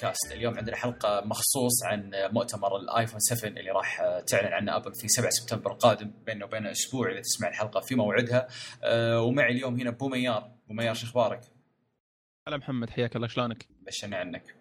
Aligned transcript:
خاصه 0.00 0.28
من 0.28 0.30
شفل 0.30 0.30
كاست 0.30 0.32
اليوم 0.32 0.58
عندنا 0.58 0.76
حلقة 0.76 1.20
مخصوص 1.24 1.84
عن 1.84 2.10
مؤتمر 2.32 2.76
ال 2.76 2.82
iPhone 2.82 3.20
7 3.20 3.50
اللي 3.50 3.70
راح 3.70 4.02
تعلن 4.26 4.52
عنه 4.52 4.76
Apple 4.76 4.94
في 4.94 5.08
7 5.08 5.30
سبتمبر 5.30 5.72
القادم 5.72 6.12
بيننا 6.26 6.44
وبين 6.44 6.66
أسبوع 6.66 7.12
إذا 7.12 7.20
تسمع 7.20 7.48
الحلقة 7.48 7.80
في 7.80 7.94
موعدها. 7.94 8.48
أه 8.82 9.22
ومعي 9.22 9.52
اليوم 9.52 9.80
هنا 9.80 9.90
بوميار 9.90 10.50
بوميار 10.68 10.94
شو 10.94 11.06
أخبارك؟ 11.06 11.40
هلا 12.48 12.56
محمد 12.56 12.90
حياك 12.90 13.16
الله 13.16 13.28
شلونك؟ 13.28 13.66
بشرني 13.86 14.16
عنك. 14.16 14.54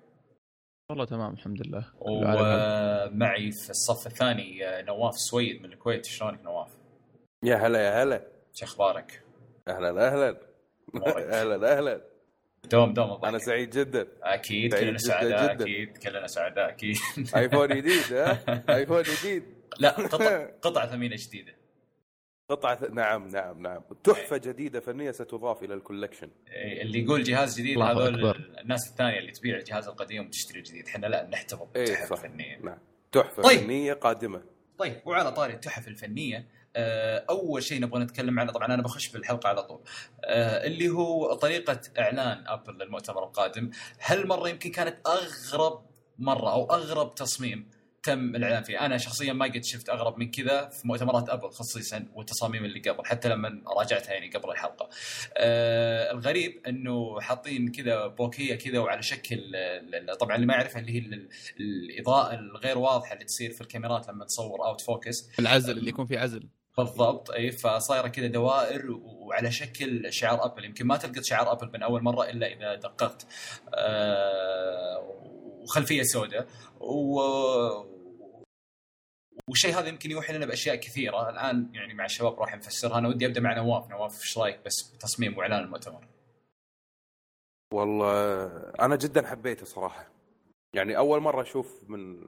والله 0.89 1.05
تمام 1.05 1.34
الحمد 1.34 1.67
لله. 1.67 1.85
ومعي 1.99 3.51
في 3.51 3.70
الصف 3.70 4.07
الثاني 4.07 4.59
نواف 4.81 5.13
سويد 5.15 5.62
من 5.62 5.73
الكويت. 5.73 6.05
شلونك 6.05 6.41
نواف؟ 6.43 6.71
يا 7.43 7.55
هلا 7.55 7.79
يا 7.79 8.03
هلا. 8.03 8.27
شو 8.53 8.65
أخبارك؟ 8.65 9.23
أهلا 9.67 10.07
أهلا. 10.07 10.40
أهلا 11.40 11.77
أهلا. 11.77 12.09
دوم 12.66 12.94
دوم. 12.94 13.26
أنا 13.26 13.38
سعيد 13.38 13.70
جدا. 13.70 14.08
أكيد 14.23 14.72
سعيد 14.72 14.84
كلنا 14.84 14.98
جداً 14.98 15.08
سعداء. 15.08 15.52
أكيد 15.62 15.98
كلنا 15.98 16.27
سعداء 16.27 16.70
أكيد. 16.70 16.95
آيفون 17.35 17.68
جديد 17.68 18.13
ها؟ 18.13 18.40
آيفون 18.76 19.04
جديد. 19.04 19.44
لا 19.80 19.90
قطع 19.90 20.45
قطعه 20.62 20.88
ثمينة 20.91 21.16
جديدة. 21.20 21.55
قطعه 22.49 22.80
نعم 22.94 23.27
نعم 23.27 23.62
نعم. 23.62 23.82
تحفة 24.04 24.38
جديدة 24.38 24.80
فنية 24.80 25.12
ستضاف 25.12 25.63
إلى 25.63 25.73
ال 25.73 25.79
collection 25.79 26.29
إيه، 26.48 26.82
اللي 26.82 27.04
يقول 27.04 27.24
جهاز 27.24 27.60
جديد 27.60 27.79
هذول. 27.82 28.46
الناس 28.62 28.90
الثانية 28.91 29.20
اللي 29.20 29.32
تبيع 29.32 29.57
الجهاز 29.57 29.88
القديم 29.88 30.26
وتشتري 30.26 30.60
الجديد 30.60 30.88
إحنا 30.88 31.07
لا 31.07 31.27
نحتفظ 31.32 31.68
إيه 31.76 31.85
بالتحف 31.85 32.13
صح. 32.13 32.23
الفنية. 32.23 32.57
نعم. 32.63 32.77
تحفة 33.12 33.44
طيب. 33.44 33.60
فنية 33.60 33.94
قادمة. 33.94 34.41
طيب 34.77 35.01
وعلى 35.05 35.32
طاري 35.32 35.54
التحف 35.54 35.88
الفنية 35.88 36.38
آه، 36.38 36.44
أول 36.75 37.63
شيء 37.63 37.81
نبغى 37.81 38.03
نتكلم 38.03 38.39
عنه 38.39 38.51
طبعا 38.51 38.65
أنا 38.73 38.81
بخش 38.81 39.09
بالحلقة 39.09 39.49
على 39.49 39.63
طول 39.63 39.81
آه، 40.23 40.67
اللي 40.67 40.89
هو 40.89 41.34
طريقة 41.34 41.81
إعلان 41.99 42.43
أبل 42.48 42.73
للمؤتمر 42.73 43.23
القادم. 43.23 43.70
هالمرة 44.01 44.49
يمكن 44.49 44.71
كانت 44.71 44.98
أغرب 45.07 45.85
مرة 46.20 46.51
أو 46.53 46.65
أغرب 46.71 47.15
تصميم 47.15 47.70
تم 48.03 48.35
الإعلان 48.35 48.63
فيه. 48.63 48.85
أنا 48.85 48.98
شخصيا 48.98 49.34
ما 49.34 49.45
قد 49.45 49.63
شفت 49.63 49.89
أغرب 49.89 50.17
من 50.20 50.31
كذا 50.31 50.70
في 50.70 50.87
مؤتمرات 50.87 51.29
أبل 51.29 51.49
خصيصا 51.49 52.05
والتصاميم 52.13 52.65
اللي 52.65 52.79
قبل 52.79 53.05
حتى 53.05 53.29
لما 53.29 53.61
راجعتها 53.77 54.13
يعني 54.13 54.29
قبل 54.29 54.49
الحلقة. 54.51 54.89
آه 55.37 56.11
الغريب 56.11 56.61
إنه 56.67 57.21
حاطين 57.21 57.71
كذا 57.71 58.07
bokeh 58.07 58.55
كذا 58.55 58.79
وعلى 58.79 59.01
شكل 59.01 59.55
طبعا 60.20 60.35
اللي 60.35 60.45
ما 60.48 60.54
يعرفها 60.54 60.79
اللي 60.81 60.91
هي 60.91 60.98
ال- 60.99 61.29
الإضاءة 61.59 62.33
الغير 62.35 62.77
واضحة 62.77 63.13
اللي 63.13 63.26
تصير 63.26 63.51
في 63.51 63.61
الكاميرات 63.61 64.09
لما 64.09 64.25
تصور 64.25 64.66
out 64.66 64.81
focus 64.81 65.29
العزل 65.39 65.78
اللي 65.78 65.89
يكون 65.89 66.06
فيه 66.06 66.19
عزل. 66.19 66.50
بالضبط 66.84 67.31
إي 67.31 67.52
فصايره 67.52 68.08
كذا 68.08 68.28
دوائر 68.28 68.91
وعلى 68.91 69.52
شكل 69.52 70.13
شعار 70.13 70.46
أبل. 70.46 70.66
يمكن 70.66 70.88
ما 70.88 70.97
تلقط 70.97 71.24
شعار 71.24 71.52
أبل 71.52 71.69
من 71.74 71.84
أول 71.84 72.03
مرة 72.03 72.30
إلا 72.30 72.47
إذا 72.47 72.75
دققت. 72.75 73.28
آه 73.74 75.00
وخلفية 75.62 76.03
سوداء. 76.03 76.47
و 76.80 77.19
والشيء 79.47 79.80
هذا 79.80 79.88
يمكن 79.88 80.12
يوحي 80.12 80.34
لنا 80.34 80.46
بأشياء 80.46 80.75
كثيرة. 80.75 81.30
الآن 81.30 81.69
يعني 81.74 81.94
مع 81.94 82.06
الشباب 82.06 82.40
راح 82.40 82.56
نفسرها 82.56 82.97
أنا 82.97 83.07
ودي 83.07 83.25
أبدأ 83.25 83.41
مع 83.41 83.57
نواف. 83.57 83.90
نواف 83.90 84.22
إيش 84.22 84.38
رأيك 84.38 84.59
بس 84.66 84.94
بتصميم 84.96 85.38
وإعلان 85.38 85.63
المؤتمر؟ 85.63 86.07
والله 87.74 88.46
أنا 88.80 88.96
جدا 88.96 89.28
حبيته 89.28 89.66
صراحة. 89.66 90.09
يعني 90.75 90.97
أول 90.97 91.19
مرة 91.19 91.41
أشوف 91.41 91.84
من 91.88 92.28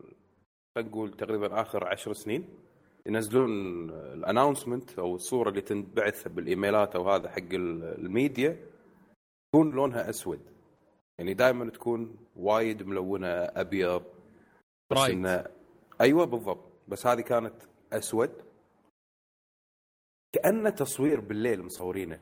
نقول 0.77 1.17
تقريبا 1.17 1.61
آخر 1.61 1.87
عشر 1.87 2.13
سنين. 2.13 2.49
ينزلون 3.05 3.49
ال 3.89 3.98
announcement 3.98 4.99
أو 4.99 5.15
الصورة 5.15 5.49
اللي 5.49 5.61
تنبعث 5.61 6.27
بالإيميلات 6.27 6.95
أو 6.95 7.09
هذا 7.09 7.29
حق 7.29 7.37
ال- 7.37 7.83
الميديا 7.83 8.57
تكون 9.51 9.71
لونها 9.71 10.09
أسود. 10.09 10.39
يعني 11.17 11.33
دائما 11.33 11.69
تكون 11.69 12.17
وايد 12.35 12.83
ملونة 12.83 13.27
أبيض 13.27 14.03
بس. 14.91 14.97
انه 14.97 15.45
أيوه 16.01 16.25
بالضبط. 16.25 16.71
بس 16.87 17.07
هذه 17.07 17.21
كانت 17.21 17.53
أسود. 17.93 18.31
كأنه 20.35 20.69
تصوير 20.69 21.19
بالليل 21.19 21.63
مصورينه. 21.63 22.19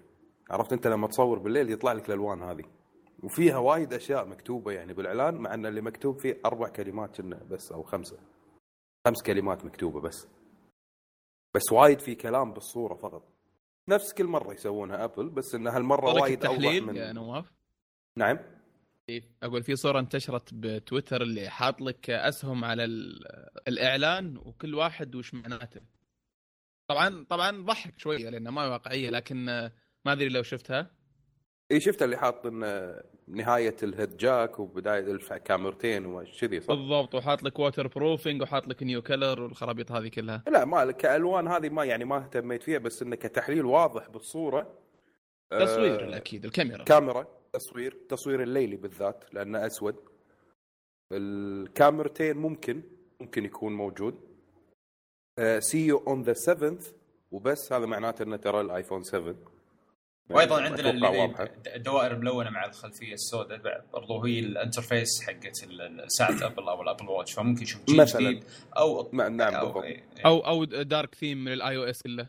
عرفت 0.49 0.73
أنت 0.73 0.87
لما 0.87 1.07
تصور 1.07 1.39
بالليل 1.39 1.71
يطلع 1.71 1.91
لك 1.91 2.09
الألوان 2.09 2.41
هذه. 2.43 2.63
وفيها 3.23 3.57
وايد 3.57 3.93
أشياء 3.93 4.25
مكتوبة 4.27 4.71
يعني 4.71 4.93
بالإعلان 4.93 5.35
مع 5.35 5.53
إن 5.53 5.65
اللي 5.65 5.81
مكتوب 5.81 6.17
فيه 6.19 6.39
أربع 6.45 6.67
كلمات 6.69 7.21
كنا 7.21 7.43
بس 7.43 7.71
أو 7.71 7.83
خمسة. 7.83 8.17
خمس 9.07 9.23
كلمات 9.23 9.65
مكتوبة 9.65 10.01
بس. 10.01 10.27
بس 11.53 11.71
وايد 11.71 11.99
في 11.99 12.15
كلام 12.15 12.53
بالصورة 12.53 12.95
فقط. 12.95 13.33
نفس 13.89 14.13
كل 14.13 14.25
مرة 14.25 14.53
يسوونها 14.53 15.03
ابل 15.03 15.29
بس 15.29 15.55
إن 15.55 15.67
هالمرة 15.67 16.13
وايد 16.13 16.45
أوضح 16.45 16.69
من 16.69 16.95
يا 16.95 17.11
نواف 17.11 17.51
نعم. 18.15 18.39
أقول 19.43 19.63
في 19.63 19.75
صورة 19.75 19.99
انتشرت 19.99 20.49
بتويتر 20.53 21.21
اللي 21.21 21.49
حاط 21.49 21.81
لك 21.81 22.09
أسهم 22.09 22.65
على 22.65 22.83
ال- 22.85 23.25
الإعلان 23.67 24.37
وكل 24.37 24.75
واحد 24.75 25.15
وش 25.15 25.33
معناته. 25.33 25.81
طبعا 26.87 27.25
طبعا 27.29 27.63
ضحك 27.65 27.99
شوية 27.99 28.29
لأنها 28.29 28.51
ما 28.51 28.67
واقعية 28.67 29.09
لكن 29.09 29.45
ما 30.05 30.11
أدري 30.11 30.29
لو 30.29 30.43
شفتها. 30.43 30.91
اي 31.71 31.79
شفت 31.79 32.03
اللي 32.03 32.17
حاط 32.17 32.45
إن 32.45 32.93
نهاية 33.27 33.75
ال 33.83 34.17
headjack 34.17 34.59
وبداية 34.59 34.99
الكاميرتين 35.11 36.05
وكذي 36.05 36.59
صح؟ 36.59 36.73
بالضبط 36.73 37.15
وحاط 37.15 37.43
لك 37.43 37.59
water 37.59 37.87
proofing 37.87 38.41
وحاط 38.41 38.67
لك 38.67 38.83
new 38.83 39.01
color 39.01 39.41
والخرابيط 39.41 39.91
هذه 39.91 40.07
كلها. 40.07 40.43
لا 40.47 40.65
ما 40.65 40.91
كألوان 40.91 41.47
هذه 41.47 41.69
ما 41.69 41.85
يعني 41.85 42.05
ما 42.05 42.17
اهتميت 42.17 42.63
فيها 42.63 42.79
بس 42.79 43.01
إنه 43.01 43.15
كتحليل 43.15 43.65
واضح 43.65 44.09
بالصورة. 44.09 44.79
تصوير 45.51 46.13
آه، 46.13 46.17
أكيد 46.17 46.45
الكاميرا. 46.45 46.83
كاميرا 46.83 47.27
تصوير 47.53 47.97
تصوير 48.09 48.43
الليلي 48.43 48.75
بالذات 48.75 49.23
لأنه 49.33 49.65
أسود. 49.65 49.95
الكاميرتين 51.11 52.37
ممكن 52.37 52.83
ممكن 53.21 53.45
يكون 53.45 53.73
موجود. 53.73 54.29
see 55.59 55.87
you 55.87 55.97
on 55.97 56.21
the 56.21 56.33
7 56.33 56.77
وبس 57.31 57.73
هذا 57.73 57.85
معناته 57.85 58.23
إنه 58.23 58.35
ترى 58.37 58.61
الآيفون 58.61 59.03
7 59.03 59.35
وأيضا 60.29 60.61
عندنا. 60.61 60.89
الدوائر 61.75 62.11
الملونه 62.11 62.49
مع 62.49 62.65
الخلفية 62.65 63.13
السوداء 63.13 63.85
برضو 63.93 64.25
هي 64.25 64.39
ال 64.39 64.48
interface 64.48 65.21
حقت 65.21 65.55
ساعة 66.07 66.37
ابل 66.47 66.69
أو 66.69 66.81
ال 66.81 66.86
Apple 66.86 67.09
Watch 67.09 67.33
فممكن 67.33 67.61
نشوف 67.63 67.85
جيل 67.85 67.97
مثلاً. 67.97 68.21
جديد 68.31 68.43
أو 68.77 69.09
ما- 69.13 69.29
نعم 69.29 69.53
أو 69.55 69.65
بالضبط 69.65 69.83
إيه، 69.83 70.03
إيه. 70.17 70.25
أو 70.25 70.39
أو 70.39 70.63
dark 70.63 71.15
theme 71.15 71.43
من 71.43 71.53
ال 71.53 71.77
iOS 71.77 72.01
كله 72.01 72.27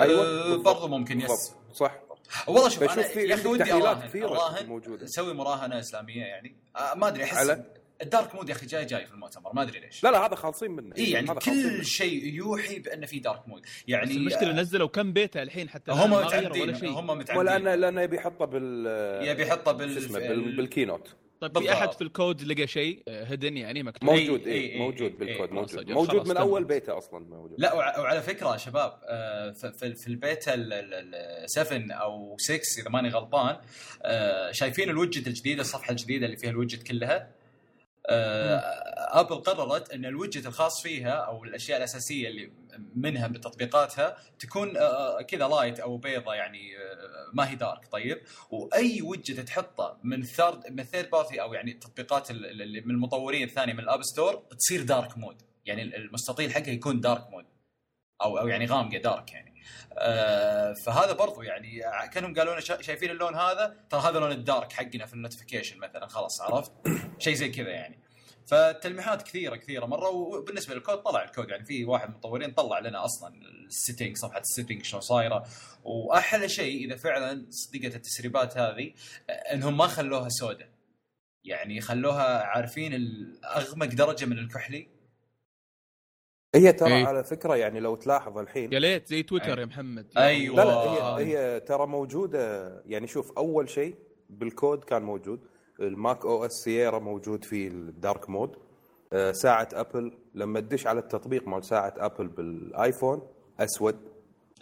أيوة، 0.00 0.22
أه، 0.26 0.48
بالضبط. 0.48 0.64
برضو 0.74 0.88
ممكن 0.88 1.20
yes 1.20 1.26
بالضبط 1.30 1.74
صح 1.76 2.00
والله 2.48 2.68
شوف 2.68 2.82
أنا 2.82 3.02
في 3.02 3.20
يا 3.20 3.34
أخي 3.34 3.48
ودي 3.48 3.64
تحليلات 3.64 3.96
أراهن 3.96 4.08
كثيرة 4.08 4.28
أراهن 4.28 4.66
موجودة. 4.66 5.04
نسوي 5.04 5.34
مراهنة 5.34 5.78
إسلامية 5.80 6.22
يعني 6.24 6.56
آه، 6.76 6.94
ما 6.94 7.08
أدري 7.08 7.24
أحس 7.24 7.36
على؟ 7.36 7.64
ال 8.02 8.08
dark 8.08 8.34
mode 8.34 8.48
يا 8.48 8.54
أخي 8.54 8.66
جاي 8.66 8.84
جاي 8.84 9.06
في 9.06 9.12
المؤتمر 9.12 9.52
ما 9.54 9.62
أدري 9.62 9.80
ليش 9.80 10.04
لا 10.04 10.08
لا 10.10 10.26
هذا 10.26 10.34
خالصين 10.34 10.70
منه 10.70 10.96
اي 10.96 11.10
يعني. 11.10 11.26
كل 11.26 11.84
شيء 11.84 12.24
يوحي 12.34 12.78
بأن 12.78 13.06
في 13.06 13.18
dark 13.18 13.48
mode 13.48 13.62
يعني 13.88 14.04
بس 14.10 14.16
المشكلة 14.16 14.52
نزلوا 14.52 14.88
كم 14.88 15.12
بيتا 15.12 15.42
الحين 15.42 15.68
حتى 15.68 15.92
هم 15.92 16.28
شيء 16.28 16.88
هم 16.90 17.08
ولأنه 17.10 17.14
متعمدين 17.14 17.74
لأنه 17.80 18.00
يبي 18.02 18.16
يحطه 18.16 18.44
بال 18.44 18.86
يبي 19.28 19.42
يحطه 19.42 19.72
بال. 19.72 20.56
بال 20.56 20.68
keynote 20.68 21.08
طيب 21.40 21.52
بالضبط. 21.52 21.72
في 21.72 21.78
أحد 21.78 21.92
في 21.92 22.02
الكود 22.02 22.42
لقى 22.42 22.66
شيء 22.66 23.02
hidden 23.08 23.56
يعني 23.56 23.82
مكتوب 23.82 24.10
موجود 24.10 24.46
اي 24.46 24.72
إي- 24.74 24.76
موجود 24.78 25.12
إي- 25.12 25.18
بالكود 25.18 25.48
إي. 25.48 25.54
موجود 25.54 25.90
موجود 25.90 26.28
من. 26.28 26.36
أول 26.36 26.64
بيتا 26.64 26.98
أصلا 26.98 27.18
موجود 27.28 27.54
لا 27.60 27.72
وع- 27.74 27.98
وعلى 27.98 28.22
فكرة 28.22 28.56
شباب 28.56 28.98
آه، 29.04 29.50
في 29.94 30.06
البيتا 30.06 30.54
ال- 30.54 30.72
ال- 30.72 31.14
ال 31.14 31.50
7 31.50 31.92
أو 31.92 32.36
6 32.38 32.80
إذا 32.80 32.90
ماني 32.90 33.08
غلطان 33.08 33.56
آه، 34.02 34.52
شايفين 34.52 34.90
الوجت 34.90 35.26
الجديدة 35.26 35.60
الصفحة 35.60 35.90
الجديدة 35.90 36.26
اللي 36.26 36.36
فيها 36.36 36.50
الوجت 36.50 36.82
كلها 36.82 37.16
آه، 37.16 37.28
ابل 38.08 39.34
قررت 39.34 39.90
أن 39.90 40.04
الوجت 40.04 40.46
الخاص 40.46 40.82
فيها 40.82 41.10
أو 41.10 41.44
الأشياء 41.44 41.78
الأساسية 41.78 42.28
اللي 42.28 42.52
منها 42.94 43.26
بتطبيقاتها 43.26 44.16
تكون 44.38 44.76
آه، 44.76 45.22
كذا 45.22 45.48
light 45.48 45.80
أو 45.80 45.96
بيضة 45.96 46.34
يعني 46.34 46.76
آه، 46.78 47.30
ما 47.34 47.50
هي 47.50 47.54
dark 47.54 47.86
طيب؟ 47.92 48.20
وأي 48.50 49.02
وجت 49.02 49.40
تحطه 49.40 49.98
من 50.02 50.22
third 50.22 50.70
من 50.70 50.84
third 50.84 51.10
party 51.10 51.42
أو 51.42 51.54
يعني 51.54 51.70
التطبيقات 51.72 52.30
ال- 52.30 52.46
ال- 52.46 52.62
اللي 52.62 52.80
من 52.80 52.90
المطورين 52.90 53.42
الثانية 53.42 53.72
من 53.72 53.80
ال 53.80 53.85
App 53.85 54.02
Store 54.02 54.34
تصير 54.58 54.82
dark 54.82 55.18
mode 55.18 55.42
يعني 55.64 55.82
المستطيل 55.82 56.52
حقها 56.52 56.70
يكون 56.70 57.00
dark 57.00 57.30
mode 57.30 57.44
أو 58.22 58.38
أو 58.38 58.48
يعني 58.48 58.66
غامقة 58.66 58.98
dark 58.98 59.32
يعني. 59.32 59.55
آه 59.98 60.72
فهذا 60.86 61.12
برضو 61.12 61.42
يعني 61.42 61.80
كانهم 62.12 62.34
قالوا 62.34 62.52
لنا 62.52 62.60
شا- 62.60 62.82
شايفين 62.82 63.10
اللون 63.10 63.34
هذا 63.34 63.76
ترى 63.90 64.00
هذا 64.00 64.18
لون 64.18 64.32
ال 64.32 64.40
dark 64.40 64.72
حقنا 64.72 65.06
في 65.06 65.14
ال 65.14 65.19
notification 65.19 65.78
مثلا 65.78 66.06
خلاص 66.06 66.40
عرفت؟ 66.40 66.72
شيء 67.18 67.34
زي 67.34 67.48
كذا 67.48 67.68
يعني. 67.70 67.98
فتلميحات 68.46 69.22
كثيره 69.22 69.56
كثيرة 69.56 69.86
مرة 69.86 70.08
وبالنسبة 70.08 70.74
للكود 70.74 70.96
طلع 70.98 71.24
الكود 71.24 71.48
يعني 71.50 71.64
في 71.64 71.84
واحد 71.84 72.08
من 72.08 72.12
المطورين 72.14 72.50
طلع 72.52 72.78
لنا 72.78 73.04
أصلا 73.04 73.34
ال 73.66 73.72
setting 73.72 74.16
صفحة 74.16 74.38
ال 74.40 74.45
setting 74.45 74.84
شلون 74.84 75.00
صايرة. 75.00 75.46
وأحلى 75.84 76.48
شيء 76.48 76.86
إذا 76.86 76.96
فعلا 76.96 77.46
صدقت 77.50 77.94
التسريبات 77.94 78.58
هذه 78.58 78.92
إنهم 79.52 79.76
ما 79.76 79.86
خلوها 79.86 80.28
سوداء. 80.28 80.68
يعني 81.44 81.80
خلوها 81.80 82.42
عارفين 82.42 82.94
الأغمق 82.94 83.86
درجة 83.86 84.24
من 84.26 84.38
الكحلي. 84.38 84.88
هي 86.54 86.72
ترى 86.72 86.94
إيه. 86.96 87.06
على 87.06 87.24
فكرة 87.24 87.56
يعني 87.56 87.80
لو 87.80 87.96
تلاحظ 87.96 88.38
الحين 88.38 88.72
يا 88.72 88.78
ليت 88.78 89.06
زي 89.08 89.22
تويتر 89.22 89.58
يا 89.58 89.64
محمد. 89.64 90.06
أيوة. 90.16 90.56
لا 90.56 90.64
لا. 90.64 91.18
هي 91.18 91.38
هي 91.38 91.60
ترى 91.60 91.86
موجودة. 91.86 92.72
يعني 92.86 93.06
شوف 93.06 93.32
أول 93.38 93.68
شيء 93.68 93.94
بالكود 94.30 94.84
كان 94.84 95.02
موجود. 95.02 95.40
ال 95.80 95.87
macOS 95.87 96.24
Sierra 96.26 96.98
موجود 96.98 97.44
فيه 97.44 97.68
ال 97.68 97.80
dark 97.80 98.30
mode. 98.30 98.56
آه، 99.12 99.32
ساعة 99.32 99.68
أبل. 99.72 100.12
لما 100.34 100.60
تدش 100.60 100.86
على 100.86 101.00
التطبيق 101.00 101.48
مال 101.48 101.64
ساعة 101.64 101.94
أبل 101.96 102.28
بالآيفون 102.28 103.22
أسود. 103.60 103.96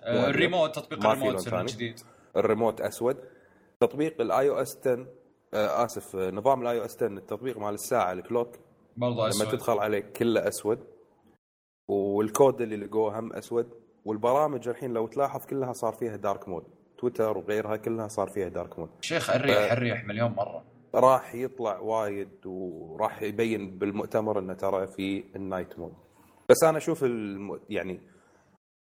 آه، 0.00 0.30
الريموت 0.30 0.74
تطبيق 0.74 1.00
في 1.00 1.06
الريموت. 1.12 1.54
الجديد 1.54 2.00
الريموت 2.36 2.80
أسود. 2.80 3.16
تطبيق 3.80 4.20
ال 4.20 4.48
iOS 4.48 4.76
10 4.80 5.06
آه، 5.54 5.84
آسف 5.84 6.16
آه، 6.16 6.30
نظام 6.30 6.62
ال 6.62 6.78
iOS 6.80 6.96
10 6.96 7.06
التطبيق 7.06 7.58
مال 7.58 7.74
الساعة 7.74 8.12
ال 8.12 8.18
clock. 8.18 8.56
برضه 8.96 9.14
لما 9.14 9.28
أسود. 9.28 9.48
تدخل 9.48 9.78
عليه 9.78 10.00
كله 10.00 10.48
أسود. 10.48 10.78
والكود 11.88 12.60
اللي 12.60 12.76
لقوه 12.76 13.18
هم 13.18 13.32
أسود 13.32 13.70
والبرامج 14.04 14.68
الحين 14.68 14.92
لو 14.92 15.06
تلاحظ 15.06 15.46
كلها 15.46 15.72
صار 15.72 15.92
فيها 15.92 16.16
dark 16.16 16.48
mode 16.48 16.64
تويتر 16.98 17.38
وغيرها 17.38 17.76
كلها 17.76 18.08
صار 18.08 18.28
فيها 18.28 18.48
dark 18.48 18.78
mode 18.78 18.90
شيخ 19.00 19.30
الريح. 19.30 19.72
الريح 19.72 20.04
مليون 20.04 20.30
مرة. 20.30 20.64
راح 20.94 21.34
يطلع 21.34 21.78
وايد 21.78 22.46
وراح 22.46 23.22
يبين 23.22 23.78
بالمؤتمر 23.78 24.38
إنه 24.38 24.54
ترى 24.54 24.86
في 24.86 25.24
ال 25.36 25.43
night 25.43 25.78
mode 25.78 25.94
بس 26.48 26.64
أنا 26.64 26.78
أشوف 26.78 27.04
الم... 27.04 27.60
يعني 27.70 28.00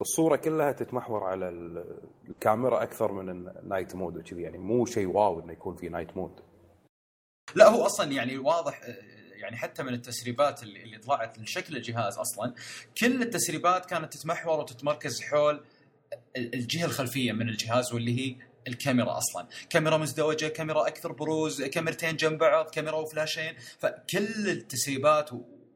الصورة 0.01 0.35
كلها 0.35 0.71
تتمحور 0.71 1.23
على 1.23 1.49
ال- 1.49 1.99
الكاميرا 2.29 2.83
أكثر 2.83 3.11
من 3.11 3.29
ال 3.29 3.40
night 3.40 3.95
mode 3.95 4.17
وكذي. 4.17 4.41
يعني 4.41 4.57
مو 4.57 4.85
شيء 4.85 5.07
wow 5.07 5.39
إنه 5.39 5.51
يكون 5.53 5.75
في 5.75 5.89
night 5.89 6.17
mode 6.17 6.39
لا 7.55 7.69
هو 7.69 7.85
أصلا 7.85 8.11
يعني 8.11 8.37
واضح 8.37 8.81
يعني 9.37 9.57
حتى 9.57 9.83
من 9.83 9.93
التسريبات 9.93 10.63
اللي, 10.63 10.83
اللي 10.83 10.97
طلعت 10.97 11.39
لشكل 11.39 11.75
الجهاز 11.77 12.17
أصلا 12.17 12.53
كل 13.01 13.21
التسريبات 13.21 13.85
كانت 13.85 14.13
تتمحور 14.13 14.59
وتتمركز 14.59 15.21
حول 15.21 15.63
ال- 16.37 16.53
الجهة 16.55 16.85
الخلفية 16.85 17.31
من 17.31 17.49
الجهاز 17.49 17.93
واللي 17.93 18.19
هي 18.19 18.35
الكاميرا 18.67 19.17
أصلا. 19.17 19.47
كاميرا 19.69 19.97
مزدوجة 19.97 20.47
كاميرا 20.47 20.87
أكثر 20.87 21.11
بروز 21.11 21.61
كاميرتين 21.63 22.15
جنب 22.15 22.37
بعض 22.39 22.69
كاميرا 22.69 22.95
وفلاشين. 22.95 23.53
فكل 23.79 24.49
التسريبات 24.49 25.29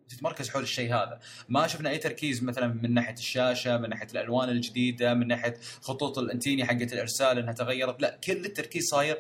تتمركز 0.10 0.50
حول 0.50 0.64
الشيء 0.64 0.94
هذا. 0.94 1.20
ما 1.50 1.68
شفنا 1.68 1.90
أي 1.90 1.98
تركيز 1.98 2.44
مثلا 2.44 2.68
من 2.68 2.94
ناحية 2.94 3.14
الشاشة 3.14 3.78
من 3.78 3.90
ناحية 3.90 4.08
الألوان 4.12 4.50
الجديدة 4.50 5.14
من 5.14 5.28
ناحية 5.28 5.54
خطوط 5.82 6.18
الانتيني 6.18 6.66
حقت 6.66 6.94
الإرسال 6.94 7.38
إنها 7.38 7.54
تغيرت. 7.54 8.02
لا 8.02 8.20
كل 8.24 8.46
التركيز 8.46 8.84
صاير 8.84 9.18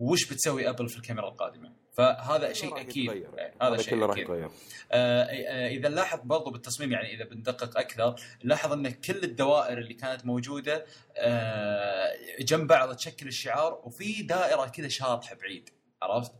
وش 0.00 0.32
بتسوي 0.32 0.68
ابل 0.68 0.88
في 0.88 0.96
الكاميرا 0.96 1.28
القادمة. 1.28 1.72
فهذا 1.92 2.52
شيء 2.52 2.80
أكيد. 2.80 3.10
يعني 3.36 3.54
هذا 3.62 3.76
شيء 3.76 3.94
كله 3.94 4.06
راح 4.06 4.12
أكيد. 4.12 4.24
يتغير. 4.24 4.50
آه، 4.92 5.22
آه، 5.22 5.68
إذا 5.68 5.88
نلاحظ 5.88 6.20
برضو 6.24 6.50
بالتصميم 6.50 6.92
يعني 6.92 7.14
إذا 7.14 7.24
بندقق 7.24 7.78
أكثر 7.78 8.14
نلاحظ 8.44 8.72
أن 8.72 8.90
كل 8.90 9.24
الدوائر 9.24 9.78
اللي 9.78 9.94
كانت 9.94 10.26
موجودة 10.26 10.86
آه، 11.16 12.12
جنب 12.40 12.66
بعض 12.66 12.96
تشكل 12.96 13.28
الشعار 13.28 13.80
وفي 13.84 14.22
دائرة 14.22 14.66
كذا 14.66 14.88
شاطحه 14.88 15.34
بعيد. 15.34 15.70
عرفت؟ 16.02 16.32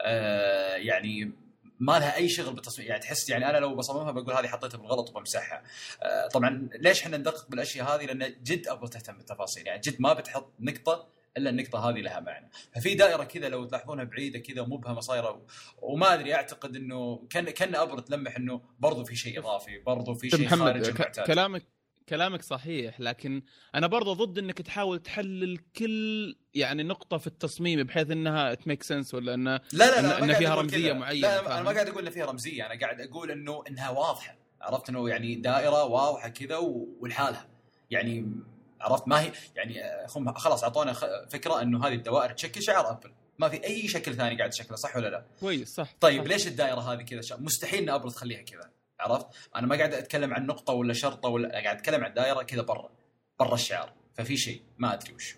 آه، 0.00 0.74
يعني 0.74 1.32
ما 1.80 1.98
لها 1.98 2.16
أي 2.16 2.28
شغل 2.28 2.54
بالتصميم. 2.54 2.88
يعني 2.88 3.00
تحس 3.00 3.30
يعني 3.30 3.50
أنا 3.50 3.58
لو 3.58 3.74
بصممها 3.74 4.12
بقول 4.12 4.32
هذه 4.32 4.46
حطيتها 4.46 4.78
بالغلط 4.78 5.10
وبمسحها. 5.10 5.62
آه، 6.02 6.28
طبعا 6.28 6.68
ليش 6.74 7.02
إحنا 7.02 7.16
ندقق 7.16 7.48
بالأشياء 7.48 7.94
هذه؟ 7.94 8.06
لأن 8.06 8.34
جد 8.42 8.68
أبل 8.68 8.88
تهتم 8.88 9.16
بالتفاصيل. 9.16 9.66
يعني 9.66 9.80
جد 9.80 9.96
ما 10.00 10.12
بتحط 10.12 10.52
نقطة 10.60 11.15
إلا 11.36 11.50
النقطة 11.50 11.90
هذه 11.90 12.00
لها 12.00 12.20
معنى 12.20 12.50
ففي 12.74 12.94
دائرة 12.94 13.24
كذا 13.24 13.48
لو 13.48 13.64
تلاحظونها 13.64 14.04
بعيدة 14.04 14.38
كذا 14.38 14.62
مبهمه 14.62 15.00
صايره 15.00 15.46
وما 15.78 16.14
أدري 16.14 16.34
أعتقد 16.34 16.76
إنه 16.76 17.26
كان 17.30 17.50
كأن 17.50 17.74
أبل 17.74 18.02
تلمح 18.04 18.36
إنه 18.36 18.60
برضو 18.78 19.04
في 19.04 19.16
شيء 19.16 19.38
إضافي 19.38 19.78
برضو 19.78 20.14
في 20.14 20.30
شيء 20.30 20.46
محد 20.46 20.58
خارج 20.72 20.82
ك- 20.82 20.88
المعتاد 20.94 21.26
كلامك 21.26 21.62
كلامك 22.08 22.42
صحيح 22.42 23.00
لكن 23.00 23.42
أنا 23.74 23.86
برضه 23.86 24.14
ضد 24.24 24.38
إنك 24.38 24.62
تحاول 24.62 24.98
تحلل 24.98 25.58
كل 25.76 26.36
يعني 26.54 26.82
نقطة 26.82 27.18
في 27.18 27.26
التصميم 27.26 27.82
بحيث 27.82 28.10
إنها 28.10 28.54
تميك 28.54 28.82
سنس 28.82 29.14
ولا 29.14 29.34
انه 29.34 29.50
لا 29.50 29.60
لا 29.72 30.02
لا 30.02 30.34
إن- 30.34 30.38
فيها 30.38 30.62
كذا. 30.62 30.92
معينة، 30.92 31.20
لا 31.28 31.40
أنا؟ 31.58 31.62
ما 31.62 31.70
قاعد 31.70 31.88
أقول 31.88 32.06
إن 32.06 32.10
فيها 32.12 32.26
رمزية 32.26 32.66
أنا 32.66 32.80
قاعد 32.80 33.00
أقول 33.00 33.30
إنه 33.30 33.62
إنها 33.68 33.90
واضحة 33.90 34.36
عرفت 34.60 34.88
إنه 34.88 35.08
يعني 35.08 35.34
دائرة 35.34 35.84
واضحة 35.84 36.28
كذا 36.28 36.56
ولحالها 37.00 37.48
يعني 37.90 38.32
عرفت؟ 38.80 39.08
ما 39.08 39.20
هي 39.20 39.32
يعني 39.54 39.84
آه، 39.84 40.06
خلاص 40.36 40.64
أعطونا 40.64 40.92
فكرة 41.30 41.62
إنه 41.62 41.86
هذه 41.86 41.94
الدوائر 41.94 42.32
تشكل 42.32 42.62
شعار 42.62 42.90
أبل. 42.90 43.12
ما 43.38 43.48
في 43.48 43.64
أي 43.64 43.88
شكل 43.88 44.14
ثاني 44.14 44.36
قاعد 44.36 44.50
تشكله 44.50 44.76
صح 44.76 44.96
ولا 44.96 45.08
لا؟ 45.08 45.24
كويس 45.40 45.74
صح 45.74 45.94
طيب 46.00 46.22
صح. 46.22 46.28
ليش 46.28 46.46
الدائرة 46.46 46.80
هذه 46.80 47.02
كذا؟ 47.02 47.36
مستحيل 47.38 47.82
إن 47.82 47.88
أبل 47.88 48.12
تخليها 48.12 48.42
كذا 48.42 48.70
عرفت؟ 49.00 49.26
أنا 49.56 49.66
ما 49.66 49.76
قاعد 49.76 49.94
أتكلم 49.94 50.34
عن 50.34 50.46
نقطة 50.46 50.72
ولا 50.72 50.92
شرطة 50.92 51.28
ولا 51.28 51.48
قاعد 51.48 51.76
أتكلم 51.76 52.04
عن 52.04 52.14
دائرة 52.14 52.42
كذا 52.42 52.62
برا 52.62 52.90
برا 53.40 53.54
الشعار. 53.54 53.92
ففي 54.14 54.36
شيء 54.36 54.62
ما 54.78 54.94
أدري 54.94 55.14
وش 55.14 55.36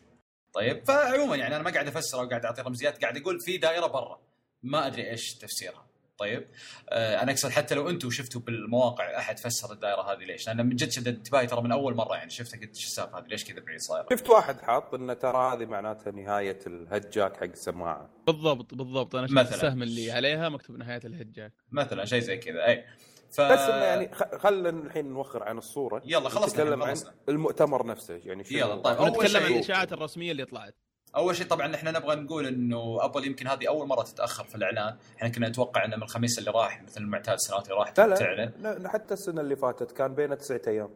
طيب 0.52 0.84
فعموما 0.86 1.36
يعني 1.36 1.56
أنا 1.56 1.64
ما 1.64 1.70
قاعد 1.70 1.88
أفسر 1.88 2.20
أو 2.20 2.28
قاعد 2.28 2.44
أعطي 2.44 2.62
رمزيات 2.62 3.02
قاعد 3.02 3.16
أقول 3.16 3.40
في 3.40 3.56
دائرة 3.56 3.86
برا. 3.86 4.20
ما 4.62 4.86
أدري 4.86 5.10
إيش 5.10 5.34
تفسيرها. 5.34 5.87
طيب. 6.18 6.48
آه 6.88 7.22
أنا 7.22 7.32
أقصد 7.32 7.50
حتى 7.50 7.74
لو 7.74 7.90
أنتم 7.90 8.10
شفتوا 8.10 8.40
بالمواقع 8.40 9.18
أحد 9.18 9.38
فسر 9.38 9.72
الدائرة 9.72 10.12
هذه 10.12 10.24
ليش؟ 10.24 10.46
لأن 10.46 10.66
من 10.66 10.76
جد 10.76 10.90
شدت 10.90 11.06
انتباهي 11.08 11.46
ترى 11.46 11.62
من 11.62 11.72
أول 11.72 11.94
مرة 11.94 12.16
يعني 12.16 12.30
شفتها 12.30 12.60
قلت 12.60 12.76
إيش 12.76 12.86
السالفة 12.86 13.18
هذه؟ 13.18 13.26
ليش 13.26 13.44
كذا 13.44 13.60
بعيد 13.60 13.80
صايرة؟ 13.80 14.06
شفت 14.10 14.30
واحد 14.30 14.60
حاط 14.60 14.94
إنه 14.94 15.14
ترى 15.14 15.54
هذه 15.54 15.66
معناتها 15.66 16.10
نهاية 16.10 16.58
الهجاك 16.66 17.36
حق 17.36 17.42
السماعه 17.42 18.10
بالضبط 18.26 18.74
بالضبط. 18.74 19.14
أنا 19.14 19.26
شفت. 19.26 19.54
السهم 19.54 19.82
اللي 19.82 20.10
عليها 20.10 20.48
مكتوب 20.48 20.76
نهاية 20.76 21.00
الهجاك. 21.04 21.52
مثلا 21.72 22.04
شيء 22.04 22.20
زي 22.20 22.36
كذا. 22.36 22.66
أي. 22.66 22.84
ف... 23.30 23.40
بس 23.40 23.58
إنه 23.58 23.84
يعني 23.84 24.14
خلنا 24.14 24.68
الحين 24.68 25.06
نوخر 25.06 25.42
عن 25.42 25.58
الصورة. 25.58 26.02
يلا 26.04 26.28
خلصنا 26.28 26.64
نتكلم 26.64 26.82
عن. 26.82 26.96
المؤتمر 27.28 27.86
نفسه 27.86 28.20
يعني 28.24 28.44
شنو 28.44 28.58
يلا، 28.58 28.76
طيب، 28.76 28.96
أول 28.96 29.08
ونتكلم 29.08 29.42
عن 29.42 29.52
الإشاعات 29.52 29.92
الرسمية 29.92 30.32
اللي 30.32 30.44
طلعت. 30.44 30.74
أول 31.16 31.36
شيء 31.36 31.46
طبعا 31.46 31.74
إحنا 31.74 31.90
نبغى 31.90 32.16
نقول 32.16 32.46
إنه 32.46 33.04
أبل 33.04 33.26
يمكن 33.26 33.46
هذه 33.48 33.68
أول 33.68 33.86
مرة 33.88 34.02
تتأخر 34.02 34.44
في 34.44 34.54
الإعلان، 34.54 34.96
إحنا 35.16 35.28
كنا 35.28 35.48
نتوقع 35.48 35.84
إنه 35.84 35.96
من 35.96 36.02
الخميس 36.02 36.38
اللي 36.38 36.50
راح 36.50 36.82
مثل 36.82 37.00
المعتاد 37.00 37.34
السنوات 37.34 37.64
اللي 37.64 37.76
راحت 37.78 38.00
لا 38.00 38.06
لا, 38.06 38.16
تعلن. 38.16 38.52
لا 38.82 38.88
حتى 38.88 39.14
السنة 39.14 39.40
اللي 39.40 39.56
فاتت 39.56 39.92
كان 39.92 40.14
بينه 40.14 40.34
تسعة 40.34 40.60
أيام. 40.66 40.90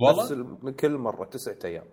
والله؟ 0.00 0.32
ال- 0.32 0.56
من 0.64 0.72
كل 0.72 0.90
مرة 0.96 1.24
تسعة 1.24 1.58
أيام. 1.64 1.84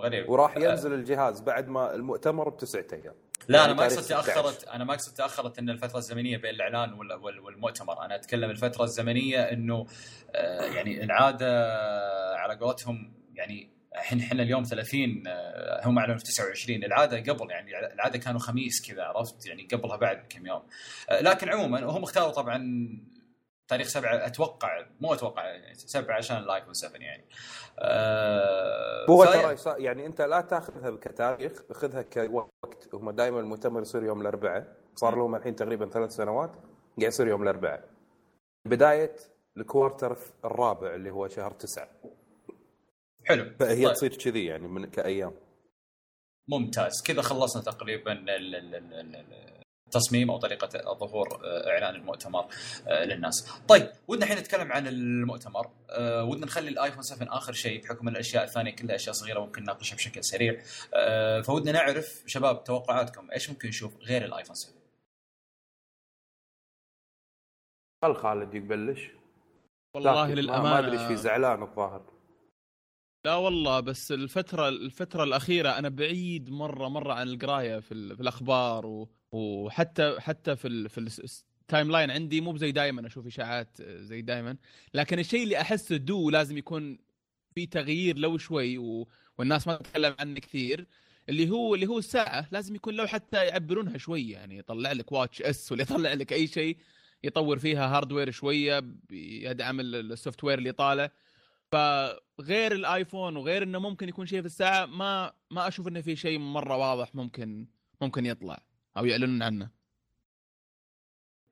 غريب. 0.00 0.28
وراح 0.28 0.56
ينزل 0.56 0.92
الجهاز 0.92 1.40
بعد 1.40 1.68
ما 1.68 1.94
المؤتمر 1.94 2.48
بتسعة 2.48 2.86
أيام. 2.92 3.14
لا 3.48 3.58
أنا 3.58 3.66
يعني 3.66 3.74
ما 3.74 3.88
تاريخ 3.88 3.98
أقصد 3.98 4.04
16. 4.14 4.26
تاخرت 4.34 4.68
أنا 4.68 4.84
ما 4.84 4.94
أقصد 4.94 5.14
تأخرت 5.14 5.58
إن 5.58 5.70
الفترة 5.70 5.98
الزمنية 5.98 6.36
بين 6.36 6.50
الإعلان 6.50 6.92
وال- 6.92 7.12
وال- 7.12 7.40
والمؤتمر، 7.40 8.04
أنا 8.04 8.14
أتكلم 8.14 8.50
الفترة 8.50 8.84
الزمنية 8.84 9.40
إنه 9.40 9.86
آه، 10.34 10.62
يعني 10.64 11.04
العاده 11.04 11.66
على 12.36 12.56
قولتهم 12.56 13.12
يعني 13.34 13.68
الحين 13.94 14.18
إحنا 14.20 14.42
اليوم 14.42 14.62
30 14.62 15.26
آه، 15.26 15.41
هم 15.84 15.98
اعلنوا 15.98 16.18
في 16.18 16.24
29 16.24 16.84
العادة 16.84 17.32
قبل 17.32 17.50
يعني 17.50 17.92
العادة 17.94 18.18
كانوا 18.18 18.40
خميس 18.40 18.90
كذا 18.90 19.02
عرفت؟ 19.02 19.46
يعني 19.46 19.68
قبلها 19.72 19.96
بعد 19.96 20.22
بكم 20.22 20.46
يوم. 20.46 20.62
آه، 21.10 21.20
لكن 21.20 21.48
عموما 21.48 21.84
هم 21.84 22.02
اختاروا 22.02 22.30
طبعا 22.30 22.88
تاريخ 23.68 23.88
سبعة 23.88 24.26
أتوقع 24.26 24.86
مو 25.00 25.14
أتوقع 25.14 25.44
يعني 25.44 25.74
سبعة 25.74 26.16
عشان 26.16 26.36
الايفون 26.36 26.74
7 26.74 27.00
يعني. 27.00 27.24
آه 27.78 29.06
هو 29.10 29.24
ترى 29.24 29.56
يعني 29.84 30.06
أنت 30.06 30.20
لا 30.20 30.40
تأخذها 30.40 30.96
كتاريخ 30.96 31.52
خذها 31.72 32.02
كوقت. 32.02 32.94
هم 32.94 33.10
دائما 33.10 33.40
المؤتمر 33.40 33.80
يصير 33.80 34.02
يوم 34.02 34.20
الأربعاء. 34.20 34.76
صار 34.94 35.16
لهم 35.16 35.34
الحين 35.34 35.56
تقريبا 35.56 35.88
ثلاث 35.88 36.10
سنوات 36.10 36.50
قاعد 36.98 37.12
يصير 37.12 37.28
يوم 37.28 37.42
الأربعاء. 37.42 37.84
بداية 38.68 39.16
الكوارتر 39.56 40.16
الرابع 40.44 40.94
اللي 40.94 41.10
هو 41.10 41.28
شهر 41.28 41.50
تسعة. 41.50 41.88
حلو. 43.24 43.52
فهي 43.60 43.84
طيب. 43.84 43.92
تصير 43.94 44.16
كذي 44.16 44.44
يعني 44.44 44.68
من 44.68 44.84
كأيام. 44.90 45.34
ممتاز. 46.48 47.02
كذا 47.06 47.22
خلصنا 47.22 47.62
تقريبا 47.62 48.12
ال- 48.12 48.30
ال- 48.30 48.54
ال- 48.74 48.94
ال- 49.16 49.62
التصميم 49.86 50.30
أو 50.30 50.38
طريقة 50.38 50.94
ظهور 50.94 51.40
آه، 51.44 51.68
إعلان 51.70 51.94
المؤتمر 51.94 52.46
آه، 52.88 53.04
للناس. 53.04 53.52
طيب 53.68 53.90
ودنا 54.08 54.24
الحين 54.24 54.38
نتكلم 54.38 54.72
عن 54.72 54.86
المؤتمر. 54.86 55.70
آه، 55.90 56.24
ودنا 56.24 56.46
نخلي 56.46 56.68
الايفون 56.68 57.02
7 57.02 57.36
آخر 57.36 57.52
شيء 57.52 57.82
بحكم 57.82 58.08
إن 58.08 58.14
الأشياء 58.14 58.44
الثانية 58.44 58.70
كلها 58.76 58.94
أشياء 58.96 59.14
صغيرة 59.14 59.40
ممكن 59.40 59.62
نناقشها 59.62 59.96
بشكل 59.96 60.24
سريع. 60.24 60.62
فودنا 61.42 61.72
نعرف 61.72 62.22
شباب 62.26 62.64
توقعاتكم 62.64 63.30
إيش 63.30 63.50
ممكن 63.50 63.68
نشوف 63.68 63.96
غير 63.96 64.24
الايفون 64.24 64.54
7 64.54 64.82
خل 68.04 68.14
خالد 68.14 68.54
يبلش 68.54 69.10
والله 69.96 70.34
للامانه 70.34 70.62
ما 70.62 70.78
أدري 70.78 70.92
إيش 71.00 71.06
في 71.08 71.16
زعلان 71.16 71.62
الظاهر. 71.62 72.11
لا 73.24 73.34
والله 73.34 73.80
بس 73.80 74.12
الفترة 74.12 74.68
الفترة 74.68 75.24
الأخيرة 75.24 75.78
أنا 75.78 75.88
بعيد 75.88 76.50
مرة 76.50 76.88
مرة 76.88 77.12
عن 77.14 77.28
القراية 77.28 77.78
في, 77.80 78.14
في 78.16 78.20
الأخبار 78.22 78.86
و... 78.86 79.10
وحتى 79.32 80.16
حتى 80.20 80.56
في 80.56 80.68
ال... 80.68 80.88
في 80.88 80.98
ال 81.60 81.90
timeline 81.90 82.10
عندي 82.10 82.40
مو 82.40 82.56
زي 82.56 82.72
دائما 82.72 83.06
أشوف 83.06 83.26
إشاعات 83.26 83.82
زي 83.82 84.22
دائما 84.22 84.56
لكن 84.94 85.18
الشيء 85.18 85.42
اللي 85.42 85.60
أحسه 85.60 85.96
هو 85.96 86.30
لازم 86.30 86.56
يكون 86.58 86.98
في 87.54 87.66
تغيير 87.66 88.18
لو 88.18 88.38
شوي 88.38 88.78
و... 88.78 89.08
والناس 89.38 89.66
ما 89.66 89.76
تتكلم 89.76 90.14
عنه 90.20 90.40
كثير. 90.40 90.86
اللي 91.28 91.50
هو 91.50 91.74
اللي 91.74 91.86
هو 91.86 91.98
الساعة 91.98 92.48
لازم 92.52 92.74
يكون 92.74 92.94
لو 92.94 93.06
حتى 93.06 93.46
يعبرونها 93.46 93.98
شوي 93.98 94.30
يعني 94.30 94.58
يطلع 94.58 94.92
لك 94.92 95.12
watchOS 95.12 95.72
ولا 95.72 95.82
يطلع 95.92 96.12
لك 96.12 96.32
أي 96.32 96.46
شيء 96.46 96.76
يطور 97.24 97.58
فيها 97.58 97.96
hardware 97.96 98.30
شوية 98.30 98.84
يدعم 99.10 99.80
ال- 99.80 100.12
software 100.12 100.58
اللي 100.58 100.72
طالع. 100.72 101.10
فغير 101.72 102.72
الايفون 102.72 103.36
وغير 103.36 103.62
انه 103.62 103.78
ممكن 103.78 104.08
يكون 104.08 104.26
شيء 104.26 104.40
في 104.40 104.46
الساعة 104.46 104.86
ما 104.86 105.32
ما 105.50 105.68
أشوف 105.68 105.88
انه 105.88 106.00
في 106.00 106.16
شيء 106.16 106.38
مره 106.38 106.76
واضح 106.76 107.14
ممكن 107.14 107.66
ممكن 108.00 108.26
يطلع 108.26 108.62
أو 108.96 109.04
يعلنون 109.04 109.42
عنه 109.42 109.70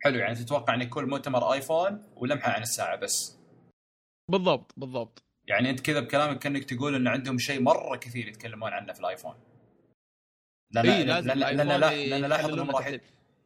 حلو 0.03 0.19
يعني 0.19 0.35
تتوقع 0.35 0.75
ان 0.75 0.81
يكون 0.83 1.05
مؤتمر 1.09 1.53
ايفون 1.53 2.13
ولمحه 2.17 2.53
عن 2.53 2.63
الساعة 2.63 2.97
بس 2.97 3.39
بالضبط 4.31 4.73
بالضبط 4.77 5.25
يعني 5.47 5.71
انت 5.71 5.81
كذا 5.81 6.01
بكلامك 6.01 6.39
كانك 6.39 6.65
تقول 6.65 6.95
ان 6.95 7.09
عندهم 7.09 7.39
شيء 7.39 7.63
مره 7.63 7.97
كثير 7.97 8.29
يتكلمون 8.29 8.73
عنه 8.73 8.93
في 8.93 9.01
الايفون 9.01 9.35
لازم 10.71 10.89
لأن 10.89 11.07
لأن, 11.07 11.39
الآيفون 11.39 11.67
لا- 11.81 12.07
لأن 12.07 12.25
لاحظ 12.25 12.51
انهم 12.53 12.71
راح. 12.71 12.91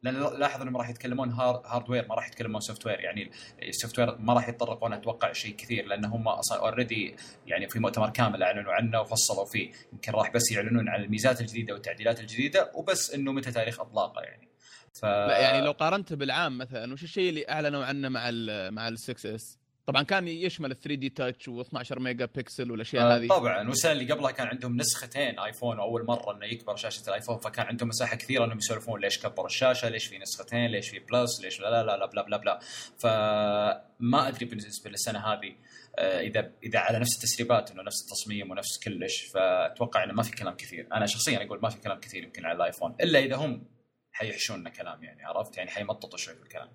لأن 0.05 0.39
لاحظ 0.39 0.63
إنهم 0.63 0.77
راح 0.77 0.89
يتكلمون 0.89 1.31
hard 1.31 1.63
hardware 1.67 2.07
ما 2.09 2.15
راح 2.15 2.29
يتكلمون 2.29 2.61
software 2.61 3.01
يعني 3.01 3.31
ال 3.63 3.99
software 3.99 4.17
ما 4.19 4.33
راح 4.33 4.49
يتطرقون 4.49 4.93
أتوقع 4.93 5.33
شيء 5.33 5.57
كثير 5.57 5.87
لأن 5.87 6.05
هم 6.05 6.29
أصلا 6.29 6.59
already 6.59 7.17
يعني 7.47 7.69
في 7.69 7.79
مؤتمر 7.79 8.11
كامل 8.11 8.43
أعلنوا 8.43 8.73
عنه 8.73 9.01
وفصلوا 9.01 9.45
فيه. 9.45 9.73
يمكن 9.93 10.13
راح 10.13 10.33
بس 10.33 10.53
يعلنون 10.53 10.89
عن 10.89 11.03
الميزات 11.03 11.41
الجديدة 11.41 11.75
والتعديلات 11.75 12.21
الجديدة 12.21 12.71
وبس 12.75 13.15
إنه 13.15 13.33
متى 13.33 13.53
تاريخ 13.53 13.81
أطلاقه 13.81 14.23
يعني. 14.23 14.49
ف 14.93 15.03
يعني 15.03 15.61
لو 15.61 15.73
قارنته 15.73 16.17
بالعام 16.17 16.59
مثلا 16.59 16.93
وش 16.93 17.03
الشيء 17.03 17.29
اللي 17.29 17.49
أعلنوا 17.49 17.85
عنه 17.85 18.09
مع 18.09 18.29
ال 18.29 18.75
مع 18.75 18.89
ال 18.89 18.99
6s 18.99 19.59
طبعا 19.87 20.03
كان 20.03 20.29
يشمل 20.29 20.71
ال 20.71 20.81
3D 20.81 21.09
Touch 21.09 21.51
و12 21.51 21.99
ميجا 21.99 22.25
بكسل 22.25 22.71
والأشياء 22.71 23.05
آه، 23.05 23.17
هذه. 23.17 23.29
طبعا. 23.29 23.69
والسنة 23.69 23.93
اللي 23.93 24.13
قبلها 24.13 24.31
كان 24.31 24.47
عندهم 24.47 24.77
نسختين 24.77 25.39
آيفون 25.39 25.79
واول 25.79 26.07
مرة 26.07 26.37
إنه 26.37 26.47
يكبر 26.47 26.77
شاشة 26.77 27.09
الايفون 27.09 27.39
فكان 27.39 27.67
عندهم 27.67 27.89
مساحة 27.89 28.17
كثيرة 28.17 28.45
إنهم 28.45 28.59
يسولفون 28.59 29.01
ليش 29.01 29.19
كبروا 29.19 29.47
الشاشة 29.47 29.89
ليش 29.89 30.07
في 30.07 30.19
نسختين 30.19 30.67
ليش 30.67 30.91
في 30.91 30.99
Plus 30.99 31.41
ليش 31.41 31.61
لا 31.61 31.83
لا 31.83 31.97
لا 31.97 32.07
blah 32.07 32.23
blah 32.23 32.37
blah 32.37 32.59
فما 32.99 34.29
أدري 34.29 34.47
بالنسبة 34.47 34.91
للسنة 34.91 35.19
هذه 35.19 35.57
آه، 35.99 36.21
إذا 36.21 36.51
إذا 36.63 36.79
على 36.79 36.99
نفس 36.99 37.17
التسريبات 37.17 37.71
إنه 37.71 37.83
نفس 37.83 38.03
التصميم 38.03 38.51
ونفس 38.51 38.79
كلش. 38.85 39.25
فأتوقع 39.35 40.05
إنه 40.05 40.13
ما 40.13 40.23
في 40.23 40.33
كلام 40.33 40.57
كثير. 40.57 40.89
أنا 40.93 41.07
شخصيا 41.07 41.45
أقول 41.47 41.61
ما 41.63 41.69
في 41.69 41.81
كلام 41.81 42.01
كثير 42.01 42.25
يمكن 42.25 42.45
على 42.45 42.57
الآيفون 42.57 42.95
إلا 43.01 43.19
إذا 43.19 43.37
هم 43.37 43.65
حيحشون 44.13 44.61
لنا 44.61 44.71
كلام 44.71 45.05
يعني 45.05 45.25
عرفت؟ 45.25 45.57
يعني 45.57 45.71
حيمططوا 45.71 46.19
شوي 46.19 46.35
في 46.35 46.43
الكلام. 46.43 46.69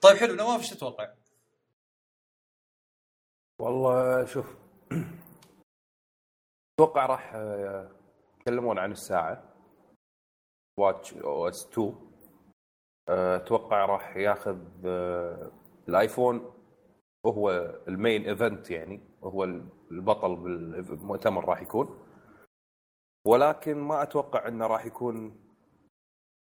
طيب 0.00 0.16
حلو 0.16 0.34
نواف 0.34 0.60
إيش 0.60 0.70
تتوقع؟ 0.70 1.08
والله 3.58 4.24
شوف 4.24 4.56
أتوقع 6.74 7.06
راح 7.06 7.34
يتكلمون 8.38 8.78
عن 8.78 8.92
الساعة 8.92 9.42
watchOS 10.78 11.66
2 11.72 11.94
آه، 13.08 13.36
أتوقع 13.36 13.84
راح 13.86 14.16
ياخذ 14.16 14.58
الآيفون 15.88 16.52
وهو 17.24 17.50
ال 17.88 17.96
main 17.96 18.28
event 18.28 18.70
يعني 18.70 19.00
هو 19.24 19.44
البطل 19.90 20.36
بالمؤتمر 20.36 21.44
راح 21.48 21.62
يكون. 21.62 21.98
ولكن 23.26 23.76
ما 23.78 24.02
أتوقع 24.02 24.48
إنه 24.48 24.66
راح 24.66 24.86
يكون 24.86 25.45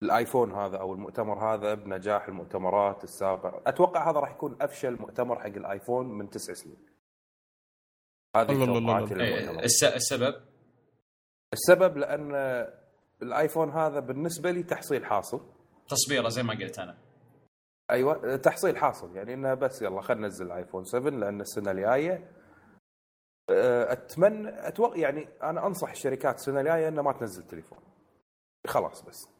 الآيفون 0.02 0.52
هذا 0.52 0.76
أو 0.76 0.92
المؤتمر 0.94 1.54
هذا 1.54 1.74
بنجاح 1.74 2.28
المؤتمرات 2.28 3.04
السابقة. 3.04 3.62
أتوقع 3.66 4.10
هذا 4.10 4.20
راح 4.20 4.30
يكون 4.30 4.56
أفشل 4.60 5.00
مؤتمر 5.00 5.40
حق 5.40 5.46
الآيفون 5.46 6.18
من 6.18 6.30
تسع 6.30 6.52
سنين. 6.52 6.86
هذه 8.36 8.50
الله 8.52 8.78
الله 8.78 8.98
الله. 8.98 9.24
إيه، 9.24 9.96
السبب؟ 9.96 10.34
السبب 11.52 11.96
لأن 11.96 12.34
الآيفون 13.22 13.70
هذا 13.70 14.00
بالنسبة 14.00 14.50
لي 14.50 14.62
تحصيل 14.62 15.06
حاصل. 15.06 15.40
تصبيره 15.88 16.28
زي 16.28 16.42
ما 16.42 16.54
قلت 16.54 16.78
أنا. 16.78 16.98
أيوه 17.90 18.36
تحصيل 18.36 18.76
حاصل. 18.76 19.16
يعني 19.16 19.34
إنه 19.34 19.54
بس 19.54 19.82
يلا 19.82 20.00
خلينا 20.00 20.22
ننزل 20.22 20.52
آيفون 20.52 20.84
7 20.84 21.10
لأن 21.10 21.40
السنة 21.40 21.70
الجاية. 21.70 22.30
أه، 23.50 23.92
أتمنى 23.92 24.68
أتوقع 24.68 24.96
يعني 24.96 25.28
أنا 25.42 25.66
أنصح 25.66 25.90
الشركات 25.90 26.34
السنة 26.34 26.60
الجاية 26.60 26.88
إنها 26.88 27.02
ما 27.02 27.12
تنزل 27.12 27.42
تليفون. 27.42 27.78
خلاص 28.66 29.02
بس. 29.02 29.39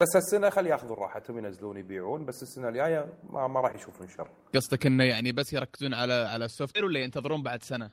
بس 0.00 0.16
السنة 0.16 0.50
خلي 0.50 0.68
ياخذون 0.70 0.96
راحتهم 0.98 1.38
ينزلون 1.38 1.76
يبيعون 1.76 2.24
بس 2.24 2.42
السنة 2.42 2.68
الجاية 2.68 3.12
ما, 3.30 3.46
ما 3.46 3.60
راح 3.60 3.74
يشوفون 3.74 4.08
شر 4.08 4.28
قصدك 4.54 4.86
إنه 4.86 5.04
يعني 5.04 5.32
بس 5.32 5.52
يركزون 5.52 5.94
على 5.94 6.12
على 6.12 6.44
ال 6.44 6.76
software 6.76 6.84
ولا 6.84 7.00
ينتظرون 7.00 7.42
بعد 7.42 7.62
سنة؟ 7.62 7.90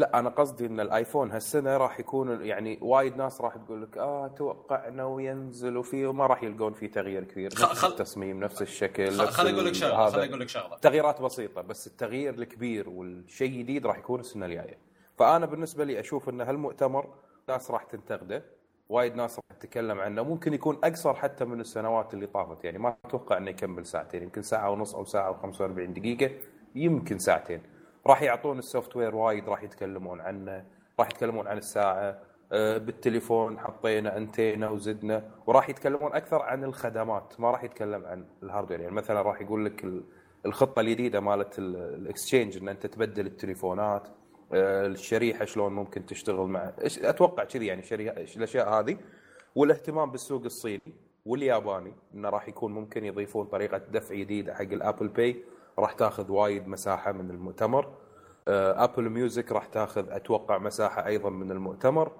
لا 0.00 0.18
أنا 0.18 0.28
قصدي 0.28 0.66
إن 0.66 0.80
الآيفون 0.80 1.30
هالسنة 1.32 1.76
راح 1.76 2.00
يكون 2.00 2.44
يعني 2.46 2.78
وايد 2.82 3.16
ناس 3.16 3.40
راح 3.40 3.56
تقول 3.56 3.82
لك 3.82 3.98
آه 3.98 4.28
توقعنا 4.28 5.04
وينزل 5.04 5.76
وفيه 5.76 6.06
وما 6.06 6.26
راح 6.26 6.42
يلقون 6.42 6.72
فيه 6.72 6.86
تغيير 6.90 7.24
كبير 7.24 7.50
خ- 7.54 7.62
نفس 7.70 7.78
خل- 7.78 7.88
التصميم 7.88 8.40
نفس 8.44 8.62
الشكل 8.62 9.10
خل- 9.12 9.26
خليني 9.28 9.54
أقول 9.56 9.66
لك 9.66 9.74
شغلة. 9.74 10.10
خليني 10.10 10.28
أقول 10.28 10.40
لك 10.40 10.48
شغلة 10.48 10.76
تغييرات 10.78 11.20
بسيطة 11.22 11.60
بس 11.62 11.86
التغيير 11.86 12.34
الكبير 12.34 12.88
والشيء 12.88 13.48
الجديد 13.48 13.86
راح 13.86 13.98
يكون 13.98 14.20
السنة 14.20 14.46
الجاية 14.46 14.78
فأنا 15.18 15.46
بالنسبة 15.46 15.84
لي 15.84 16.00
أشوف 16.00 16.28
ان 16.28 16.40
هالمؤتمر 16.40 17.14
ناس 17.48 17.70
راح 17.70 17.84
تنتقده 17.84 18.44
وايد 18.88 19.16
ناس 19.16 19.40
تتكلم 19.60 20.00
عنه 20.00 20.22
ممكن 20.22 20.54
يكون 20.54 20.78
أقصر 20.84 21.14
حتى 21.14 21.44
من 21.44 21.60
السنوات 21.60 22.14
اللي 22.14 22.26
طافت. 22.26 22.64
يعني 22.64 22.78
ما 22.78 22.96
أتوقع 23.04 23.36
إنه 23.36 23.50
يكمل 23.50 23.86
ساعتين 23.86 24.22
يمكن 24.22 24.42
ساعة 24.42 24.70
ونص 24.70 24.94
أو 24.94 25.04
ساعة 25.04 25.40
و45 25.42 25.62
دقيقة 25.80 26.30
يمكن 26.74 27.18
ساعتين. 27.18 27.62
راح 28.06 28.22
يعطون 28.22 28.58
ال 28.58 28.96
software 28.96 29.14
وايد 29.16 29.48
راح 29.48 29.62
يتكلمون 29.62 30.20
عنه 30.20 30.64
راح 31.00 31.06
يتكلمون 31.08 31.46
عن 31.48 31.58
الساعة 31.58 32.18
آه، 32.52 32.78
بالتليفون 32.78 33.58
حطينا 33.58 34.16
أنتينا 34.16 34.70
وزدنا 34.70 35.30
وراح 35.46 35.68
يتكلمون 35.68 36.12
أكثر 36.14 36.42
عن 36.42 36.64
الخدمات 36.64 37.40
ما 37.40 37.50
راح 37.50 37.64
يتكلم 37.64 38.04
عن 38.06 38.24
ال 38.42 38.46
hardware 38.46 38.80
يعني 38.80 38.94
مثلا 38.94 39.22
راح 39.22 39.40
يقول 39.40 39.64
لك 39.64 39.84
ال- 39.84 40.04
الخطة 40.46 40.80
الجديدة 40.80 41.20
مالت 41.20 41.58
ال- 41.58 41.76
exchange 41.76 42.56
إن 42.56 42.68
أنت 42.68 42.86
تبدل 42.86 43.26
التليفونات 43.26 44.08
الشريحة 44.52 45.44
شلون 45.44 45.72
ممكن 45.72 46.06
تشتغل 46.06 46.46
مع 46.46 46.72
أتوقع 46.82 47.44
كذي 47.44 47.66
يعني 47.66 47.82
الأشياء 48.36 48.68
هذه؟ 48.68 48.98
والاهتمام 49.54 50.10
بالسوق 50.10 50.44
الصيني 50.44 50.94
والياباني 51.24 51.92
إنه 52.14 52.28
راح 52.28 52.48
يكون 52.48 52.72
ممكن 52.72 53.04
يضيفون 53.04 53.46
طريقة 53.46 53.78
دفع 53.78 54.14
جديدة 54.14 54.54
حق 54.54 54.60
ال 54.60 54.68
Apple 54.68 55.08
Pay 55.08 55.44
راح 55.78 55.92
تاخذ 55.92 56.30
وايد 56.30 56.68
مساحة 56.68 57.12
من 57.12 57.30
المؤتمر. 57.30 57.94
آه، 58.48 58.84
Apple 58.84 59.08
Music 59.08 59.52
راح 59.52 59.66
تاخذ 59.66 60.10
أتوقع 60.10 60.58
مساحة 60.58 61.06
أيضا 61.06 61.30
من 61.30 61.50
المؤتمر. 61.50 62.12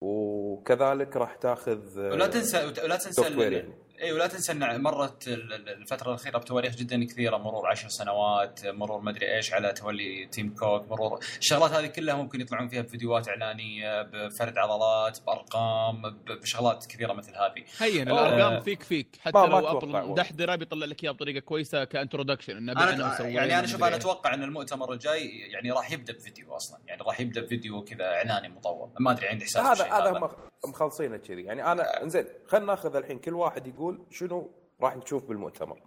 وكذلك 0.00 1.16
راح 1.16 1.34
تاخذ 1.34 1.98
آه، 1.98 2.12
ولا 2.12 2.26
تنسى 2.26 2.72
ولا 2.84 2.96
تنسى 2.96 3.40
يعني. 3.40 3.74
اي 4.04 4.12
ولا 4.12 4.26
تنسى 4.26 4.52
ان 4.52 4.82
مرت 4.82 5.28
ال- 5.28 5.52
ال- 5.52 5.68
الفترة 5.68 6.08
الأخيرة 6.08 6.38
بتواريخ 6.38 6.74
جدا 6.74 7.04
كثيرة 7.04 7.36
مرور 7.36 7.66
عشر 7.66 7.88
سنوات 7.88 8.66
مرور 8.66 9.00
مدري 9.00 9.36
إيش 9.36 9.52
على 9.52 9.72
تولي 9.72 10.26
تيم 10.26 10.54
كوك 10.54 10.90
مرور 10.90 11.18
الشغلات 11.38 11.70
هذه 11.70 11.86
كلها 11.86 12.14
ممكن 12.14 12.40
يطلعون 12.40 12.68
فيها 12.68 12.82
بفيديوهات 12.82 13.28
إعلانية 13.28 14.02
بفرد 14.02 14.58
عضلات 14.58 15.18
بأرقام 15.26 16.02
ب- 16.02 16.32
بشغلات 16.42 16.86
كثيرة 16.86 17.12
مثل 17.12 17.32
هذه 17.36 17.64
هين. 17.80 18.08
الأرقام 18.08 18.60
فيك 18.60 18.82
فيك 18.82 19.16
حتى 19.20 19.38
ما- 19.38 19.46
ما 19.46 19.60
لو 19.60 19.78
أبل. 19.78 20.08
مدحدره 20.08 20.54
بيطلع 20.54 20.86
لك 20.86 21.04
اياها 21.04 21.12
بطريقة 21.12 21.40
كويسة 21.40 21.84
كانترودكشن 21.84 22.56
إنه 22.56 22.72
وسوينا 23.12 23.30
يعني 23.30 23.58
أنا 23.58 23.66
شوف 23.66 23.84
أنا. 23.84 23.96
أتوقع 23.96 24.34
إن 24.34 24.42
المؤتمر 24.42 24.92
الجاي 24.92 25.28
يعني 25.38 25.70
راح 25.70 25.90
يبدأ 25.92 26.12
بفيديو 26.12 26.56
أصلا 26.56 26.78
يعني 26.86 27.02
راح 27.02 27.20
يبدأ 27.20 27.40
بفيديو 27.40 27.84
كذا 27.84 28.04
إعلاني 28.04 28.48
مطول 28.48 28.90
ما 29.00 29.10
أدري 29.10 29.28
عندي 29.28 29.44
احساس 29.44 29.80
هذا 29.80 29.92
هذا 29.92 30.30
مخلصينه 30.68 31.16
كذي. 31.16 31.42
يعني 31.42 31.72
أنا 31.72 32.02
إنزين 32.02 32.24
خلينا 32.46 32.66
ناخذ 32.66 32.96
الحين 32.96 33.18
كل 33.18 33.34
واحد 33.34 33.66
يقول 33.66 34.06
شنو 34.10 34.50
راح 34.82 34.96
نشوف 34.96 35.24
بالمؤتمر. 35.24 35.82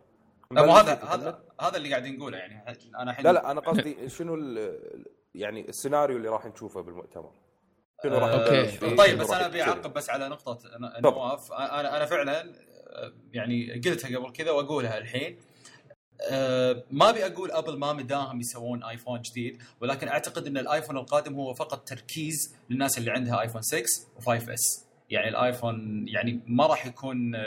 لا، 0.51 0.65
مو 0.65 0.72
هذا 0.72 0.93
هذا 0.93 1.43
هذا 1.62 1.77
اللي 1.77 1.89
قاعدين 1.89 2.17
نقوله 2.17 2.38
يعني. 2.38 2.69
أنا 2.96 3.12
الحين 3.12 3.25
لا 3.25 3.31
لا 3.31 3.51
أنا 3.51 3.62
قصدي 3.62 4.10
شنو 4.10 4.36
ال- 4.36 5.05
يعني 5.36 5.69
السيناريو 5.69 6.17
اللي 6.17 6.29
راح 6.29 6.46
نشوفه 6.46 6.81
بالمؤتمر. 6.81 7.31
شنو 8.03 8.17
راح 8.17 8.29
آه، 8.29 8.63
فيه؟ 8.65 8.96
طيب 8.96 9.17
بس 9.17 9.31
أنا 9.31 9.46
أبي؟ 9.46 9.62
أعقب 9.62 9.93
بس 9.93 10.10
على 10.10 10.29
نقطة. 10.29 10.60
نواف. 11.00 11.51
أنا 11.53 11.98
أنا 11.98 12.05
فعلا 12.05 12.41
آه، 12.41 13.13
يعني 13.34 13.81
قلتها 13.86 14.17
قبل 14.17 14.31
كذا 14.31 14.51
وأقولها 14.51 14.98
الحين. 14.98 15.38
آه، 16.21 16.83
ما 16.91 17.09
ابي 17.09 17.25
أقول 17.25 17.51
ابل 17.51 17.77
ما 17.77 17.93
مداهم 17.93 18.39
يسوون 18.39 18.83
ايفون 18.83 19.21
جديد 19.21 19.62
ولكن 19.81 20.07
اعتقد 20.07 20.47
ان 20.47 20.57
الايفون 20.57 20.97
القادم 20.97 21.36
هو 21.36 21.53
فقط 21.53 21.88
تركيز 21.88 22.55
للناس 22.69 22.97
اللي 22.97 23.12
عندها 23.12 23.41
ايفون 23.41 23.62
6 23.62 23.83
و5s 24.19 24.87
يعني 25.09 25.29
الايفون 25.29 26.05
يعني 26.07 26.39
ما 26.47 26.65
راح 26.65 26.85
يكون 26.85 27.35
آه، 27.35 27.39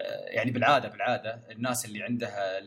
آه، 0.00 0.24
يعني 0.26 0.50
بالعادة 0.50 0.88
بالعادة 0.88 1.40
الناس 1.50 1.84
اللي 1.84 2.02
عندها 2.02 2.60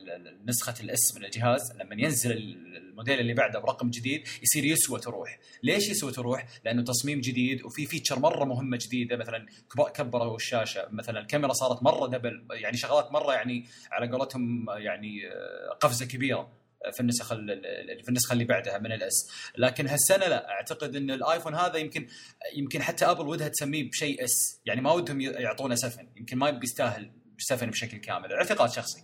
نسخة 0.45 0.73
ال 0.83 0.99
s 0.99 1.15
من 1.17 1.25
الجهاز 1.25 1.61
لما 1.79 1.95
ينزل 1.95 2.31
ال- 2.31 2.77
الموديل 2.77 3.19
اللي 3.19 3.33
بعده 3.33 3.59
برقم 3.59 3.89
جديد 3.89 4.27
يصير 4.43 4.65
يسوى 4.65 4.99
تروح. 4.99 5.39
ليش 5.63 5.89
يسوى 5.89 6.11
تروح؟ 6.11 6.45
لأنه 6.65 6.83
تصميم 6.83 7.21
جديد 7.21 7.63
وفي 7.63 7.85
feature 7.85 8.19
مرة 8.19 8.45
مهمة 8.45 8.77
جديدة 8.81 9.17
مثلا 9.17 9.45
كب- 9.75 9.89
كبروا 9.89 10.35
الشاشة 10.35 10.87
مثلا 10.91 11.19
الكاميرا 11.19 11.53
صارت 11.53 11.83
مرة 11.83 12.07
double 12.07 12.45
يعني 12.51 12.77
شغلات 12.77 13.11
مرة 13.11 13.33
يعني 13.33 13.65
على 13.91 14.11
قولتهم 14.11 14.65
يعني 14.69 15.27
آه، 15.27 15.77
قفزة 15.81 16.05
كبيرة. 16.05 16.56
في 16.93 16.99
النسخ 16.99 17.31
ال- 17.31 17.51
ال- 17.51 18.03
في 18.03 18.09
النسخة 18.09 18.33
اللي 18.33 18.45
بعدها 18.45 18.77
من 18.77 18.91
ال 18.91 19.10
s 19.10 19.29
لكن 19.57 19.87
هالسنة 19.87 20.27
لا 20.27 20.49
أعتقد 20.49 20.95
إن 20.95 21.11
الآيفون 21.11 21.55
هذا 21.55 21.77
يمكن 21.77 22.07
يمكن 22.55 22.81
حتى 22.81 23.05
أبل 23.05 23.27
ودها 23.27 23.47
تسميه 23.47 23.89
بشيء 23.89 24.23
S 24.23 24.61
يعني 24.65 24.81
ما 24.81 24.91
ودهم 24.91 25.21
يعطونه 25.21 25.75
7 25.75 26.05
يمكن 26.15 26.37
ما 26.37 26.49
بيستاهل 26.49 27.11
7 27.37 27.69
بشكل 27.69 27.97
كامل. 27.97 28.33
اعتقاد 28.33 28.69
شخصي. 28.71 29.03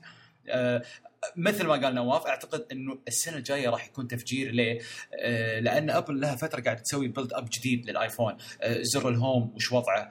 آه، 0.50 0.84
مثل 1.36 1.66
ما 1.68 1.74
قال 1.74 1.96
نواف 1.96 2.28
أعتقد 2.28 2.66
إنه 2.72 3.00
السنة 3.08 3.38
الجاية 3.38 3.70
راح 3.70 3.86
يكون 3.88 4.08
تفجير 4.08 4.52
ليه؟ 4.52 4.80
آه، 5.20 5.60
لأن 5.60 5.90
أبل 5.90 6.22
لها 6.22 6.36
فترة 6.36 6.62
قاعدة 6.62 6.80
تسوي 6.82 7.08
build 7.08 7.34
up 7.34 7.50
جديد 7.52 7.90
للآيفون 7.90 8.38
آه، 8.62 8.82
زر 8.82 9.10
الهوم 9.10 9.54
وش 9.56 9.72
وضعه؟ 9.72 10.10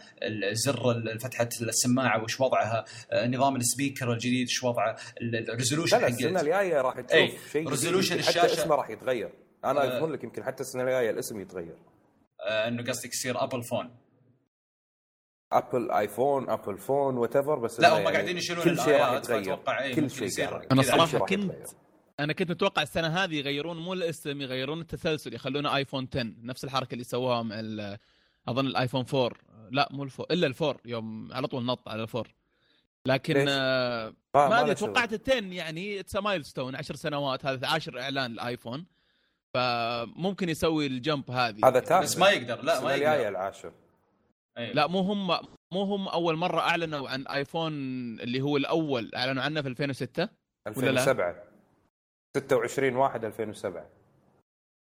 زر 0.52 1.18
فتحة 1.20 1.48
السماعة 1.60 2.22
وش 2.24 2.40
وضعها؟ 2.40 2.84
آه، 3.10 3.26
نظام 3.26 3.56
ال 3.56 3.63
speaker 3.63 4.12
الجديد 4.12 4.46
وش 4.46 4.62
وضعه؟ 4.62 4.96
ال 5.22 5.30
resolution 5.30 6.00
لا 6.00 6.08
السنة 6.08 6.40
الجاية 6.40 6.80
راح 6.80 7.00
تشوف 7.00 7.52
شيء 7.52 7.68
resolution 7.68 8.16
جديد. 8.16 8.28
حتى. 8.28 8.52
اسمه 8.52 8.74
راح 8.74 8.90
يتغير 8.90 9.30
أنا 9.64 9.82
آه. 9.84 9.98
أقول 9.98 10.12
لك 10.12 10.24
يمكن 10.24 10.44
حتى 10.44 10.62
السنة 10.62 10.82
الجاية 10.82 11.10
الاسم 11.10 11.40
يتغير 11.40 11.76
آه، 12.46 12.68
إنه 12.68 12.82
قصدك 12.82 13.12
يصير 13.12 13.44
ابل 13.44 13.62
فون 13.62 13.90
ابل 15.58 15.90
ايفون 15.90 16.50
ابل 16.50 16.78
فون 16.78 17.16
whatever 17.16 17.58
بس 17.58 17.80
لا 17.80 17.88
هم 17.88 18.02
يعني 18.02 18.10
قاعدين 18.12 18.36
يشيلون 18.36 18.64
كل 18.64 18.78
شيء 18.80 18.96
راح 19.00 19.12
يتغير. 19.12 19.58
إيه، 19.68 19.94
كل 19.94 20.10
شيء 20.10 20.28
شيء 20.28 20.48
راح 20.48 20.64
كنت- 20.64 20.84
يتغير. 21.32 21.66
أنا 22.20 22.32
كنت 22.32 22.50
متوقع 22.50 22.82
السنة 22.82 23.08
هذه 23.08 23.34
يغيرون 23.34 23.76
مو 23.76 23.92
الاسم 23.92 24.40
يغيرون 24.40 24.80
التسلسل 24.80 25.34
يخلونه 25.34 25.76
ايفون 25.76 26.08
10 26.14 26.34
نفس 26.42 26.64
الحركة 26.64 26.92
اللي 26.92 27.04
سووها 27.04 27.42
مع 27.42 27.60
ال- 27.60 27.98
أظن 28.48 28.66
الايفون 28.66 29.04
4 29.14 29.30
لا 29.70 29.88
مو 29.90 30.02
ال 30.04 30.09
four 30.09 30.26
إلا 30.30 30.46
ال 30.46 30.52
four 30.52 30.76
يوم 30.84 31.32
على 31.32 31.46
طول 31.46 31.64
نط 31.64 31.88
على 31.88 32.02
ال 32.02 32.08
four 32.08 32.28
لكن؟ 33.06 33.44
آه، 33.48 34.12
ما- 34.34 34.60
أدري. 34.60 34.74
توقعت 34.74 35.12
ال 35.12 35.20
10 35.28 35.52
يعني 35.52 36.00
it's 36.00 36.16
milestone 36.16 36.76
10 36.76 36.96
سنوات 36.96 37.46
هذا 37.46 37.66
عاشر 37.66 38.00
إعلان 38.00 38.32
الايفون 38.32 38.84
فممكن 39.54 40.48
يسوي 40.48 40.86
ال 40.86 40.95
jump 40.95 41.30
هذه. 41.30 41.58
هذا 41.68 41.80
تافه 41.80 42.00
بس 42.02 42.18
ما 42.18 42.30
يقدر 42.30 42.62
لا 42.62 42.80
ما 42.80 42.94
يقدر. 42.94 43.28
العاشر. 43.28 43.72
أي. 44.58 44.72
لا 44.72 44.86
مو 44.86 45.00
هم 45.00 45.26
مو 45.72 45.82
هم 45.82 46.08
أول 46.08 46.36
مرة 46.36 46.60
أعلنوا 46.60 47.08
عن 47.08 47.26
آيفون 47.26 47.72
اللي 48.20 48.40
هو 48.40 48.56
الأول 48.56 49.10
أعلنوا 49.14 49.42
عنه 49.42 49.62
في 49.62 49.68
2006 49.68 50.22
ولا 50.22 50.90
لا؟ 50.90 50.90
2007 50.90 51.44
26 52.36 52.96
1 52.96 53.24
2007 53.24 53.90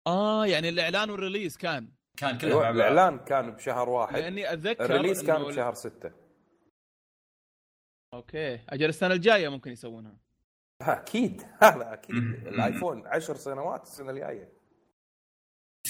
آه 0.06 0.46
يعني 0.46 0.68
الإعلان 0.68 1.10
وال 1.10 1.21
release 1.21 1.56
كان. 1.56 1.88
كان 2.16 2.38
كله 2.38 2.50
أيوة،. 2.50 2.70
الإعلان 2.70 3.18
كان 3.18 3.50
بشهر 3.50 3.88
واحد. 3.88 4.16
لأني 4.16 4.52
أتذكر 4.52 4.84
ال 4.84 4.89
release 4.89 5.24
كان 5.26 5.42
بشهر 5.42 5.74
6 5.74 6.12
أوكي. 8.14 8.54
أجل 8.68 8.88
السنة 8.88 9.14
الجاية 9.14 9.48
ممكن 9.48 9.70
يسوونها. 9.72 10.16
أكيد. 10.82 11.42
هذا 11.62 11.92
أكيد. 11.92 12.16
الآيفون 12.46 13.06
10 13.06 13.34
سنوات 13.34 13.82
السنة 13.82 14.10
الجاية. 14.10 14.52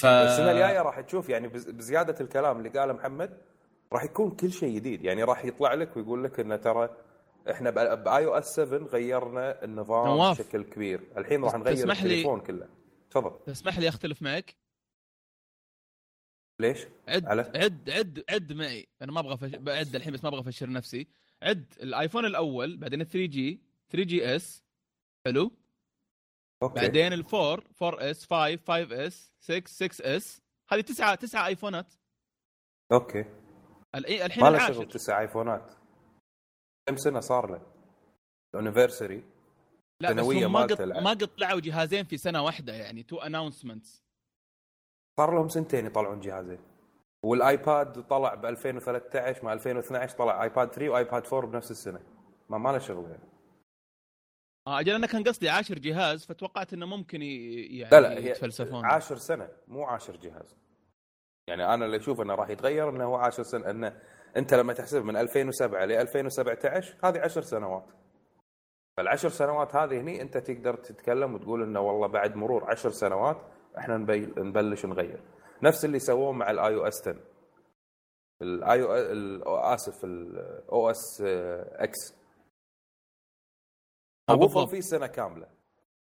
ف 0.01 0.05
السنة 0.05 0.51
الجاية 0.51 0.81
راح 0.81 0.99
تشوف 0.99 1.29
يعني 1.29 1.47
بز- 1.47 1.69
بزيادة 1.69 2.15
الكلام 2.25 2.57
اللي 2.57 2.69
قاله 2.69 2.93
محمد 2.93 3.41
راح 3.95 4.03
يكون 4.03 4.31
كل 4.31 4.51
شيء 4.51 4.75
جديد. 4.75 5.03
يعني 5.05 5.23
راح 5.23 5.45
يطلع 5.45 5.73
لك 5.73 5.97
ويقول 5.97 6.23
لك 6.23 6.39
إنه 6.39 6.55
ترى 6.55 6.97
إحنا 7.51 7.69
ب 7.95 8.25
iOS 8.25 8.55
7 8.55 8.77
غيرنا 8.87 9.63
النظام 9.63 10.07
نواف. 10.07 10.41
بشكل 10.41 10.63
كبير. 10.63 10.99
الحين 11.17 11.43
راح 11.43 11.55
نغير 11.55 11.75
تسمح 11.75 12.03
لي- 12.03 12.09
التليفون 12.09 12.39
كله. 12.41 12.69
تفضل. 13.09 13.43
تسمح 13.45 13.79
لي 13.79 13.89
أختلف 13.89 14.21
معك؟ 14.21 14.55
ليش؟ 16.59 16.87
عد 17.07 17.25
على؟ 17.25 17.41
عد 17.55 17.89
عد 17.89 18.23
عد 18.29 18.53
معي. 18.53 18.87
أنا 19.01 19.11
ما 19.11 19.19
أبغى 19.19 19.37
فش... 19.37 19.55
بعد 19.55 19.95
الحين 19.95 20.13
بس 20.13 20.23
ما 20.23 20.29
أبغى 20.29 20.39
أفشر 20.41 20.69
نفسي. 20.71 21.07
عد 21.43 21.73
الآيفون 21.79 22.25
الأول 22.25 22.77
بعدين 22.77 23.01
ال 23.01 23.07
3G 23.07 23.25
3GS 23.25 24.63
حلو. 25.25 25.51
أوكي. 26.63 26.81
بعدين 26.81 27.13
ال 27.13 27.25
4 27.33 27.63
4S 27.81 28.25
5 28.25 28.57
5S 28.67 29.31
6 29.39 29.67
6S 29.67 30.41
هذه 30.69 30.81
تسعه 30.81 31.15
تسعة 31.15 31.45
آيفونات. 31.47 31.93
أوكي. 32.91 33.25
الحين 33.95 34.43
ما 34.43 34.49
له 34.49 34.67
شغل 34.67 34.87
تسع 34.87 35.19
آيفونات. 35.19 35.71
كم 36.89 36.95
سنة 36.97 37.19
صار 37.19 37.51
له؟ 37.51 37.61
ال 38.55 38.61
anniversary 38.61 39.23
لا 40.01 40.11
بس 40.11 40.23
هم 40.25 40.51
ما 40.51 40.61
قط... 40.61 40.81
ما 40.81 41.09
قد 41.09 41.27
طلعوا 41.27 41.59
جهازين 41.59 42.05
في 42.05 42.17
سنة 42.17 42.43
واحدة 42.43 42.73
يعني 42.73 43.03
two 43.03 43.17
announcements 43.17 44.03
صار 45.19 45.35
لهم 45.35 45.49
سنتين 45.49 45.85
يطلعون 45.85 46.19
جهازين. 46.19 46.59
والآيباد 47.23 48.07
طلع 48.07 48.33
ب 48.33 48.45
2013 48.45 49.45
مع 49.45 49.53
2012 49.53 50.17
طلع 50.17 50.43
آيباد 50.43 50.71
3 50.73 50.89
وآيباد 50.89 51.25
4 51.33 51.51
بنفس 51.51 51.71
السنة. 51.71 51.99
ما 52.49 52.57
ما 52.57 52.69
له 52.69 52.79
شغل 52.79 53.09
يعني. 53.09 53.29
آه 54.67 54.79
أجل 54.79 54.95
أنا 54.95 55.07
كان 55.07 55.23
قصدي 55.23 55.49
عاشر 55.49 55.79
جهاز 55.79 56.25
فتوقعت 56.25 56.73
إنه 56.73 56.85
ممكن. 56.85 57.21
يعني 57.21 57.89
لا 57.91 58.01
لا 58.01 58.11
هي 58.11 58.29
يتفلسفون. 58.29 58.85
عاشر 58.85 59.17
سنة 59.17 59.49
مو 59.67 59.83
عاشر 59.83 60.15
جهاز. 60.15 60.55
يعني 61.47 61.73
أنا 61.73 61.85
اللي 61.85 61.97
أشوف 61.97 62.21
إنه 62.21 62.35
راح 62.35 62.49
يتغير 62.49 62.89
إنه 62.89 63.03
هو 63.03 63.15
عاشر 63.15 63.43
سنة 63.43 63.69
إنه 63.69 64.01
أنت 64.37 64.53
لما 64.53 64.73
تحسب 64.73 65.05
من 65.05 65.17
2007 65.17 65.85
ل 65.85 65.91
2017 65.91 66.95
هذه 67.03 67.19
عشر 67.19 67.41
سنوات. 67.41 67.85
فالعشر 68.97 69.29
سنوات 69.29 69.75
هذه 69.75 70.01
هني 70.01 70.21
أنت 70.21 70.37
تقدر 70.37 70.75
تتكلم 70.75 71.33
وتقول 71.33 71.63
إنه 71.63 71.79
والله 71.79 72.07
بعد 72.07 72.35
مرور 72.35 72.71
عشر 72.71 72.89
سنوات 72.89 73.37
إحنا 73.77 73.97
نبي 73.97 74.25
نبلش 74.37 74.85
نغير. 74.85 75.19
نفس 75.63 75.85
اللي 75.85 75.99
سووه 75.99 76.31
مع 76.31 76.51
الاي 76.51 76.75
أو 76.75 76.87
إس 76.87 77.01
10 77.01 77.19
الاي 78.41 78.83
أو 79.45 79.57
آسف 79.57 80.05
الاو 80.05 80.89
إس 80.89 81.21
إكس. 81.71 82.13
آه، 84.29 84.35
وقفوا. 84.35 84.65
فيه 84.65 84.79
سنة 84.79 85.07
كاملة. 85.07 85.47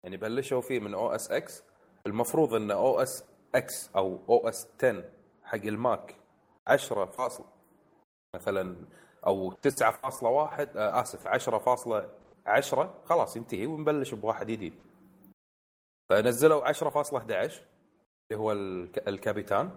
يعني 0.03 0.17
بلشوا 0.17 0.61
فيه 0.61 0.79
من 0.79 0.93
OS 0.93 1.31
X. 1.31 1.63
المفروض 2.07 2.53
إن 2.53 2.71
أو 2.71 3.01
إس 3.01 3.23
إكس 3.55 3.95
أو 3.95 4.19
أو 4.29 4.49
إس 4.49 4.67
10 4.83 5.18
حق 5.49 5.65
الماك 5.65 6.15
10 6.67 7.05
فاصل 7.05 7.45
مثلا 8.35 8.75
أو 9.27 9.51
9.1 9.51 10.77
آه، 10.77 11.01
آسف 11.01 11.27
10.10 11.27 13.03
خلاص 13.05 13.35
ينتهي 13.37 13.65
ونبلش 13.65 14.13
بواحد 14.13 14.47
جديد. 14.51 14.73
فنزلوا 16.09 16.67
10.11 16.67 17.61
اللي 18.31 18.41
هو 18.43 18.51
الك- 18.51 19.07
الكابيتان. 19.07 19.71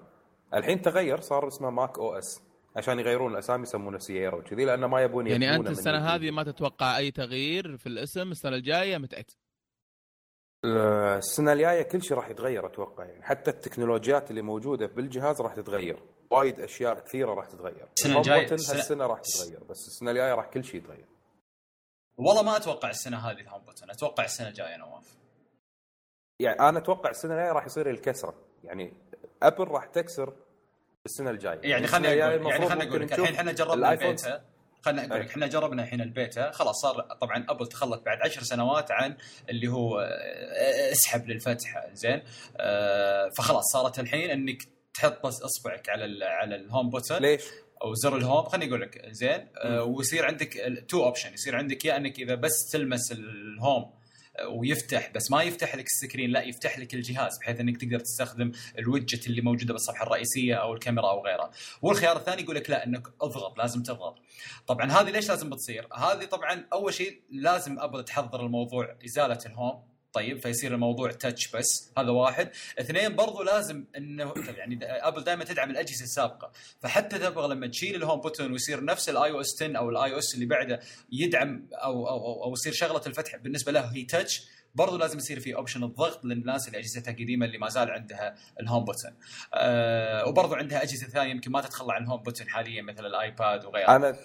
الحين 0.54 0.82
تغير 0.82 1.20
صار 1.20 1.48
اسمه 1.48 1.70
macOS 1.70 2.42
عشان 2.76 2.98
يغيرون 2.98 3.32
الأسامي 3.32 3.62
يسمونه 3.62 3.98
سييرا 3.98 4.34
وكذي 4.36 4.64
لأنه 4.64 4.86
ما 4.86 5.02
يبون 5.02 5.26
يعني 5.26 5.54
أنت 5.56 5.68
السنة. 5.68 5.98
هذه 6.14 6.30
ما 6.30 6.42
تتوقع 6.42 6.96
أي 6.98 7.10
تغيير 7.10 7.76
في 7.76 7.86
الاسم 7.86 8.30
السنة 8.30 8.56
الجاية 8.56 8.98
متأكد. 8.98 9.34
السنة 10.64 11.52
الجايه 11.52 11.82
كل 11.82 12.02
شيء 12.02 12.16
راح 12.16 12.28
يتغير 12.28 12.66
أتوقع 12.66 13.04
يعني. 13.04 13.22
حتى 13.22 13.50
التكنولوجيات 13.50 14.30
اللي 14.30 14.42
موجودة 14.42 14.86
بالجهاز 14.86 15.40
راح 15.40 15.54
تتغير. 15.54 16.02
وايد 16.30 16.60
أشياء 16.60 16.94
كثيرة 17.00 17.34
راح 17.34 17.46
تتغير. 17.46 17.88
السنة 17.96 18.22
الجاية- 18.22 18.28
الهوم 18.28 18.58
السنة- 18.58 18.70
هالسنه 18.70 19.06
راح 19.06 19.20
تتغير 19.20 19.64
بس 19.64 19.86
السنة 19.88 20.10
الجايه 20.10 20.34
راح 20.34 20.46
كل 20.46 20.64
شيء 20.64 20.76
يتغير. 20.80 21.06
والله 22.16 22.42
ما 22.42 22.56
أتوقع 22.56 22.90
السنة 22.90 23.16
هذه 23.18 23.40
ال 23.40 23.45
home 23.45 23.62
button 23.62 23.90
أتوقع 23.90 24.24
السنة 24.24 24.48
الجاية 24.48 24.76
نواف. 24.76 25.04
يعني 26.40 26.60
أنا 26.60 26.78
أتوقع 26.78 27.10
السنة 27.10 27.34
الجاية 27.34 27.52
راح 27.52 27.66
يصير 27.66 27.90
الكسره 27.90 28.34
يعني 28.64 28.92
أبل 29.42 29.68
راح 29.68 29.84
تكسر 29.86 30.32
السنة 31.06 31.30
الجاية. 31.30 31.60
يعني 31.62 31.84
السنة 31.84 31.98
خلينا 31.98 32.14
يعني 32.14 32.52
خلينا 32.68 32.84
نقول 32.84 33.00
لك 33.00 33.12
الحين 33.12 33.34
إحنا 33.34 33.52
جربنا 33.52 33.92
البيتا 33.92 34.44
خلينا 34.82 35.06
نقول 35.06 35.20
لك. 35.20 35.30
إحنا 35.30 35.46
جربنا 35.46 35.82
الحين 35.82 36.00
البيتا 36.00 36.50
خلاص 36.50 36.80
صار 36.82 37.00
طبعا 37.20 37.44
أبل 37.48 37.66
تخلت 37.66 38.02
بعد 38.06 38.18
عشر 38.20 38.42
سنوات 38.42 38.90
عن 38.90 39.16
اللي 39.50 39.68
هو 39.68 40.00
آه، 40.00 40.92
اسحب 40.92 41.28
للفتح 41.28 41.86
زين 41.92 42.22
آه، 42.56 43.28
فخلاص 43.38 43.64
صارت 43.72 43.98
الحين 43.98 44.30
إنك 44.30 44.62
تحط 44.94 45.26
بس 45.26 45.42
إصبعك 45.42 45.88
على 45.88 46.04
ال 46.04 46.22
على 46.22 46.56
ال 46.56 46.63
home 46.63 46.90
button 46.90 47.16
ليش؟ 47.16 47.42
أو 47.82 47.94
زر 47.94 48.16
ال 48.16 48.22
home 48.22 48.44
خليني 48.44 48.68
أقول 48.70 48.80
لك 48.82 49.06
زين 49.10 49.48
آه، 49.56 49.82
ويصير 49.84 50.26
عندك 50.26 50.84
two 50.88 51.04
option 51.04 51.32
يصير 51.34 51.56
عندك 51.56 51.84
يا 51.84 51.96
إنك 51.96 52.18
إذا 52.18 52.34
بس 52.34 52.70
تلمس 52.72 53.12
ال 53.12 53.30
home 53.30 54.01
ويفتح 54.48 55.10
بس 55.14 55.30
ما 55.30 55.42
يفتح 55.42 55.76
لك 55.76 55.86
ال 55.86 55.92
screen 55.92 56.30
لا 56.30 56.42
يفتح 56.42 56.78
لك 56.78 56.94
الجهاز 56.94 57.38
بحيث 57.38 57.60
إنك 57.60 57.76
تقدر 57.76 57.98
تستخدم 57.98 58.52
ال 58.78 58.85
widget 58.85 59.26
اللي 59.26 59.42
موجودة 59.42 59.72
بالصفحة 59.72 60.06
الرئيسية 60.06 60.54
أو 60.54 60.74
الكاميرا 60.74 61.10
أو 61.10 61.24
غيرها. 61.24 61.50
والخيار 61.82 62.16
الثاني 62.16 62.42
يقول 62.42 62.56
لك 62.56 62.70
لا 62.70 62.86
إنك 62.86 63.06
أضغط 63.22 63.58
لازم 63.58 63.82
تضغط. 63.82 64.18
طبعا 64.66 64.92
هذه 64.92 65.10
ليش 65.10 65.28
لازم 65.28 65.50
بتصير؟ 65.50 65.88
هذه 65.94 66.24
طبعا 66.24 66.66
أول 66.72 66.94
شيء 66.94 67.20
لازم 67.30 67.78
ابل 67.78 68.04
تحضر 68.04 68.46
الموضوع 68.46 68.96
إزالة 69.04 69.38
ال 69.46 69.54
home. 69.54 69.91
طيب 70.12 70.38
فيصير 70.38 70.74
الموضوع 70.74 71.10
touch 71.10 71.50
بس. 71.50 71.92
هذا 71.98 72.10
واحد. 72.10 72.50
اثنين 72.80 73.16
برضو 73.16 73.42
لازم 73.42 73.84
انه 73.96 74.34
يعني 74.56 74.78
ابل 74.84 75.24
دائما 75.24 75.44
تدعم 75.44 75.70
الأجهزة 75.70 76.04
السابقة. 76.04 76.52
فحتى 76.80 77.18
تبغى 77.18 77.54
لما 77.54 77.66
تشيل 77.66 77.94
ال 77.94 77.99
home 77.99 78.20
button 78.20 78.52
ويصير 78.52 78.84
نفس 78.84 79.08
ال 79.08 79.30
iOS 79.30 79.62
10 79.62 79.78
أو 79.78 79.90
ال 79.90 80.12
iOS 80.12 80.34
اللي 80.34 80.46
بعده 80.46 80.80
يدعم 81.12 81.66
أو 81.72 82.08
أو 82.08 82.26
أو, 82.26 82.44
أو 82.44 82.52
يصير 82.52 82.72
شغلة 82.72 83.02
الفتح 83.06 83.36
بالنسبة 83.36 83.72
له 83.72 83.80
هي 83.80 84.04
touch 84.04 84.48
برضو 84.74 84.96
لازم 84.96 85.18
يصير 85.18 85.40
في 85.40 85.54
option 85.54 85.84
الضغط 85.84 86.24
للناس 86.24 86.66
اللي 86.68 86.78
اجهزتها 86.78 87.12
قديمه 87.12 87.46
اللي 87.46 87.58
ما 87.58 87.68
زال 87.68 87.90
عندها 87.90 88.36
ال 88.60 88.65
home 88.65 88.84
button 88.84 89.14
آه 89.54 90.28
وبرضو 90.28 90.54
عندها 90.54 90.82
أجهزة 90.82 91.06
ثانية 91.06 91.30
يمكن 91.30 91.50
ما 91.50 91.60
تتخلى 91.60 91.92
عن 91.92 92.02
ال 92.02 92.06
home 92.06 92.22
button 92.22 92.48
حاليا 92.48 92.82
مثل 92.82 93.06
الايباد 93.06 93.64
وغيرها. 93.64 93.96
أنا 93.96 94.16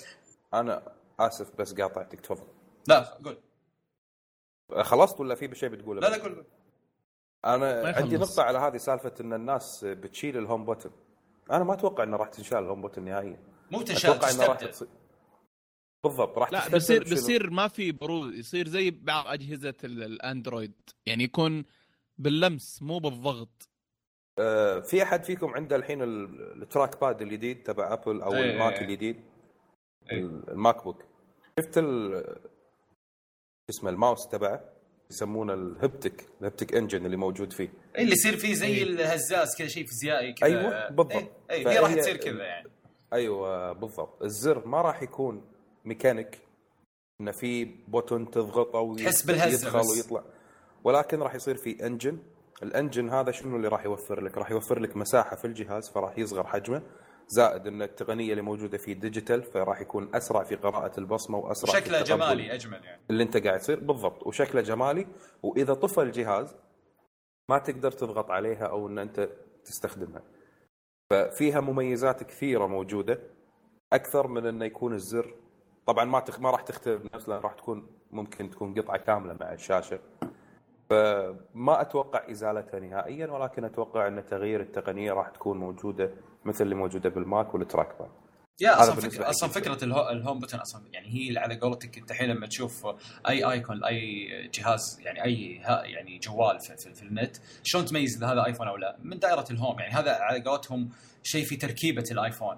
أنا 0.53 0.81
آسف 1.19 1.47
بس 1.59 1.73
قاطعتك 1.73 2.21
تفضل. 2.21 2.47
لا 2.87 2.99
قول. 2.99 3.37
خلصت 4.81 5.19
ولا 5.19 5.35
في 5.35 5.55
شيء 5.55 5.69
بتقوله؟ 5.69 6.01
لا 6.01 6.07
لا 6.17 6.23
قول. 6.23 6.45
أنا 7.45 7.93
عندي. 7.97 8.17
نقطة 8.17 8.43
على 8.43 8.57
هذه 8.57 8.77
سالفة 8.77 9.13
إن 9.21 9.33
الناس 9.33 9.85
بتشيل 9.85 10.37
ال 10.37 10.43
home 10.43 10.65
button 10.65 10.89
أنا 11.51 11.63
ما 11.63 11.73
أتوقع 11.73 12.03
إنه 12.03 12.17
راح 12.17 12.27
تنشال 12.27 12.57
ال 12.57 12.62
home 12.62 12.81
button 12.81 13.03
نهائيا 13.03 13.39
مو 13.71 13.81
تنشال 13.81 14.09
أتوقع 14.11 14.31
إنه 14.31 14.45
راح 14.45 14.57
تصير 14.57 14.87
بالضبط 16.03 16.37
راح 16.37 16.51
لا 16.51 16.69
بيصير؟ 16.69 17.03
بيصير 17.03 17.49
ما 17.49 17.67
في 17.67 17.91
بروز 17.91 18.33
يصير 18.33 18.67
زي 18.67 18.91
بعض 18.91 19.27
أجهزة 19.27 19.73
ال- 19.83 20.03
الأندرويد 20.03 20.73
يعني 21.05 21.23
يكون 21.23 21.65
باللمس 22.17 22.81
مو 22.81 22.99
بالضغط 22.99 23.69
آه، 24.39 24.79
في 24.79 25.03
أحد 25.03 25.23
فيكم 25.23 25.47
عنده 25.53 25.75
الحين 25.75 26.01
ال- 26.03 26.61
ال 26.61 27.01
trackpad 27.01 27.21
الجديد 27.21 27.63
تبع 27.63 27.93
أبل 27.93 28.21
أو 28.21 28.33
إيه. 28.33 28.51
الماك 28.53 28.81
الجديد 28.81 29.21
إيه. 30.11 30.19
الماك 30.19 30.83
بوك 30.83 31.03
شفت 31.59 31.77
ال 31.77 32.23
اسمه 33.69 33.89
الماوس 33.89 34.27
تبعه 34.27 34.61
يسمونه 35.11 35.53
ال 35.53 35.64
haptic 35.64 36.25
ال 36.41 36.46
haptic 36.46 36.75
engine 36.75 37.05
اللي 37.05 37.17
موجود 37.17 37.53
فيه 37.53 37.69
إيه 37.95 38.01
اللي 38.03 38.13
يصير 38.13 38.37
فيه 38.37 38.53
زي 38.53 38.67
إيه. 38.67 38.83
الهزاز 38.83 39.55
كذا 39.57 39.67
شيء 39.67 39.85
فيزيائي 39.85 40.33
كذا 40.33 40.47
أيوة، 40.47 40.89
بالضبط. 40.89 41.11
اي 41.13 41.29
إيه 41.51 41.69
هي 41.69 41.79
راح 41.79 41.93
تصير 41.93 42.17
كذا 42.17 42.43
يعني 42.43 42.69
أيوه 43.13 43.71
بالضبط 43.73 44.23
الزر 44.23 44.67
ما 44.67 44.81
راح 44.81 45.03
يكون 45.03 45.41
ميكانيك 45.85 46.39
إنه 47.21 47.31
في 47.31 47.65
button 47.65 48.31
تضغطه 48.31 48.79
وي- 48.79 49.03
تحس 49.03 49.21
بالهزة. 49.21 49.81
ويطلع 49.89 50.23
ولكن 50.83 51.19
راح 51.19 51.35
يصير 51.35 51.55
في 51.57 51.85
engine 51.85 52.17
ال 52.63 52.70
engine 52.70 53.09
هذا 53.09 53.31
شنو 53.31 53.55
اللي 53.55 53.67
راح 53.67 53.85
يوفر 53.85 54.21
لك؟ 54.21 54.37
راح 54.37 54.51
يوفر 54.51 54.79
لك 54.79 54.97
مساحة 54.97 55.35
في 55.35 55.45
الجهاز 55.45 55.89
فراح 55.89 56.17
يصغر 56.17 56.47
حجمه 56.47 56.81
زائد 57.27 57.67
أن 57.67 57.81
التقنية 57.81 58.31
اللي 58.31 58.41
موجودة 58.41 58.77
فيه 58.77 58.93
digital 58.93 59.43
فراح 59.43 59.81
يكون 59.81 60.15
أسرع 60.15 60.43
في 60.43 60.55
قراءة 60.55 60.99
البصمة 60.99 61.37
وأسرع 61.37 61.71
في 61.73 61.85
شكله 61.85 62.01
جمالي 62.01 62.53
أجمل 62.53 62.83
يعني. 62.85 63.01
اللي 63.09 63.23
أنت 63.23 63.37
قاعد 63.37 63.59
تصير. 63.59 63.79
بالضبط. 63.79 64.27
وشكله 64.27 64.61
جمالي. 64.61 65.07
وإذا 65.43 65.73
طفى 65.73 66.01
الجهاز 66.01 66.55
ما 67.49 67.57
تقدر 67.57 67.91
تضغط 67.91 68.31
عليها 68.31 68.65
أو 68.65 68.87
أن 68.87 68.99
أنت 68.99 69.29
تستخدمها. 69.65 70.21
ففيها 71.09 71.59
مميزات 71.59 72.23
كثيرة 72.23 72.67
موجودة. 72.67 73.19
أكثر 73.93 74.27
من 74.27 74.45
انه 74.45 74.65
يكون 74.65 74.93
الزر. 74.93 75.35
طبعا 75.85 76.05
ما 76.05 76.19
تخ... 76.19 76.39
ما 76.39 76.51
راح 76.51 76.61
تختلف 76.61 77.15
نفس 77.15 77.29
راح 77.29 77.53
تكون 77.53 77.87
ممكن 78.11 78.49
تكون 78.49 78.73
قطعة 78.73 78.97
كاملة 78.97 79.37
مع 79.39 79.53
الشاشة. 79.53 79.99
فما 80.89 81.81
أتوقع 81.81 82.31
إزالتها 82.31 82.79
نهائيا. 82.79 83.27
ولكن 83.27 83.63
أتوقع 83.65 84.07
أن 84.07 84.25
تغيير 84.25 84.61
التقنية 84.61 85.13
راح 85.13 85.29
تكون 85.29 85.57
موجودة 85.57 86.11
مثل 86.47 86.63
اللي 86.63 86.75
موجودة 86.75 87.09
بالماك 87.09 87.53
وال 87.53 87.99
trackpad 87.99 88.09
يا 88.61 88.81
أصلا 88.81 88.95
فكرة 88.95 89.29
أصلا. 89.29 89.49
فكرة 89.49 89.83
الهو... 89.83 90.09
الهوم 90.09 90.45
بutton 90.45 90.61
أصلا 90.61 90.81
يعني 90.93 91.07
هي 91.07 91.37
على 91.37 91.59
قولتك 91.59 91.97
أنت 91.97 92.11
الحين 92.11 92.29
لما 92.29 92.47
تشوف 92.47 92.87
أي 93.29 93.51
icon 93.51 93.79
لاي 93.79 94.27
جهاز 94.53 94.99
يعني 95.01 95.23
أي 95.23 95.59
ها 95.63 95.83
يعني 95.83 96.17
جوال 96.17 96.59
في, 96.59 96.77
في, 96.77 96.93
في 96.93 97.03
النت 97.03 97.37
شلون 97.63 97.85
تميز 97.85 98.17
إذا 98.17 98.33
هذا 98.33 98.45
ايفون 98.45 98.67
أو 98.67 98.77
لا؟ 98.77 98.97
من 99.03 99.19
دائرة 99.19 99.45
ال 99.51 99.57
home 99.57 99.79
يعني 99.79 99.93
هذا 99.93 100.11
على 100.11 100.41
قولتهم 100.41 100.89
شيء 101.23 101.45
في 101.45 101.55
تركيبة 101.55 102.03
الايفون 102.11 102.57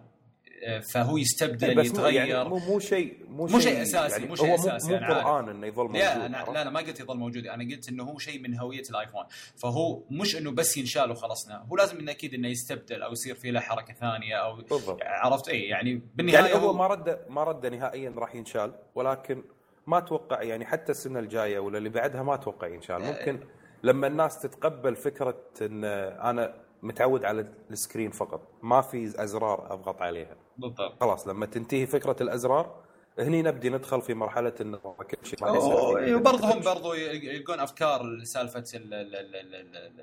فهو 0.93 1.17
يستبدل 1.17 1.75
بس 1.75 1.87
مو 1.87 1.93
يتغير. 1.93 2.25
يعني 2.25 2.49
مو 2.49 2.57
مو 2.57 2.79
شيء 2.79 3.25
مو, 3.27 3.45
مو 3.45 3.59
شيء 3.59 3.81
أساسي، 3.81 4.25
مو 4.25 4.35
شيء 4.35 4.49
هو 4.49 4.55
أساسي، 4.55 4.91
مو, 4.91 4.97
أنا. 4.97 5.07
قران 5.07 5.49
إنه 5.49 5.67
يظل 5.67 5.83
موجود 5.83 5.97
لا 5.97 6.25
أنا 6.25 6.37
عرفت؟ 6.37 6.53
لا 6.53 6.61
أنا 6.61 6.69
ما 6.69 6.79
قلت 6.79 6.99
يظل 6.99 7.17
موجود. 7.17 7.47
أنا 7.47 7.75
قلت 7.75 7.89
إنه 7.89 8.03
هو 8.03 8.17
شيء 8.17 8.41
من 8.41 8.59
هوية 8.59 8.83
الآيفون. 8.89 9.23
فهو 9.55 10.01
مش 10.11 10.35
إنه 10.35 10.51
بس 10.51 10.77
ينشال 10.77 11.11
وخلصنا. 11.11 11.65
هو 11.71 11.77
لازم 11.77 11.97
إنه 11.99 12.11
أكيد 12.11 12.33
إنه 12.33 12.47
يستبدل 12.47 13.01
أو 13.01 13.11
يصير 13.11 13.35
في 13.35 13.51
له 13.51 13.59
حركة 13.59 13.93
ثانية 13.93 14.35
أو 14.35 14.55
بالضبط. 14.55 14.99
عرفت؟ 15.01 15.49
اي 15.49 15.61
يعني 15.61 16.01
بالنهاية 16.15 16.45
يعني 16.45 16.65
هو 16.65 16.73
ما 16.73 16.87
رد 16.87 17.19
ما 17.29 17.43
رد 17.43 17.65
نهائيا 17.65 18.13
راح 18.17 18.35
ينشال 18.35 18.73
ولكن 18.95 19.43
ما 19.87 19.97
أتوقع 19.97 20.41
يعني 20.41 20.65
حتى 20.65 20.91
السنة 20.91 21.19
الجاية 21.19 21.59
ولا 21.59 21.77
اللي 21.77 21.89
بعدها 21.89 22.23
ما 22.23 22.33
أتوقع 22.33 22.67
ينشال. 22.67 23.01
ممكن 23.01 23.39
لما 23.83 24.07
الناس 24.07 24.39
تتقبل 24.39 24.95
فكرة 24.95 25.43
إن 25.61 25.83
أنا 25.83 26.53
متعود 26.83 27.25
على 27.25 27.45
ال 27.71 27.77
screen 27.77 28.11
فقط 28.11 28.41
ما 28.63 28.81
في 28.81 29.23
أزرار 29.23 29.73
أضغط 29.73 30.01
عليها. 30.01 30.35
بالضبط. 30.59 30.99
خلاص 31.01 31.27
لما 31.27 31.45
تنتهي 31.45 31.85
فكرة 31.85 32.15
الأزرار 32.21 32.89
هني 33.19 33.41
نبدي 33.41 33.69
ندخل 33.69 34.01
في 34.01 34.13
مرحلة 34.13 34.53
إنه 34.61 34.77
كل 34.77 35.17
شيء 35.23 35.39
فيه. 35.39 35.97
إيه، 35.97 36.15
وبرضه 36.15 36.53
هم 36.53 36.59
برضه 36.59 36.95
يلقون 36.95 37.59
أفكار 37.59 38.01
سالفه 38.23 38.63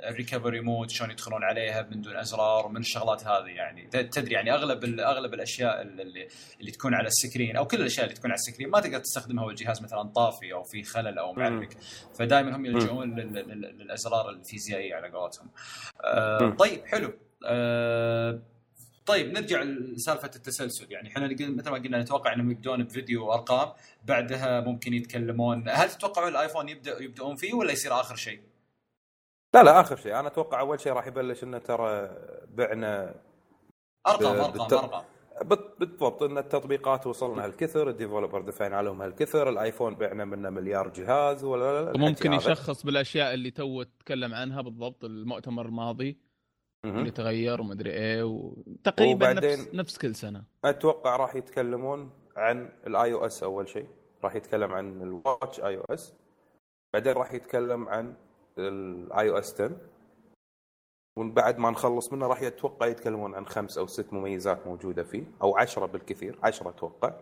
ال 0.09 0.14
recovery 0.14 0.61
mode 0.61 0.91
شلون 0.90 1.11
يدخلون 1.11 1.45
عليها 1.45 1.88
من 1.90 2.01
دون 2.01 2.16
أزرار 2.16 2.66
ومن 2.66 2.81
الشغلات 2.81 3.27
هذه 3.27 3.47
يعني. 3.49 3.87
تدري 3.87 4.35
يعني 4.35 4.55
أغلب 4.55 4.85
أغلب 5.01 5.35
الأشياء 5.35 5.83
اللي, 5.83 6.29
اللي 6.61 6.71
تكون 6.71 6.95
على 6.95 7.07
ال 7.07 7.14
screen 7.14 7.57
أو 7.57 7.66
كل 7.66 7.81
الأشياء 7.81 8.05
اللي 8.07 8.16
تكون 8.16 8.31
على 8.31 8.38
ال 8.39 8.43
screen 8.43 8.71
ما 8.71 8.81
تقدر 8.81 8.99
تستخدمها 8.99 9.45
والجهاز 9.45 9.83
مثلا 9.83 10.03
طافي 10.03 10.53
أو 10.53 10.62
في 10.62 10.83
خلل 10.83 11.19
أو 11.19 11.33
معلق 11.33 11.69
فدائما 12.19 12.57
هم 12.57 12.66
يلجؤون 12.66 13.14
لل- 13.21 13.33
لل- 13.35 13.79
للأزرار 13.79 14.31
الفيزيائية 14.31 14.95
على 14.95 15.09
قولتهم. 15.11 15.49
آه. 16.05 16.51
طيب 16.51 16.85
حلو. 16.87 17.12
آه 17.47 18.38
طيب 19.07 19.33
نرجع 19.33 19.62
لسالفة 19.62 20.31
التسلسل 20.37 20.92
يعني 20.92 21.09
إحنا 21.09 21.27
مثل 21.29 21.71
ما 21.71 21.79
قلنا 21.79 22.03
نتوقع 22.03 22.33
إنهم 22.33 22.51
يبدون 22.51 22.85
بفيديو 22.85 23.27
وأرقام 23.27 23.73
بعدها 24.05 24.61
ممكن 24.61 24.95
يتكلمون 24.95 25.64
هل 25.69 25.88
تتوقعون 25.90 26.29
الآيفون 26.29 26.69
يبدا 26.69 27.03
يبدأون 27.03 27.37
فيه 27.37 27.55
ولا 27.55 27.73
يصير 27.73 27.92
آخر 28.01 28.16
شيء؟ 28.16 28.40
لا 29.55 29.62
لا 29.62 29.81
آخر 29.81 29.97
شيء 29.97 30.19
أنا 30.21 30.29
أتوقع 30.29 30.61
أول 30.61 30.81
شيء 30.81 30.92
راح 30.92 31.07
يبلش 31.07 31.45
إنه 31.45 31.59
ترى 31.59 32.11
بعنا 32.55 33.14
أرقام 34.07 34.37
أرقام 34.37 34.53
بالت- 34.53 34.73
أرقام 34.73 35.05
بت- 35.45 35.75
بالضبط 35.81 36.23
إن 36.23 36.38
التطبيقات 36.38 37.07
وصلنا 37.07 37.45
هالكثر 37.45 37.88
ال 37.89 37.94
developer 37.94 38.41
دفعنا 38.40 38.77
عليهم 38.77 39.03
هالكثر 39.03 39.49
الآيفون 39.49 39.95
بعنا 39.95 40.25
منه 40.25 40.51
مليار 40.51 40.88
جهاز 40.88 41.45
ولا 41.45 41.64
هذا. 41.64 41.92
يشخص 42.53 42.83
بالأشياء 42.87 43.35
اللي 43.35 43.51
تو 43.51 43.83
تكلم 43.83 44.35
عنها 44.35 44.62
بالضبط 44.62 45.05
المؤتمر 45.05 45.66
الماضي. 45.66 46.26
اللي 46.87 47.11
تغير 47.11 47.61
ومدري 47.61 47.90
إيه 47.90 48.22
وتقريبا 48.22 49.33
نفس 49.33 49.68
نفس 49.75 49.99
كل 49.99 50.14
سنة. 50.14 50.44
أتوقع 50.64 51.16
راح 51.16 51.35
يتكلمون 51.35 52.11
عن 52.37 52.68
ال 52.87 53.12
iOS 53.12 53.43
أول 53.42 53.68
شيء. 53.68 53.87
راح 54.25 54.35
يتكلم 54.35 54.72
عن 54.72 55.03
ال 55.03 55.61
watchOS 55.61 56.15
بعدين 56.94 57.12
راح 57.12 57.33
يتكلم 57.33 57.88
عن 57.88 58.14
ال 58.59 59.31
iOS 59.31 59.55
10 59.55 59.77
ومن 61.18 61.33
بعد 61.33 61.59
ما 61.59 61.70
نخلص 61.70 62.12
منه 62.12 62.27
راح 62.27 62.42
يتوقع 62.42 62.87
يتكلمون 62.87 63.35
عن 63.35 63.46
خمس 63.46 63.79
أو 63.79 63.87
ست 63.87 64.12
مميزات 64.12 64.66
موجودة 64.66 65.03
فيه 65.03 65.25
أو 65.42 65.57
عشرة 65.57 65.87
بالكثير 65.87 66.38
عشرة 66.42 66.68
أتوقع. 66.70 67.12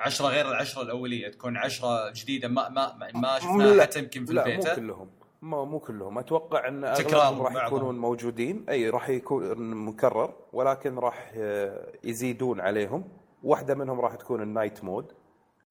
10 0.00 0.26
غير 0.26 0.48
العشرة 0.48 0.82
الأولية 0.82 1.28
تكون 1.28 1.56
10 1.56 2.12
جديدة 2.12 2.48
ما 2.48 2.68
ما 2.68 3.10
ما-. 3.14 3.38
شفناها 3.38 3.82
حتى 3.82 3.98
يمكن 3.98 4.24
في 4.24 4.32
لا 4.32 4.44
مو 4.44 4.50
البيتا. 4.52 4.74
كلهم. 4.74 5.10
ما 5.42 5.64
مو 5.64 5.78
كلهم. 5.78 6.18
أتوقع 6.18 6.68
أن 6.68 6.84
أغلبهم 6.84 7.42
راح. 7.42 7.66
يكونون 7.66 7.98
موجودين. 7.98 8.64
أي 8.68 8.90
راح 8.90 9.08
يكون 9.08 9.74
مكرر 9.84 10.32
ولكن 10.52 10.98
راح 10.98 11.32
آه، 11.36 11.86
يزيدون 12.04 12.60
عليهم. 12.60 13.04
واحدة 13.42 13.74
منهم 13.74 14.00
راح 14.00 14.14
تكون 14.14 14.42
ال 14.42 14.49
night 14.49 14.84
mode. 14.84 15.12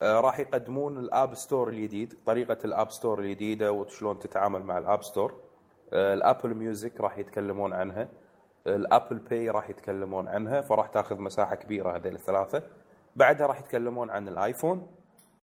آه، 0.02 0.20
راح 0.20 0.40
يقدمون 0.40 0.98
ال 0.98 1.07
App 1.07 1.36
Store 1.36 1.70
الجديد 1.70 2.14
طريقة 2.26 2.58
ال 2.66 2.72
App 2.72 2.92
Store 2.92 3.20
الجديدة 3.20 3.72
وشلون 3.72 4.20
تتعامل 4.20 4.64
مع 4.64 4.78
ال 4.78 4.84
App 4.84 5.04
Store. 5.04 5.34
آه، 5.94 6.14
ال 6.14 6.21
Apple 6.21 6.54
Music 6.54 7.02
راح 7.02 7.18
يتكلمون 7.18 7.74
عنها. 7.74 8.10
ال 8.68 8.76
Apple 8.76 9.18
Pay 9.18 9.50
راح 9.50 9.70
يتكلمون 9.70 10.28
عنها 10.28 10.62
فراح 10.62 10.88
تاخذ 10.88 11.20
مساحة 11.22 11.56
كبيرة 11.56 11.96
هذه 11.96 12.08
الثلاثة. 12.08 12.64
بعدها 13.16 13.48
راح 13.48 13.60
يتكلمون 13.60 14.10
عن 14.10 14.28
الآيفون. 14.28 14.88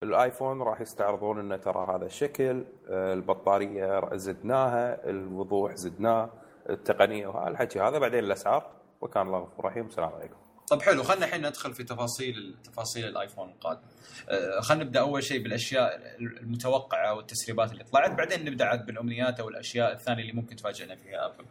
الآيفون 0.09 0.61
راح 0.61 0.81
يستعرضون 0.81 1.39
إنه 1.39 1.57
ترى 1.57 1.95
هذا 1.95 2.05
الشكل 2.05 2.65
آه، 2.89 3.13
البطارية 3.13 4.15
زدناها 4.15 5.09
الوضوح 5.09 5.75
زدناه 5.75 6.29
التقنية 6.69 7.27
وهالحكي 7.27 7.79
هذا 7.79 7.99
بعدين 7.99 8.23
الأسعار. 8.23 8.71
وكان 9.01 9.27
الله 9.27 9.39
غفور 9.39 9.65
رحيم. 9.65 9.85
السلام 9.85 10.09
عليكم. 10.09 10.35
طب 10.69 10.81
حلو. 10.81 11.03
خلينا 11.03 11.25
الحين 11.25 11.47
ندخل 11.47 11.73
في 11.73 11.83
تفاصيل 11.83 12.55
تفاصيل 12.63 13.05
الآيفون 13.05 13.49
القادم. 13.49 13.81
آه، 14.29 14.59
خلينا 14.59 14.83
نبدأ 14.83 14.99
أول 14.99 15.23
شيء 15.23 15.43
بالأشياء 15.43 16.01
المتوقعة 16.19 17.13
والتسريبات 17.13 17.71
اللي 17.71 17.83
طلعت. 17.83 18.11
بعدين 18.11 18.45
نبدأ 18.45 18.65
عاد 18.65 18.85
بالأمنيات 18.85 19.39
أو 19.39 19.49
الأشياء 19.49 19.91
الثانية 19.91 20.21
اللي 20.21 20.33
ممكن 20.33 20.55
تفاجئنا 20.55 20.95
فيها 20.95 21.25
آبل. 21.25 21.45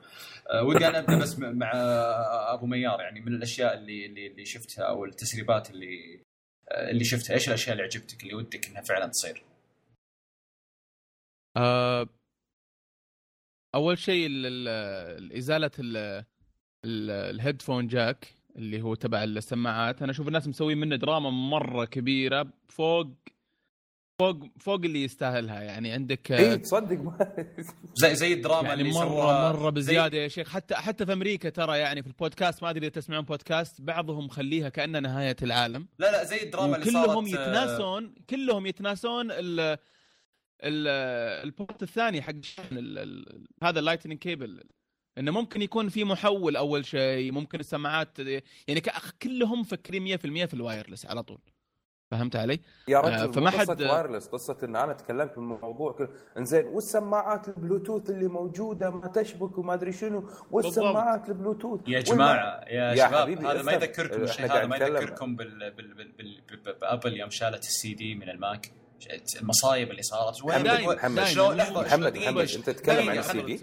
آه، 0.51 0.63
ودي 0.63 0.87
أنا 0.87 0.99
أبدأ 0.99 1.19
بس 1.19 1.39
مع 1.39 1.73
أبو 2.55 2.67
ميار 2.67 3.01
يعني 3.01 3.21
من 3.21 3.35
الأشياء 3.35 3.75
اللي 3.75 4.07
اللي, 4.07 4.45
شفتها 4.45 4.85
أو 4.85 5.05
التسريبات 5.05 5.71
اللي 5.71 6.24
اللي 6.73 7.05
شفتها 7.05 7.35
إيش 7.35 7.49
الأشياء 7.49 7.73
اللي 7.73 7.83
عجبتك 7.85 8.23
اللي 8.23 8.35
ودك 8.35 8.67
إنها 8.69 8.83
فعلا 8.83 9.07
تصير؟ 9.07 9.43
آه، 11.57 12.09
أول 13.75 13.99
شيء 13.99 14.27
ال- 14.27 14.47
ال- 14.69 15.37
ازاله 15.37 15.71
ال- 15.79 16.25
ال- 16.85 17.11
ال 17.35 17.40
headphone 17.40 17.87
jack 17.87 18.35
اللي 18.57 18.83
هو 18.83 18.95
تبع 18.95 19.25
السماعات 19.25 20.03
أنا 20.03 20.11
أشوف 20.11 20.29
الناس 20.29 20.49
مسوين 20.49 20.79
منه 20.79 20.97
دراما 20.97 21.31
مرة 21.31 21.85
كبيرة 21.85 22.53
فوق 22.69 23.07
فوق 24.33 24.49
فوق 24.61 24.75
اللي 24.85 25.03
يستاهلها. 25.05 25.63
يعني 25.63 25.93
عندك 25.93 26.33
آه، 26.33 26.39
اي 26.53 26.59
تصدق 26.59 26.97
ما 27.01 27.35
زي 27.95 28.15
زي 28.15 28.33
الدراما 28.33 28.69
يعني 28.69 28.83
اللي 28.83 28.93
مرة 28.95 29.09
سووها 29.09 29.53
مرة 29.53 29.65
زي- 29.65 29.71
بزيادة 29.71 30.19
يا 30.19 30.29
شيخ. 30.29 30.49
حتى 30.49 30.75
حتى 30.75 31.07
في 31.07 31.13
أمريكا 31.13 31.49
ترى 31.49 31.79
يعني 31.79 32.03
في 32.03 32.09
البودكاست 32.09 32.63
ما 32.63 32.71
أدري 32.71 32.87
إذا 32.87 32.95
تسمعون 32.95 33.25
بودكاست 33.25 33.81
بعضهم 33.81 34.29
خليها 34.29 34.69
كأنها 34.69 35.01
نهاية 35.01 35.37
العالم. 35.43 35.89
لا 35.99 36.13
لا 36.13 36.25
زي 36.25 36.43
الدراما 36.43 36.77
اللي 36.77 36.91
صارت 36.91 37.09
وكلهم 37.09 37.25
آه، 37.27 37.29
يتناسون 37.29 38.15
كلهم 38.31 38.67
يتناسون 38.67 39.31
ال 39.31 39.61
ال 40.65 40.89
ال 41.45 41.52
port 41.52 41.83
الثاني 41.83 42.23
حق 42.23 42.33
هذا 43.63 43.79
ال 43.79 43.83
Lightning 43.83 44.19
cable 44.19 44.61
إنه 45.19 45.31
ممكن 45.31 45.63
يكون 45.63 45.89
في 45.89 46.05
محول 46.05 46.57
أول 46.57 46.85
شيء 46.87 47.33
ممكن 47.33 47.61
السماعات 47.61 48.19
يعني 48.69 48.81
ك- 48.81 48.93
كلهم 49.23 49.61
مفكرين 49.61 50.19
100% 50.19 50.21
في 50.47 50.55
ال 50.55 50.61
wireless 50.61 51.07
على 51.07 51.23
طول. 51.23 51.39
فهمت 52.19 52.37
علي؟ 52.37 52.61
يا 52.89 52.99
آه، 52.99 53.01
رجل 53.01 53.33
فما 53.33 53.51
فما 53.51 53.51
قصة 53.63 53.73
حد- 53.75 53.83
wireless 53.83 54.27
قصة 54.27 54.57
إن 54.63 54.77
أنا 54.77 54.93
تكلمت 54.93 55.35
بالموضوع 55.37 55.93
كله 55.93 56.09
إنزين 56.39 56.67
والسماعات 56.67 57.49
البلوتوث 57.49 58.11
اللي 58.11 58.29
موجودة 58.29 58.91
ما 58.91 59.07
تشبك 59.09 59.59
وما 59.59 59.75
أدري 59.75 59.93
شنو 59.93 60.29
والسماعات 60.51 61.29
البلوتوث 61.29 61.81
يا 61.89 62.01
جماعة 62.01 62.61
يا, 62.67 62.95
يا 62.95 63.07
شباب 63.09 63.23
حبيبي 63.23 63.47
هذا 63.47 63.63
ما. 63.63 63.73
يذكركم 63.73 64.23
الشيء 64.23 64.45
هذا 64.47 64.67
ما. 64.67 64.77
يذكركم 64.77 65.37
بال 65.37 65.71
بال 65.71 65.95
بال 65.95 66.13
بال 66.13 66.41
بال 66.65 66.75
بأبل 66.81 67.17
يوم 67.17 67.31
شالت 67.31 67.63
السي 67.65 67.95
دي 67.95 68.15
من 68.15 68.29
الماك 68.29 68.73
المصايب 69.41 69.91
اللي 69.91 70.03
صارت 70.03 70.45
وين 70.45 70.59
محمد، 70.63 70.97
محمد. 71.77 72.17
محمد،؟ 72.17 72.17
أنت 72.57 72.71
تتكلم 72.71 73.11
عن 73.11 73.19
السي 73.19 73.43
دي؟ 73.43 73.61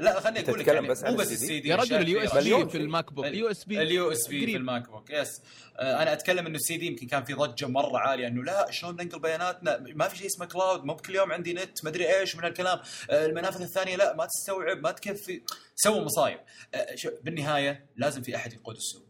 لا 0.00 0.20
خليني 0.20 0.48
أقول 0.48 0.60
لك 0.60 0.66
يعني 0.68 0.88
بس 0.88 1.04
مو 1.04 1.16
بس 1.16 1.32
السي 1.32 1.60
دي؟ 1.60 1.68
يا 1.68 1.76
رجل 1.76 1.96
ال 1.96 2.20
USB 2.20 2.68
في. 2.70 2.76
الماك 2.78 3.12
بوك. 3.12 3.24
ال- 3.24 3.30
ال 3.30 3.50
USB 3.50 3.82
ال 3.82 4.12
USB 4.12 4.46
في. 4.46 4.56
الماك 4.56 4.90
بوك 4.90 5.10
yes 5.10 5.40
آه، 5.76 6.02
أنا 6.02 6.12
أتكلم 6.12 6.46
إنه 6.46 6.54
السي 6.56 6.76
دي 6.76 6.86
يمكن 6.86 7.06
كان 7.06 7.24
في 7.24 7.32
ضجة 7.34 7.66
مرة 7.66 7.98
عالية 7.98 8.26
إنه 8.26 8.44
لا 8.44 8.70
شلون 8.70 8.96
ننقل 8.96 9.20
بياناتنا؟ 9.20 9.78
ما 9.94 10.08
في 10.08 10.16
شيء 10.16 10.26
اسمه 10.26 10.46
cloud 10.46 10.84
مو 10.84 10.94
بكل 10.94 11.14
يوم 11.14 11.32
عندي 11.32 11.52
نت 11.54 11.84
ما 11.84 11.90
أدري 11.90 12.18
إيش 12.20 12.36
من 12.36 12.44
الكلام 12.44 12.78
آه، 13.10 13.26
المنافذ 13.26 13.62
الثانية 13.62 13.96
لا 13.96 14.16
ما 14.16 14.26
تستوعب 14.26 14.78
ما 14.78 14.90
تكفي. 14.90 15.40
سووا 15.76 16.00
مصايب. 16.04 16.38
آه، 16.74 16.86
بالنهاية 17.22 17.86
لازم 17.96 18.22
في 18.22 18.36
أحد 18.36 18.52
يقود 18.52 18.76
السوق. 18.76 19.08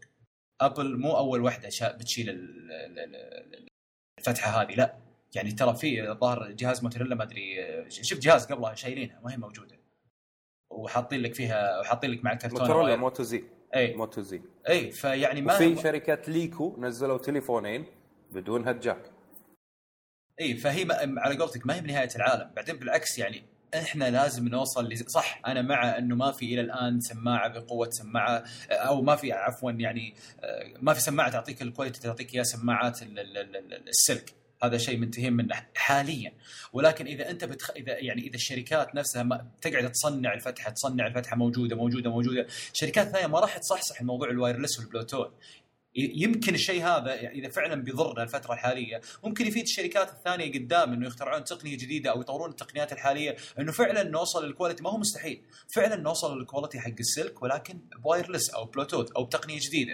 أبل 0.61 0.97
مو 0.99 1.17
أول 1.17 1.41
وحدة 1.41 1.69
بتشيل 1.81 2.29
ال- 2.29 2.71
ال- 2.71 2.99
ال- 2.99 3.67
الفتحة 4.19 4.61
هذه 4.61 4.75
لا. 4.75 4.95
يعني 5.35 5.51
ترى 5.51 5.75
في 5.75 6.07
ظهر 6.21 6.51
جهاز 6.51 6.83
موتورولا 6.83 7.15
ما 7.15 7.23
أدري 7.23 7.63
آه، 7.63 7.85
شفت 7.89 8.19
جهاز 8.21 8.45
قبلها 8.45 8.75
شايلينها 8.75 9.19
ما 9.23 9.33
هي 9.33 9.37
موجودة. 9.37 9.74
وحاطين 10.69 11.21
لك 11.21 11.33
فيها 11.33 11.79
وحاطين 11.79 12.11
لك 12.11 12.23
مع 12.23 12.31
الكرتونه 12.33 12.61
موتورولا. 12.61 12.95
موتو 12.95 13.23
زي 13.23 13.43
اي 13.75 13.93
موتو 13.95 14.21
زي 14.21 14.41
اي 14.69 14.91
فيعني 14.91 15.41
ما 15.41 15.53
وفي 15.55 15.75
شركه 15.75 16.31
LeEco 16.31 16.75
نزلوا 16.79 17.17
تليفونين 17.17 17.85
بدون 18.31 18.67
jack. 18.67 19.11
اي 20.41 20.55
فهي 20.55 20.85
ما 20.85 21.21
على 21.21 21.37
قولتك 21.37 21.65
ما 21.67 21.75
هي 21.75 21.81
بنهاية 21.81 22.09
العالم. 22.15 22.51
بعدين 22.55 22.75
بالعكس 22.75 23.19
يعني 23.19 23.43
إحنا 23.75 24.09
لازم 24.09 24.47
نوصل 24.47 24.89
لز... 24.89 25.03
صح 25.07 25.41
أنا 25.47 25.61
مع 25.61 25.97
إنه 25.97 26.15
ما 26.15 26.31
في 26.31 26.45
إلى 26.45 26.61
الآن 26.61 26.99
سماعة 26.99 27.47
بقوة 27.59 27.89
سماعة 27.91 28.43
أو 28.71 29.01
ما 29.01 29.15
في 29.15 29.31
عفوا 29.31 29.71
يعني 29.71 30.15
آه، 30.43 30.73
ما 30.81 30.93
في 30.93 31.01
سماعة 31.01 31.29
تعطيك 31.31 31.61
ال 31.61 31.66
quality 31.66 32.01
تعطيك 32.01 32.35
اياه 32.35 32.43
سماعات 32.43 33.01
ال- 33.01 33.19
ال- 33.19 33.37
ال- 33.37 33.55
ال- 33.73 33.87
السلك. 33.89 34.33
هذا 34.65 34.77
شيء 34.77 34.97
منتهين 34.97 35.33
منه 35.33 35.65
حاليا. 35.75 36.33
ولكن 36.73 37.05
إذا 37.05 37.29
أنت 37.29 37.43
بتخ... 37.43 37.71
إذا 37.71 37.97
يعني 37.99 38.21
إذا 38.21 38.35
الشركات 38.35 38.95
نفسها 38.95 39.23
ما 39.23 39.51
تقعد 39.61 39.91
تصنع 39.91 40.33
الفتحة 40.33 40.69
تصنع 40.71 41.07
الفتحة 41.07 41.35
موجودة 41.35 41.75
موجودة 41.75 42.09
موجودة. 42.09 42.47
شركات 42.73 43.07
ثانية 43.07 43.27
ما 43.27 43.39
راح 43.39 43.57
تصحصح 43.57 44.01
الموضوع 44.01 44.29
ال 44.29 44.35
wireless 44.35 44.79
وال 44.79 44.88
Bluetooth 44.88 45.27
ي- 45.97 46.11
يمكن 46.23 46.53
الشيء 46.55 46.83
هذا 46.83 47.13
إذا 47.13 47.49
فعلا 47.49 47.75
بيضرنا 47.75 48.23
الفترة 48.23 48.53
الحالية 48.53 49.01
ممكن 49.23 49.47
يفيد 49.47 49.63
الشركات 49.63 50.09
الثانية 50.09 50.53
قدام 50.53 50.93
إنه 50.93 51.07
يخترعون 51.07 51.43
تقنية 51.43 51.77
جديدة 51.77 52.11
أو 52.11 52.21
يطورون 52.21 52.49
التقنيات 52.49 52.93
الحالية 52.93 53.35
إنه 53.59 53.71
فعلا 53.71 54.03
نوصل 54.03 54.45
لل 54.45 54.53
quality 54.53 54.83
ما 54.83 54.89
هو 54.89 54.97
مستحيل. 54.97 55.41
فعلا 55.75 55.95
نوصل 55.95 56.39
لل 56.39 56.48
quality 56.48 56.79
حق 56.79 56.91
السلك 56.99 57.43
ولكن 57.43 57.79
ب 58.03 58.08
wireless 58.08 58.49
أو 58.49 58.65
بلوتوث 58.65 59.11
أو 59.11 59.23
بتقنيه 59.23 59.59
جديدة. 59.59 59.93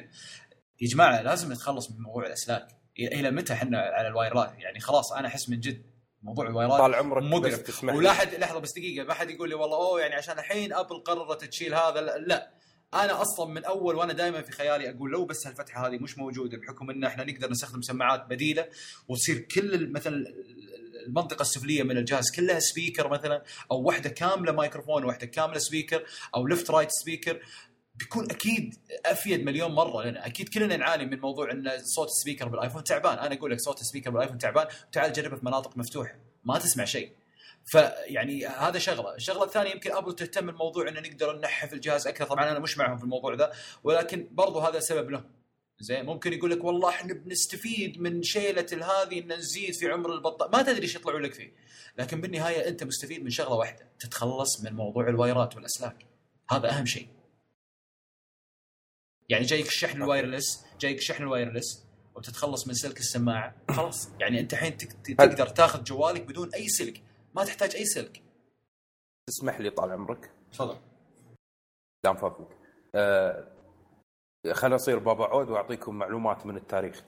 يا 0.82 0.88
جماعة 0.88 1.22
لازم 1.22 1.52
نتخلص 1.52 1.92
من 1.92 1.98
موضوع 2.02 2.26
الأسلاك. 2.28 2.81
إلى 3.00 3.32
متى 3.32 3.54
إحنا 3.54 3.80
على 3.80 4.08
ال 4.08 4.15
wireات 4.15 4.54
يعني 4.60 4.80
خلاص 4.80 5.14
أنا 5.14 5.28
أحس 5.28 5.50
من 5.50 5.60
جد 5.60 5.92
موضوع 6.24 6.48
ال 6.48 6.53
wireات 6.53 6.80
طال 6.80 6.96
عمرك 6.96 7.24
مقرف. 7.24 7.84
ولا 7.84 8.14
حد 8.14 8.36
لحظة 8.36 8.60
بس 8.60 8.72
دقيقة 8.72 9.06
ما 9.06 9.14
حد 9.14 9.30
يقول 9.30 9.50
لي 9.50 9.56
والله 9.56 9.78
أوه 9.78 10.02
يعني 10.02 10.16
عشان 10.16 10.40
الحين 10.40 10.74
أبل 10.74 11.00
قررت 11.00 11.44
تشيل 11.44 11.74
هذا 11.74 12.02
لا. 12.02 12.52
أنا 12.94 13.22
أصلا 13.22 13.46
من 13.54 13.66
أول 13.66 13.96
وأنا 13.96 14.14
دائما 14.14 14.42
في 14.42 14.52
خيالي 14.52 14.90
أقول 14.90 15.12
لو 15.12 15.26
بس 15.26 15.48
هالفتحة 15.48 15.88
هذه 15.88 15.98
مش 15.98 16.18
موجودة 16.18 16.58
بحكم 16.58 16.90
إن 16.90 17.04
إحنا 17.04 17.24
نقدر 17.24 17.52
نستخدم 17.52 17.82
سماعات 17.82 18.26
بديلة 18.30 18.68
وتصير 19.08 19.40
كل 19.40 19.92
مثلا 19.92 20.26
المنطقة 21.08 21.42
السفلية 21.42 21.84
من 21.84 21.98
الجهاز 21.98 22.32
كلها 22.36 22.60
speaker 22.60 23.08
مثلا 23.10 23.44
أو 23.72 23.82
واحدة 23.82 24.10
كاملة 24.10 24.52
مايكروفون 24.52 25.04
وواحده 25.04 25.26
كاملة 25.26 25.60
speaker 25.60 26.04
أو 26.36 26.48
left 26.48 26.72
right 26.72 26.90
speaker 26.92 27.42
بيكون 28.02 28.32
أكيد 28.32 28.76
أفيد 29.06 29.46
مليون 29.46 29.72
مرة. 29.72 30.04
لنا 30.04 30.26
أكيد 30.26 30.50
كلنا 30.50 30.78
نعاني 30.78 31.06
من 31.06 31.20
موضوع 31.20 31.52
إن 31.52 31.72
صوت 31.84 32.08
ال 32.08 32.13
speaker 32.13 32.48
بالآيفون 32.48 32.84
تعبان. 32.84 33.18
أنا 33.18 33.36
أقول 33.36 33.52
لك 33.52 33.60
صوت 33.60 33.82
ال 33.82 33.85
speaker 33.85 34.10
بالآيفون 34.10 34.38
تعبان. 34.38 34.68
تعال 34.92 35.14
جربه 35.14 35.36
في 35.36 35.46
مناطق 35.46 35.78
مفتوحة. 35.78 36.16
ما 36.44 36.60
تسمع 36.60 36.86
شيء. 36.86 37.12
فيعني 37.66 38.46
هذا 38.46 38.80
شغلة، 38.80 39.16
الشغلة 39.16 39.44
الثانية 39.44 39.72
يمكن 39.72 39.92
ابل 39.92 40.16
تهتم 40.16 40.46
بالموضوع 40.46 40.88
إن 40.88 40.94
نقدر 40.94 41.38
ننحف 41.38 41.74
الجهاز 41.74 42.08
أكثر، 42.08 42.26
طبعا 42.26 42.52
أنا 42.52 42.60
مش 42.60 42.78
معهم 42.78 42.98
في 42.98 43.04
الموضوع 43.04 43.34
ذا 43.34 43.52
ولكن 43.84 44.28
برضو 44.32 44.60
هذا 44.60 44.80
سبب 44.80 45.10
لهم. 45.10 45.24
زين 45.80 46.06
ممكن 46.06 46.34
يقول 46.34 46.52
لك 46.52 46.64
والله 46.64 46.90
إحنا 46.90 47.14
بنستفيد 47.14 48.02
من 48.02 48.24
شيلة 48.24 48.68
هذه 48.72 49.20
إن 49.20 49.34
نزيد 49.34 49.74
في 49.74 49.92
عمر 49.92 50.14
البطارية، 50.14 50.58
ما 50.58 50.64
تدري 50.64 50.82
إيش 50.82 50.96
يطلعوا 50.96 51.20
لك 51.20 51.34
فيه. 51.34 51.54
لكن 51.98 52.22
بالنهاية 52.22 52.68
أنت 52.68 52.84
مستفيد 52.84 53.24
من 53.24 53.30
شغلة 53.30 53.56
واحدة، 53.56 53.88
تتخلص 54.00 54.64
من 54.64 54.74
موضوع 54.74 55.10
ال 55.10 55.18
wireات 55.18 55.56
والأسلاك. 55.56 56.06
هذا 56.52 56.70
أهم 56.70 56.86
شيء. 56.86 57.08
يعني 59.32 59.46
جايك 59.46 59.68
الشحن 59.68 60.02
ال 60.02 60.08
wireless، 60.08 60.66
جايك 60.80 60.98
الشحن 60.98 61.24
ال 61.24 61.31
wireless 61.31 61.86
وتتخلص 62.16 62.68
من 62.68 62.74
سلك 62.74 63.00
السماعة، 63.00 63.56
خلاص. 63.70 64.12
يعني 64.20 64.40
أنت 64.40 64.54
الحين 64.54 64.78
تقدر 64.78 65.48
تاخذ 65.48 65.84
جوالك 65.84 66.22
بدون 66.22 66.54
أي 66.54 66.68
سلك، 66.68 67.04
ما 67.36 67.44
تحتاج 67.44 67.76
أي 67.76 67.86
سلك. 67.86 68.22
تسمح 69.30 69.60
لي 69.60 69.70
طال 69.70 69.92
عمرك؟ 69.92 70.32
تفضل. 70.52 70.78
دام 72.06 72.18
فضلك. 72.18 72.58
آه 72.96 73.48
خلينا 74.52 74.76
نصير 74.76 75.00
بابا 75.00 75.26
عود 75.26 75.50
وأعطيكم 75.50 75.96
معلومات 75.96 76.46
من 76.46 76.58
التاريخ. 76.58 77.04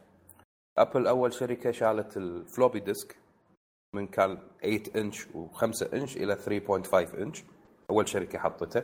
أبل 0.77 1.07
أول 1.07 1.33
شركة 1.33 1.71
شالت 1.71 2.17
ال 2.17 2.26
floppy 2.26 2.80
disk 2.80 3.17
من 3.95 4.07
كان 4.07 4.38
8 4.62 4.83
انش 4.95 5.25
و5 5.25 5.93
انش 5.93 6.17
إلى 6.17 6.36
3.5 6.36 7.17
انش 7.17 7.43
أول 7.89 8.09
شركة 8.09 8.39
حطته. 8.39 8.83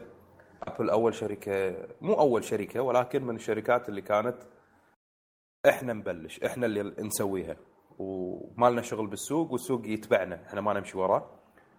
أبل 0.69 0.89
أول 0.89 1.13
شركة 1.13 1.87
مو 2.01 2.13
أول 2.13 2.43
شركة 2.43 2.81
ولكن 2.81 3.23
من 3.23 3.35
الشركات 3.35 3.89
اللي 3.89 4.01
كانت 4.01 4.37
إحنا 5.69 5.93
نبلش 5.93 6.43
إحنا 6.43 6.65
اللي 6.65 6.83
نسويها. 6.83 7.57
وما 7.99 8.69
لنا 8.69 8.81
شغل 8.81 9.07
بالسوق 9.07 9.51
والسوق 9.51 9.87
يتبعنا 9.87 10.45
إحنا 10.47 10.61
ما 10.61 10.73
نمشي 10.73 10.97
وراه. 10.97 11.29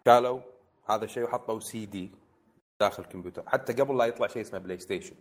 قالوا 0.07 0.41
هذا 0.89 1.05
الشيء 1.05 1.25
وحطوا 1.25 1.61
سي 1.61 1.87
دي 1.87 2.11
داخل 2.81 3.03
الكمبيوتر. 3.03 3.49
حتى 3.49 3.73
قبل 3.73 3.99
لا 3.99 4.05
يطلع 4.05 4.27
شيء 4.27 4.43
اسمه 4.43 4.59
بلاي 4.59 4.79
ستيشن 4.79 5.17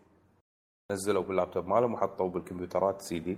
نزلوا 0.92 1.24
باللابتوب 1.24 1.68
مالهم 1.68 1.94
وحطوا 1.94 2.30
بالكمبيوترات 2.30 3.02
سي 3.02 3.20
دي. 3.20 3.38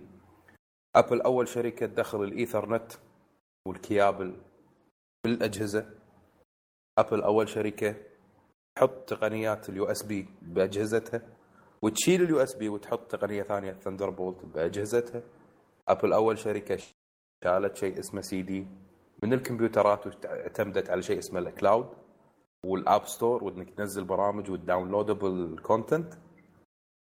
أبل 0.96 1.22
أول 1.22 1.48
شركة 1.48 1.86
تدخل 1.86 2.24
الإيثرنت 2.24 2.92
والكيابل 3.68 4.36
بالأجهزة. 5.24 5.90
أبل 6.98 7.22
أول 7.24 7.50
شركة 7.50 7.96
تحط 8.76 9.10
تقنيات 9.10 9.70
ال 9.70 9.86
USB 9.86 10.28
بأجهزتها 10.42 11.22
وتشيل 11.82 12.22
ال 12.22 12.40
USB 12.44 12.70
وتحط 12.70 13.12
تقنية 13.12 13.44
ثانية 13.44 13.72
Thunderbolt 13.74 14.46
بأجهزتها. 14.46 15.22
ابل 15.88 16.14
أول 16.14 16.38
شركة 16.40 16.78
شالت 17.44 17.76
شيء 17.76 18.00
اسمه 18.00 18.22
سي 18.22 18.42
دي 18.42 18.68
من 19.24 19.34
الكمبيوترات 19.34 20.26
واعتمدت 20.26 20.90
على 20.90 21.02
شيء 21.02 21.20
اسمه 21.20 21.40
ال 21.40 21.48
cloud 21.48 21.90
وال 22.66 22.82
App 22.82 23.06
Store 23.06 23.44
وإنك 23.44 23.70
تنزل 23.70 24.04
برامج 24.04 24.52
وال 24.52 24.67
downloadable 24.67 25.60
content 25.64 26.14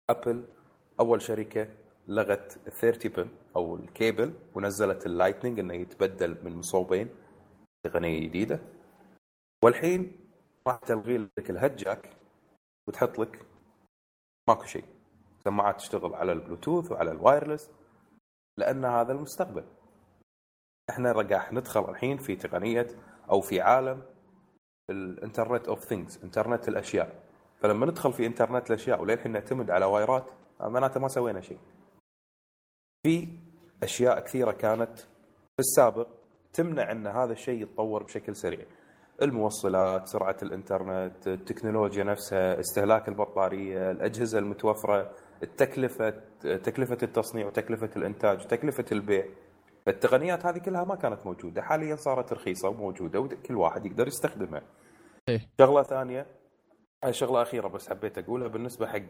ابل 0.09 0.43
أول 0.99 1.21
شركة 1.21 1.67
لغت 2.07 2.59
ال 2.67 2.71
30 2.71 3.11
pin 3.11 3.29
أو 3.55 3.75
الكيبل 3.75 4.33
ونزلت 4.55 5.05
ال 5.05 5.10
Lightning 5.10 5.59
إنه 5.59 5.73
يتبدل 5.73 6.37
من 6.43 6.55
من 6.57 6.72
صوبين 6.72 7.09
تقنية 7.85 8.27
جديدة. 8.27 8.59
والحين 9.63 10.11
راح 10.67 10.75
تلغي 10.75 11.17
لك 11.17 11.49
ال 11.49 11.54
head 11.54 11.75
jack 11.75 12.09
وتحط 12.87 13.19
لك 13.19 13.45
ماكو 14.47 14.63
شيء. 14.63 14.85
سماعات 15.43 15.75
تشتغل 15.75 16.15
على 16.15 16.31
البلوتوث 16.31 16.91
وعلى 16.91 17.11
ال 17.11 17.18
wireless 17.18 17.71
لأن 18.57 18.85
هذا 18.85 19.11
المستقبل. 19.11 19.63
إحنا 20.89 21.11
راح 21.11 21.53
ندخل 21.53 21.89
الحين 21.89 22.17
في 22.17 22.35
تقنية 22.35 22.87
أو 23.29 23.41
في 23.41 23.61
عالم 23.61 24.03
ال 24.89 24.98
internet 24.98 25.67
of 25.67 25.79
things 25.79 26.23
إنترنت 26.23 26.67
الأشياء. 26.67 27.23
فلما 27.57 27.85
ندخل 27.85 28.13
في 28.13 28.25
إنترنت 28.25 28.69
الأشياء 28.69 29.01
وللحين 29.01 29.31
نعتمد 29.31 29.71
على 29.71 29.85
wireات 29.85 30.25
معناته 30.59 30.99
ما 30.99 31.07
سوينا 31.07 31.41
شيء. 31.41 31.59
في 33.03 33.27
أشياء 33.83 34.19
كثيرة 34.19 34.51
كانت 34.51 34.99
في 34.99 35.59
السابق 35.59 36.07
تمنع 36.53 36.91
إن 36.91 37.07
هذا 37.07 37.33
الشيء 37.33 37.61
يتطور 37.61 38.03
بشكل 38.03 38.35
سريع. 38.35 38.65
الموصلات 39.21 40.07
سرعة 40.07 40.37
الإنترنت 40.43 41.27
التكنولوجيا 41.27 42.03
نفسها 42.03 42.59
استهلاك 42.59 43.07
البطارية 43.07 43.91
الأجهزة 43.91 44.39
المتوفرة 44.39 45.11
التكلفة 45.43 46.09
تكلفة 46.41 46.97
التصنيع 47.03 47.47
وتكلفه 47.47 47.89
الإنتاج 47.97 48.45
وتكلفه 48.45 48.85
البيع. 48.91 49.25
فالتقنيات 49.85 50.45
هذه 50.45 50.57
كلها 50.57 50.83
ما 50.83 50.95
كانت 50.95 51.25
موجودة. 51.25 51.61
حاليا 51.61 51.95
صارت 51.95 52.33
رخيصة 52.33 52.69
وموجودة 52.69 53.19
وكل 53.19 53.55
واحد 53.55 53.85
يقدر 53.85 54.07
يستخدمها. 54.07 54.61
إيه. 55.29 55.49
شغلة 55.61 55.83
ثانية 55.83 56.25
شغلة 57.09 57.41
أخيرة 57.41 57.67
بس 57.67 57.89
حبيت 57.89 58.17
أقولها 58.17 58.47
بالنسبة 58.47 58.87
حق 58.87 59.01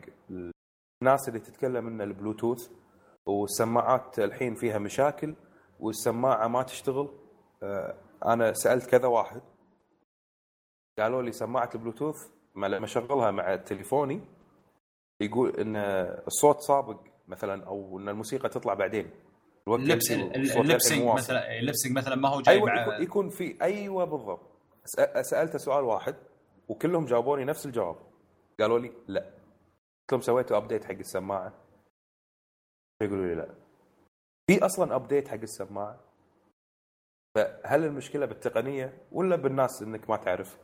الناس 1.02 1.28
اللي 1.28 1.40
تتكلم 1.40 1.88
إن 1.88 2.02
البلوتوث 2.02 2.70
والسماعات 3.26 4.20
الحين 4.20 4.56
فيها 4.56 4.78
مشاكل 4.78 5.36
والسماعة 5.80 6.48
ما 6.48 6.64
تشتغل. 6.64 7.10
آه، 7.64 7.96
أنا 8.26 8.54
سألت 8.54 8.86
كذا 8.86 9.08
واحد 9.08 9.42
قالوا 11.02 11.22
لي 11.22 11.32
سماعة 11.32 11.70
البلوتوث 11.76 12.16
ما 12.56 12.68
لما 12.68 12.86
اشغلها 12.86 13.32
مع 13.32 13.56
تليفوني 13.56 14.22
يقول 15.22 15.56
إن 15.56 15.76
الصوت 16.28 16.60
سابق 16.62 16.98
مثلا 17.28 17.66
أو 17.66 18.00
إن 18.00 18.10
الموسيقى 18.10 18.50
تطلع 18.50 18.74
بعدين. 18.74 19.10
الوقت 19.68 19.82
اللبس 19.82 20.12
اللبسنج. 20.12 21.04
مثلا 21.04 21.60
اللبسنج 21.60 21.98
مثلا 21.98 22.16
ما 22.16 22.30
هو 22.30 22.42
جاي 22.42 22.56
أيوه 22.56 22.66
مع 22.66 22.98
يكون- 23.00 23.30
في 23.30 23.58
أيوه 23.62 24.04
بالضبط. 24.04 24.42
سالته 25.22 25.58
سؤال 25.58 25.84
واحد 25.84 26.16
وكلهم 26.68 27.06
جاوبوني 27.06 27.46
نفس 27.46 27.66
الجواب. 27.66 27.96
قالوا 28.60 28.80
لي 28.80 28.92
لا. 29.08 29.20
قلت 29.22 30.12
لهم 30.12 30.22
سويتوا 30.22 30.58
update 30.58 30.86
حق 30.86 30.92
السماعة؟ 30.92 31.54
يقولوا 33.02 33.26
لي 33.26 33.36
لا. 33.36 33.50
في 34.48 34.66
أصلا 34.66 34.96
update 34.96 35.28
حق 35.28 35.34
السماعة؟ 35.42 36.00
فهل 37.36 37.86
المشكلة 37.86 38.26
بالتقنية 38.26 38.98
ولا 39.12 39.36
بالناس 39.36 39.82
إنك 39.82 40.10
ما 40.10 40.18
تعرف؟ 40.18 40.58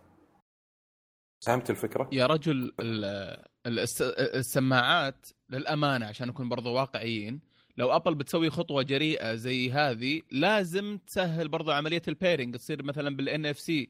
فهمت 1.45 1.69
الفكرة؟ 1.69 2.09
يا 2.11 2.25
رجل 2.25 2.73
ال- 2.79 3.43
الس- 3.79 4.01
السماعات 4.19 5.27
للأمانة 5.49 6.05
عشان 6.05 6.27
نكون 6.27 6.49
برضو 6.49 6.73
واقعيين 6.73 7.39
لو 7.77 7.95
أبل 7.95 8.15
بتسوي 8.15 8.49
خطوة 8.49 8.83
جريئة 8.83 9.35
زي 9.35 9.71
هذه 9.71 10.21
لازم 10.31 10.97
تسهل 11.07 11.47
برضو 11.47 11.71
عملية 11.71 12.01
ال 12.07 12.13
pairing 12.13 12.55
تصير 12.55 12.83
مثلا 12.83 13.15
بال 13.15 13.45
NFC 13.45 13.89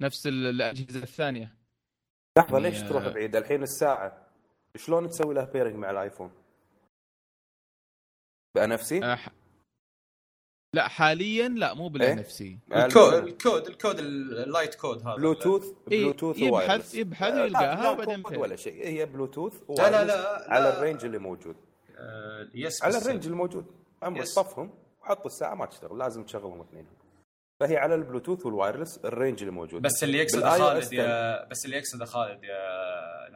نفس 0.00 0.26
ال- 0.26 0.46
الأجهزة 0.46 1.02
الثانية. 1.02 1.54
لحظة 2.38 2.58
يعني- 2.58 2.70
ليش 2.70 2.82
تروح 2.82 3.08
بعيد؟ 3.08 3.36
الحين 3.36 3.62
الساعة 3.62 4.26
شلون 4.76 5.08
تسوي 5.08 5.34
لها 5.34 5.44
بيرنج 5.44 5.74
مع 5.74 5.90
الآيفون؟ 5.90 6.30
بنفسي 8.54 9.04
أه، 9.04 9.14
ح- 9.14 9.28
لا 10.74 10.88
حاليا 10.88 11.48
لا 11.48 11.74
مو 11.74 11.88
بالان 11.88 12.18
إيه؟ 12.18 12.24
اف 12.26 12.32
سي 12.32 12.58
الكود 12.76 13.14
الكود. 13.14 13.66
الكود 13.66 13.98
اللايت 13.98 14.74
كود 14.74 15.02
هذا. 15.06 15.14
بلوتوث 15.16 15.64
إيه، 15.92 16.02
بلوتوث 16.04 16.36
يبحث- 16.36 16.42
ووايرلس. 16.52 16.94
يبحث 16.94 17.32
ويلقاها 17.34 17.82
لا 17.82 17.90
وبعدين 17.90 18.22
كود 18.22 18.32
فين. 18.32 18.40
ولا 18.42 18.56
شيء. 18.56 18.86
هي 18.86 19.06
بلوتوث 19.06 19.52
لا 19.70 19.90
لا 19.90 20.04
لا 20.04 20.44
على. 20.52 20.68
الرينج 20.68 21.04
اللي 21.04 21.18
موجود. 21.18 21.56
آه، 21.98 22.48
يس 22.54 22.82
على 22.84 22.96
بس- 22.96 23.02
الرينج 23.06 23.26
الموجود. 23.26 23.66
عمرك 24.02 24.22
يس. 24.22 24.34
طفهم 24.34 24.70
وحط 25.02 25.26
الساعة 25.26 25.54
ما 25.54 25.66
تشتغل. 25.66 25.98
لازم 25.98 26.24
تشغلهم 26.24 26.60
اثنين 26.60 26.86
فهي 27.60 27.76
على 27.76 27.94
ال 27.94 27.99
Bluetooth 27.99 28.46
وال 28.46 28.56
wireless 28.56 28.98
ال 29.04 29.10
range 29.10 29.38
اللي 29.40 29.52
موجود. 29.52 29.82
بس 29.82 30.04
اللي 30.04 30.18
يقصد 30.18 30.38
بالآي 30.38 30.52
أو 30.52 30.58
خالد 30.58 30.92
يا 30.92 31.48
بس 31.48 31.64
اللي 31.64 31.76
يقصد 31.76 32.04
خالد 32.04 32.44
يا 32.44 32.60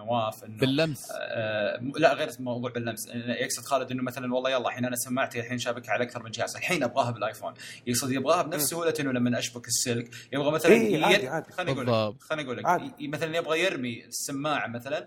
نواف 0.04 0.44
إنه 0.44 0.58
باللمس. 0.58 1.08
آه 1.12 1.80
لا 1.96 2.14
غير 2.14 2.28
موضوع 2.38 2.70
باللمس. 2.70 3.08
يقصد 3.14 3.62
خالد 3.64 3.90
إنه 3.90 4.02
مثلا 4.02 4.34
والله 4.34 4.50
يلا 4.50 4.68
الحين 4.68 4.84
أنا 4.84 4.96
سماعتي 4.96 5.40
الحين 5.40 5.58
شابكها 5.58 5.92
على 5.92 6.04
أكثر 6.04 6.22
من 6.22 6.30
جهاز. 6.30 6.56
الحين 6.56 6.82
أبغاها 6.82 7.10
بالآيفون. 7.10 7.54
يقصد 7.86 8.10
يبغاها 8.12 8.42
بنفس 8.42 8.64
سهولة 8.64 8.94
إنه 9.00 9.12
لما 9.12 9.38
أشبك 9.38 9.66
السلك 9.66 10.10
يبغى 10.32 10.50
مثلا 10.50 10.72
إيه، 10.72 11.04
عادي، 11.04 11.28
عادي. 11.28 11.52
خليني 11.52 11.72
أقول 11.72 11.86
لك 11.86 11.92
بالضبط. 11.92 12.22
خليني 12.22 12.48
أقول 12.48 12.58
لك. 12.58 12.94
مثلا 13.00 13.36
يبغى 13.36 13.60
يرمي 13.60 14.04
السماعة 14.04 14.66
مثلا 14.66 15.06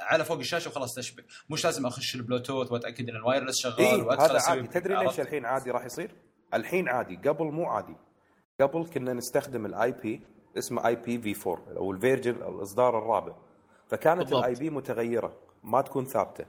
على 0.00 0.24
فوق 0.24 0.38
الشاشة 0.38 0.68
وخلاص 0.68 0.94
تشبك. 0.94 1.24
مش 1.50 1.64
لازم 1.64 1.86
أخش 1.86 2.14
البلوتوث 2.14 2.72
وأتأكد 2.72 3.08
إن 3.08 3.16
ال 3.16 3.21
wireless 3.21 3.62
شغال 3.62 3.78
إيه 3.78 4.02
وادخل 4.02 4.36
هذا 4.36 4.40
عادي. 4.48 4.66
تدري 4.66 5.04
ليش؟ 5.04 5.20
الحين 5.20 5.46
عادي 5.46 5.70
راح 5.70 5.84
يصير؟ 5.84 6.10
الحين 6.54 6.88
عادي. 6.88 7.16
قبل 7.16 7.44
مو 7.44 7.66
عادي. 7.66 7.96
قبل 8.60 8.86
كنا 8.86 9.12
نستخدم 9.12 9.66
ال 9.66 9.92
IP 9.92 10.20
اسمه 10.58 10.86
IPv 10.86 11.50
4 11.50 11.76
أو 11.76 11.92
ال 11.92 11.97
version 11.97 12.34
الإصدار 12.34 12.98
الرابع. 12.98 13.34
فكانت. 13.92 14.32
ال 14.32 14.54
IP 14.54 14.70
متغيرة 14.70 15.32
ما 15.64 15.80
تكون 15.80 16.04
ثابتة. 16.04 16.46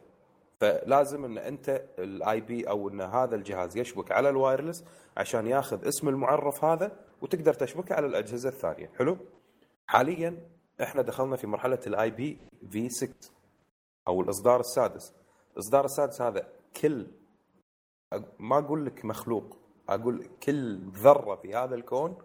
فلازم 0.60 1.25
إن 1.25 1.38
أنت 1.38 1.86
ال 1.99 2.41
IP 2.41 2.69
أو 2.69 2.89
إن 2.89 3.01
هذا 3.01 3.36
الجهاز 3.36 3.77
يشبك 3.77 4.12
على 4.12 4.29
ال 4.29 4.36
wireless 4.36 4.86
عشان 5.17 5.47
ياخذ 5.47 5.88
اسم 5.88 6.10
المعرف 6.10 6.65
هذا 6.65 6.91
وتقدر 7.21 7.53
تشبكه 7.53 7.95
على 7.95 8.08
الأجهزة 8.08 8.49
الثانية. 8.49 8.91
حلو؟ 8.97 9.17
حاليا 9.88 10.49
إحنا 10.82 11.01
دخلنا 11.01 11.36
في 11.36 11.47
مرحلة 11.47 11.79
ال 11.88 12.12
IPv 12.12 12.89
6 12.89 13.32
أو 14.08 14.21
الإصدار 14.21 14.60
السادس. 14.60 15.13
الإصدار 15.53 15.86
السادس 15.86 16.21
هذا 16.21 16.47
كل 16.82 17.08
ما 18.39 18.58
أقول 18.58 18.86
لك 18.86 19.06
مخلوق 19.06 19.58
أقول 19.89 20.27
كل 20.43 20.79
ذرة 20.89 21.36
في 21.36 21.56
هذا 21.56 21.75
الكون 21.75 22.17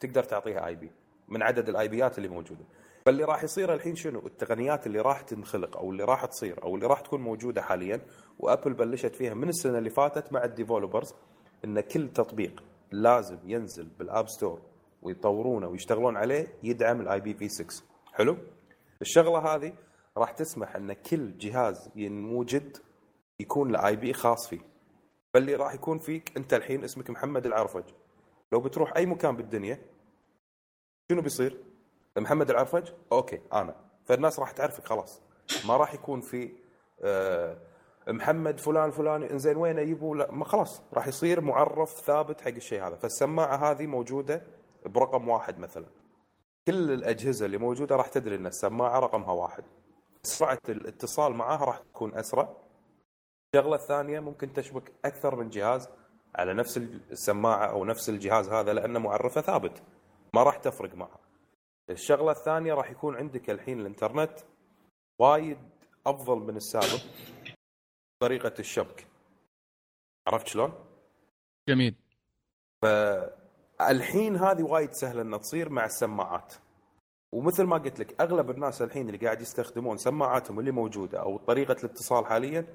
تقدر 0.00 0.24
تعطيها 0.24 0.66
IP 0.66 0.92
من 1.28 1.42
عدد 1.42 1.68
ال 1.68 1.88
IPات 1.88 2.18
اللي 2.18 2.28
موجودة. 2.28 2.64
فاللي 3.06 3.24
راح 3.24 3.44
يصير 3.44 3.74
الحين 3.74 3.96
شنو؟ 3.96 4.26
التقنيات 4.26 4.86
اللي 4.86 5.00
راح 5.00 5.20
تنخلق 5.20 5.76
أو 5.76 5.90
اللي 5.90 6.04
راح 6.04 6.24
تصير 6.24 6.62
أو 6.62 6.74
اللي 6.74 6.86
راح 6.86 7.00
تكون 7.00 7.20
موجودة 7.20 7.62
حاليا 7.62 8.00
وأبل 8.38 8.74
بلشت 8.74 9.14
فيها 9.14 9.34
من 9.34 9.48
السنة 9.48 9.78
اللي 9.78 9.90
فاتت 9.90 10.32
مع 10.32 10.44
ال 10.44 10.50
developers 10.50 11.14
إن 11.64 11.80
كل 11.80 12.08
تطبيق 12.12 12.64
لازم 12.92 13.38
ينزل 13.44 13.88
بال 13.98 14.10
App 14.10 14.28
Store 14.28 14.60
ويطورونه 15.02 15.68
ويشتغلون 15.68 16.16
عليه 16.16 16.58
يدعم 16.62 17.00
ال 17.00 17.20
IPv6 17.20 17.84
حلو؟ 18.12 18.36
الشغلة 19.02 19.38
هذه 19.38 19.72
راح 20.16 20.30
تسمح 20.30 20.76
إن 20.76 20.92
كل 20.92 21.38
جهاز 21.38 21.90
ينوجد 21.96 22.76
يكون 23.40 23.72
له 23.72 23.94
IP 23.94 24.12
خاص 24.12 24.48
فيه. 24.48 24.60
فاللي 25.34 25.54
راح 25.54 25.74
يكون 25.74 25.98
فيك 25.98 26.36
أنت 26.36 26.54
الحين 26.54 26.84
اسمك 26.84 27.10
محمد 27.10 27.46
العرفج. 27.46 27.84
لو 28.52 28.60
بتروح 28.60 28.96
أي 28.96 29.06
مكان 29.06 29.36
بالدنيا 29.36 29.78
شنو 31.10 31.22
بيصير؟ 31.22 31.71
محمد 32.16 32.50
العرفج؟ 32.50 32.92
okay 33.12 33.40
أنا 33.52 33.74
فالناس 34.04 34.38
راح 34.38 34.50
تعرفك 34.50 34.86
خلاص. 34.86 35.22
ما 35.66 35.76
راح 35.76 35.94
يكون 35.94 36.20
في 36.20 36.52
آه 37.02 37.56
محمد 38.08 38.60
فلان 38.60 38.90
فلان 38.90 39.22
إنزين 39.22 39.56
وين 39.56 39.78
يبوا 39.78 40.16
لا 40.16 40.30
ما 40.32 40.44
خلاص. 40.44 40.82
راح 40.94 41.08
يصير 41.08 41.40
معرف 41.40 41.90
ثابت 41.90 42.40
حق 42.40 42.48
الشيء 42.48 42.82
هذا. 42.86 42.96
فالسماعة 42.96 43.56
هذه 43.56 43.86
موجودة 43.86 44.42
برقم 44.86 45.28
واحد 45.28 45.58
مثلا. 45.58 45.86
كل 46.66 46.90
الأجهزة 46.90 47.46
اللي 47.46 47.58
موجودة 47.58 47.96
راح 47.96 48.08
تدري 48.08 48.36
إن 48.36 48.46
السماعة 48.46 48.98
رقمها 48.98 49.32
واحد. 49.32 49.64
سرعة 50.22 50.60
الاتصال 50.68 51.32
معها 51.32 51.64
راح 51.64 51.78
تكون 51.78 52.14
أسرع. 52.14 52.48
الشغلة 53.54 53.76
الثانية 53.76 54.20
ممكن 54.20 54.52
تشبك 54.52 54.92
أكثر 55.04 55.36
من 55.36 55.50
جهاز 55.50 55.88
على 56.34 56.54
نفس 56.54 56.76
السماعة 57.10 57.66
أو 57.66 57.84
نفس 57.84 58.08
الجهاز 58.08 58.48
هذا 58.48 58.72
لأنه 58.72 58.98
معرفة 58.98 59.40
ثابت. 59.40 59.82
ما 60.34 60.42
راح 60.42 60.56
تفرق 60.56 60.94
معه. 60.94 61.31
الشغلة 61.90 62.30
الثانية 62.30 62.74
راح 62.74 62.90
يكون 62.90 63.16
عندك 63.16 63.50
الحين 63.50 63.80
الإنترنت 63.80 64.38
وايد 65.18 65.58
أفضل 66.06 66.38
من 66.38 66.56
السابق 66.56 67.02
طريقة 68.22 68.54
الشبك. 68.58 69.06
عرفت 70.26 70.46
شلون؟ 70.46 70.72
جميل. 71.68 71.94
الحين 73.80 74.36
هذه 74.36 74.62
وايد 74.62 74.92
سهلة 74.92 75.22
إنها 75.22 75.38
تصير 75.38 75.68
مع 75.68 75.84
السماعات. 75.84 76.54
ومثل 77.32 77.64
ما 77.64 77.76
قلت 77.76 77.98
لك 77.98 78.20
أغلب 78.20 78.50
الناس 78.50 78.82
الحين 78.82 79.06
اللي 79.08 79.26
قاعد 79.26 79.40
يستخدمون 79.40 79.96
سماعاتهم 79.96 80.60
اللي 80.60 80.70
موجودة 80.70 81.20
أو 81.20 81.38
طريقة 81.38 81.72
الاتصال 81.72 82.26
حاليا 82.26 82.66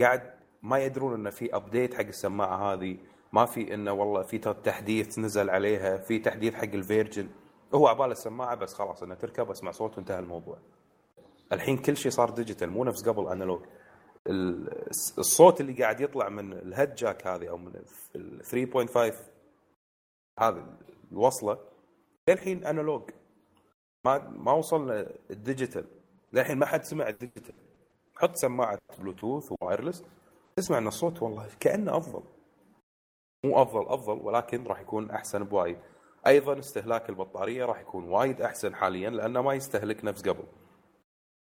قاعد 0.00 0.34
ما 0.62 0.78
يدرون 0.78 1.14
إنه 1.14 1.30
في 1.30 1.56
update 1.56 1.94
حق 1.94 2.00
السماعة 2.06 2.72
هذه 2.72 2.98
ما 3.32 3.46
في 3.46 3.74
إنه 3.74 3.92
والله 3.92 4.22
في 4.22 4.38
تحديث 4.38 5.18
نزل 5.18 5.50
عليها 5.50 5.96
في 5.96 6.18
تحديث 6.18 6.54
حق 6.54 6.62
ال 6.64 6.71
version. 6.71 7.28
هو 7.74 7.86
عباله 7.86 8.12
السماعه 8.12 8.54
بس 8.54 8.74
خلاص 8.74 9.02
انها 9.02 9.16
تركب 9.16 9.50
اسمع 9.50 9.70
صوت 9.70 9.96
وانتهى 9.96 10.18
الموضوع. 10.18 10.58
الحين 11.52 11.76
كل 11.78 11.96
شيء 11.96 12.12
صار 12.12 12.30
digital 12.30 12.70
مو 12.70 12.84
نفس 12.84 13.08
قبل 13.08 13.28
analog 13.28 13.62
ال- 14.26 14.88
الصوت 15.18 15.60
اللي 15.60 15.72
قاعد 15.82 16.00
يطلع 16.00 16.28
من 16.28 16.52
ال 16.52 16.60
head 16.60 16.94
jack 16.94 17.26
هذه 17.26 17.48
أو 17.50 17.56
من 17.56 17.72
ال 18.16 18.44
3.5 18.44 19.14
هذه 20.40 20.66
الوصلة 21.12 21.58
للحين 22.28 22.64
analog 22.66 23.10
ما 24.06 24.18
ما 24.28 24.52
وصلنا 24.52 25.06
ال 25.30 25.37
digital 25.37 25.84
للحين 26.32 26.58
ما 26.58 26.66
حد 26.66 26.82
سمع 26.84 27.08
ال 27.08 27.14
digital 27.14 27.54
حط 28.16 28.34
سماعة 28.36 28.78
بلوتوث 28.98 29.52
و 29.52 29.58
wireless 29.58 30.04
تسمع 30.56 30.78
إن 30.78 30.86
الصوت 30.86 31.22
والله 31.22 31.48
كأنه 31.60 31.96
أفضل. 31.96 32.22
مو 33.44 33.62
أفضل 33.62 33.86
أفضل 33.88 34.18
ولكن 34.26 34.64
راح 34.64 34.80
يكون 34.80 35.10
أحسن 35.10 35.44
بوايد 35.44 35.78
أيضا 36.26 36.58
استهلاك 36.58 37.08
البطارية 37.08 37.64
راح 37.64 37.80
يكون 37.80 38.04
وايد 38.08 38.42
أحسن 38.42 38.74
حاليا 38.74 39.10
لأنه 39.10 39.42
ما 39.42 39.54
يستهلك 39.54 40.04
نفس 40.04 40.28
قبل. 40.28 40.44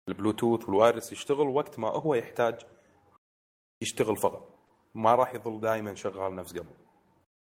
البلوتوث 0.09 0.69
وال 0.69 0.78
wireless 0.78 1.13
يشتغل 1.13 1.49
وقت 1.49 1.79
ما 1.79 1.89
هو 1.89 2.15
يحتاج 2.15 2.61
يشتغل 3.83 4.17
فقط. 4.17 4.59
ما 4.95 5.15
راح 5.15 5.35
يظل 5.35 5.61
دائما 5.61 5.95
شغال 5.95 6.35
نفس 6.37 6.59
قبل. 6.59 6.75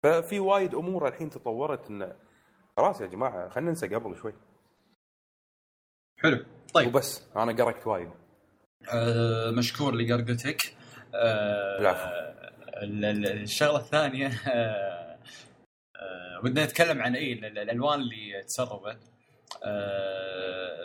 ففي 0.03 0.38
وايد 0.41 0.74
أمور 0.74 1.09
الحين 1.09 1.30
تطورت 1.30 1.91
انه 1.91 2.16
خلاص 2.76 3.01
يا 3.01 3.07
جماعة 3.07 3.49
خلينا 3.49 3.70
ننسى 3.70 3.88
قبل 3.95 4.16
شوي. 4.16 4.34
حلو. 6.18 6.45
طيب. 6.74 6.88
وبس 6.95 7.28
أنا 7.36 7.53
قرقت 7.64 7.86
وايد. 7.86 8.11
آه 8.93 9.51
مشكور 9.51 9.95
لقرقتك. 9.95 10.59
العفو. 11.80 12.09
ال- 12.82 13.26
الشغلة 13.43 13.76
الثانية 13.78 14.26
آه 14.26 15.18
آه 15.97 16.29
ودنا 16.45 16.64
نتكلم 16.64 17.03
عن 17.03 17.16
اي 17.16 17.32
ال- 17.32 17.45
ال- 17.45 17.59
الألوان 17.59 18.01
اللي 18.01 18.43
تسربت 18.43 18.99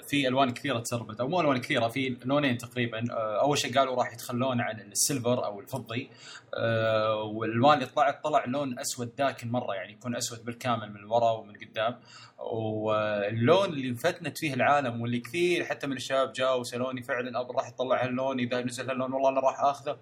في 0.07 0.28
ألوان 0.28 0.53
كثيرة 0.53 0.80
تسربت 0.80 1.20
أو 1.20 1.28
مو 1.28 1.41
ألوان 1.41 1.57
كثيرة 1.57 1.88
في 1.88 2.18
لونين 2.26 2.57
تقريبا. 2.57 3.05
آه، 3.11 3.41
أول 3.41 3.57
شيء 3.57 3.78
قالوا 3.78 3.95
راح 3.95 4.13
يتخلون 4.13 4.61
عن 4.61 4.80
ال 4.80 4.89
silver 4.89 5.45
أو 5.45 5.59
الفضي. 5.59 6.09
آه، 6.57 7.22
والألوان 7.24 7.74
اللي 7.74 7.86
طلعت 7.86 8.24
طلع 8.24 8.45
لون 8.45 8.80
أسود 8.80 9.16
داكن 9.16 9.51
مرة 9.51 9.74
يعني 9.74 9.93
يكون 9.93 10.16
أسود 10.16 10.45
بالكامل 10.45 10.93
من 10.93 11.03
ورا 11.03 11.32
ومن 11.32 11.53
قدام. 11.55 11.99
واللون 12.38 13.70
اللي 13.70 13.89
انفتنت 13.89 14.38
فيه 14.38 14.53
العالم 14.53 15.01
واللي 15.01 15.20
كثير 15.20 15.66
حتى 15.66 15.88
من 15.88 15.95
الشباب 15.95 16.34
جاوا 16.34 16.55
وسألوني 16.55 17.03
فعلا 17.03 17.41
Apple 17.41 17.55
راح 17.55 17.68
يطلع 17.68 18.03
هاللون 18.03 18.39
إذا 18.39 18.61
نزل 18.61 18.89
هاللون 18.89 19.13
والله 19.13 19.30
أنا 19.30 19.39
راح 19.39 19.59
آخذه. 19.59 19.97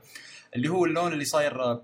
اللي 0.55 0.67
هو 0.67 0.85
اللون 0.85 1.13
اللي 1.13 1.25
صاير 1.25 1.79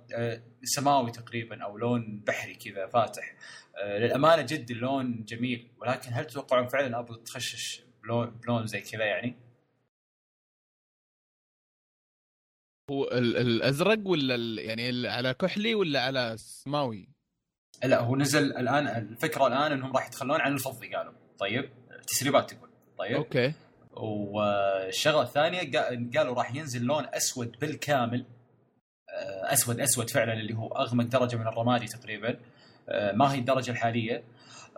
سماوي 0.63 1.11
تقريبا 1.11 1.63
أو 1.63 1.77
لون 1.77 2.21
بحري 2.27 2.55
كذا 2.55 2.87
فاتح. 2.87 3.35
آه، 3.68 3.68
للأمانة 3.83 4.41
جد 4.41 4.71
اللون 4.71 5.23
جميل 5.23 5.71
ولكن 5.81 6.09
هل 6.13 6.25
تتوقعون 6.25 6.67
فعلا 6.67 6.99
Apple 6.99 7.23
تخشش 7.23 7.83
بلون 8.03 8.29
بلون 8.29 8.67
زي 8.67 8.81
كذا 8.81 9.05
يعني؟ 9.05 9.35
هو 12.91 13.03
ال- 13.07 13.37
الأزرق 13.37 13.99
ولا 14.07 14.35
ال- 14.35 14.59
يعني 14.59 15.07
على 15.07 15.33
كحلي 15.33 15.75
ولا 15.75 16.01
على 16.01 16.35
سماوي؟ 16.37 17.09
لا 17.83 17.99
هو 17.99 18.15
نزل 18.15 18.57
الآن 18.57 18.87
الفكرة 18.87 19.47
الآن 19.47 19.71
إنهم 19.71 19.93
راح 19.95 20.07
يتخلون 20.07 20.41
عن 20.41 20.53
الفضي 20.53 20.95
قالوا. 20.95 21.13
طيب 21.39 21.69
تسريبات 22.07 22.53
تقول. 22.53 22.69
طيب. 22.97 23.15
okay. 23.15 23.53
والشغلة 23.93 25.21
الثانية 25.21 25.59
قا- 25.71 26.17
قالوا 26.17 26.35
راح 26.35 26.55
ينزل 26.55 26.81
لون 26.83 27.05
أسود 27.13 27.59
بالكامل. 27.59 28.25
آه، 29.09 29.53
أسود 29.53 29.79
أسود 29.79 30.09
فعلا 30.09 30.33
اللي 30.33 30.53
هو 30.53 30.67
أغمق 30.67 31.03
درجة 31.05 31.35
من 31.35 31.47
الرمادي 31.47 31.85
تقريبا. 31.87 32.29
آه، 32.29 32.37
ما 33.13 33.33
هي 33.33 33.39
الدرجة 33.39 33.71
الحالية. 33.71 34.23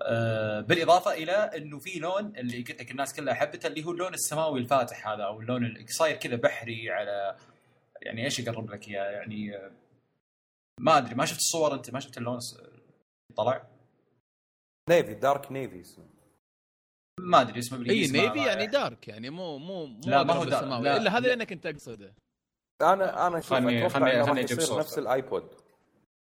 آه، 0.03 0.62
بالإضافة 0.62 1.14
إلى 1.14 1.32
إنه 1.32 1.80
في 1.80 1.99
لون 1.99 2.36
اللي 2.38 2.57
قلت 2.57 2.82
لك 2.82 2.91
الناس 2.91 3.14
كلها 3.14 3.34
حبته 3.34 3.68
اللي 3.68 3.84
هو 3.86 3.91
اللون 3.91 4.14
السماوي 4.14 4.59
الفاتح 4.59 5.07
هذا 5.07 5.24
أو 5.24 5.39
اللون 5.41 5.66
اللي 5.66 5.88
صاير 5.88 6.16
كذا 6.18 6.36
بحري 6.36 6.91
على 6.91 7.38
يعني 8.01 8.26
إيش 8.26 8.47
أقرب 8.49 8.72
لك 8.72 8.88
إياه؟ 8.88 9.12
يعني 9.12 9.55
آه، 9.57 9.72
ما 10.80 10.97
أدري 10.97 11.16
ما 11.16 11.26
شفت 11.26 11.39
الصور 11.39 11.74
أنت؟ 11.74 11.89
ما 11.93 11.99
شفت 11.99 12.18
اللون 12.18 12.39
طلع؟ 13.38 13.68
navy 14.89 15.14
dark 15.14 15.51
navy 15.51 15.84
ما 17.20 17.41
أدري 17.41 17.59
اسمه 17.59 17.78
إي 17.78 17.84
بالانجليزي 17.84 18.18
ما- 18.22 18.34
navy 18.34 18.47
يعني 18.47 18.68
dark 18.68 19.07
يعني 19.07 19.30
مو 19.30 19.57
مو 19.57 19.86
مو 19.86 20.01
لا، 20.05 20.24
ما 20.24 20.34
هو 20.34 20.43
dark،. 20.43 20.68
لا. 20.68 20.97
إلا 20.97 21.12
هذا 21.12 21.18
اللي 21.18 21.34
أنا 21.34 21.43
كنت 21.43 21.66
أقصده. 21.66 22.14
أنا 22.82 23.28
أنا 23.28 23.39
شوف 23.41 23.49
خلني- 23.53 23.89
خلني- 23.89 24.47
صورة. 24.47 24.80
نفس 24.80 24.97
ال 24.99 25.10
iPod. 25.10 25.62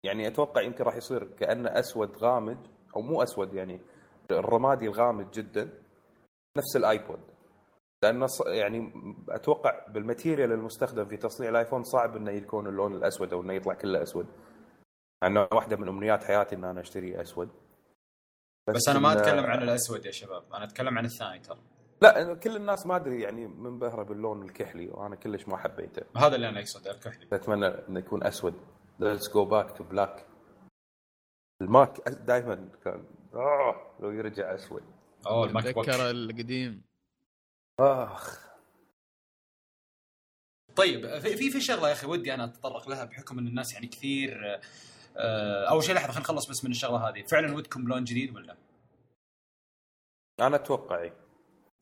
يعني 0.05 0.27
أتوقع 0.27 0.63
يمكن 0.63 0.85
راح 0.85 0.97
يصير 0.97 1.25
كأنه 1.25 1.69
أسود 1.79 2.17
غامج 2.17 2.57
أو 2.97 3.01
مو 3.03 3.23
أسود 3.23 3.55
يعني 3.55 3.81
الرمادي 4.31 4.87
الغامج 4.87 5.31
جدا 5.31 5.63
نفس 6.59 6.77
ال 6.77 6.84
iPod. 6.84 7.21
لأنه 8.03 8.27
يعني 8.47 8.93
أتوقع 9.29 9.87
بال 9.89 10.01
material 10.01 10.53
المستخدم 10.53 11.05
في 11.05 11.17
تصنيع 11.17 11.51
ال 11.51 11.55
iPhone 11.55 11.83
صعب 11.83 12.17
إنه 12.17 12.31
يكون 12.31 12.67
اللون 12.67 12.95
الأسود 12.95 13.33
أو 13.33 13.43
إنه 13.43 13.55
يطلع 13.55 13.75
كله 13.75 14.03
أسود. 14.03 14.27
إنه 15.25 15.49
واحدة 15.53 15.77
من 15.77 15.89
أمنيات 15.89 16.25
حياتي 16.25 16.57
إن 16.57 16.65
أنا 16.65 16.81
أشتري 16.81 17.21
أسود. 17.21 17.49
بس 18.69 18.89
أنا 18.89 18.99
ما 18.99 19.13
أتكلم 19.13 19.45
عن 19.45 19.63
الأسود 19.63 20.07
يا 20.07 20.11
شباب 20.11 20.43
أنا 20.55 20.65
أتكلم 20.65 20.99
عن 20.99 21.05
الثاني 21.05 21.39
ترى. 21.39 21.59
لا 22.03 22.35
كل 22.35 22.57
الناس 22.57 22.87
ما 22.87 22.97
أدري 22.97 23.23
يعني 23.23 23.47
منبهرة 23.47 24.03
باللون 24.03 24.43
الكحلي 24.43 24.89
وأنا 24.91 25.17
كلش 25.17 25.49
ما 25.49 25.57
حبيته. 25.57 26.03
هذا 26.17 26.35
اللي 26.35 26.49
أنا 26.49 26.61
أقصده 26.61 26.91
الكحلي. 26.91 27.27
أتمنى 27.33 27.67
إنه 27.67 27.99
يكون 27.99 28.27
أسود. 28.27 28.55
let's 29.03 29.33
go 29.33 29.45
back 29.45 29.77
to 29.79 29.85
black 29.85 30.27
ال 31.63 31.74
Mac 31.74 32.09
دائما 32.09 32.69
كان 32.85 33.05
آه 33.35 33.97
لو 34.01 34.11
يرجع 34.11 34.55
أسود. 34.55 34.83
اوه 35.27 35.47
ال 35.47 35.75
MacBook 35.75 35.89
اتذكر 35.89 36.11
القديم. 36.11 36.83
آخ. 37.81 38.53
طيب 40.77 41.19
في 41.19 41.37
في 41.37 41.51
في 41.51 41.61
شغلة 41.61 41.89
يا 41.89 41.93
أخي 41.93 42.07
ودي 42.07 42.35
أنا 42.35 42.45
أتطرق 42.45 42.89
لها 42.89 43.05
بحكم 43.05 43.39
إن 43.39 43.47
الناس 43.47 43.73
يعني 43.75 43.87
كثير 43.87 44.61
آه، 45.17 45.65
أول 45.71 45.85
شيء 45.85 45.95
لحظة 45.95 46.07
خلينا 46.09 46.21
نخلص 46.21 46.51
بس 46.51 46.65
من 46.65 46.71
الشغلة 46.71 47.09
هذه. 47.09 47.23
فعلا 47.23 47.57
ودكم 47.57 47.89
لون 47.89 48.05
جديد 48.05 48.35
ولا؟ 48.37 48.57
أنا 50.41 50.57
أتوقع 50.57 50.99
إيه. 50.99 51.17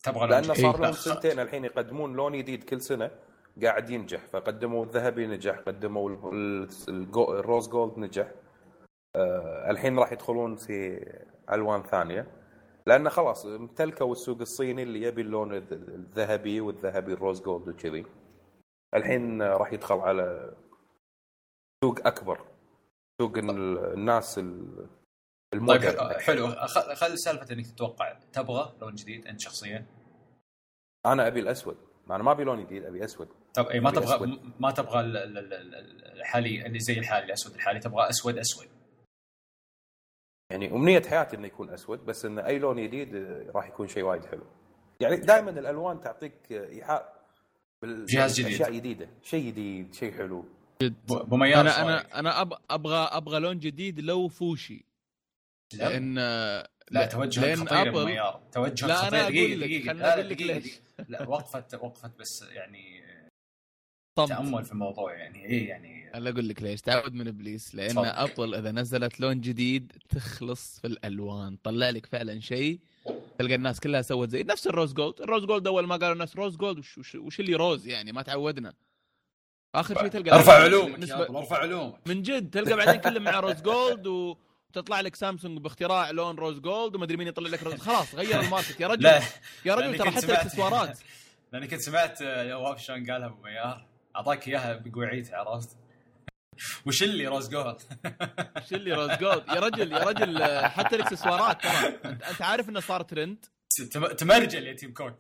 تبغى 0.02 0.20
لون 0.20 0.30
لأنه 0.30 0.54
صار 0.54 0.80
لهم 0.80 0.92
خ- 0.92 0.98
سنتين 1.00 1.40
الحين 1.40 1.64
يقدمون 1.64 2.12
لون 2.16 2.38
جديد 2.38 2.64
كل 2.64 2.80
سنة. 2.80 3.10
قاعد 3.64 3.90
ينجح 3.90 4.26
فقدموا 4.26 4.84
الذهبي 4.84 5.26
نجح 5.26 5.58
قدموا 5.58 6.10
ال 7.18 7.28
rose 7.28 7.68
gold 7.68 7.98
نجح. 7.98 8.32
آه 9.16 9.70
الحين 9.70 9.98
راح 9.98 10.12
يدخلون 10.12 10.56
في 10.56 11.06
ألوان 11.52 11.82
ثانية. 11.82 12.26
لأنه 12.86 13.10
خلاص 13.10 13.46
امتلكوا 13.46 14.12
السوق 14.12 14.40
الصيني 14.40 14.82
اللي 14.82 15.02
يبي 15.02 15.22
اللون 15.22 15.54
الذ- 15.54 15.72
الذهبي 15.72 16.60
والذهبي 16.60 17.12
ال 17.12 17.18
rose 17.18 17.42
gold 17.42 17.68
وكذي. 17.68 18.06
الحين 18.94 19.42
راح 19.42 19.72
يدخل 19.72 19.94
على 19.98 20.54
سوق 21.84 22.06
أكبر 22.06 22.40
سوق 23.20 23.38
ال- 23.38 23.78
الناس 23.94 24.38
ال- 24.38 24.88
طيب 25.52 25.60
المودرن 25.62 26.12
حلو. 26.20 26.46
خل 26.48 26.94
خل 26.96 27.18
سالفة 27.18 27.54
إنك 27.54 27.66
تتوقع. 27.66 28.12
تبغى 28.32 28.72
لون 28.80 28.94
جديد 28.94 29.26
أنت 29.26 29.40
شخصيا؟ 29.40 29.86
أنا 31.06 31.26
أبي 31.26 31.40
الأسود. 31.40 31.76
أنا 32.10 32.22
ما 32.22 32.32
أبي 32.32 32.44
لون 32.44 32.64
جديد 32.64 32.84
أبي 32.84 33.04
أسود. 33.04 33.28
طب 33.54 33.66
اي 33.66 33.80
ما 33.80 33.90
تبغى 33.90 34.14
أسود. 34.16 34.52
ما 34.60 34.70
تبغى 34.70 35.00
ال- 35.00 35.16
ال- 35.16 35.38
ال- 35.38 35.54
ال- 35.74 36.04
الحالي 36.20 36.66
اللي 36.66 36.78
زي 36.78 36.98
الحالي 36.98 37.26
الأسود. 37.26 37.54
الحالي 37.54 37.80
تبغى 37.80 38.08
أسود 38.10 38.38
أسود. 38.38 38.68
يعني 40.52 40.70
أمنية 40.72 41.02
حياتي 41.02 41.36
إنه 41.36 41.46
يكون 41.46 41.70
أسود 41.70 41.98
بس 42.06 42.24
انه 42.24 42.46
أي 42.46 42.58
لون 42.58 42.82
جديد 42.82 43.14
آه، 43.14 43.50
راح 43.54 43.66
يكون 43.68 43.88
شيء 43.88 44.02
وايد 44.02 44.24
حلو. 44.24 44.46
يعني 45.00 45.16
دائما 45.16 45.50
الألوان 45.50 46.00
تعطيك 46.00 46.52
آه، 46.52 46.68
إيحاء 46.68 47.20
جهاز 47.84 48.40
جديد. 48.40 48.52
أشياء 48.54 48.72
جديدة. 48.72 49.08
شيء 49.22 49.46
جديد 49.46 49.94
شيء 49.94 50.12
حلو. 50.12 50.44
ب- 50.82 51.12
ابو 51.12 51.36
ميار 51.36 51.60
أنا؟ 51.60 51.82
أنا 51.82 52.18
أنا 52.18 52.44
أب- 52.44 52.58
أبغى 52.70 53.08
أبغى 53.12 53.38
لون 53.40 53.58
جديد 53.58 54.00
لو 54.00 54.28
فوشي. 54.28 54.84
لا, 55.72 55.88
لأن 55.88 56.14
لا 56.90 57.06
توجه 57.06 57.40
لأن 57.40 57.56
خطير 57.68 57.92
أبل- 57.92 58.04
ميار 58.06 58.40
توجه 58.52 58.86
لا، 58.86 58.94
خطير. 58.94 59.20
أقول 59.20 59.30
دقيقة 59.32 59.54
لك، 59.56 59.64
دقيقة 59.64 59.84
خليني 59.88 60.04
أقول 60.08 60.28
لك 60.30 60.42
ليش. 60.42 60.80
لا 61.08 61.28
وقفت 61.28 61.74
وقفت 61.74 62.18
بس 62.18 62.42
يعني 62.52 62.99
طمت 64.26 64.38
تأمل 64.38 64.64
في 64.64 64.72
الموضوع 64.72 65.14
يعني 65.14 65.44
إيه 65.44 65.68
يعني. 65.68 66.14
أنا 66.14 66.30
أقول 66.30 66.48
لك 66.48 66.62
ليش 66.62 66.80
تعود 66.80 67.14
من 67.14 67.28
إبليس 67.28 67.74
لأن 67.74 67.88
تفضل. 67.88 68.04
ابل 68.06 68.54
إذا 68.54 68.72
نزلت 68.72 69.20
لون 69.20 69.40
جديد 69.40 69.92
تخلص 70.08 70.78
في 70.80 70.86
الألوان. 70.86 71.56
طلع 71.64 71.90
لك 71.90 72.06
فعلا 72.06 72.40
شيء 72.40 72.78
تلقى 73.38 73.54
الناس 73.54 73.80
كلها 73.80 74.02
سوت 74.02 74.28
زي 74.30 74.42
نفس 74.42 74.66
ال 74.66 74.71
rose 74.71 74.92
gold. 74.92 75.20
ال 75.20 75.25
rose 75.25 75.44
gold 75.44 75.66
أول 75.66 75.86
ما 75.86 75.96
قالوا 75.96 76.12
الناس 76.12 76.36
rose 76.36 76.56
gold 76.56 76.78
وش, 76.78 76.98
وش, 76.98 77.14
وش 77.14 77.40
اللي 77.40 77.54
rose 77.54 77.86
يعني؟ 77.86 78.12
ما 78.12 78.22
تعودنا. 78.22 78.72
آخر 79.74 79.98
شيء 79.98 80.08
تلقى 80.08 80.36
ارفع 80.36 80.52
علومك 80.62 80.98
نسبة 80.98 81.38
ارفع 81.38 81.56
علومك. 81.58 81.98
من 82.06 82.22
جد 82.22 82.50
تلقى 82.50 82.76
بعدين 82.76 83.00
كلهم 83.00 83.22
مع 83.22 83.40
rose 83.40 83.54
gold 83.62 84.06
وتطلع 84.06 85.00
لك 85.00 85.14
سامسونج 85.16 85.58
باختراع 85.58 86.10
لون 86.10 86.36
rose 86.36 86.58
gold 86.58 86.94
وما 86.96 87.04
أدري 87.04 87.16
مين 87.16 87.26
يطلع 87.26 87.50
لك 87.50 87.62
rose 87.62 87.74
خلاص 87.74 88.14
غير 88.14 88.40
ال 88.40 88.45
market. 88.45 88.80
يا 88.80 88.86
رجل 88.88 89.02
لا. 89.02 89.20
يا 89.64 89.74
رجل 89.74 89.98
ترى 89.98 90.06
كنت 90.08 90.16
حتى 90.16 90.26
سمعت- 90.26 90.40
الإكسسوارات. 90.40 90.98
لأني 91.52 91.66
كنت 91.66 91.80
سمعت 91.80 92.22
آه، 92.22 92.48
نواف 92.50 92.82
شلون 92.82 93.10
قالها 93.10 93.26
أبو 93.28 93.42
ميار. 93.42 93.86
أعطاك 94.16 94.48
إياها 94.48 94.72
بقوعيته 94.76 95.36
عرفت؟ 95.36 95.76
وش 96.86 97.02
اللي 97.02 97.26
rose 97.26 97.48
gold؟ 97.48 97.80
شو 98.68 98.74
اللي 98.76 98.92
rose 98.92 99.10
gold؟ 99.10 99.48
يا 99.48 99.54
رجل 99.60 99.92
يا 99.92 99.98
رجل 100.04 100.44
حتى 100.68 100.96
الإكسسوارات 100.96 101.62
ترى. 101.62 101.88
أنت 102.30 102.42
عارف 102.42 102.68
إنه 102.68 102.80
صار 102.80 103.02
ترند؟ 103.02 103.44
تم- 103.92 104.06
تمرجل 104.12 104.66
يا 104.66 104.72
تيم 104.72 104.92
كوك. 104.94 105.18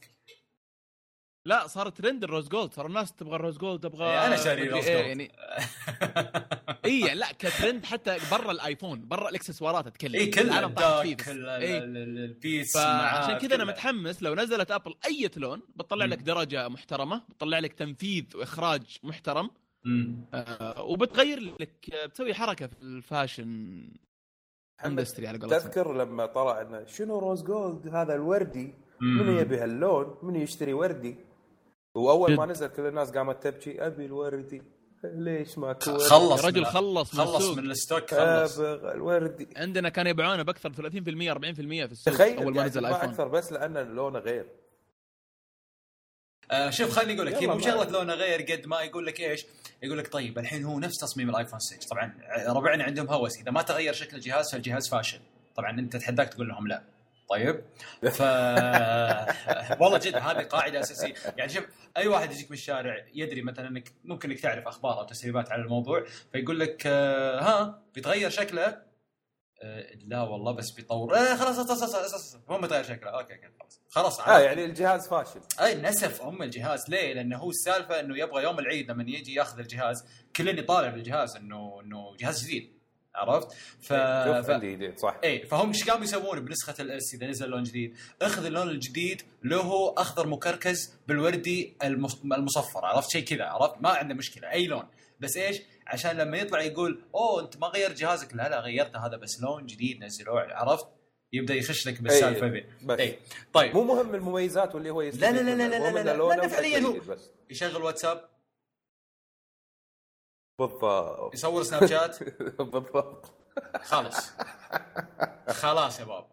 لا 1.46 1.66
صار 1.66 1.88
trend 1.88 2.24
ال 2.24 2.29
rose 2.29 2.48
gold 2.48 2.72
صار 2.72 2.86
الناس 2.86 3.12
تبغى 3.12 3.36
ال 3.36 3.40
rose 3.40 3.58
gold 3.58 3.80
تبغى 3.80 4.04
إيه، 4.06 4.26
أنا 4.26 4.36
شاري 4.36 4.68
rose 4.68 4.84
إيه، 4.84 4.94
gold. 4.96 5.06
يعني 5.06 5.32
اي 6.84 7.00
يعني 7.00 7.18
لا 7.20 7.32
كترند 7.38 7.84
حتى 7.84 8.16
برا 8.30 8.50
الآيفون 8.50 9.08
برا 9.08 9.28
الإكسسوارات 9.28 9.86
اتكلم 9.86 10.14
اي 10.14 10.26
كله 10.26 10.42
العالم 10.42 10.74
طاح 10.74 11.02
فيه 11.02 11.10
الداك 11.12 11.20
بس. 11.26 11.28
ال- 11.28 11.48
إيه. 11.48 11.78
ال- 11.78 11.96
ال- 11.96 12.18
البيس 12.18 12.76
معاه، 12.76 13.38
كذا 13.38 13.54
أنا. 13.54 13.64
متحمس 13.64 14.22
لو 14.22 14.34
نزلت 14.34 14.70
Apple 14.70 14.94
أي 15.06 15.30
لون 15.36 15.62
بتطلع. 15.76 16.04
لك 16.04 16.18
درجة 16.18 16.68
محترمة 16.68 17.22
بتطلع 17.28 17.58
لك 17.58 17.72
تنفيذ 17.72 18.24
وإخراج 18.34 18.98
محترم. 19.02 19.50
آه 20.34 20.82
وبتغير 20.82 21.40
لك 21.60 21.90
بتسوي 22.06 22.34
حركة 22.34 22.66
في 22.66 22.82
ال 22.82 22.95
fashion 22.95 23.82
industry 24.84 25.26
على 25.28 25.38
قولتهم 25.38 25.58
تذكر 25.58 25.92
لما 25.92 26.26
طلع 26.26 26.60
إنه 26.60 26.86
شنو 26.86 27.18
rose 27.18 27.42
gold 27.42 27.88
هذا 27.94 28.14
الوردي 28.14 28.74
مم. 29.00 29.18
منو 29.22 29.38
يبي 29.40 29.56
هاللون 29.58 30.18
منو 30.22 30.40
يشتري 30.40 30.72
وردي 30.72 31.16
وأول 31.94 32.34
ما. 32.36 32.46
نزل 32.46 32.66
كل 32.68 32.86
الناس 32.86 33.10
قامت 33.10 33.42
تبكي 33.42 33.86
أبي 33.86 34.06
الوردي. 34.06 34.62
ليش 35.04 35.58
ماكو 35.58 35.90
وردي؟ 35.90 36.04
خلص 36.04 36.44
رجل 36.44 36.64
خلص 36.66 37.14
من 37.14 37.24
خلص. 37.24 37.48
من 37.56 37.70
ال 37.70 37.77
stock 37.77 38.10
خلص. 38.14 38.58
أبغى 38.58 38.92
الوردي. 38.94 39.48
عندنا 39.56 39.88
كانوا 39.88 40.10
يبيعونه 40.10 40.42
بأكثر 40.42 40.72
30% 40.72 41.30
40% 41.32 41.86
في 41.86 41.92
السوق 41.92 42.14
تخيل 42.14 42.36
أول 42.38 42.52
ما 42.52 42.56
قاعد 42.58 42.70
نزل 42.70 42.80
الايفون 42.86 43.08
أكثر 43.08 43.28
بس 43.28 43.52
لأن 43.52 43.78
لونه 43.94 44.18
غير. 44.18 44.46
آه 46.50 46.70
شوف 46.70 46.90
خليني 46.90 47.14
أقول 47.14 47.26
لك 47.26 47.34
هي 47.42 47.46
مو 47.46 47.54
ما- 47.54 47.60
شغلة 47.62 47.90
لونه 47.90 48.14
غير 48.14 48.42
قد 48.42 48.66
ما 48.66 48.80
يقول 48.80 49.06
لك 49.06 49.20
إيش؟ 49.20 49.46
يقول 49.82 49.98
لك 49.98 50.12
طيب 50.12 50.38
الحين 50.38 50.64
هو 50.64 50.78
نفس 50.78 50.98
تصميم 50.98 51.30
الايفون 51.30 51.58
6 51.58 51.88
طبعا 51.88 52.14
ربعنا 52.48 52.84
عندهم 52.84 53.06
هوس 53.10 53.38
إذا 53.38 53.50
ما 53.50 53.62
تغير 53.62 53.92
شكل 53.92 54.16
الجهاز 54.16 54.52
فالجهاز 54.52 54.88
فاشل. 54.88 55.20
طبعا 55.56 55.70
أنت 55.70 55.96
تحداك 55.96 56.28
تقول 56.34 56.48
لهم 56.48 56.68
لا. 56.68 56.82
طيب. 57.30 57.64
ف 58.12 58.20
والله 59.80 59.98
جد 59.98 60.16
هذه 60.16 60.42
قاعدة 60.42 60.80
أساسية. 60.80 61.14
يعني 61.36 61.52
شوف 61.52 61.64
أي 61.96 62.08
واحد 62.08 62.32
يجيك 62.32 62.50
من 62.50 62.56
الشارع 62.56 63.06
يدري 63.14 63.42
مثلا 63.42 63.68
إنك 63.68 63.92
ممكن 64.04 64.30
إنك 64.30 64.40
تعرف 64.40 64.66
أخبار 64.66 64.98
أو 65.00 65.04
تسريبات 65.04 65.52
على 65.52 65.62
الموضوع 65.62 66.04
فيقول 66.32 66.60
لك 66.60 66.82
آه، 66.86 67.40
ها 67.40 67.82
بيتغير 67.94 68.30
شكله؟ 68.30 68.82
آه، 69.62 69.86
لا 70.06 70.22
والله 70.22 70.52
بس 70.52 70.70
بيطور. 70.70 71.14
آه 71.16 71.36
خلاص 71.36 71.56
خلاص 71.60 71.96
خلاص 71.96 72.36
مو 72.48 72.58
بيتغير 72.58 72.82
شكله. 72.84 73.10
okay 73.10 73.34
okay 73.34 73.48
خلاص. 73.60 73.80
خلاص 73.88 74.20
آه 74.20 74.38
يعني 74.38 74.64
الجهاز 74.64 75.08
فاشل. 75.08 75.40
أي 75.60 75.74
نسف 75.74 76.22
أم 76.22 76.42
الجهاز. 76.42 76.90
ليه؟ 76.90 77.12
لأنه 77.14 77.38
هو 77.38 77.50
السالفة 77.50 78.00
إنه 78.00 78.18
يبغى 78.18 78.42
يوم 78.42 78.58
العيد 78.58 78.90
لما 78.90 79.02
يجي 79.02 79.34
ياخذ 79.34 79.58
الجهاز 79.58 80.04
كل 80.36 80.58
يطالع 80.58 80.88
بالجهاز 80.88 81.36
إنه 81.36 81.80
إنه 81.84 82.16
جهاز 82.16 82.44
جديد. 82.44 82.79
عرفت؟ 83.20 83.52
ف... 83.80 83.86
شوف 83.92 84.46
ف... 84.46 84.50
ايدين 84.50 84.96
صح 84.96 85.16
اي 85.24 85.46
فهم 85.46 85.68
إيش 85.68 85.90
قاموا 85.90 86.04
يسوون 86.04 86.40
بنسخة 86.40 86.74
ال 86.82 86.98
S 86.98 87.14
اذا 87.14 87.26
نزل 87.26 87.48
لون 87.48 87.62
جديد؟ 87.62 87.96
أخذ 88.22 88.44
اللون 88.44 88.68
الجديد 88.70 89.22
له 89.44 89.94
أخضر 89.98 90.26
مكركز 90.26 90.94
بالوردي 91.08 91.72
المص... 91.84 92.20
المصفر 92.24 92.84
عرفت 92.86 93.10
شيء 93.10 93.24
كذا 93.24 93.44
عرفت؟ 93.44 93.74
ما 93.82 93.88
عنده 93.88 94.14
مشكلة 94.14 94.50
أي 94.50 94.66
لون 94.66 94.84
بس 95.20 95.36
إيش؟ 95.36 95.62
عشان 95.86 96.16
لما 96.16 96.38
يطلع 96.38 96.62
يقول 96.62 97.00
أوه 97.14 97.42
أنت 97.42 97.56
ما 97.56 97.66
غير 97.66 97.92
جهازك 97.92 98.34
لا 98.34 98.48
لا 98.48 98.60
غيرته 98.60 99.06
هذا 99.06 99.16
بس 99.16 99.40
لون 99.42 99.66
جديد 99.66 100.04
نزلوه 100.04 100.40
عرفت؟ 100.54 100.86
يبدأ 101.32 101.54
يخش 101.54 101.86
لك 101.86 102.02
بالسالفة 102.02 102.46
ذي 102.46 102.64
بس 102.84 102.98
اي 102.98 103.18
طيب 103.52 103.74
مو 103.74 103.84
مهم 103.84 104.14
المميزات 104.14 104.74
واللي 104.74 104.90
هو 104.90 105.02
لا 105.02 105.08
لا 105.10 105.30
لا 105.30 105.40
لا 105.40 105.68
لا 105.68 105.78
لا 105.78 105.88
إنه 105.88 106.02
لا 106.02 106.16
لونه 106.16 106.34
لا، 106.42 106.48
فعلياً 106.48 106.78
هو- 106.78 106.92
جديد 106.92 107.18
يشغل 107.50 107.82
واتساب 107.82 108.24
بالضبط. 110.66 111.34
يصور 111.34 111.62
سناب 111.62 111.86
شات؟ 111.86 112.22
بالضبط. 112.72 113.32
خلاص. 113.82 114.30
خلاص 115.48 116.00
يا 116.00 116.04
بابا. 116.04 116.26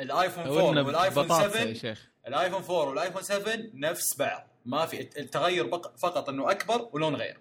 الآيفون 0.00 0.44
4 0.44 0.64
ودنا 0.64 0.82
والآيفون 0.82 1.24
بطاطا 1.24 1.42
يا 1.44 1.48
7 1.48 1.72
شيخ. 1.72 2.10
الآيفون 2.28 2.62
4 2.62 2.88
والآيفون 2.88 3.22
7 3.22 3.54
نفس 3.74 4.16
بعض. 4.18 4.46
ما 4.66 4.86
في 4.86 5.00
التغير 5.20 5.66
بق- 5.66 5.96
فقط 5.96 6.28
إنه 6.28 6.50
أكبر 6.50 6.88
ولون 6.92 7.16
غير. 7.16 7.38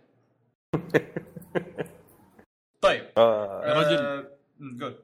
طيب. 2.81 3.09
آه، 3.17 3.61
يا 3.65 3.73
رجل. 3.73 4.05
آه، 4.05 4.27
قول. 4.81 4.99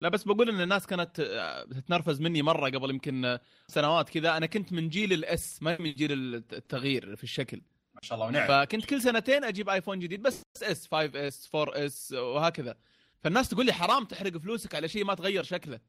لا 0.00 0.08
بس 0.08 0.24
بقول 0.24 0.48
إن 0.48 0.60
الناس 0.60 0.86
كانت 0.86 1.20
آه، 1.20 1.64
تتنرفز 1.64 2.20
مني 2.20 2.42
مرة 2.42 2.70
قبل 2.70 2.90
يمكن 2.90 3.24
آه، 3.24 3.40
سنوات 3.68 4.08
كذا. 4.08 4.36
أنا 4.36 4.46
كنت 4.46 4.72
من 4.72 4.88
جيل 4.88 5.12
ال 5.12 5.37
S 5.37 5.62
ما 5.62 5.76
من 5.80 5.92
جيل 5.92 6.12
التغيير 6.52 7.16
في 7.16 7.24
الشكل. 7.24 7.60
ما 7.94 8.00
شاء 8.02 8.16
الله 8.16 8.26
ونعم. 8.26 8.48
فكنت 8.48 8.84
كل 8.84 9.02
سنتين 9.02 9.44
أجيب 9.44 9.68
ايفون 9.68 9.98
جديد 9.98 10.22
بس 10.22 10.42
S 10.62 10.86
5 10.86 11.26
S 11.28 11.50
4 11.54 11.86
S 11.86 12.12
وهكذا. 12.12 12.76
فالناس 13.20 13.48
تقول 13.48 13.66
لي 13.66 13.72
حرام 13.72 14.04
تحرق 14.04 14.36
فلوسك 14.36 14.74
على 14.74 14.88
شيء 14.88 15.04
ما 15.04 15.14
تغير 15.14 15.42
شكله. 15.42 15.80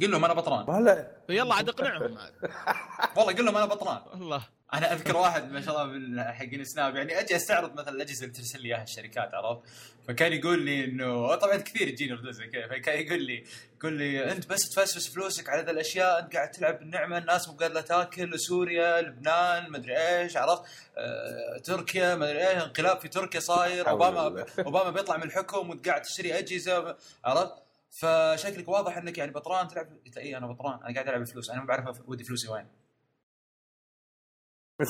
قل 0.00 0.10
لهم 0.10 0.24
أنا 0.24 0.34
بطران. 0.34 0.66
ما 0.66 0.80
لا. 0.80 1.10
فيلا 1.26 1.54
عاد 1.54 1.68
اقنعهم 1.68 2.18
عاد. 2.18 2.32
والله 3.16 3.32
قل 3.32 3.44
لهم 3.44 3.56
أنا 3.56 3.66
بطران. 3.66 4.02
والله 4.12 4.42
أنا 4.74 4.92
أذكر 4.92 5.16
واحد 5.16 5.52
ما 5.52 5.60
شاء 5.60 5.82
الله 5.82 5.98
من 5.98 6.22
حقين 6.22 6.64
سناب 6.64 6.96
يعني 6.96 7.20
أجي 7.20 7.36
أستعرض 7.36 7.72
مثلا 7.74 7.88
الأجهزة 7.88 8.24
اللي 8.24 8.34
ترسل 8.34 8.62
لي 8.62 8.68
إياها 8.68 8.82
الشركات 8.82 9.34
عرفت؟ 9.34 9.60
فكان 10.08 10.32
يقول 10.32 10.62
لي 10.62 10.84
إنه 10.84 11.34
طبعا 11.34 11.56
كثير 11.56 11.88
يجيني 11.88 12.12
ردود 12.12 12.30
زي 12.32 12.46
كذا 12.46 12.68
فكان 12.68 13.06
يقول 13.06 13.22
لي 13.22 13.44
يقول 13.78 13.92
لي 13.92 14.32
أنت 14.32 14.46
بس 14.46 14.68
تفسفس 14.68 15.08
فلوسك 15.08 15.48
على 15.48 15.62
ذا 15.62 15.70
الأشياء 15.70 16.18
أنت 16.18 16.36
قاعد 16.36 16.50
تلعب 16.50 16.78
بالنعمة 16.78 17.18
الناس 17.18 17.48
مو 17.48 17.54
قادرة 17.54 17.80
تأكل 17.80 18.40
سوريا 18.40 19.00
لبنان 19.00 19.70
مدري 19.70 19.96
إيش 19.98 20.36
عرفت؟ 20.36 20.62
آه، 20.98 21.58
تركيا 21.64 22.14
مدري 22.14 22.48
إيش 22.48 22.62
انقلاب 22.62 23.00
في 23.00 23.08
تركيا 23.08 23.40
صاير 23.40 23.88
أوباما. 23.88 24.44
أوباما 24.58 24.90
بيطلع 24.90 25.16
من 25.16 25.22
الحكم 25.22 25.70
وانت 25.70 25.88
قاعد 25.88 26.02
تشتري 26.02 26.38
أجهزة 26.38 26.96
عرفت؟ 27.24 27.52
فشكلك 27.90 28.68
واضح 28.68 28.96
إنك 28.96 29.18
يعني 29.18 29.32
بطران 29.32 29.68
تلعب 29.68 29.98
قلت 30.06 30.16
اي 30.16 30.36
أنا 30.36 30.46
بطران 30.46 30.82
أنا 30.82 30.94
قاعد 30.94 31.08
ألعب 31.08 31.20
الفلوس 31.20 31.50
أنا 31.50 31.60
ما 31.60 31.66
بعرف 31.66 32.08
ودي 32.08 32.24
فلوسي 32.24 32.48
وين. 32.48 32.66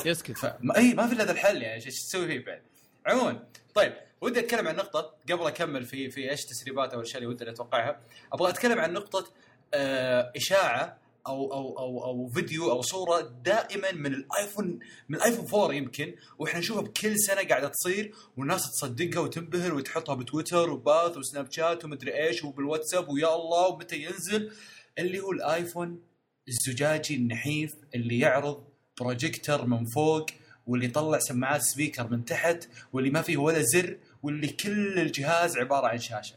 يسكت. 0.05 0.37
فما 0.37 0.77
اي 0.77 0.93
ما 0.93 1.07
في 1.07 1.13
إلا 1.13 1.23
ذا 1.23 1.31
الحل 1.31 1.61
يعني 1.61 1.75
إيش 1.85 1.85
تسوي 1.85 2.27
فيه 2.27 2.45
بعد؟ 2.45 2.61
عموما 3.05 3.47
طيب 3.73 3.93
ودي 4.21 4.39
أتكلم 4.39 4.67
عن 4.67 4.75
نقطة 4.75 5.15
قبل 5.31 5.47
أكمل 5.47 5.85
في 5.85 6.09
في 6.09 6.31
إيش 6.31 6.45
تسريبات 6.45 6.93
أو 6.93 6.99
الأشياء 6.99 7.17
اللي 7.17 7.33
ودي 7.33 7.49
أتوقعها. 7.49 8.01
أبغى 8.33 8.49
أتكلم 8.49 8.79
عن 8.79 8.93
نقطة 8.93 9.31
آه 9.73 10.31
إشاعة 10.35 10.97
أو 11.27 11.53
أو 11.53 11.79
أو 11.79 12.03
أو 12.03 12.27
فيديو 12.27 12.71
أو 12.71 12.81
صورة 12.81 13.21
دائما 13.45 13.91
من 13.91 14.13
الآيفون 14.13 14.79
من 15.09 15.15
الآيفون 15.15 15.61
4 15.61 15.75
يمكن 15.75 16.15
وإحنا 16.39 16.59
نشوفها 16.59 16.81
بكل 16.81 17.19
سنة 17.19 17.43
قاعدة 17.43 17.67
تصير 17.67 18.13
والناس 18.37 18.71
تصدقها 18.71 19.19
وتنبهر 19.19 19.73
وتحطها 19.73 20.15
بتويتر 20.15 20.69
و 20.69 20.79
Path 20.79 21.17
وسناب 21.17 21.51
شات 21.51 21.85
ومدري 21.85 22.27
إيش 22.27 22.43
وبالواتساب 22.43 23.09
ويا 23.09 23.35
الله 23.35 23.67
ومتى 23.67 24.03
ينزل 24.03 24.51
اللي 24.99 25.19
هو 25.19 25.31
الآيفون 25.31 26.01
الزجاجي 26.47 27.15
النحيف 27.15 27.71
اللي 27.95 28.19
يعرض 28.19 28.63
بروجيكتور 28.99 29.65
من 29.65 29.85
فوق 29.85 30.25
واللي 30.67 30.85
يطلع 30.85 31.19
سماعات 31.19 31.61
سبيكر 31.61 32.07
من 32.07 32.25
تحت 32.25 32.69
واللي 32.93 33.09
ما 33.09 33.21
فيه 33.21 33.37
ولا 33.37 33.61
زر 33.61 33.97
واللي 34.23 34.47
كل 34.47 34.99
الجهاز 34.99 35.57
عبارة 35.57 35.87
عن 35.87 35.97
شاشة. 35.97 36.35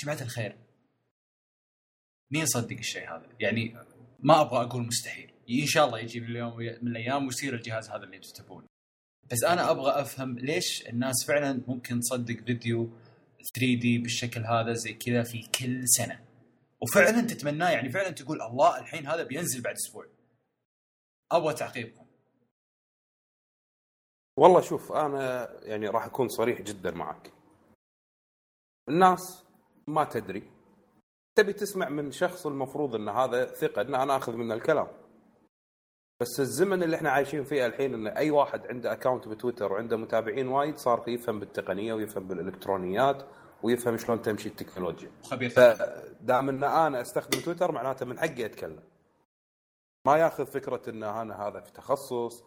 جماعة 0.00 0.22
الخير 0.22 0.56
مين 2.30 2.42
يصدق 2.42 2.76
الشيء 2.76 3.08
هذا؟ 3.08 3.26
يعني 3.40 3.76
ما 4.24 4.40
أبغى 4.40 4.64
أقول 4.64 4.86
مستحيل، 4.86 5.32
إن 5.50 5.66
شاء 5.66 5.86
الله 5.86 5.98
يجي 5.98 6.20
من 6.20 6.26
اليوم 6.26 6.56
من 6.56 6.88
الأيام 6.88 7.24
ويصير 7.24 7.54
الجهاز 7.54 7.90
هذا 7.90 8.04
اللي 8.04 8.16
أنتم 8.16 8.32
تبونه. 8.32 8.66
بس 9.30 9.44
أنا 9.44 9.70
أبغى 9.70 10.00
أفهم 10.00 10.38
ليش 10.38 10.88
الناس 10.88 11.24
فعلا 11.26 11.64
ممكن 11.68 12.00
تصدق 12.00 12.36
فيديو 12.44 12.90
3 13.54 13.80
دي 13.80 13.98
بالشكل 13.98 14.40
هذا 14.40 14.72
زي 14.72 14.94
كذا 14.94 15.22
في 15.22 15.42
كل 15.58 15.88
سنة. 15.88 16.24
وفعلا 16.82 17.20
تتمناه 17.20 17.70
يعني 17.70 17.90
فعلا 17.90 18.10
تقول 18.10 18.42
الله 18.42 18.78
الحين 18.80 19.06
هذا 19.06 19.22
بينزل 19.22 19.62
بعد 19.62 19.74
أسبوع. 19.74 20.06
أبغى 21.32 21.54
تعقيبكم. 21.54 22.06
والله 24.36 24.60
شوف 24.60 24.92
أنا 24.92 25.50
يعني 25.62 25.88
راح 25.88 26.04
أكون 26.04 26.28
صريح 26.28 26.60
جدا 26.60 26.90
معك 26.90 27.32
الناس 28.88 29.44
ما 29.86 30.04
تدري 30.04 30.53
تبي 31.36 31.52
تسمع 31.52 31.88
من 31.88 32.10
شخص 32.12 32.46
المفروض 32.46 32.94
إن 32.94 33.08
هذا 33.08 33.44
ثقة 33.44 33.82
ان 33.82 33.94
أنا 33.94 34.16
آخذ 34.16 34.32
منه 34.36 34.54
الكلام. 34.54 34.86
بس 36.20 36.40
الزمن 36.40 36.82
اللي 36.82 36.96
إحنا 36.96 37.10
عايشين 37.10 37.44
فيه 37.44 37.66
الحين 37.66 37.94
إن 37.94 38.06
أي 38.06 38.30
واحد 38.30 38.66
عنده 38.66 38.92
اكونت 38.92 39.28
بتويتر 39.28 39.72
وعنده 39.72 39.96
متابعين 39.96 40.48
وايد 40.48 40.76
صار 40.76 41.04
يفهم 41.08 41.40
بالتقنية 41.40 41.94
ويفهم 41.94 42.28
بالإلكترونيات 42.28 43.22
ويفهم 43.62 43.96
شلون 43.96 44.22
تمشي 44.22 44.48
التكنولوجيا. 44.48 45.10
خبير. 45.22 45.50
فدام 45.50 46.48
إن 46.48 46.64
أنا 46.64 47.00
أستخدم 47.00 47.40
تويتر 47.40 47.72
معناته 47.72 48.06
من 48.06 48.18
حقي 48.18 48.44
أتكلم. 48.44 48.82
ما 50.06 50.16
ياخذ 50.16 50.46
فكرة 50.46 50.90
إن 50.90 51.02
أنا 51.02 51.48
هذا 51.48 51.60
في 51.60 51.72
تخصص 51.72 52.44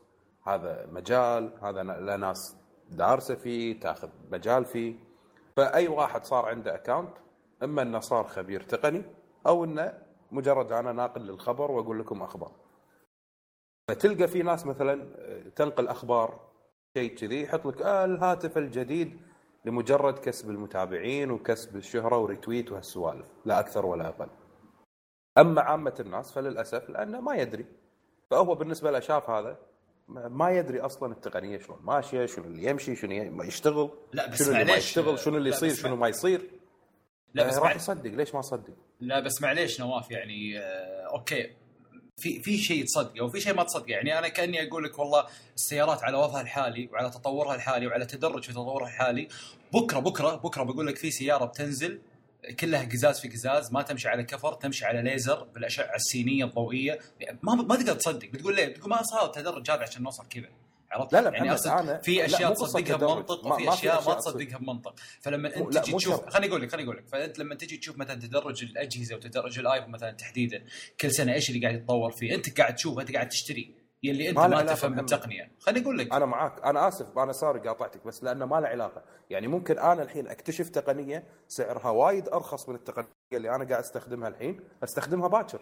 هذا 0.47 0.85
مجال 0.91 1.57
هذا 1.61 1.83
لا 1.83 2.17
ناس 2.17 2.55
دارسة 2.89 3.35
فيه 3.35 3.79
تاخذ 3.79 4.09
مجال 4.31 4.65
فيه. 4.65 4.95
فأي 5.55 5.87
واحد 5.87 6.25
صار 6.25 6.45
عنده 6.45 6.75
اكونت 6.75 7.17
أما 7.63 7.81
انه 7.81 7.99
صار 7.99 8.27
خبير 8.27 8.61
تقني 8.61 9.03
أو 9.47 9.63
إنه 9.63 9.93
مجرد 10.31 10.71
أنا 10.71 10.91
ناقل 10.91 11.21
للخبر 11.21 11.71
وأقول 11.71 11.99
لكم 11.99 12.21
أخبار. 12.21 12.51
فتلقى 13.87 14.27
في 14.27 14.43
ناس 14.43 14.65
مثلا 14.65 15.07
تنقل 15.55 15.87
أخبار 15.87 16.39
شيء 16.97 17.15
كذي 17.15 17.43
يحط 17.43 17.65
لك 17.65 17.81
آه 17.81 18.05
الهاتف 18.05 18.57
الجديد 18.57 19.21
لمجرد 19.65 20.19
كسب 20.19 20.49
المتابعين 20.49 21.31
وكسب 21.31 21.75
الشهرة 21.75 22.17
وريتويت 22.17 22.71
وهالسوالف 22.71 23.27
لا 23.45 23.59
أكثر 23.59 23.85
ولا 23.85 24.07
أقل. 24.07 24.27
أما 25.37 25.61
عامة 25.61 25.93
الناس 25.99 26.31
فللأسف 26.31 26.89
لأنه 26.89 27.21
ما 27.21 27.35
يدري. 27.35 27.65
فهو 28.31 28.55
بالنسبة 28.55 28.91
له 28.91 28.99
شاف 28.99 29.29
هذا 29.29 29.57
ما 30.07 30.51
يدري 30.51 30.79
أصلا 30.81 31.11
التقنية 31.11 31.57
شلون 31.57 31.79
ماشية 31.83 32.25
شنو 32.25 32.45
اللي 32.45 32.63
يمشي 32.63 32.95
شنو 32.95 33.43
يشتغل 33.43 33.89
لا 34.13 34.29
بس 34.29 34.43
شنو 34.43 34.51
اللي 34.51 34.65
ما 34.65 34.75
يشتغل 34.75 35.19
شنو 35.19 35.37
اللي 35.37 35.49
يصير 35.49 35.73
شنو 35.73 35.95
ما 35.95 36.07
يصير. 36.07 36.56
لا 37.37 37.47
بس 37.47 37.53
آه، 37.55 37.59
راح 37.59 37.69
مع... 37.69 37.75
يصدق 37.75 38.11
ليش 38.11 38.35
ما 38.35 38.41
صدق 38.41 38.73
لا 38.99 39.19
بس 39.19 39.41
معليش 39.41 39.79
نواف 39.79 40.11
يعني 40.11 40.59
آه 40.59 41.07
أوكي. 41.13 41.49
في 42.17 42.39
في 42.39 42.57
شيء 42.57 42.85
تصدقه 42.85 43.21
وفي 43.25 43.39
شيء 43.39 43.53
ما 43.53 43.63
تصدقه 43.63 43.89
يعني 43.89 44.19
أنا 44.19 44.27
كاني 44.27 44.67
أقول 44.67 44.83
لك 44.83 44.99
والله 44.99 45.25
السيارات 45.55 46.03
على 46.03 46.17
وضعها 46.17 46.41
الحالي 46.41 46.89
وعلى 46.93 47.09
تطورها 47.09 47.55
الحالي 47.55 47.87
وعلى 47.87 48.05
تدرج 48.05 48.43
في 48.43 48.51
تطورها 48.53 48.87
الحالي. 48.87 49.27
بكره 49.73 49.99
بكره 49.99 50.35
بكره 50.35 50.63
بقول 50.63 50.87
لك 50.87 50.95
في 50.95 51.11
سيارة 51.11 51.45
بتنزل 51.45 52.01
كلها 52.59 52.85
قزاز 52.85 53.19
في 53.19 53.27
قزاز 53.27 53.71
ما 53.71 53.81
تمشي 53.81 54.07
على 54.07 54.23
كفر 54.23 54.53
تمشي 54.53 54.85
على 54.85 55.01
ليزر 55.01 55.43
بالأشعة 55.43 55.95
السينية 55.95 56.45
الضوئية. 56.45 56.99
يعني 57.19 57.39
ما 57.43 57.55
ما 57.55 57.75
تقدر 57.75 57.93
تصدق. 57.93 58.29
بتقول 58.29 58.55
ليه؟ 58.55 58.67
بتقول 58.67 58.89
ما 58.89 59.03
صار 59.03 59.25
التدرج 59.25 59.71
هذا 59.71 59.81
عشان 59.81 60.03
نوصل 60.03 60.27
كذا. 60.27 60.49
عرفت؟ 60.91 61.13
لا 61.13 61.21
لا 61.21 61.29
يعني 61.29 61.57
أنا- 61.57 62.01
في 62.03 62.25
أشياء 62.25 62.53
تصدقها. 62.53 62.95
بمنطق 62.97 63.45
وفي 63.45 63.69
أشياء 63.69 64.07
ما 64.09 64.13
تصدقها 64.13 64.57
بمنطق 64.57 64.95
فلما 65.21 65.55
انت 65.57 65.77
تجي 65.77 65.93
تشوف. 65.93 66.29
خليني 66.29 66.51
أقول 66.51 66.61
لك 66.61 66.71
خليني 66.71 66.87
أقول 66.89 66.97
لك 66.97 67.07
فانت 67.07 67.39
لما 67.39 67.55
تجي 67.55 67.77
تشوف 67.77 67.97
مثلا 67.97 68.19
تدرج 68.19 68.63
الأجهزة 68.63 69.15
وتدرج 69.15 69.59
الايفون 69.59 69.91
مثلا 69.91 70.11
تحديدا 70.11 70.63
كل 71.01 71.11
سنة 71.11 71.33
إيش 71.33 71.49
اللي 71.49 71.61
قاعد 71.61 71.75
يتطور 71.75 72.11
فيه 72.11 72.35
أنت 72.35 72.57
قاعد 72.59 72.75
تشوف 72.75 72.99
أنت 72.99 73.11
قاعد 73.13 73.27
تشتري 73.29 73.75
يلي 74.03 74.29
أنت 74.29 74.37
ما 74.37 74.47
ما, 74.47 74.61
تفهم 74.61 74.91
محمد. 74.91 75.05
بالتقنيه 75.09 75.51
خليني 75.59 75.85
أقول 75.85 75.97
لك 75.97 76.13
أنا 76.13 76.25
معاك 76.25 76.65
أنا 76.65 76.87
آسف 76.87 77.17
أنا 77.17 77.31
sorry 77.33 77.59
قاطعتك 77.59 78.05
بس 78.07 78.23
لأنه 78.23 78.45
ما 78.45 78.55
له 78.59 78.67
علاقة 78.67 79.03
يعني 79.29 79.47
ممكن 79.47 79.79
أنا 79.79 80.03
الحين 80.03 80.27
أكتشف 80.27 80.69
تقنية 80.69 81.23
سعرها 81.47 81.89
وايد 81.89 82.29
أرخص 82.29 82.69
من 82.69 82.75
التقنية 82.75 83.07
اللي 83.33 83.49
أنا 83.55 83.65
قاعد 83.69 83.83
أستخدمها 83.83 84.27
الحين 84.29 84.59
أستخدمها 84.83 85.27
باكر 85.27 85.61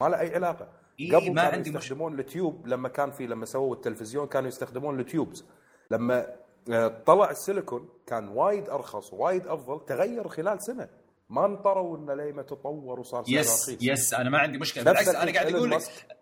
ما 0.00 0.06
له 0.08 0.20
أي 0.20 0.34
علاقة. 0.34 0.68
إيه 1.00 1.16
قبل 1.16 1.28
ما 1.34 1.42
كانوا 1.42 1.52
عندي 1.56 1.70
مش... 1.70 1.76
يستخدمون 1.84 2.18
ال 2.20 2.29
tube 2.29 2.66
لما 2.66 2.88
كان 2.88 3.10
في 3.10 3.26
لما 3.26 3.44
سووا 3.46 3.74
التلفزيون 3.74 4.26
كانوا 4.26 4.48
يستخدمون 4.48 5.00
ال 5.00 5.07
tubes 5.07 5.44
لما 5.90 6.26
آه، 6.72 6.88
طلع 7.06 7.30
السيليكون 7.30 7.88
كان 8.06 8.28
وايد 8.28 8.68
أرخص 8.68 9.12
وايد 9.12 9.46
أفضل 9.46 9.84
تغير 9.86 10.28
خلال 10.28 10.62
سنة. 10.62 10.88
ما 11.28 11.46
انطروا 11.46 11.96
إنه 11.96 12.14
ليما 12.14 12.42
تطور 12.42 13.00
وصار 13.00 13.24
سعره 13.24 13.34
يس 13.40 13.68
رخيص 13.68 13.78
يس 13.82 14.14
أنا 14.14 14.30
ما 14.30 14.38
عندي 14.38 14.58
مشكلة. 14.58 14.84
بالعكس 14.84 15.08
أنا 15.08 15.32
قاعد 15.32 15.54
أقول 15.54 15.70
لك. 15.70 15.80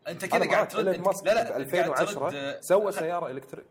أنت 0.09 0.25
كذا 0.25 0.51
قاعد 0.51 0.69
ترد 0.69 0.85
لا 0.85 0.91
لا 0.91 0.99
ب 1.03 1.09
أنت 1.09 1.27
قاعد 1.27 1.61
2010 1.61 2.31
ترد- 2.31 2.61
سوى 2.61 2.93
سيارة 2.93 3.31
electric. 3.31 3.67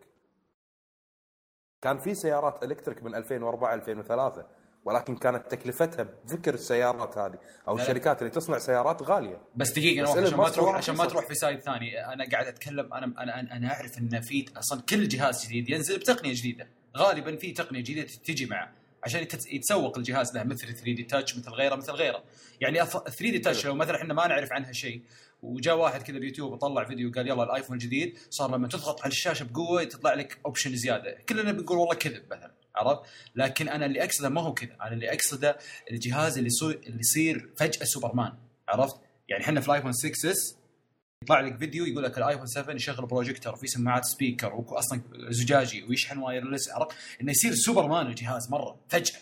كان 1.81 1.97
في 1.97 2.13
سيارات 2.15 2.63
electric 2.63 3.03
من 3.03 3.15
2004 3.15 3.73
2003 3.73 4.45
ولكن 4.85 5.15
كانت 5.15 5.51
تكلفتها 5.51 6.03
بذكر 6.03 6.53
السيارات 6.53 7.17
هذه 7.17 7.37
أو 7.67 7.77
لا. 7.77 7.83
الشركات 7.83 8.19
اللي 8.21 8.29
تصنع 8.29 8.57
سيارات 8.57 9.01
غالية. 9.03 9.41
بس 9.55 9.71
دقيقة 9.71 10.11
عشان 10.23 10.37
ما 10.37 10.49
تروح 10.49 10.75
عشان 10.75 10.95
ما. 10.95 11.05
تروح 11.05 11.27
في 11.27 11.35
side 11.35 11.59
ثاني 11.59 12.05
أنا 12.13 12.29
قاعد 12.31 12.47
أتكلم 12.47 12.93
أنا 12.93 13.05
أنا 13.05 13.39
أنا, 13.39 13.55
أنا 13.57 13.73
أعرف 13.73 13.97
إن 13.97 14.21
في 14.21 14.45
أصلا 14.57 14.81
كل 14.81 15.07
جهاز 15.07 15.45
جديد 15.45 15.69
ينزل 15.69 15.97
بتقنية 15.97 16.33
جديدة. 16.33 16.67
غالبا 16.97 17.35
في 17.35 17.51
تقنية 17.51 17.79
جديدة 17.79 18.07
تجي 18.25 18.45
معه 18.45 18.71
عشان 19.03 19.21
يتس- 19.25 19.53
يتسوق 19.53 19.97
الجهاز 19.97 20.35
له 20.35 20.43
مثل 20.43 20.67
3 20.67 20.83
D 20.83 21.03
touch 21.03 21.37
مثل 21.37 21.49
غيره 21.51 21.75
مثل 21.75 21.91
غيره. 21.91 22.23
يعني 22.61 22.85
3 22.85 23.19
D 23.31 23.39
touch 23.39 23.65
لو 23.65 23.75
مثلا 23.75 23.95
إحنا 23.95 24.13
ما 24.13 24.27
نعرف 24.27 24.51
عنها 24.53 24.71
شيء 24.71 25.01
وجاء 25.43 25.77
واحد 25.77 26.01
كذا 26.01 26.19
بيوتيوب 26.19 26.51
وطلع 26.51 26.83
فيديو 26.85 27.11
قال 27.15 27.27
يلا 27.27 27.43
الآيفون 27.43 27.75
الجديد 27.77 28.17
صار 28.29 28.51
لما 28.55 28.67
تضغط 28.67 29.01
على 29.01 29.11
الشاشة 29.11 29.43
بقوة 29.43 29.83
تطلع 29.83 30.13
لك 30.13 30.37
option 30.45 30.75
زيادة. 30.75 31.17
كلنا 31.29 31.51
بنقول 31.51 31.77
والله 31.77 31.95
كذب 31.95 32.23
مثلا. 32.31 32.51
عرفت 32.79 33.01
لكن 33.35 33.69
أنا 33.69 33.85
اللي 33.85 34.03
أقصده 34.03 34.29
ما 34.29 34.41
هو 34.41 34.53
كذا. 34.53 34.75
أنا 34.81 34.93
اللي 34.93 35.13
أقصده 35.13 35.57
الجهاز 35.91 36.37
اللي 36.37 36.47
يصير 36.47 36.81
اللي 36.87 36.99
يصير 36.99 37.49
فجأة 37.57 37.83
سوبرمان 37.85 38.33
عرفت؟ 38.67 38.95
يعني 39.29 39.43
إحنا 39.43 39.61
في 39.61 39.67
الايفون 39.67 39.91
6 39.93 40.31
S 40.31 40.55
يطلع 41.23 41.39
لك 41.39 41.57
فيديو 41.57 41.85
يقول 41.85 42.03
لك 42.03 42.17
الايفون 42.17 42.47
7 42.47 42.75
يشغل 42.75 43.05
بروجيكتور 43.05 43.53
وفي 43.53 43.67
سماعات 43.67 44.05
speaker 44.05 44.53
واصلا 44.53 45.01
زجاجي 45.29 45.83
ويشحن 45.83 46.17
wireless 46.17 46.69
عرفت؟ 46.69 46.95
إنه 47.21 47.31
يصير 47.31 47.53
سوبرمان 47.55 48.07
الجهاز 48.07 48.49
مرة 48.49 48.79
فجأة. 48.89 49.19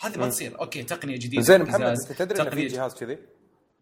هذه 0.00 0.18
ما. 0.18 0.28
تصير. 0.28 0.60
okay 0.60 0.82
تقنية 0.82 1.16
جديدة 1.16 1.42
زين 1.42 1.62
محمد 1.62 1.82
أنت 1.82 2.12
تدري 2.12 2.42
إن 2.42 2.50
في 2.50 2.66
جهاز 2.66 2.94
كذي؟ 2.94 3.18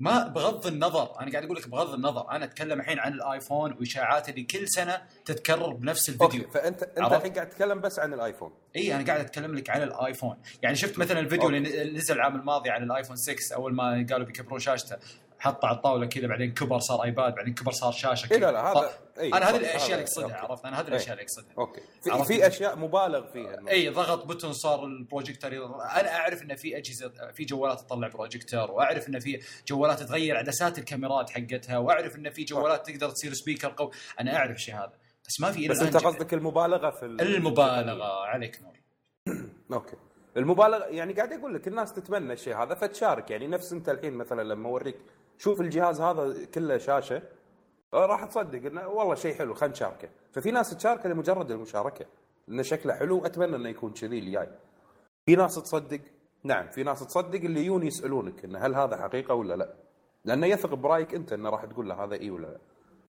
ما 0.00 0.26
بغض 0.26 0.66
النظر 0.66 1.20
أنا 1.20 1.30
قاعد 1.30 1.44
أقول 1.44 1.56
لك 1.56 1.68
بغض 1.68 1.94
النظر 1.94 2.30
أنا 2.30 2.44
أتكلم 2.44 2.80
الحين 2.80 2.98
عن 2.98 3.12
الآيفون 3.12 3.72
واشاعات 3.72 4.28
اللي 4.28 4.42
كل 4.42 4.68
سنة 4.68 5.02
تتكرر 5.24 5.72
بنفس 5.72 6.08
الفيديو 6.08 6.44
okay 6.44 6.52
فانت 6.52 6.82
أنت؟ 6.82 7.12
الحين 7.12 7.32
قاعد 7.32 7.48
تتكلم 7.48 7.80
بس 7.80 7.98
عن 7.98 8.12
الآيفون 8.12 8.52
إي 8.76 8.94
أنا 8.94 9.04
قاعد 9.06 9.20
أتكلم 9.20 9.54
لك 9.54 9.70
عن 9.70 9.82
الآيفون 9.82 10.36
يعني 10.62 10.76
شفت 10.76 10.98
مثلا 10.98 11.20
الفيديو 11.20 11.48
okay. 11.48 11.82
اللي 11.82 11.98
نزل 11.98 12.14
العام 12.14 12.36
الماضي 12.36 12.70
عن 12.70 12.82
الآيفون 12.82 13.16
6 13.16 13.54
أول 13.54 13.74
ما 13.74 14.06
قالوا 14.10 14.26
بيكبرون 14.26 14.58
شاشته 14.60 14.96
حطه 15.38 15.66
على 15.68 15.76
الطاولة 15.76 16.06
كذا 16.06 16.26
بعدين 16.26 16.54
كبر 16.54 16.78
صار 16.78 17.04
ايباد 17.04 17.34
بعدين 17.34 17.54
كبر 17.54 17.72
صار 17.72 17.92
شاشة 17.92 18.32
اي 18.32 18.38
لا 18.38 18.52
لا 18.52 18.72
هذا 18.72 18.90
اي 19.20 19.28
أنا 19.28 19.50
هذه 19.50 19.56
الأشياء 19.56 19.92
اللي 19.92 20.02
أقصدها 20.02 20.24
okay. 20.26 20.46
عرفت؟ 20.46 20.64
أنا 20.64 20.76
هذه 20.80 20.82
إيه. 20.84 20.88
الأشياء 20.88 21.12
اللي 21.12 21.22
أقصدها. 21.22 21.54
okay. 21.58 21.80
في؟ 22.02 22.24
في 22.24 22.46
أشياء 22.46 22.76
مبالغ 22.78 23.26
فيها 23.32 23.58
اي 23.68 23.88
ضغط 23.88 24.26
button 24.26 24.52
صار 24.52 24.84
البروجيكتور 24.84 25.52
يضغط. 25.52 25.80
أنا 25.80 26.16
أعرف 26.16 26.42
إن 26.42 26.54
في 26.56 26.76
أجهزة 26.76 27.12
في 27.32 27.44
جوالات 27.44 27.80
تطلع 27.80 28.08
بروجيكتور 28.08 28.70
وأعرف 28.70 29.08
إن 29.08 29.18
في 29.18 29.40
جوالات 29.68 30.02
تغير 30.02 30.36
عدسات 30.36 30.78
الكاميرات 30.78 31.30
حقتها 31.30 31.78
وأعرف 31.78 32.16
إن 32.16 32.30
في 32.30 32.44
جوالات 32.44 32.86
تقدر 32.90 33.10
تصير 33.10 33.32
speaker 33.34 33.74
قوي. 33.76 33.90
أنا 34.20 34.36
أعرف 34.36 34.56
الشيء 34.56 34.74
هذا. 34.74 34.92
بس 35.28 35.40
ما 35.40 35.52
في 35.52 35.58
إلى 35.58 35.68
بس 35.68 35.82
أنت 35.82 35.96
قصدك 35.96 36.34
المبالغة 36.34 36.90
في 36.90 37.02
ال- 37.06 37.20
المبالغة. 37.20 38.24
عليك 38.26 38.60
نور. 38.62 38.76
أوكي. 39.72 39.96
المبالغة 40.36 40.84
يعني 40.84 41.12
قاعد 41.12 41.32
أقول 41.32 41.54
لك 41.54 41.68
الناس 41.68 41.92
تتمنى 41.92 42.32
الشيء 42.32 42.56
هذا 42.56 42.74
فتشارك. 42.74 43.30
يعني 43.30 43.46
نفس 43.46 43.72
أنت 43.72 43.88
الحين 43.88 44.12
مثلا 44.12 44.42
لما 44.42 44.68
أوريك 44.68 44.96
شوف 45.38 45.60
الجهاز 45.60 46.00
هذا 46.00 46.44
كله 46.54 46.78
شاشة. 46.78 47.22
راح 47.94 48.24
تصدق 48.24 48.66
إنه 48.66 48.88
والله 48.88 49.14
شيء 49.14 49.34
حلو 49.34 49.54
خلينا 49.54 49.74
نشاركه. 49.74 50.08
ففي 50.32 50.50
ناس 50.50 50.76
تشاركه 50.76 51.08
لمجرد 51.08 51.50
المشاركة 51.50 52.06
إنه 52.48 52.62
شكله 52.62 52.94
حلو 52.94 53.26
أتمنى 53.26 53.56
إنه 53.56 53.68
يكون 53.68 53.92
كذي 53.92 54.18
الجاي 54.18 54.48
في 55.26 55.36
ناس 55.36 55.54
تصدق؟ 55.54 56.00
نعم 56.44 56.68
في 56.68 56.82
ناس 56.82 57.06
تصدق 57.06 57.40
اللي 57.40 57.60
يجون 57.60 57.82
يسألونك 57.86 58.44
إنه 58.44 58.58
هل 58.58 58.74
هذا 58.74 58.96
حقيقة 58.96 59.34
ولا 59.34 59.54
لا؟ 59.54 59.74
لأنه 60.24 60.46
يثق 60.46 60.74
برأيك 60.74 61.14
أنت 61.14 61.32
إنه 61.32 61.50
راح 61.50 61.64
تقول 61.64 61.88
له 61.88 62.04
هذا 62.04 62.14
إي 62.20 62.30
ولا 62.30 62.46
لا. 62.46 62.58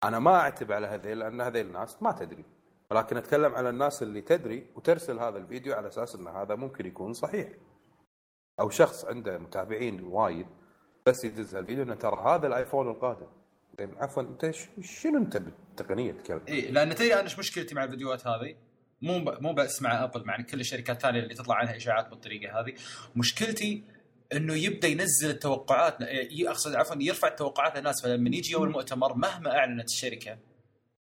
أنا 0.03 0.19
ما 0.19 0.35
أعتب 0.39 0.71
على 0.71 0.87
هذيل 0.87 1.19
لأن 1.19 1.41
هذيل 1.41 1.65
الناس 1.65 2.03
ما 2.03 2.11
تدري. 2.11 2.45
ولكن 2.91 3.17
أتكلم 3.17 3.55
على 3.55 3.69
الناس 3.69 4.03
اللي 4.03 4.21
تدري 4.21 4.67
وترسل 4.75 5.19
هذا 5.19 5.37
الفيديو 5.37 5.73
على 5.73 5.87
أساس 5.87 6.15
إن 6.15 6.27
هذا 6.27 6.55
ممكن 6.55 6.85
يكون 6.85 7.13
صحيح. 7.13 7.49
أو 8.59 8.69
شخص 8.69 9.05
عنده 9.05 9.37
متابعين 9.37 10.03
وايد 10.03 10.47
بس 11.05 11.25
يدز 11.25 11.55
الفيديو 11.55 11.83
إنه 11.83 11.95
ترى 11.95 12.21
هذا 12.25 12.47
الآيفون 12.47 12.87
القادم. 12.87 13.27
زين 13.79 13.95
عفوا 13.97 14.23
أنت 14.23 14.51
شنو 14.81 15.17
أنت 15.17 15.37
بالتقنيه 15.37 16.11
تتكلم؟ 16.11 16.41
اي 16.47 16.61
لأن 16.61 16.95
تدري 16.95 17.13
أنا 17.13 17.21
إيش 17.23 17.39
مشكلتي 17.39 17.75
مع 17.75 17.83
الفيديوهات 17.83 18.27
هذه؟ 18.27 18.55
مو 19.01 19.19
ب... 19.19 19.41
مو 19.41 19.53
بس 19.53 19.81
مع 19.81 20.03
أبل 20.03 20.25
مع 20.25 20.41
كل 20.41 20.59
الشركات 20.59 20.95
الثانية 20.95 21.19
اللي 21.19 21.33
تطلع 21.33 21.55
عنها 21.55 21.75
إشاعات 21.75 22.09
بالطريقة 22.09 22.59
هذه. 22.59 22.73
مشكلتي 23.15 23.83
إنه 24.33 24.53
يبدأ 24.53 24.87
ينزل 24.87 25.29
التوقعات 25.29 25.97
أقصد 26.47 26.75
عفوا 26.75 26.95
يرفع 26.99 27.27
التوقعات 27.27 27.77
للناس. 27.77 28.01
فلما 28.01 28.29
يجي 28.29 28.51
يوم 28.51 28.63
المؤتمر 28.63 29.13
مهما 29.13 29.57
أعلنت 29.57 29.89
الشركة 29.89 30.37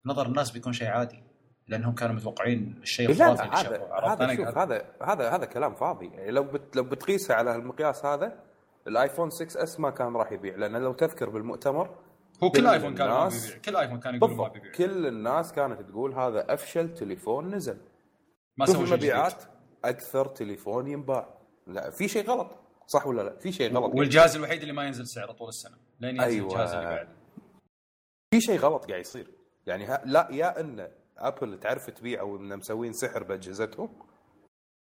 نظر 0.07 0.27
الناس 0.27 0.51
بيكون 0.51 0.73
شيء 0.73 0.89
عادي. 0.89 1.23
لأنهم 1.69 1.95
كانوا 1.95 2.15
متوقعين 2.15 2.81
الشيء 2.83 3.11
الخرافي 3.11 3.43
لا 3.43 4.33
اللي 4.33 4.45
هذا؟ 4.45 4.55
هذا 4.57 4.63
هذا 4.63 4.85
هذا 5.03 5.31
هذا 5.31 5.45
كلام 5.45 5.75
فاضي. 5.75 6.07
يعني 6.07 6.31
لو 6.31 6.43
بت 6.43 6.77
لو 6.77 6.85
بتقيسها 6.85 7.37
على 7.37 7.57
المقياس 7.57 8.05
هذا 8.05 8.50
الآيفون 8.91 9.31
6 9.31 9.63
إس 9.63 9.81
ما 9.81 9.91
كان 9.91 10.17
راح 10.17 10.33
يبيع 10.33 10.57
لأن 10.57 10.77
لو 10.77 10.93
تذكر 10.93 11.31
بالمؤتمر 11.31 11.97
هو 12.43 12.51
كل 12.51 12.67
آيفون 12.67 12.95
كان 12.95 13.09
ما 13.09 13.29
بيبيع 13.29 13.59
كل 13.59 13.77
آيفون 13.77 14.01
كان 14.01 14.15
يقول 14.15 14.35
ما 14.35 14.49
بيبيع 14.49 14.73
كل 14.73 15.07
الناس 15.07 15.53
كانت 15.53 15.83
تقول 15.83 16.15
هذا 16.15 16.55
أفشل 16.55 16.95
تليفون 16.95 17.55
نزل. 17.55 17.79
ما 18.57 18.67
سوى 18.67 18.75
شيء 18.75 18.85
جديد. 18.85 18.93
المبيعات 18.93 19.43
أكثر 19.85 20.27
تليفون 20.27 20.87
ينباع. 20.87 21.39
لا 21.67 21.91
في 21.91 22.09
شيء 22.09 22.27
غلط 22.27 22.51
صح 22.87 23.07
ولا 23.07 23.23
لا؟ 23.23 23.37
في 23.39 23.53
شيء 23.53 23.77
غلط. 23.77 23.95
والجهاز 23.95 24.37
الوحيد 24.37 24.61
اللي 24.61 24.73
ما 24.73 24.87
ينزل 24.87 25.07
سعره 25.07 25.33
طول 25.33 25.49
السنة 25.49 25.77
لين 26.01 26.17
ينزل 26.17 26.29
أيوة. 26.29 26.49
الجهاز 26.49 26.75
اللي 26.75 26.87
بعده. 26.87 27.09
في 28.31 28.41
شيء 28.41 28.59
غلط 28.59 28.87
قاعد 28.87 29.01
يصير. 29.01 29.31
يعني 29.67 29.85
ها 29.85 30.03
لا 30.05 30.29
يا 30.31 30.61
إن 30.61 30.89
أبل 31.19 31.61
تعرف 31.61 31.91
تبيع 31.91 32.21
أو 32.21 32.37
إن 32.37 32.57
مسوين 32.57 32.93
سحر 32.93 33.23
بأجهزتهم 33.23 33.89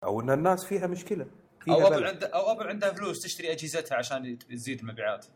أو 0.05 0.21
إن 0.21 0.31
الناس 0.31 0.65
فيها 0.65 0.87
مشكلة. 0.87 1.27
أو 1.73 1.87
أبل 1.87 1.97
بلد. 1.97 2.03
عنده 2.05 2.27
أو 2.27 2.53
أبل 2.53 2.69
عندها 2.69 2.93
فلوس 2.93 3.23
تشتري 3.23 3.53
أجهزتها 3.53 3.97
عشان 3.97 4.39
تزيد 4.39 4.81
المبيعات. 4.81 5.27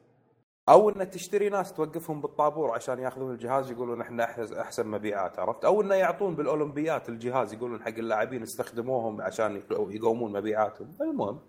أو 0.68 0.90
ان 0.90 1.10
تشتري 1.10 1.48
ناس 1.48 1.72
توقفهم 1.72 2.20
بالطابور 2.20 2.70
عشان 2.70 2.98
ياخذون 2.98 3.34
الجهاز 3.34 3.70
يقولون 3.70 4.00
إحنا 4.00 4.24
احسن 4.60 4.86
مبيعات 4.88 5.38
عرفت؟ 5.38 5.64
أو 5.64 5.82
إنه 5.82 5.94
يعطون 5.94 6.34
بالأولمبيات 6.34 7.08
الجهاز 7.08 7.52
يقولون 7.52 7.82
حق 7.82 7.88
اللاعبين 7.88 8.42
استخدموهم 8.42 9.20
عشان 9.20 9.60
يقو- 9.60 9.90
يقومون 9.90 10.32
مبيعاتهم. 10.32 10.94
المهم. 11.00 11.40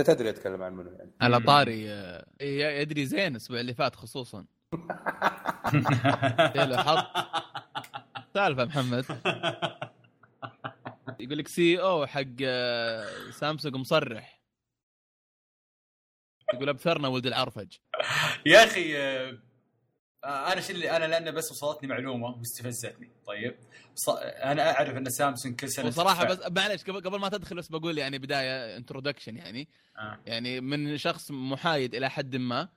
أنت 0.00 0.10
تدري 0.10 0.28
أتكلم 0.28 0.62
عن 0.62 0.72
منو 0.72 0.90
يعني؟ 0.90 1.10
على 1.20 1.40
طاري 1.40 1.90
آه، 1.92 2.24
يدري 2.80 3.06
زين 3.06 3.32
الأسبوع 3.32 3.60
اللي 3.60 3.74
فات 3.74 3.96
خصوصا. 3.96 4.44
حط 6.76 7.06
سالفه 8.34 8.64
محمد؟ 8.64 9.04
يقول 11.20 11.38
لك 11.38 11.48
سي 11.48 11.80
أو 11.80 12.06
حق 12.06 12.22
آه، 12.42 13.30
سامسونج 13.30 13.74
مصرح. 13.76 14.38
يقول 16.54 16.68
أبثرنا 16.68 17.08
ولد 17.08 17.26
العرفج. 17.26 17.72
يا 18.46 18.64
أخي 18.64 18.98
آه، 18.98 19.38
أنا 20.24 20.60
شو 20.60 20.72
اللي 20.72 20.90
أنا 20.96 21.04
لأن 21.04 21.34
بس 21.34 21.50
وصلتني 21.50 21.88
معلومة 21.88 22.26
واستفزتني. 22.38 23.10
طيب. 23.26 23.56
ص... 23.94 24.08
أنا 24.18 24.70
أعرف 24.70 24.96
أن 24.96 25.10
سامسونج 25.10 25.60
كل 25.60 25.68
سنة 25.68 25.86
وصراحة 25.86 26.24
بس 26.24 26.38
معلش 26.50 26.82
قبل 26.84 27.00
قبل 27.00 27.18
ما 27.18 27.28
تدخل 27.28 27.56
بس 27.56 27.68
بقول 27.68 27.98
يعني 27.98 28.18
بداية 28.18 28.76
introduction 28.76 29.36
يعني. 29.36 29.68
آه. 29.98 30.18
يعني 30.26 30.60
من 30.60 30.96
شخص 30.98 31.30
محايد 31.30 31.94
إلى 31.94 32.10
حد 32.10 32.36
ما 32.36 32.68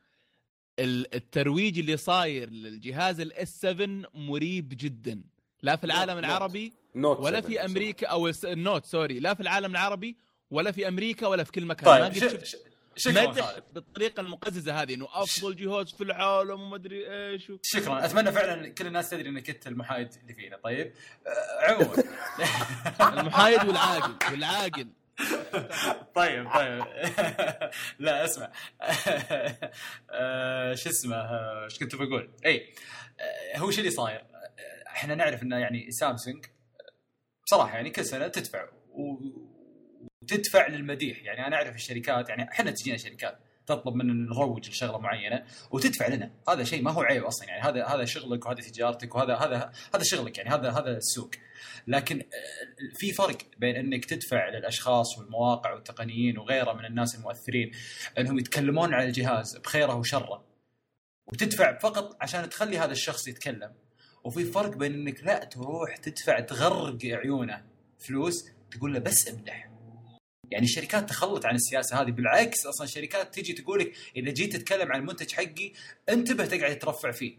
ال- 0.79 1.15
الترويج 1.15 1.79
اللي 1.79 1.97
صاير 1.97 2.49
للجهاز 2.49 3.19
ال 3.19 3.39
S 3.39 3.59
7 3.61 3.87
مريب 4.13 4.69
جدا. 4.77 5.23
لا 5.63 5.75
في 5.75 5.83
العالم 5.83 6.13
Note. 6.13 6.23
العربي 6.23 6.73
Note 6.95 7.19
ولا 7.19 7.41
7 7.41 7.49
في 7.51 7.65
أمريكا 7.65 8.07
أو 8.07 8.31
ال 8.45 8.53
Note 8.53 8.85
sorry 8.85 9.19
لا 9.19 9.33
في 9.33 9.41
العالم 9.41 9.71
العربي 9.71 10.17
ولا 10.51 10.71
في 10.71 10.87
أمريكا 10.87 11.27
ولا 11.27 11.43
في 11.43 11.51
كل 11.51 11.65
مكان. 11.65 11.89
ما 12.01 12.09
طيب 12.09 12.23
قد 12.23 12.43
ش... 12.43 12.55
شفت 12.95 13.17
مدح 13.17 13.55
بالطريقة 13.73 14.21
المقززة 14.21 14.81
هذه 14.81 14.93
إنه 14.93 15.07
أفضل 15.13 15.55
جهاز 15.55 15.91
في 15.91 16.03
العالم 16.03 16.61
وما 16.61 16.75
أدري 16.75 17.11
إيش 17.11 17.49
و... 17.49 17.57
شكرا. 17.61 18.05
أتمنى 18.05 18.31
فعلا 18.31 18.69
كل 18.69 18.87
الناس 18.87 19.09
تدري 19.09 19.29
إنك 19.29 19.49
أنت 19.49 19.67
المحايد 19.67 20.09
اللي 20.21 20.33
فينا. 20.33 20.57
طيب 20.57 20.93
آه، 21.27 21.71
عموما. 21.71 22.03
المحايد 23.19 23.65
والعاقل 23.65 24.31
والعاقل. 24.31 24.87
طيب 26.15 26.49
طيب. 26.53 26.83
لا 27.99 28.25
اسمع. 28.25 28.51
آه، 30.11 30.75
شو 30.75 30.89
اسمه؟ 30.89 31.15
آه، 31.15 31.63
إيش 31.63 31.79
كنت 31.79 31.95
بقول؟ 31.95 32.29
اي 32.45 32.73
هو 33.55 33.71
شو 33.71 33.79
اللي 33.79 33.91
صاير؟ 33.91 34.23
إحنا 34.95 35.15
نعرف 35.15 35.43
إنه 35.43 35.57
يعني 35.57 35.91
سامسونج 35.91 36.45
بصراحة 37.45 37.75
يعني 37.75 37.89
كل 37.89 38.05
سنة 38.05 38.27
تدفع 38.27 38.65
وتدفع 40.23 40.67
للمديح. 40.67 41.23
يعني 41.23 41.47
أنا 41.47 41.55
أعرف 41.55 41.75
الشركات 41.75 42.29
يعني 42.29 42.49
إحنا 42.51 42.71
تجينا 42.71 42.97
شركات 42.97 43.39
تطلب 43.65 43.95
مننا 43.95 44.13
نروج 44.13 44.69
لشغلة 44.69 44.97
معينة 44.97 45.45
وتدفع 45.71 46.07
لنا. 46.07 46.31
هذا 46.49 46.63
شيء 46.63 46.81
ما 46.81 46.91
هو 46.91 47.01
عيب 47.01 47.23
أصلا. 47.23 47.47
يعني 47.47 47.61
هذا 47.61 47.85
هذا 47.85 48.05
شغلك 48.05 48.45
وهذه 48.45 48.61
تجارتك 48.61 49.15
وهذا 49.15 49.35
هذا 49.35 49.71
هذا 49.95 50.03
شغلك. 50.03 50.37
يعني 50.37 50.49
هذا 50.49 50.71
هذا 50.71 50.97
السوق. 50.97 51.31
لكن 51.87 52.23
في 52.95 53.11
فرق 53.11 53.37
بين 53.57 53.75
إنك 53.75 54.05
تدفع 54.05 54.49
للأشخاص 54.49 55.17
والمواقع 55.17 55.73
والتقنيين 55.73 56.37
وغيره 56.37 56.73
من 56.73 56.85
الناس 56.85 57.15
المؤثرين 57.15 57.71
إنهم 58.17 58.39
يتكلمون 58.39 58.93
عن 58.93 59.07
الجهاز 59.07 59.57
بخيره 59.57 59.95
وشره 59.95 60.45
وتدفع 61.27 61.77
فقط 61.77 62.17
عشان 62.21 62.49
تخلي 62.49 62.77
هذا 62.77 62.91
الشخص 62.91 63.27
يتكلم. 63.27 63.73
وفي 64.23 64.45
فرق 64.45 64.77
بين 64.77 64.93
إنك 64.93 65.23
لا 65.23 65.43
تروح 65.43 65.97
تدفع 65.97 66.39
تغرق 66.39 67.05
عيونه 67.05 67.63
فلوس 67.99 68.45
تقول 68.71 68.93
له 68.93 68.99
بس 68.99 69.27
امدح. 69.27 69.71
يعني 70.51 70.65
الشركات 70.65 71.09
تخلت 71.09 71.45
عن 71.45 71.55
السياسة 71.55 72.01
هذه 72.01 72.11
بالعكس 72.11 72.65
أصلا 72.65 72.87
الشركات 72.87 73.35
تجي 73.35 73.53
تقول 73.53 73.79
لك 73.79 73.93
إذا 74.15 74.31
جيت 74.31 74.55
تتكلم 74.55 74.91
عن 74.91 74.99
المنتج 74.99 75.31
حقي 75.31 75.71
انتبه 76.09 76.45
تقعد 76.45 76.79
ترفع 76.79 77.11
فيه. 77.11 77.37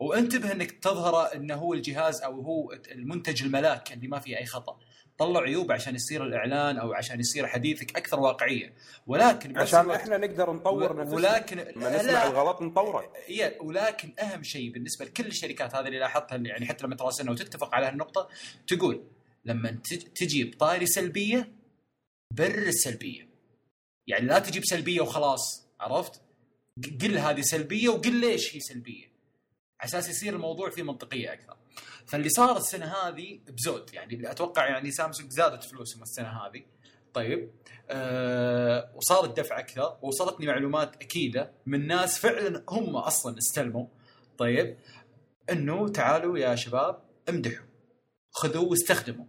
وانتبه 0.00 0.52
إنك 0.52 0.70
تظهر 0.70 1.34
إنه 1.34 1.54
هو 1.54 1.74
الجهاز 1.74 2.22
أو 2.22 2.40
هو 2.40 2.72
المنتج 2.72 3.42
الملاك 3.42 3.92
اللي 3.92 4.08
ما 4.08 4.18
فيه 4.20 4.38
أي 4.38 4.46
خطأ. 4.46 4.78
طلع 5.18 5.40
عيوب 5.40 5.72
عشان 5.72 5.94
يصير 5.94 6.24
الإعلان 6.24 6.76
أو 6.78 6.92
عشان 6.92 7.20
يصير 7.20 7.46
حديثك 7.46 7.96
أكثر 7.96 8.20
واقعية. 8.20 8.72
ولكن 9.06 9.58
عشان 9.58 9.80
الوقت- 9.80 10.00
إحنا 10.00 10.16
نقدر 10.18 10.52
نطور 10.52 10.92
و- 10.92 11.00
نفسنا. 11.00 11.16
ولكن 11.16 11.56
ما 11.56 11.96
نسمع 11.96 12.12
لا. 12.12 12.26
الغلط 12.30 12.62
نطوره. 12.62 13.12
هي 13.26 13.56
ولكن 13.60 14.12
أهم 14.20 14.42
شيء 14.42 14.72
بالنسبة 14.72 15.04
لكل 15.04 15.26
الشركات 15.26 15.74
هذه 15.74 15.86
اللي 15.86 15.98
لاحظتها 15.98 16.36
اللي 16.36 16.48
يعني 16.48 16.66
حتى 16.66 16.84
لما 16.86 16.96
تراسلنا 16.96 17.30
وتتفق 17.30 17.74
على 17.74 17.86
هالنقطة 17.86 18.28
تقول 18.66 19.04
لما 19.44 19.70
تج- 19.70 20.08
تجيب 20.14 20.54
طاري 20.58 20.86
سلبية 20.86 21.52
برر 22.30 22.58
السلبية. 22.68 23.28
يعني 24.06 24.26
لا 24.26 24.38
تجيب 24.38 24.64
سلبية 24.64 25.00
وخلاص 25.00 25.66
عرفت؟ 25.80 26.20
قل 27.02 27.18
هذه 27.18 27.40
سلبية 27.40 27.88
وقل 27.88 28.14
ليش 28.20 28.56
هي 28.56 28.60
سلبية. 28.60 29.04
على 29.80 29.88
أساس 29.88 30.08
يصير 30.08 30.34
الموضوع 30.34 30.70
فيه 30.70 30.82
منطقية 30.82 31.32
أكثر. 31.32 31.56
فاللي 32.06 32.28
صار 32.28 32.56
السنة 32.56 32.86
هذه 32.86 33.40
بزود 33.48 33.94
يعني 33.94 34.30
أتوقع 34.30 34.66
يعني 34.68 34.90
سامسونج 34.90 35.30
زادت 35.30 35.64
فلوسهم 35.64 36.02
السنة 36.02 36.28
هذه. 36.28 36.62
طيب 37.14 37.50
آه 37.90 38.92
وصار 38.94 39.24
الدفع 39.24 39.58
أكثر 39.58 39.98
ووصلتني 40.02 40.46
معلومات 40.46 40.96
أكيدة 40.96 41.52
من 41.66 41.86
ناس 41.86 42.18
فعلا 42.18 42.64
هم 42.68 42.96
أصلا 42.96 43.38
استلموا. 43.38 43.86
طيب 44.38 44.78
إنه 45.50 45.88
تعالوا 45.88 46.38
يا 46.38 46.54
شباب 46.54 47.02
امدحوا 47.28 47.66
خذوا 48.30 48.70
واستخدموا. 48.70 49.26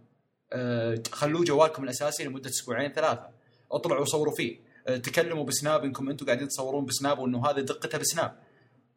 آه 0.52 1.02
خلوه 1.12 1.44
جوالكم 1.44 1.84
الأساسي 1.84 2.24
لمدة 2.24 2.50
أسبوعين 2.50 2.92
ثلاثة. 2.92 3.30
اطلعوا 3.72 4.00
وصوروا 4.00 4.34
فيه. 4.34 4.60
آه 4.86 4.96
تكلموا 4.96 5.44
بسناب 5.44 5.84
إنكم 5.84 6.10
أنتم 6.10 6.26
قاعدين 6.26 6.48
تصورون 6.48 6.84
بسناب 6.84 7.18
وإنه 7.18 7.50
هذه 7.50 7.60
دقتها 7.60 7.98
بسناب. 7.98 8.49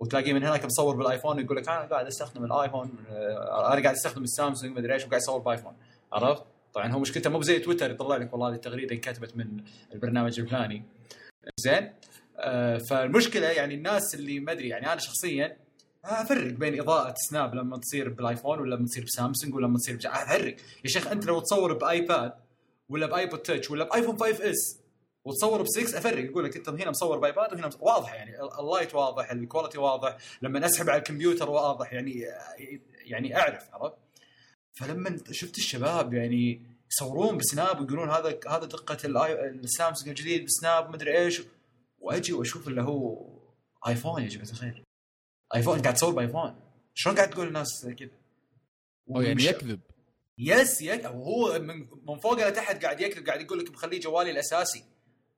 وتلاقيه 0.04 0.34
من 0.34 0.43
هناك 0.43 0.66
مصور 0.66 0.95
بالآيفون 0.95 1.39
يقول 1.39 1.58
لك 1.58 1.70
أنا 1.70 1.82
قاعد 1.82 2.06
أستخدم 2.06 2.45
الآيفون 2.45 2.91
آه، 3.10 3.74
أنا 3.74 3.82
قاعد 3.82 3.95
أستخدم 3.95 4.24
السامسونج 4.24 4.78
مدري 4.78 4.93
إيش 4.93 5.06
وقاعد 5.06 5.22
أصور 5.22 5.39
بآيفون 5.39 5.74
عرفت؟ 6.14 6.43
طبعا 6.74 6.91
هو 6.91 6.99
مشكلته 6.99 7.30
مو 7.30 7.41
زي 7.41 7.60
تويتر 7.60 7.91
يطلع 7.91 8.18
لك 8.18 8.34
والله 8.34 8.49
هذه 8.49 8.56
التغريدة 8.56 8.95
انكتبت 8.95 9.38
من 9.38 9.64
البرنامج 9.93 10.39
الفلاني 10.39 10.84
زين 11.58 11.93
آه 12.38 12.78
فالمشكلة 12.78 13.47
يعني 13.47 13.74
الناس 13.74 14.16
اللي 14.16 14.39
ما 14.39 14.51
أدري 14.51 14.68
يعني 14.70 14.88
أنا 14.93 14.99
شخصيا 14.99 15.58
أفرق 16.06 16.54
بين 16.54 16.82
إضاءة 16.82 17.14
سناب 17.18 17.56
لما 17.56 17.78
تصير 17.78 18.10
بالآيفون 18.10 18.60
ولا 18.60 18.76
لما 18.76 18.86
تصير 18.86 19.04
بسامسونج 19.04 19.56
ولا 19.56 19.66
لما 19.68 19.78
تصير. 19.78 19.99
أفرق 20.06 20.56
يا 20.86 20.89
شيخ 20.89 21.08
أنت 21.08 21.26
لو 21.26 21.39
تصور 21.39 21.74
بآيباد 21.74 22.34
ولا 22.89 23.06
ب 23.06 23.12
iPod 23.12 23.39
Touch 23.39 23.72
ولا 23.72 23.84
بآيفون 23.84 24.18
5 24.18 24.49
S 24.49 24.83
وتصور 25.26 25.61
ب 25.61 25.67
6 25.67 25.97
افرق 25.97 26.24
يقول 26.26 26.43
لك 26.45 26.55
انت 26.57 26.69
هنا 26.69 26.89
مصور 26.89 27.17
بايباد 27.17 27.53
وهنا 27.53 27.67
مصور. 27.67 27.82
واضح 27.84 28.13
يعني 28.13 28.41
ال- 28.41 28.59
ال 28.60 28.66
light 28.66 28.95
واضح 28.95 29.32
ال 29.32 29.37
quality 29.37 29.78
واضح 29.78 30.17
لما 30.41 30.65
اسحب 30.65 30.89
على 30.89 30.99
الكمبيوتر 30.99 31.49
واضح 31.49 31.93
يعني 31.93 32.24
يعني 33.05 33.38
اعرف 33.38 33.69
عرفت؟ 33.74 33.95
فلما 34.74 35.19
شفت 35.32 35.57
الشباب 35.57 36.13
يعني 36.13 36.61
يصورون 36.91 37.38
بسناب 37.38 37.80
ويقولون 37.82 38.09
هذا 38.09 38.39
هذا 38.49 38.65
دقة 38.65 38.97
السامسونج 39.05 40.09
الجديد 40.09 40.45
بسناب 40.45 40.89
مدري 40.89 41.17
إيش 41.17 41.41
وأجي 41.99 42.34
وأشوف 42.34 42.67
اللي 42.67 42.82
هو 42.82 43.28
آيفون 43.88 44.24
يا 44.24 44.28
جماعة 44.28 44.49
الخير. 44.49 44.84
آيفون 45.55 45.82
قاعد 45.82 45.93
تصور 45.93 46.13
بآيفون. 46.13 46.55
شلون 46.93 47.15
قاعد 47.15 47.30
تقول 47.30 47.47
الناس 47.47 47.88
كذا 47.99 48.09
أو 49.15 49.21
يعني 49.21 49.43
يكذب. 49.43 49.80
yes 50.38 50.82
يك 50.82 51.05
هو 51.05 51.59
من 51.59 51.88
من 52.07 52.17
فوق 52.19 52.47
لتحت 52.47 52.84
قاعد 52.84 53.01
يكذب 53.01 53.26
قاعد 53.28 53.41
يقول 53.41 53.59
لك 53.59 53.71
بخليه 53.71 53.99
جوالي 53.99 54.32
الأساسي. 54.32 54.84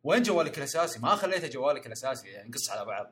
وين 0.06 0.24
جوالك 0.24 0.58
الأساسي؟ 0.58 0.99
ما 0.99 1.16
خليته 1.16 1.47
جوالك 1.47 1.88
الأساسي 1.88 2.28
يعني 2.28 2.49
نقص 2.49 2.70
على 2.70 2.86
بعض 2.86 3.12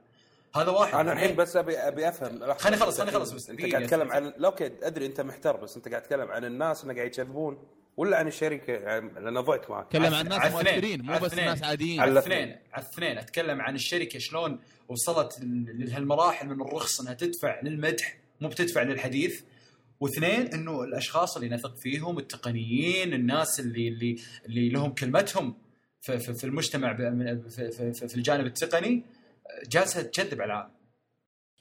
هذا 0.56 0.70
واحد 0.70 0.94
أنا 0.96 1.14
الحين 1.14 1.36
بس 1.36 1.56
ابي 1.56 1.78
أبي 1.78 2.10
أفهم. 2.10 2.54
خليني 2.54 2.84
أنت 2.84 2.84
خليني 2.84 3.10
الحين- 3.18 3.36
بس 3.36 3.50
انت. 3.50 3.62
قاعد 3.66 3.84
تتكلم 3.84 4.12
عن 4.12 4.34
لا 4.38 4.48
okay 4.48 4.72
أدري 4.84 5.06
أنت 5.06 5.22
محتار 5.22 5.58
بس 5.58 5.76
أنت 5.76 5.88
قاعد 5.88 6.02
تتكلم 6.02 6.32
عن 6.32 6.46
الناس 6.46 6.84
اللي 6.84 6.94
قاعد 6.94 7.08
يكذبون 7.08 7.58
ولا 7.98 8.18
عن 8.18 8.28
الشركة 8.28 8.74
يعني 8.74 9.10
لأن 9.20 9.40
ضعت 9.40 9.70
معك 9.70 9.88
تكلم 9.90 10.14
عن 10.14 10.28
ناس 10.28 10.40
على 10.40 10.50
الاثنين. 10.62 10.74
مؤثرين 10.76 11.02
مو 11.06 11.14
بس 11.14 11.20
الاثنين. 11.22 11.46
ناس 11.46 11.64
عاديين 11.64 12.00
على 12.02 12.12
الاثنين 12.12 12.58
على 12.74 12.86
الاثنين 12.86 13.18
أتكلم 13.18 13.62
عن 13.62 13.76
الشركة 13.76 14.20
شلون 14.20 14.60
وصلت 14.90 15.38
لهالمراحل 15.42 16.48
من 16.48 16.62
الرخص 16.62 17.02
إنها 17.02 17.14
تدفع 17.14 17.60
للمدح 17.64 18.18
مو 18.42 18.48
بتدفع 18.50 18.82
للحديث 18.84 19.42
واثنين 20.00 20.54
إنه 20.54 20.84
الأشخاص 20.84 21.38
اللي 21.38 21.50
نثق 21.56 21.76
فيهم 21.78 22.20
التقنيين 22.20 23.14
الناس 23.14 23.60
اللي 23.60 23.88
اللي 23.88 24.16
اللي 24.46 24.70
لهم 24.70 24.94
كلمتهم 24.94 25.56
في, 26.04 26.20
في, 26.20 26.34
في 26.34 26.44
المجتمع 26.44 26.96
في, 26.98 27.72
في, 27.72 28.08
في, 28.08 28.16
الجانب 28.16 28.46
التقني 28.46 29.04
جالسة 29.68 30.02
تكذب 30.02 30.42
على 30.42 30.54
العالم 30.54 30.72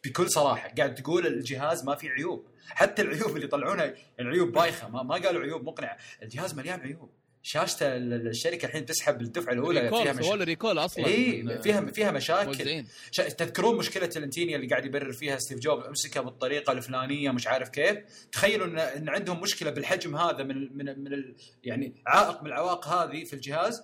بكل 0.05 0.31
صراحة. 0.31 0.69
قاعد 0.79 0.95
تقول 0.95 1.27
الجهاز 1.27 1.85
ما 1.85 1.95
فيه 1.95 2.11
عيوب. 2.11 2.47
حتى 2.69 3.03
العيوب 3.03 3.35
اللي 3.37 3.45
يطلعونها 3.45 3.95
العيوب 4.21 4.53
بايخة. 4.53 4.89
ما, 4.89 5.03
ما 5.03 5.15
قالوا 5.15 5.43
عيوب 5.43 5.65
مقنعة. 5.65 5.97
الجهاز 6.23 6.55
مليان 6.55 6.81
عيوب. 6.81 7.11
شاشته 7.45 7.97
ال- 7.97 8.29
الشركة 8.29 8.67
الحين 8.67 8.87
تسحب 8.87 9.21
الدفعه 9.21 9.53
الأولى 9.53 9.81
فيها 9.81 9.99
recall 9.99 10.19
مش... 10.19 10.25
سووا 10.25 10.37
له 10.37 10.45
recall 10.45 10.79
أصلا. 10.79 11.07
اي 11.07 11.63
فيها 11.63 11.81
فيها 11.81 12.11
مشاكل. 12.11 12.85
شا... 13.11 13.29
تذكرون 13.29 13.77
مشكلة 13.77 14.11
الانتينيا 14.17 14.57
اللي 14.57 14.67
قاعد 14.67 14.85
يبرر 14.85 15.13
فيها 15.13 15.39
ستيف 15.39 15.59
جوبز 15.59 15.87
امسكها 15.87 16.21
بالطريقة 16.21 16.73
الفلانية 16.73 17.31
مش 17.31 17.47
عارف 17.47 17.69
كيف. 17.69 17.99
تخيلوا 18.33 18.67
ان, 18.67 18.79
إن 18.79 19.09
عندهم 19.09 19.41
مشكلة 19.41 19.71
بالحجم 19.71 20.17
هذا 20.17 20.43
من 20.45 20.77
من 20.77 20.99
من 21.05 21.13
ال... 21.13 21.35
يعني 21.65 21.95
عائق 22.07 22.43
من 22.43 22.47
العوائق 22.47 22.89
هذه 22.89 23.25
في 23.25 23.33
الجهاز. 23.33 23.83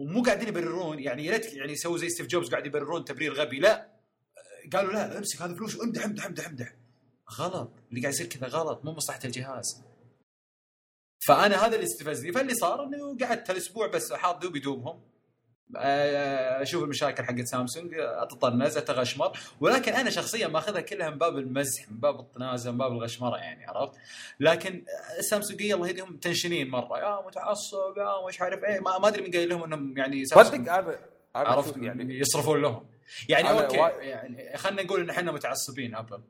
ومو 0.00 0.22
قاعدين 0.22 0.48
يبررون 0.48 0.98
يعني 0.98 1.24
يا 1.24 1.32
ريت 1.32 1.54
يعني 1.54 1.72
يسووا 1.72 1.98
زي 1.98 2.08
ستيف 2.08 2.26
جوبز 2.26 2.50
قاعد 2.50 2.66
يبررون 2.66 3.04
تبرير 3.04 3.32
غبي 3.34 3.58
لا. 3.60 3.90
قالوا 4.72 4.92
لا 4.92 5.18
امسك 5.18 5.42
هذا 5.42 5.54
فلوس 5.54 5.76
وامدح 5.76 6.04
امدح 6.04 6.26
امدح 6.26 6.46
امدح. 6.46 6.74
غلط. 7.38 7.70
اللي 7.90 8.00
قاعد 8.00 8.14
يصير 8.14 8.26
كذا 8.26 8.46
غلط 8.46 8.84
مو 8.84 8.92
مصلحة 8.92 9.20
الجهاز. 9.24 9.82
فأنا 11.26 11.66
هذا 11.66 11.74
اللي 11.74 11.86
استفزني 11.86 12.32
فاللي 12.32 12.54
صار 12.54 12.84
إنه 12.84 13.18
قعدت 13.18 13.50
هالاسبوع 13.50 13.86
بس 13.86 14.12
حاط 14.12 14.42
دوبي 14.42 14.60
دوبهم 14.60 14.86
آه، 14.96 15.09
أشوف 15.76 16.84
المشاكل 16.84 17.24
حقت 17.24 17.44
سامسونج 17.44 17.94
اتطنز 17.98 18.76
أتغشمر. 18.76 19.38
ولكن 19.60 19.92
أنا 19.92 20.10
شخصيا 20.10 20.48
ماخذها 20.48 20.80
كلها 20.80 21.10
من 21.10 21.18
باب 21.18 21.38
المزح 21.38 21.90
من 21.90 21.96
باب 22.00 22.20
الطنازة 22.20 22.70
من 22.70 22.78
باب 22.78 22.92
الغشمرة 22.92 23.36
يعني 23.36 23.66
عرفت؟ 23.66 23.92
لكن 24.40 24.84
السامسونجيه 25.18 25.74
الله 25.74 25.88
يهديهم 25.88 26.16
تنشنين 26.16 26.70
مرة. 26.70 26.98
يا 26.98 27.26
متعصب 27.26 27.98
يا 27.98 28.26
مش 28.28 28.40
عارف 28.40 28.64
إيه. 28.64 28.80
ما 28.80 28.98
ما 28.98 29.08
أدري 29.08 29.22
من 29.22 29.30
قايل 29.30 29.48
لهم 29.48 29.64
إنهم 29.64 29.98
يعني 29.98 30.24
صدق 30.24 30.54
أنا 30.54 30.96
عرفت؟ 31.34 31.76
يعني 31.76 32.18
يصرفون 32.18 32.62
لهم. 32.62 32.86
يعني 33.28 33.50
okay 33.50 33.76
يعني 34.06 34.56
خلينا 34.56 34.82
نقول 34.82 35.00
إن 35.00 35.10
إحنا 35.10 35.32
متعصبين 35.32 35.94
أبل. 35.94 36.20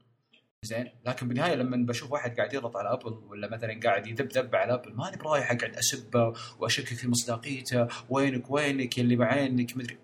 زين. 0.63 0.91
لكن 1.07 1.29
بالنهاية 1.29 1.55
لما 1.55 1.87
بشوف 1.87 2.13
واحد 2.13 2.37
قاعد 2.37 2.53
يضغط 2.53 2.77
على 2.77 2.93
ابل 2.93 3.13
ولا 3.13 3.49
مثلا 3.51 3.81
قاعد 3.85 4.07
يدبدب 4.07 4.55
على 4.57 4.75
ابل 4.75 4.95
ماني 4.95 5.17
برايح 5.17 5.51
أقعد 5.53 5.77
أسبه 5.77 6.35
وأشكك 6.59 6.87
في 6.87 7.09
مصداقيته 7.09 7.89
وينك 8.11 8.51
وينك 8.51 8.99
يلي 8.99 9.17
بعينك 9.17 9.77
مدري. 9.77 9.99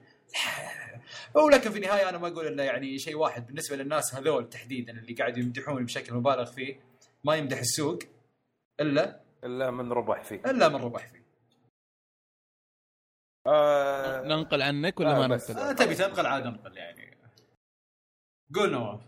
ولكن 1.34 1.70
في 1.70 1.76
النهاية 1.76 2.08
أنا 2.08 2.18
ما 2.18 2.28
أقول 2.28 2.46
إلا 2.46 2.64
يعني 2.64 2.98
شيء 2.98 3.16
واحد 3.16 3.46
بالنسبة 3.46 3.76
للناس 3.76 4.14
هذول 4.14 4.48
تحديدا 4.48 4.92
اللي 4.92 5.14
قاعد 5.14 5.38
يمدحون 5.38 5.84
بشكل 5.84 6.14
مبالغ 6.14 6.44
فيه. 6.44 6.80
ما 7.24 7.36
يمدح 7.36 7.58
السوق 7.58 7.98
إلا 8.80 9.20
إلا 9.44 9.70
من 9.70 9.92
ربح 9.92 10.22
فيه. 10.24 10.42
إلا 10.46 10.68
من 10.68 10.76
ربح 10.76 11.06
فيه. 11.08 11.26
آه 13.46 14.22
ننقل 14.22 14.62
عنك 14.62 15.00
ولا 15.00 15.16
آه، 15.16 15.18
ما. 15.18 15.26
ننقل؟ 15.26 15.56
آه 15.56 15.72
تبي 15.72 15.94
تنقل 15.94 16.26
عاد 16.26 16.46
انقل 16.46 16.76
يعني. 16.76 17.16
قول 18.54 18.70
نواف. 18.72 19.00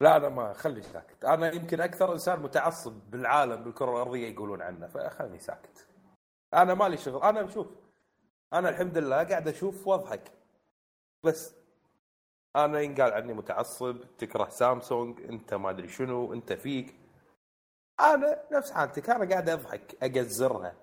لا 0.00 0.16
أنا 0.16 0.28
ما 0.28 0.52
خلي 0.52 0.82
ساكت. 0.82 1.24
أنا 1.24 1.52
يمكن 1.52 1.80
أكثر 1.80 2.12
إنسان 2.12 2.40
متعصب 2.40 2.92
بالعالم 3.10 3.64
بالكرة 3.64 3.90
الأرضية 3.90 4.28
يقولون 4.28 4.62
عنه 4.62 4.86
فخلني 4.86 5.38
ساكت. 5.38 5.86
أنا 6.54 6.74
مالي 6.74 6.96
شغل. 6.96 7.22
أنا 7.22 7.42
بشوف 7.42 7.66
أنا 8.52 8.68
الحمد 8.68 8.98
لله 8.98 9.24
قاعد 9.24 9.48
أشوف 9.48 9.86
وأضحك. 9.86 10.32
بس 11.24 11.54
أنا 12.56 12.80
ينقال 12.80 13.12
عني 13.12 13.34
متعصب 13.34 14.16
تكره 14.18 14.48
سامسونج 14.48 15.20
أنت 15.20 15.54
ما 15.54 15.70
أدري 15.70 15.88
شنو 15.88 16.32
أنت 16.32 16.52
فيك. 16.52 16.94
أنا 18.00 18.44
نفس 18.52 18.70
حالتك 18.70 19.10
أنا 19.10 19.30
قاعد 19.30 19.48
أضحك 19.48 19.96
أقزرها. 20.02 20.74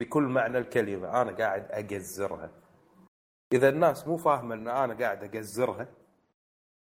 بكل 0.00 0.22
معنى 0.22 0.58
الكلمة 0.58 1.22
أنا 1.22 1.32
قاعد 1.32 1.70
أقزرها. 1.70 2.50
إذا 3.52 3.68
الناس 3.68 4.06
مو 4.06 4.16
فاهمة 4.16 4.54
إن 4.54 4.68
أنا 4.68 4.94
قاعد 4.94 5.24
أقزرها 5.24 5.86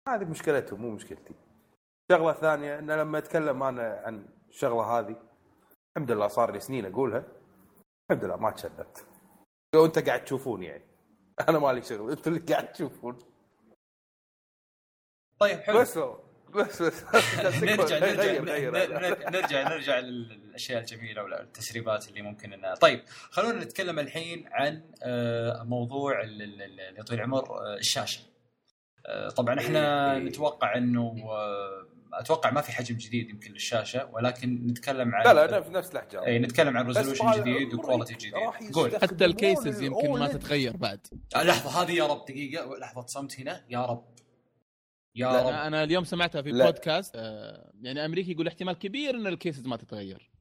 هذه 0.07 0.25
مشكلتهم 0.25 0.81
مو 0.81 0.91
مشكلتي. 0.91 1.33
شغلة 2.11 2.33
ثانية 2.33 2.79
إن 2.79 2.91
لما 2.91 3.17
أتكلم 3.17 3.63
أنا 3.63 4.01
عن 4.05 4.25
الشغلة 4.49 4.99
هذه 4.99 5.15
الحمد 5.97 6.11
لله 6.11 6.27
صار 6.27 6.51
لي 6.51 6.59
سنين 6.59 6.85
أقولها. 6.85 7.23
الحمد 8.11 8.25
لله 8.25 8.35
ما 8.35 8.51
تشددت 8.51 9.05
لو 9.75 9.85
أنت 9.85 9.99
قاعد 9.99 10.23
تشوفون 10.23 10.63
يعني. 10.63 10.83
أنا 11.49 11.59
مالي 11.59 11.81
شغل 11.81 12.11
أنتوا 12.11 12.31
اللي 12.31 12.53
قاعد 12.53 12.71
تشوفون. 12.71 13.19
طيب 15.39 15.59
حلو. 15.59 15.79
بس 15.79 15.97
بس 16.55 16.81
بس. 16.81 17.03
نرجع 17.63 17.99
نرجع. 17.99 19.29
نرجع 19.29 19.69
نرجع 19.69 19.99
للأشياء 19.99 20.81
الجميلة 20.81 21.23
ولا 21.23 21.41
التسريبات 21.41 22.09
اللي 22.09 22.21
ممكن 22.21 22.53
إنها. 22.53 22.75
طيب 22.75 23.03
خلونا 23.07 23.63
نتكلم 23.63 23.99
الحين 23.99 24.49
عن 24.51 24.81
آه، 25.03 25.63
موضوع 25.63 26.21
اللي 26.21 26.99
يطول 26.99 27.17
العمر 27.17 27.73
الشاشة. 27.73 28.36
طبعا 29.35 29.59
إحنا 29.59 30.13
إيه. 30.13 30.19
نتوقع 30.19 30.77
إنه 30.77 31.15
آه، 31.29 31.87
أتوقع 32.13 32.51
ما 32.51 32.61
في 32.61 32.71
حجم 32.71 32.97
جديد 32.97 33.29
يمكن 33.29 33.51
للشاشة 33.51 34.09
ولكن 34.13 34.67
نتكلم 34.67 35.15
عن 35.15 35.25
لا 35.25 35.47
لا 35.47 35.57
نفس 35.57 35.69
نفس 35.69 35.91
الاحجام 35.91 36.23
اي 36.23 36.39
نتكلم 36.39 36.77
عن 36.77 36.87
resolution 36.87 37.31
جديد 37.31 37.73
و 37.73 37.78
quality 37.78 38.13
جديد 38.13 38.33
قول 38.73 38.95
حتى 38.95 39.25
ال 39.25 39.35
cases 39.35 39.81
يمكن 39.81 40.09
ما. 40.09 40.27
تتغير 40.27 40.77
بعد 40.77 41.07
آه، 41.35 41.43
لحظة 41.43 41.81
هذه 41.81 41.91
يا 41.91 42.07
رب 42.07 42.25
دقيقة 42.25 42.77
لحظة 42.77 43.05
صمت 43.05 43.39
هنا 43.39 43.65
يا 43.69 43.85
رب 43.85 44.05
يا 45.15 45.27
رب 45.27 45.53
أنا 45.53 45.83
اليوم 45.83 46.03
سمعتها 46.03 46.41
في 46.41 46.51
لا. 46.51 46.65
بودكاست 46.65 47.15
آه، 47.15 47.71
يعني 47.81 48.05
أمريكي 48.05 48.31
يقول 48.31 48.47
احتمال 48.47 48.79
كبير 48.79 49.15
إن 49.15 49.27
ال 49.27 49.34
cases 49.34 49.67
ما 49.67 49.77
تتغير 49.77 50.31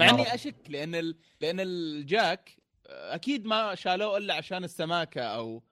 مع 0.00 0.10
اني. 0.10 0.34
أشك 0.34 0.56
لأن 0.68 0.94
ال... 0.94 1.16
لأن 1.40 1.60
ال 1.60 1.79
jack 1.79 2.56
آه، 2.86 3.14
أكيد 3.14 3.46
ما 3.46 3.74
شالوه 3.74 4.16
إلا 4.16 4.34
عشان 4.34 4.64
السماكة 4.64 5.22
أو 5.22 5.62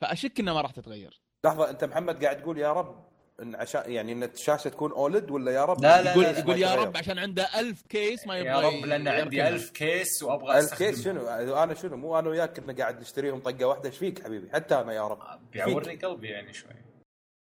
فأشك 0.00 0.40
انها 0.40 0.54
ما 0.54 0.60
راح 0.60 0.70
تتغير 0.70 1.27
لحظة 1.44 1.70
أنت 1.70 1.84
محمد 1.84 2.24
قاعد 2.24 2.42
تقول 2.42 2.58
يا 2.58 2.72
رب 2.72 3.08
إن 3.42 3.54
عشان 3.54 3.82
يعني 3.92 4.12
إن 4.12 4.22
الشاشة 4.22 4.68
تكون 4.68 4.92
OLED 4.92 5.30
ولا 5.30 5.52
يا 5.52 5.64
رب؟ 5.64 5.82
لا، 5.82 6.02
لا، 6.02 6.10
يقول 6.12 6.24
لا، 6.24 6.32
لا، 6.32 6.38
يقول 6.38 6.58
يا؟ 6.58 6.74
رب 6.74 6.96
عشان 6.96 7.18
عنده 7.18 7.48
ألف 7.60 7.82
case 7.88 8.26
ما 8.26 8.38
يبغى 8.38 8.50
يا 8.50 8.60
رب 8.60 8.84
لأن. 8.86 9.08
عندي 9.08 9.48
ألف 9.48 9.70
case 9.70 10.22
وأبغى 10.22 10.58
ال 10.58 10.61
case 10.61 10.72
استخدمها. 10.72 11.44
شنو؟ 11.44 11.54
أنا 11.62 11.74
شنو؟ 11.74 11.96
مو 11.96 12.18
أنا 12.18 12.28
وياك 12.28 12.60
كنا 12.60 12.72
قاعد 12.72 13.00
نشتريهم 13.00 13.40
طقة 13.40 13.64
واحدة 13.64 13.88
إيش 13.88 13.98
فيك 13.98 14.24
حبيبي؟ 14.24 14.50
حتى 14.52 14.74
أنا 14.74 14.92
يا 14.92 15.08
رب. 15.08 15.18
بيعورني 15.52 15.96
قلبي 15.96 16.28
يعني 16.28 16.52
شوي. 16.52 16.70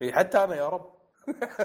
إي، 0.02 0.12
حتى 0.12 0.44
أنا 0.44 0.54
يا 0.56 0.68
رب. 0.68 0.92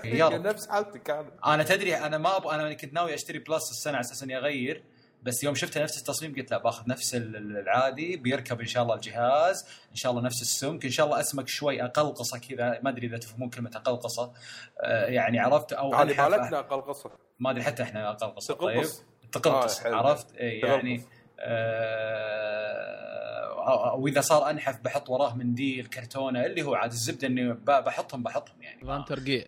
يا 0.05 0.27
رب. 0.29 0.47
نفس 0.47 0.67
حالتك 0.67 1.09
أنا. 1.09 1.31
أنا 1.45 1.63
تدري 1.63 1.95
أنا 1.97 2.17
ما 2.17 2.37
أبغى 2.37 2.55
أنا 2.55 2.73
كنت 2.73 2.93
ناوي 2.93 3.13
أشتري 3.13 3.39
بلس 3.39 3.71
السنة 3.71 3.93
على 3.93 4.01
أساس 4.01 4.23
إني 4.23 4.37
أغير. 4.37 4.83
بس 5.27 5.43
يوم 5.43 5.55
شفت 5.55 5.77
نفس 5.77 5.97
التصميم 5.97 6.35
قلت 6.35 6.51
لا 6.51 6.57
باخذ 6.57 6.89
نفس 6.89 7.15
ال- 7.15 7.35
ال- 7.35 7.57
العادي 7.57 8.17
بيركب 8.17 8.59
إن 8.61 8.67
شاء 8.67 8.83
الله 8.83 8.95
الجهاز 8.95 9.65
إن 9.91 9.95
شاء 9.95 10.11
الله 10.11 10.21
نفس 10.23 10.41
السمك 10.41 10.85
إن 10.85 10.91
شاء 10.91 11.05
الله 11.05 11.19
أسمك 11.19 11.47
شوي 11.47 11.83
أقلقصة 11.83 12.37
كذا 12.39 12.79
ما 12.83 12.89
أدري 12.89 13.07
إذا 13.07 13.17
تفهمون 13.17 13.49
كلمة 13.49 13.71
أقلقصة. 13.75 14.33
آه 14.81 15.05
يعني 15.05 15.39
عرفت؟ 15.39 15.73
أو 15.73 15.95
هذه 15.95 16.15
أنحف- 16.15 16.19
مالتنا 16.19 16.59
أقل 16.59 16.81
قصه 16.81 17.11
ما 17.39 17.51
أدري 17.51 17.63
حتى 17.63 17.83
إحنا 17.83 18.09
أقلقصة. 18.09 18.53
طيب. 18.53 18.85
تقلقص. 19.31 19.85
آه،. 19.85 19.95
عرفت؟ 19.95 20.27
تقلقص. 20.29 20.41
يعني 20.41 21.03
آه 21.39 23.95
وإذا 23.95 24.21
صار 24.21 24.49
أنحف 24.49 24.79
بحط 24.81 25.09
وراه 25.09 25.35
منديل 25.35 25.85
كرتونة 25.85 26.45
اللي 26.45 26.61
هو 26.63 26.75
عاد 26.75 26.91
الزبدة 26.91 27.27
إني 27.27 27.53
ب- 27.53 27.65
بحطهم 27.65 28.23
بحطهم 28.23 28.61
يعني. 28.61 28.83
نظام 28.83 29.03
ترقيع 29.03 29.45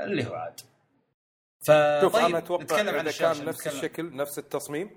اللي 0.00 0.26
هو 0.26 0.34
عاد. 0.34 0.60
شوف 2.00 2.12
فطيب 2.16 2.24
أنا 2.26 2.38
أتوقع 2.38 2.80
إذا 2.80 3.10
كان 3.12 3.44
نفس 3.44 3.66
الشكل 3.66 4.16
نفس 4.16 4.38
التصميم 4.38 4.90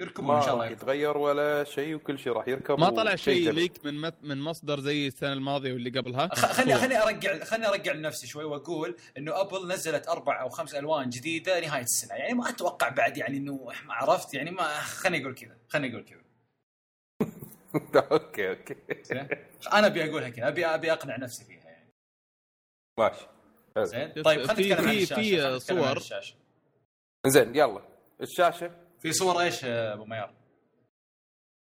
يركبون 0.00 0.26
ما 0.28 0.38
إن 0.38 0.42
شاء 0.44 0.54
الله 0.54 0.66
يركبون. 0.66 0.82
يتغير 0.88 1.16
ولا 1.18 1.64
شيء 1.64 1.94
وكل 1.94 2.18
شيء 2.18 2.32
راح 2.32 2.48
يركب 2.48 2.80
ما 2.80 2.90
طلع 2.90 3.16
شيء. 3.16 3.50
ليك 3.50 3.84
من 3.84 4.00
مت- 4.00 4.22
من 4.24 4.40
مصدر 4.40 4.80
زي 4.80 5.06
السنة 5.06 5.32
الماضية 5.32 5.72
واللي 5.72 5.90
قبلها 5.98 6.34
خليني. 6.34 6.74
خليني 6.74 7.02
ارجع 7.02 7.44
خليني 7.44 7.68
أرجع 7.68 7.92
لنفسي 7.92 8.26
شوي 8.26 8.44
وأقول 8.44 8.96
إنه 9.18 9.40
أبل 9.40 9.68
نزلت 9.72 10.08
أربع 10.08 10.40
أو 10.42 10.48
خمس 10.48 10.74
ألوان 10.74 11.08
جديدة 11.10 11.60
نهايه 11.60 11.82
السنة 11.82 12.14
يعني 12.14 12.34
ما 12.34 12.48
أتوقع 12.48 12.88
بعد 12.88 13.16
يعني 13.16 13.36
إنه 13.36 13.64
ما 13.86 13.94
عرفت 13.94 14.34
يعني 14.34 14.50
ما 14.50 14.62
خليني 14.80 15.24
أقول 15.24 15.34
كذا 15.34 15.56
خليني 15.68 15.94
أقول 15.94 16.04
كذا 16.04 16.22
okay 18.12 18.50
okay 18.50 18.76
أنا 19.72 19.86
أبي 19.86 20.04
أقولها 20.10 20.28
كذا 20.28 20.48
ابي 20.48 20.66
أبي 20.66 20.92
أقنع 20.92 21.16
نفسي 21.16 21.44
فيها 21.44 21.64
يعني 21.70 21.88
ماشي. 22.98 23.26
زين 23.78 24.22
طيب 24.22 24.42
خلينا 24.46 24.74
نتكلم 24.74 24.88
عن 24.88 24.94
في- 24.94 25.02
الشاشة 25.02 25.58
في 25.58 25.60
صور. 25.60 25.96
الشاشة 25.96 26.34
زين 27.26 27.56
يلا 27.56 27.82
الشاشة 28.20 28.81
في 29.02 29.12
صور 29.12 29.40
إيش 29.40 29.64
أبو 29.64 30.04
ميار؟ 30.04 30.34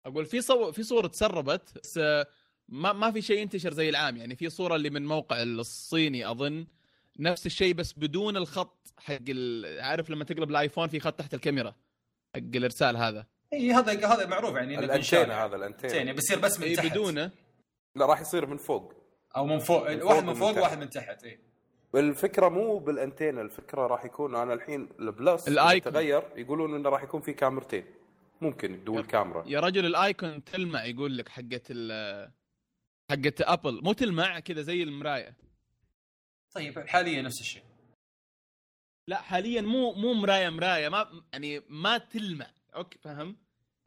أقول 0.06 0.26
في 0.26 0.42
صور 0.42 0.72
في 0.72 0.84
صور 0.84 1.08
تسربت 1.08 1.78
بس 1.78 1.98
آه، 1.98 2.28
ما 2.70 2.94
ما 2.94 3.12
في 3.12 3.22
شيء 3.22 3.38
ينتشر 3.40 3.74
زي 3.74 3.90
العام. 3.90 4.18
يعني 4.18 4.36
في 4.36 4.50
صورة 4.50 4.76
اللي 4.76 4.90
من 4.90 5.06
موقع 5.06 5.44
الصيني 5.44 6.32
أظن 6.32 6.68
نفس 7.20 7.46
الشيء 7.46 7.74
بس 7.74 7.94
بدون 7.94 8.38
الخط 8.38 8.94
حق 8.98 9.18
ال- 9.30 9.82
عارف 9.82 10.10
لما 10.10 10.24
تقلب 10.24 10.50
الآيفون 10.50 10.88
في 10.88 11.00
خط 11.00 11.20
تحت 11.20 11.34
الكاميرا 11.34 11.76
حق 12.36 12.42
الإرسال 12.56 12.98
هذا. 12.98 13.26
إي 13.54 13.72
هذا 13.72 14.08
هذا 14.08 14.26
معروف 14.26 14.56
يعني. 14.56 14.80
الأنتينا 14.80 15.22
يعني. 15.22 15.34
هذا 15.34 15.56
ال 15.56 15.60
antenna. 15.60 15.94
antenna 16.00 16.14
بيصير 16.16 16.40
بس 16.40 16.60
من 16.60 16.64
إي 16.68 16.76
تحت. 16.76 16.86
بدونه. 16.92 17.32
لا 17.96 18.06
راح 18.06 18.22
يصير 18.22 18.46
من 18.46 18.58
فوق. 18.58 18.94
أو 19.36 19.46
من 19.46 19.60
فوق 19.60 19.90
من 19.90 20.02
واحد 20.02 20.20
فوق 20.20 20.24
من 20.24 20.34
فوق. 20.34 20.62
واحد 20.62 20.78
من 20.80 20.90
تحت 20.90 21.24
إي. 21.24 21.40
الفكرة 21.96 22.50
مو 22.50 22.78
بالانتينا 22.78 23.42
الفكرة 23.42 23.88
راح 23.88 24.06
يكون 24.06 24.36
أنا 24.36 24.54
الحين 24.54 24.90
ال 25.00 25.09
Plus 25.09 25.48
ال 25.48 25.55
icon. 25.55 25.94
تغير 25.94 26.24
يقولون 26.36 26.76
إنه 26.76 26.90
راح 26.90 27.04
يكون 27.04 27.22
في 27.22 27.34
كاميرتين. 27.34 27.86
ممكن 28.42 28.84
dual 28.84 29.06
camera. 29.06 29.44
يا 29.48 29.60
رجل 29.60 29.86
ال 29.86 29.97
icon 29.97 30.44
تلمع 30.44 30.86
يقول 30.86 31.18
لك 31.18 31.30
حقت 31.30 31.68
ال 31.70 32.32
حقت 33.12 33.42
أبل. 33.42 33.84
مو 33.84 33.94
تلمع 33.94 34.40
كذا 34.40 34.62
زي 34.62 34.84
المراية. 34.84 35.36
طيب 36.56 36.80
حاليا 36.80 37.22
نفس 37.22 37.42
الشيء. 37.42 37.64
لا 39.08 39.18
حاليا 39.22 39.62
مو 39.62 39.94
مو 39.94 40.14
مراية 40.14 40.50
مراية. 40.50 40.90
ما 40.90 41.24
يعني 41.34 41.60
ما 41.70 41.98
تلمع. 41.98 42.52
okay 42.76 43.00
فهم؟ 43.00 43.38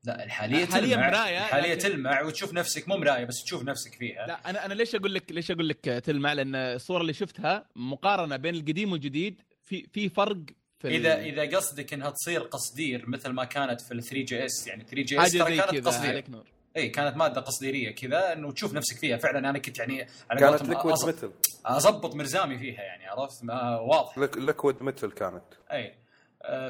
لا 0.05 0.25
الحالية 0.25 0.67
حاليا 0.67 0.97
تلمع. 0.97 1.09
مراية، 1.11 1.39
الحالية 1.39 1.73
لكن- 1.75 1.79
تلمع 1.83 2.23
وتشوف 2.23 2.53
نفسك 2.55 2.89
مو 2.89 2.97
مراية 2.97 3.25
بس 3.25 3.43
تشوف 3.45 3.63
نفسك 3.63 3.95
فيها. 3.95 4.27
لا 4.27 4.51
أنا 4.51 4.67
أنا 4.67 4.75
ليش 4.75 4.95
أقول 4.95 5.15
لك 5.15 5.33
ليش 5.33 5.51
أقول 5.51 5.69
لك 5.69 5.81
تلمع؟ 5.81 6.33
لأن 6.33 6.55
الصورة 6.55 7.01
اللي 7.01 7.13
شفتها 7.13 7.65
مقارنة 7.77 8.37
بين 8.37 8.55
القديم 8.55 8.93
والجديد 8.93 9.41
في 9.65 9.87
في 9.93 10.09
فرق 10.09 10.37
في 10.79 10.89
ال- 10.89 11.07
إذا 11.07 11.21
إذا 11.21 11.57
قصدك 11.57 11.93
إنها 11.95 12.11
تصير 12.11 12.41
قصدير 12.41 13.09
مثل 13.09 13.31
ما 13.31 13.45
كانت 13.45 13.81
في 13.81 13.95
ال 13.95 14.03
3 14.03 14.25
GS 14.25 14.67
يعني 14.67 14.85
3 14.85 15.03
GS 15.03 15.33
ترى 15.33 15.57
كانت 15.57 15.87
قصدير. 15.87 16.11
عليك 16.11 16.31
نور. 16.31 16.45
إي 16.77 16.89
كانت 16.89 17.17
مادة 17.17 17.41
قصديرية 17.41 17.91
كذا 17.95 18.33
إنه 18.33 18.53
تشوف 18.53 18.73
نفسك 18.75 18.97
فيها. 18.97 19.17
فعلا 19.17 19.51
أنا 19.51 19.59
كنت 19.59 19.79
يعني 19.79 20.07
على 20.31 20.41
كانت 20.41 20.63
liquid 20.63 20.97
metal 21.07 21.31
اضبط 21.67 22.15
مرزامي 22.15 22.59
فيها 22.59 22.83
يعني 22.83 23.07
عرفت؟ 23.07 23.45
ما 23.45 23.79
واضح. 23.79 24.19
liquid 24.37 24.83
metal 24.83 25.11
كانت. 25.11 25.43
إي. 25.73 25.95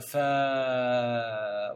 ف 0.00 0.16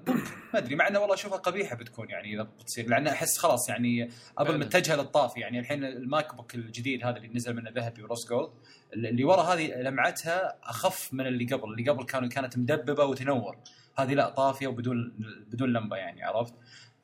ممكن 0.08 0.30
ما 0.54 0.58
أدري 0.58 0.74
مع 0.74 0.88
إنه 0.88 0.98
والله 0.98 1.14
اشوفها 1.14 1.38
قبيحه 1.38 1.76
بتكون 1.76 2.10
يعني 2.10 2.34
إذا 2.34 2.42
بتصير 2.42 2.88
لأن 2.88 3.06
أحس 3.06 3.38
خلاص 3.38 3.68
يعني 3.68 4.10
أبل. 4.38 4.58
متجهة 4.58 4.96
للطافي 4.96 5.40
يعني 5.40 5.58
الحين 5.58 5.84
ال 5.84 6.34
MacBook 6.34 6.54
الجديد 6.54 7.04
هذا 7.04 7.16
اللي 7.16 7.28
نزل 7.28 7.56
منه 7.56 7.70
ذهبي 7.70 8.02
و 8.02 8.07
rose 8.07 8.28
gold 8.28 8.50
اللي 8.92 9.24
ورا 9.24 9.42
هذه 9.42 9.74
لمعتها 9.74 10.58
أخف 10.62 11.14
من 11.14 11.26
اللي 11.26 11.44
قبل 11.44 11.72
اللي 11.72 11.90
قبل 11.90 12.04
كانوا 12.04 12.28
كانت 12.28 12.58
مدببة 12.58 13.04
وتنور. 13.04 13.58
هذه 13.98 14.14
لا 14.14 14.28
طافية 14.28 14.66
وبدون 14.66 15.14
بدون 15.46 15.72
لمبة 15.72 15.96
يعني 15.96 16.24
عرفت؟ 16.24 16.54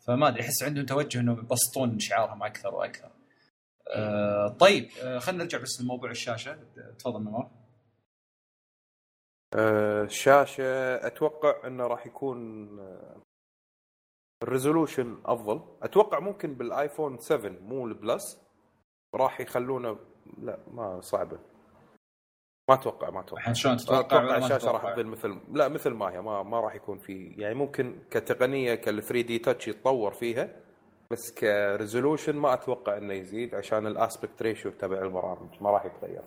فما 0.00 0.28
أدري 0.28 0.42
أحس 0.42 0.62
عندهم 0.62 0.86
توجه 0.86 1.20
إنهم 1.20 1.38
يبسطون 1.38 1.98
شعارهم 1.98 2.42
أكثر 2.42 2.74
وأكثر. 2.74 3.10
آه 3.88 4.48
طيب 4.48 4.88
آه 5.02 5.18
خلينا 5.18 5.42
نرجع 5.42 5.58
بس 5.58 5.80
لموضوع 5.80 6.10
الشاشة. 6.10 6.58
تفضل 6.98 7.26
آه، 7.26 7.50
الشاشة 9.54 10.94
أتوقع 11.06 11.66
انه 11.66 11.86
راح 11.86 12.06
يكون 12.06 12.68
آه، 12.80 13.16
ال 14.42 14.49
resolution 14.49 15.18
أفضل. 15.26 15.60
أتوقع 15.82 16.18
ممكن 16.18 16.54
بالآيفون 16.54 17.18
7 17.18 17.50
مو 17.62 17.86
ال 17.86 17.95
Plus. 17.95 18.40
راح 19.14 19.40
يخلونه 19.40 19.98
لا 20.38 20.58
ما 20.72 21.00
صعبة. 21.00 21.38
ما 22.68 22.74
أتوقع 22.74 23.10
ما 23.10 23.20
أتوقع. 23.20 23.52
شلون 23.52 23.76
تتوقع؟ 23.76 24.00
أتوقع 24.00 24.36
الشاشة 24.36 24.70
راح؟ 24.70 24.94
تظل 24.94 25.06
مثل 25.06 25.40
لا 25.52 25.68
مثل 25.68 25.90
ما 25.90 26.06
هي. 26.12 26.20
ما 26.20 26.42
ما 26.42 26.60
راح 26.60 26.74
يكون 26.74 26.98
في 26.98 27.26
يعني 27.38 27.54
ممكن 27.54 27.98
كتقنية 28.10 28.74
كال 28.74 29.02
3 29.02 29.20
D 29.26 29.38
Touch 29.38 29.68
يتطور 29.68 30.12
فيها 30.12 30.56
بس 31.10 31.34
ك 31.34 31.43
resolution 31.43 32.36
ما 32.36 32.54
أتوقع 32.54 32.96
إنه 32.96 33.14
يزيد 33.14 33.54
عشان 33.54 33.86
ال 33.86 33.94
aspect 33.94 34.42
ratio 34.42 34.70
تبع 34.72 34.98
البرامج 35.02 35.62
ما 35.62 35.70
راح 35.70 35.84
يتغير. 35.84 36.22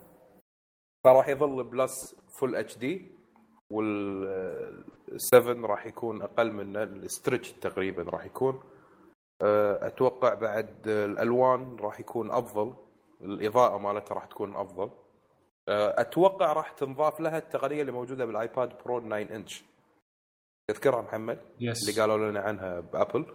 فراح 1.03 1.27
يظل 1.29 1.63
Plus 1.63 2.15
full 2.39 2.55
HD 2.55 3.11
وال 3.69 4.83
7 5.17 5.67
راح 5.67 5.85
يكون 5.85 6.21
أقل 6.21 6.51
منه 6.51 6.83
ال 6.83 6.92
stretch 6.92 7.51
تقريبا 7.51 8.03
راح 8.03 8.25
يكون. 8.25 8.63
أه، 9.41 9.87
أتوقع 9.87 10.33
بعد 10.33 10.87
الالوان 10.87 11.75
راح 11.79 11.99
يكون 11.99 12.31
أفضل 12.31 12.73
الإضاءة 13.21 13.77
مالتها 13.77 14.15
راح 14.15 14.25
تكون 14.25 14.55
أفضل. 14.55 14.89
أه، 15.69 16.01
أتوقع 16.01 16.53
راح 16.53 16.71
تنضاف 16.71 17.19
لها 17.19 17.37
التقنية 17.37 17.81
اللي 17.81 17.91
موجودة 17.91 18.25
بالايباد 18.25 18.73
برو 18.85 18.99
9 18.99 19.17
انش 19.35 19.63
تذكرها 20.71 21.01
محمد؟ 21.01 21.39
يس 21.59 21.89
اللي 21.89 22.01
قالوا 22.01 22.31
لنا 22.31 22.39
عنها 22.39 22.79
بأبل. 22.79 23.25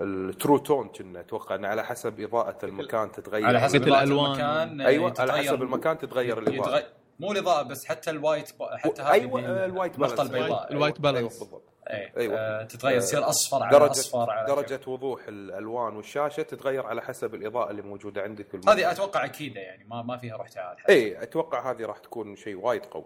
الترو 0.00 0.58
تون 0.58 0.88
كنا 0.88 1.20
أتوقع 1.20 1.54
انه 1.54 1.68
على 1.68 1.84
حسب 1.84 2.20
إضاءة 2.20 2.66
المكان 2.66 3.12
تتغير. 3.12 3.46
على 3.46 3.60
حسب 3.60 3.82
الألوان. 3.82 4.26
المكان 4.26 4.80
آه، 4.80 4.86
أيوه 4.86 5.04
على 5.04 5.14
تتغير- 5.14 5.42
حسب 5.48 5.62
المكان 5.62 5.98
تتغير 5.98 6.38
الإضاءة. 6.38 6.84
مو 7.20 7.32
الاضاءه 7.32 7.62
بس 7.62 7.84
حتى 7.84 8.10
الوايت 8.10 8.52
ب... 8.60 8.62
حتى 8.76 9.02
هذه 9.02 9.12
أيوه 9.12 9.46
آه، 9.46 9.64
الوايت 9.64 9.94
النقطه 9.94 10.14
بالانس. 10.14 10.30
البيضاء 10.34 10.72
الوايت 10.72 10.94
أيوة، 10.94 11.12
بالانس. 11.12 11.32
أيوة 11.32 11.44
بالضبط. 11.44 11.74
إيه 11.90 12.12
أيوة. 12.16 12.38
آه 12.38 12.62
تتغير 12.62 12.96
آه، 12.96 13.00
تصير 13.00 13.28
أصفر 13.28 13.62
على 13.62 13.78
درجة 13.78 13.90
أصفر 13.90 14.30
على 14.30 14.46
درجة 14.46 14.80
وضوح 14.86 15.28
الألوان 15.28 15.96
والشاشة 15.96 16.42
تتغير 16.42 16.86
على 16.86 17.02
حسب 17.02 17.34
الإضاءة 17.34 17.70
اللي 17.70 17.82
موجودة 17.82 18.22
عندك 18.22 18.48
في 18.48 18.60
هذه 18.68 18.90
أتوقع 18.90 19.24
أكيدة 19.24 19.60
يعني 19.60 19.84
ما 19.84 20.02
ما 20.02 20.16
فيها 20.16 20.36
روح 20.36 20.48
تعال. 20.48 20.76
اي 20.88 21.22
أتوقع 21.22 21.70
هذه 21.70 21.82
راح 21.86 21.98
تكون 21.98 22.36
شيء 22.36 22.56
وايد 22.56 22.86
قوي. 22.86 23.04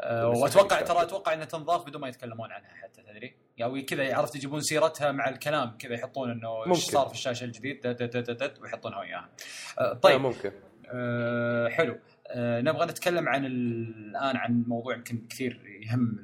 أه 0.00 0.28
وأتوقع. 0.28 0.80
ترى 0.80 1.02
أتوقع 1.02 1.32
انها 1.32 1.44
تنضاف 1.44 1.86
بدون 1.86 2.00
ما 2.00 2.08
يتكلمون 2.08 2.52
عنها 2.52 2.74
حتى 2.82 3.02
تدري؟ 3.02 3.36
يعني 3.56 3.82
كذا 3.82 4.16
عرفت 4.16 4.36
يجيبون 4.36 4.60
سيرتها 4.60 5.12
مع 5.12 5.28
الكلام 5.28 5.76
كذا 5.78 5.94
يحطون 5.94 6.30
إنه. 6.30 6.66
إيش 6.66 6.84
صار 6.84 7.06
في 7.08 7.14
الشاشة 7.14 7.44
الجديد 7.44 7.86
ويحطونها 8.62 9.00
وياها. 9.00 9.28
أه 9.78 9.82
آه، 9.82 9.92
طيب 9.92 10.20
ممكن. 10.20 10.52
أه 10.86 11.68
حلو. 11.68 11.98
أه 12.32 12.60
نبغى 12.60 12.86
نتكلم 12.86 13.28
عن 13.28 13.44
ال- 13.44 13.94
الآن 14.08 14.36
عن 14.36 14.64
موضوع 14.66 14.94
يمكن 14.96 15.26
كثير 15.30 15.60
يهم 15.86 16.18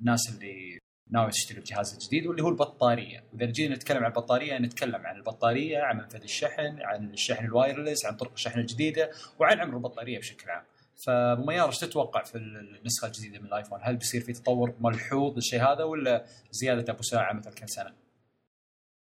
الناس 0.00 0.30
اللي 0.34 0.78
ناوي 1.10 1.30
تشتري 1.30 1.58
الجهاز 1.58 1.92
الجديد 1.92 2.26
واللي 2.26 2.42
هو 2.42 2.48
البطارية، 2.48 3.24
واذا 3.32 3.46
جينا 3.46 3.74
نتكلم 3.74 4.04
عن 4.04 4.10
البطارية 4.10 4.58
نتكلم 4.58 5.06
عن 5.06 5.16
البطارية، 5.16 5.78
عن 5.78 5.96
منفذ 5.96 6.22
الشحن، 6.22 6.82
عن 6.82 7.10
الشحن 7.10 7.44
الوايرلس، 7.44 8.06
عن 8.06 8.16
طرق 8.16 8.32
الشحن 8.32 8.60
الجديده، 8.60 9.10
وعن 9.38 9.60
عمر 9.60 9.76
البطارية 9.76 10.18
بشكل 10.18 10.50
عام. 10.50 10.62
فأبو 11.06 11.44
ميار 11.44 11.66
إيش 11.66 11.78
تتوقع 11.78 12.22
في 12.22 12.38
النسخة 12.38 13.06
الجديدة 13.06 13.38
من 13.38 13.46
الآيفون؟ 13.46 13.78
هل 13.82 13.96
بيصير 13.96 14.20
في 14.20 14.32
تطور 14.32 14.74
ملحوظ 14.80 15.34
للشيء 15.36 15.62
هذا 15.62 15.84
ولا 15.84 16.24
زيادة 16.50 16.92
أبو 16.92 17.02
ساعة 17.02 17.32
مثل 17.32 17.54
كل 17.54 17.68
سنة؟ 17.68 17.92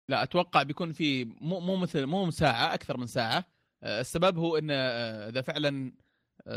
لا 0.09 0.22
أتوقع 0.22 0.62
بيكون 0.62 0.92
في 0.92 1.24
مو 1.24 1.61
مو 1.61 1.76
مثل 1.76 2.07
مو 2.07 2.30
ساعه 2.30 2.74
أكثر 2.74 2.96
من 2.96 3.07
ساعة 3.07 3.44
آه، 3.82 4.01
السبب 4.01 4.38
هو 4.38 4.59
انه 4.59 4.74
آه، 4.74 5.28
إذا 5.28 5.42
فعلا 5.42 5.68
آه، 5.86 5.92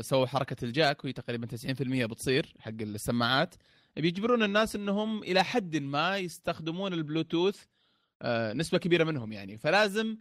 سووا 0.02 0.26
حركة 0.26 0.66
ال 0.66 0.73
jack 0.73 1.04
وهي 1.04 1.14
تقريبا 1.14 1.48
90% 1.48 1.82
بتصير 2.06 2.54
حق 2.60 2.72
السماعات 2.82 3.56
بيجبرون 3.96 4.44
الناس 4.44 4.76
إنهم 4.76 5.24
إلى 5.24 5.44
حد 5.44 5.78
ما 5.78 6.18
يستخدمون 6.18 6.94
البلوتوث 6.94 7.60
آه، 8.22 8.54
نسبة 8.54 8.78
كبيرة 8.78 9.04
منهم 9.04 9.32
يعني 9.34 9.58
فلازم 9.58 10.18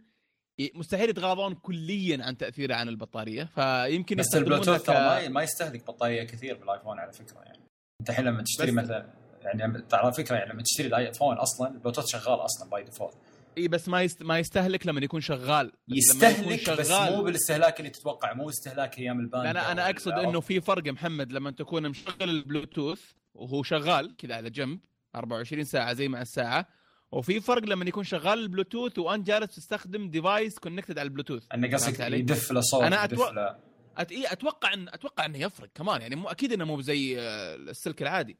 مستحيل 0.75 1.09
يتغاضون 1.09 1.53
كليا 1.55 2.23
عن 2.25 2.37
تأثيره 2.37 2.75
عن 2.75 2.89
البطارية 2.89 3.43
فيمكن 3.43 4.15
بس 4.15 4.35
البلوتوث 4.35 4.83
ك- 4.83 4.85
ترى 4.85 5.29
ما 5.29 5.43
يستهلك 5.43 5.87
بطارية 5.87 6.23
كثير 6.23 6.57
بالآيفون 6.57 6.99
على 6.99 7.11
فكرة 7.13 7.39
يعني. 7.41 7.59
أنت 8.01 8.09
الحين 8.09 8.25
لما 8.25 8.43
تشتري 8.43 8.71
مثلا 8.71 9.09
يعني 9.41 9.83
على 9.93 10.13
فكرة 10.13 10.35
يعني 10.35 10.53
لما 10.53 10.61
تشتري 10.63 10.87
الآيفون 10.87 11.35
أصلا 11.37 11.67
البلوتوث 11.71 12.05
شغال 12.05 12.39
أصلا 12.45 12.69
by 12.69 12.83
default. 12.83 13.13
اي 13.57 13.67
بس 13.67 13.89
ما 13.89 14.01
يست... 14.01 14.23
ما 14.23 14.39
يستهلك 14.39 14.87
لما 14.87 15.01
يكون 15.01 15.21
شغال. 15.21 15.65
لما 15.65 15.71
يكون 15.87 15.97
يستهلك 15.97 16.69
بس 16.79 16.87
شغال- 16.89 17.15
مو 17.15 17.23
بالاستهلاك 17.23 17.79
اللي 17.79 17.89
تتوقع 17.91 18.33
مو 18.33 18.49
استهلاك 18.49 18.99
أيام 18.99 19.19
الباند 19.19 19.45
أنا 19.45 19.71
أنا 19.71 19.89
أقصد 19.89 20.11
إنه 20.11 20.39
في 20.39 20.61
فرق 20.61 20.87
محمد 20.87 21.31
لما 21.31 21.51
تكون 21.51 21.89
مشغل 21.89 22.29
البلوتوث 22.29 23.01
وهو 23.33 23.63
شغال 23.63 24.15
كذا 24.17 24.35
على 24.35 24.49
جنب 24.49 24.79
24 25.15 25.63
ساعة 25.63 25.93
زي 25.93 26.07
مع 26.07 26.21
الساعة 26.21 26.67
وفي 27.11 27.39
فرق 27.39 27.63
لما 27.63 27.85
يكون 27.85 28.03
شغال 28.03 28.39
البلوتوث 28.39 28.99
وانت 28.99 29.27
جالس 29.27 29.55
تستخدم 29.55 30.09
device 30.09 30.59
connected 30.59 30.99
على 30.99 31.07
البلوتوث. 31.07 31.43
فهمت 31.71 31.73
قصدك؟ 31.83 32.01
يدف 32.19 32.51
له 32.51 32.61
صوت 32.61 32.83
يدف 33.03 33.19
أتوقع- 33.19 33.55
أت... 33.97 34.11
إيه 34.11 34.31
أتوقع 34.31 34.73
إن 34.73 34.87
أتوقع 34.87 35.25
إنه 35.25 35.37
يفرق 35.37 35.69
كمان 35.75 36.01
يعني 36.01 36.15
مو 36.15 36.27
أكيد 36.29 36.53
إنه 36.53 36.65
مو 36.65 36.81
زي 36.81 37.19
آه، 37.19 37.55
السلك 37.55 38.01
العادي. 38.01 38.37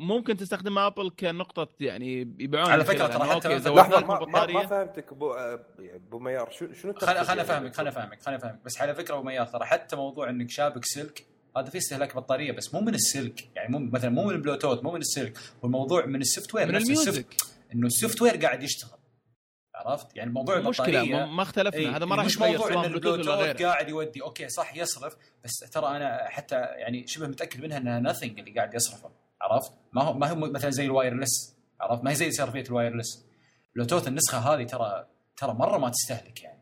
فممكن 0.00 0.36
تستخدم 0.36 0.78
ابل 0.78 1.10
كنقطة 1.20 1.68
يعني 1.80 2.20
يبيعون 2.20 2.70
على 2.70 2.84
فكرة 2.84 3.06
ترى 3.06 3.24
حتى 3.24 3.48
لحظة 3.48 4.00
ما, 4.06 4.46
ما, 4.46 4.66
فهمتك 4.66 5.12
أبو 5.12 5.32
أبو 5.78 6.18
ميار 6.18 6.50
شو 6.50 6.72
شنو 6.72 6.92
خل 6.92 7.16
يعني؟ 7.16 7.40
أفهمك 7.40 7.74
خلنا 7.74 7.90
أفهمك 7.90 8.22
خلنا 8.22 8.36
أفهمك. 8.36 8.60
بس 8.64 8.80
على 8.80 8.94
فكرة 8.94 9.14
أبو 9.14 9.22
ميار 9.22 9.46
ترى 9.46 9.64
حتى 9.64 9.96
موضوع 9.96 10.30
إنك 10.30 10.50
شابك 10.50 10.84
سلك 10.84 11.26
هذا 11.56 11.70
فيه 11.70 11.78
استهلاك 11.78 12.16
بطارية 12.16 12.52
بس 12.52 12.74
مو 12.74 12.80
من 12.80 12.94
السلك. 12.94 13.56
يعني 13.56 13.78
مو 13.78 13.90
مثلا 13.92 14.10
مو 14.10 14.24
من 14.24 14.34
البلوتوث 14.34 14.84
مو 14.84 14.92
من 14.92 15.00
السلك. 15.00 15.38
والموضوع 15.62 16.06
من 16.06 16.20
ال 16.20 16.54
software 16.54 16.66
من 16.66 16.76
ال 16.76 16.83
music. 16.83 17.26
إنه 17.74 17.86
ال 17.86 18.22
software 18.22 18.36
قاعد 18.36 18.62
يشتغل. 18.62 18.98
عرفت؟ 19.74 20.16
يعني 20.16 20.30
موضوع 20.30 20.60
مشكلة 20.60 20.86
البطارية 20.86 21.14
ما 21.14 21.26
ما 21.26 21.42
اختلفنا. 21.42 21.80
إيه، 21.80 21.96
هذا 21.96 22.04
ما 22.04 22.16
راح 22.16 22.24
مش 22.24 22.38
موضوع 22.38 22.72
إن 22.72 22.84
البلوتوث 22.84 23.62
قاعد 23.62 23.88
يودي 23.88 24.22
okay 24.22 24.48
صح 24.48 24.76
يصرف. 24.76 25.16
بس 25.44 25.58
ترى 25.72 25.96
أنا 25.96 26.28
حتى 26.28 26.56
يعني 26.56 27.06
شبه 27.06 27.26
متأكد 27.26 27.62
منها 27.62 27.78
إنها 27.78 28.12
nothing 28.12 28.38
اللي 28.38 28.50
قاعد 28.50 28.74
يصرفه. 28.74 29.10
عرفت؟ 29.42 29.72
ما 29.92 30.02
هو 30.02 30.12
ما 30.12 30.26
هو 30.30 30.34
مثلا 30.36 30.70
زي 30.70 30.84
ال 30.84 30.92
wireless 30.92 31.56
عرفت؟ 31.80 32.04
ما 32.04 32.10
هي 32.10 32.14
زي 32.14 32.30
صرفيه 32.30 32.62
ال 32.62 32.68
wireless. 32.68 33.26
Bluetooth 33.74 34.08
النسخة 34.08 34.38
هذه 34.38 34.64
ترى 34.64 35.06
ترى 35.36 35.54
مرة 35.54 35.78
ما 35.78 35.88
تستهلك 35.90 36.42
يعني 36.42 36.60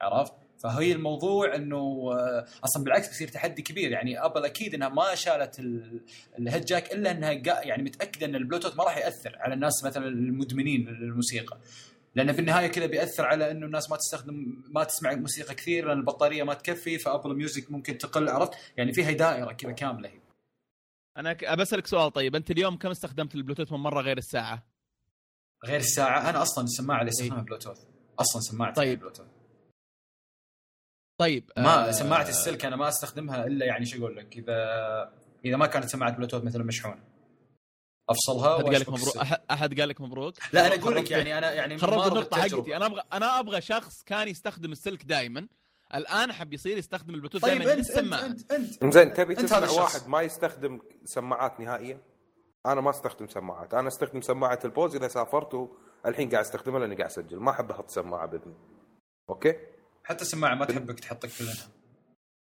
عرفت؟ 0.00 0.32
فهي 0.62 0.92
الموضوع 0.92 1.54
إنه 1.54 1.76
آه، 2.12 2.44
أصلا 2.64 2.84
بالعكس 2.84 3.08
بيصير 3.08 3.28
تحدي 3.28 3.62
كبير. 3.62 3.90
يعني 3.90 4.24
أبل 4.24 4.44
أكيد 4.44 4.74
إنها 4.74 4.88
ما 4.88 5.14
شالت 5.14 5.58
ال- 5.58 6.00
ال 6.38 6.43
head 6.43 6.64
jack 6.64 6.92
إلا 6.92 7.10
إنها 7.10 7.30
يعني 7.62 7.82
متأكدة 7.82 8.26
إن 8.26 8.34
البلوتوث 8.34 8.76
ما 8.76 8.84
راح 8.84 8.96
يأثر 8.98 9.36
على 9.40 9.54
الناس 9.54 9.84
مثلا 9.84 10.06
المدمنين 10.08 10.88
للموسيقى. 10.88 11.58
لأن 12.14 12.32
في 12.32 12.38
النهاية 12.40 12.66
كذا 12.66 12.86
بيأثر 12.86 13.26
على 13.26 13.50
إنه 13.50 13.66
الناس 13.66 13.90
ما 13.90 13.96
تستخدم 13.96 14.62
ما 14.68 14.84
تسمع 14.84 15.14
موسيقى 15.14 15.54
كثير 15.54 15.86
لأن 15.88 15.98
البطارية 15.98 16.42
ما 16.42 16.54
تكفي 16.54 16.98
فأبل 16.98 17.36
ميوزك 17.36 17.70
ممكن 17.70 17.98
تقل 17.98 18.28
عرفت؟ 18.28 18.52
يعني 18.76 18.92
فيها 18.92 19.10
دائرة 19.12 19.52
كذا 19.52 19.72
كاملة 19.72 20.08
هي. 20.08 20.18
أنا 21.16 21.32
ك- 21.32 21.44
بسالك 21.58 21.86
سؤال 21.86 22.12
طيب 22.12 22.36
أنت 22.36 22.50
اليوم 22.50 22.76
كم 22.78 22.88
استخدمت 22.90 23.34
البلوتوث 23.34 23.72
من 23.72 23.78
مرة 23.78 24.00
غير 24.00 24.18
الساعة؟ 24.18 24.66
غير 25.64 25.80
الساعة 25.80 26.30
أنا 26.30 26.42
أصلا 26.42 26.64
السماعه 26.64 27.00
اللي 27.00 27.08
استخدمها 27.10 27.38
إيه. 27.38 27.44
بلوتوث 27.44 27.78
أصلا 28.18 28.42
سماعتي 28.42 28.74
طيب. 28.74 28.98
بلوتوث 29.00 29.26
طيب 31.20 31.50
ما 31.56 31.88
آه، 31.88 31.90
سماعة 31.90 32.28
السلك 32.28 32.64
أنا 32.64 32.76
ما 32.76 32.88
أستخدمها 32.88 33.46
إلا 33.46 33.66
يعني 33.66 33.84
شو 33.86 33.98
أقول 33.98 34.16
لك 34.16 34.36
إذا 34.36 34.54
إذا 35.44 35.56
ما 35.56 35.66
كانت 35.66 35.84
سماعة 35.84 36.12
بلوتوث 36.16 36.44
مثلا 36.44 36.64
مشحونة 36.64 37.04
أفصلها 38.10 38.56
أحد 38.56 38.64
قال 38.64 38.80
لك 38.80 38.88
مبروك 38.88 39.16
أحد 39.50 39.80
قال 39.80 39.88
لك 39.88 40.00
مبروك 40.00 40.34
لا 40.52 40.66
أنا 40.66 40.74
أقول 40.82 40.96
لك 40.96 41.10
يعني 41.10 41.38
أنا 41.38 41.52
يعني 41.52 41.78
خربت 41.78 42.12
بالتجربة. 42.12 42.62
حقتي 42.62 42.76
أنا 42.76 42.86
أبغى 42.86 43.02
أنا 43.12 43.40
أبغى 43.40 43.60
شخص 43.60 44.02
كان 44.02 44.28
يستخدم 44.28 44.72
السلك 44.72 45.04
دائما 45.04 45.48
الآن 45.94 46.32
حب 46.32 46.52
يصير 46.52 46.78
يستخدم 46.78 47.14
البلوتوث 47.14 47.42
طيب 47.42 47.62
دائما 47.62 47.72
انت 47.72 47.90
انت 47.90 48.52
انت 48.52 48.82
انت. 48.82 48.94
زين 48.94 49.14
تبي 49.14 49.32
أنت 49.32 49.40
تسمع. 49.54 49.82
واحد 49.82 50.08
ما 50.08 50.22
يستخدم 50.22 50.80
سماعات 51.04 51.60
نهائيا؟ 51.60 52.00
أنا 52.66 52.80
ما 52.80 52.90
أستخدم 52.90 53.28
سماعات. 53.28 53.74
أنا 53.74 53.88
أستخدم 53.88 54.20
سماعة 54.20 54.58
البوز 54.64 54.96
إذا 54.96 55.08
سافرت 55.08 55.54
والحين 56.04 56.30
قاعد 56.30 56.44
أستخدمها 56.44 56.80
لأني 56.80 56.94
قاعد 56.94 57.10
أسجل. 57.10 57.36
ما 57.36 57.50
أحب 57.50 57.70
أحط 57.70 57.90
سماعة 57.90 58.26
باذني 58.26 58.54
okay؟ 59.30 59.56
حتى 60.04 60.22
السماعه 60.22 60.54
ما 60.54 60.64
تحبك 60.64 61.00
تحطك 61.00 61.30
كلها 61.38 61.54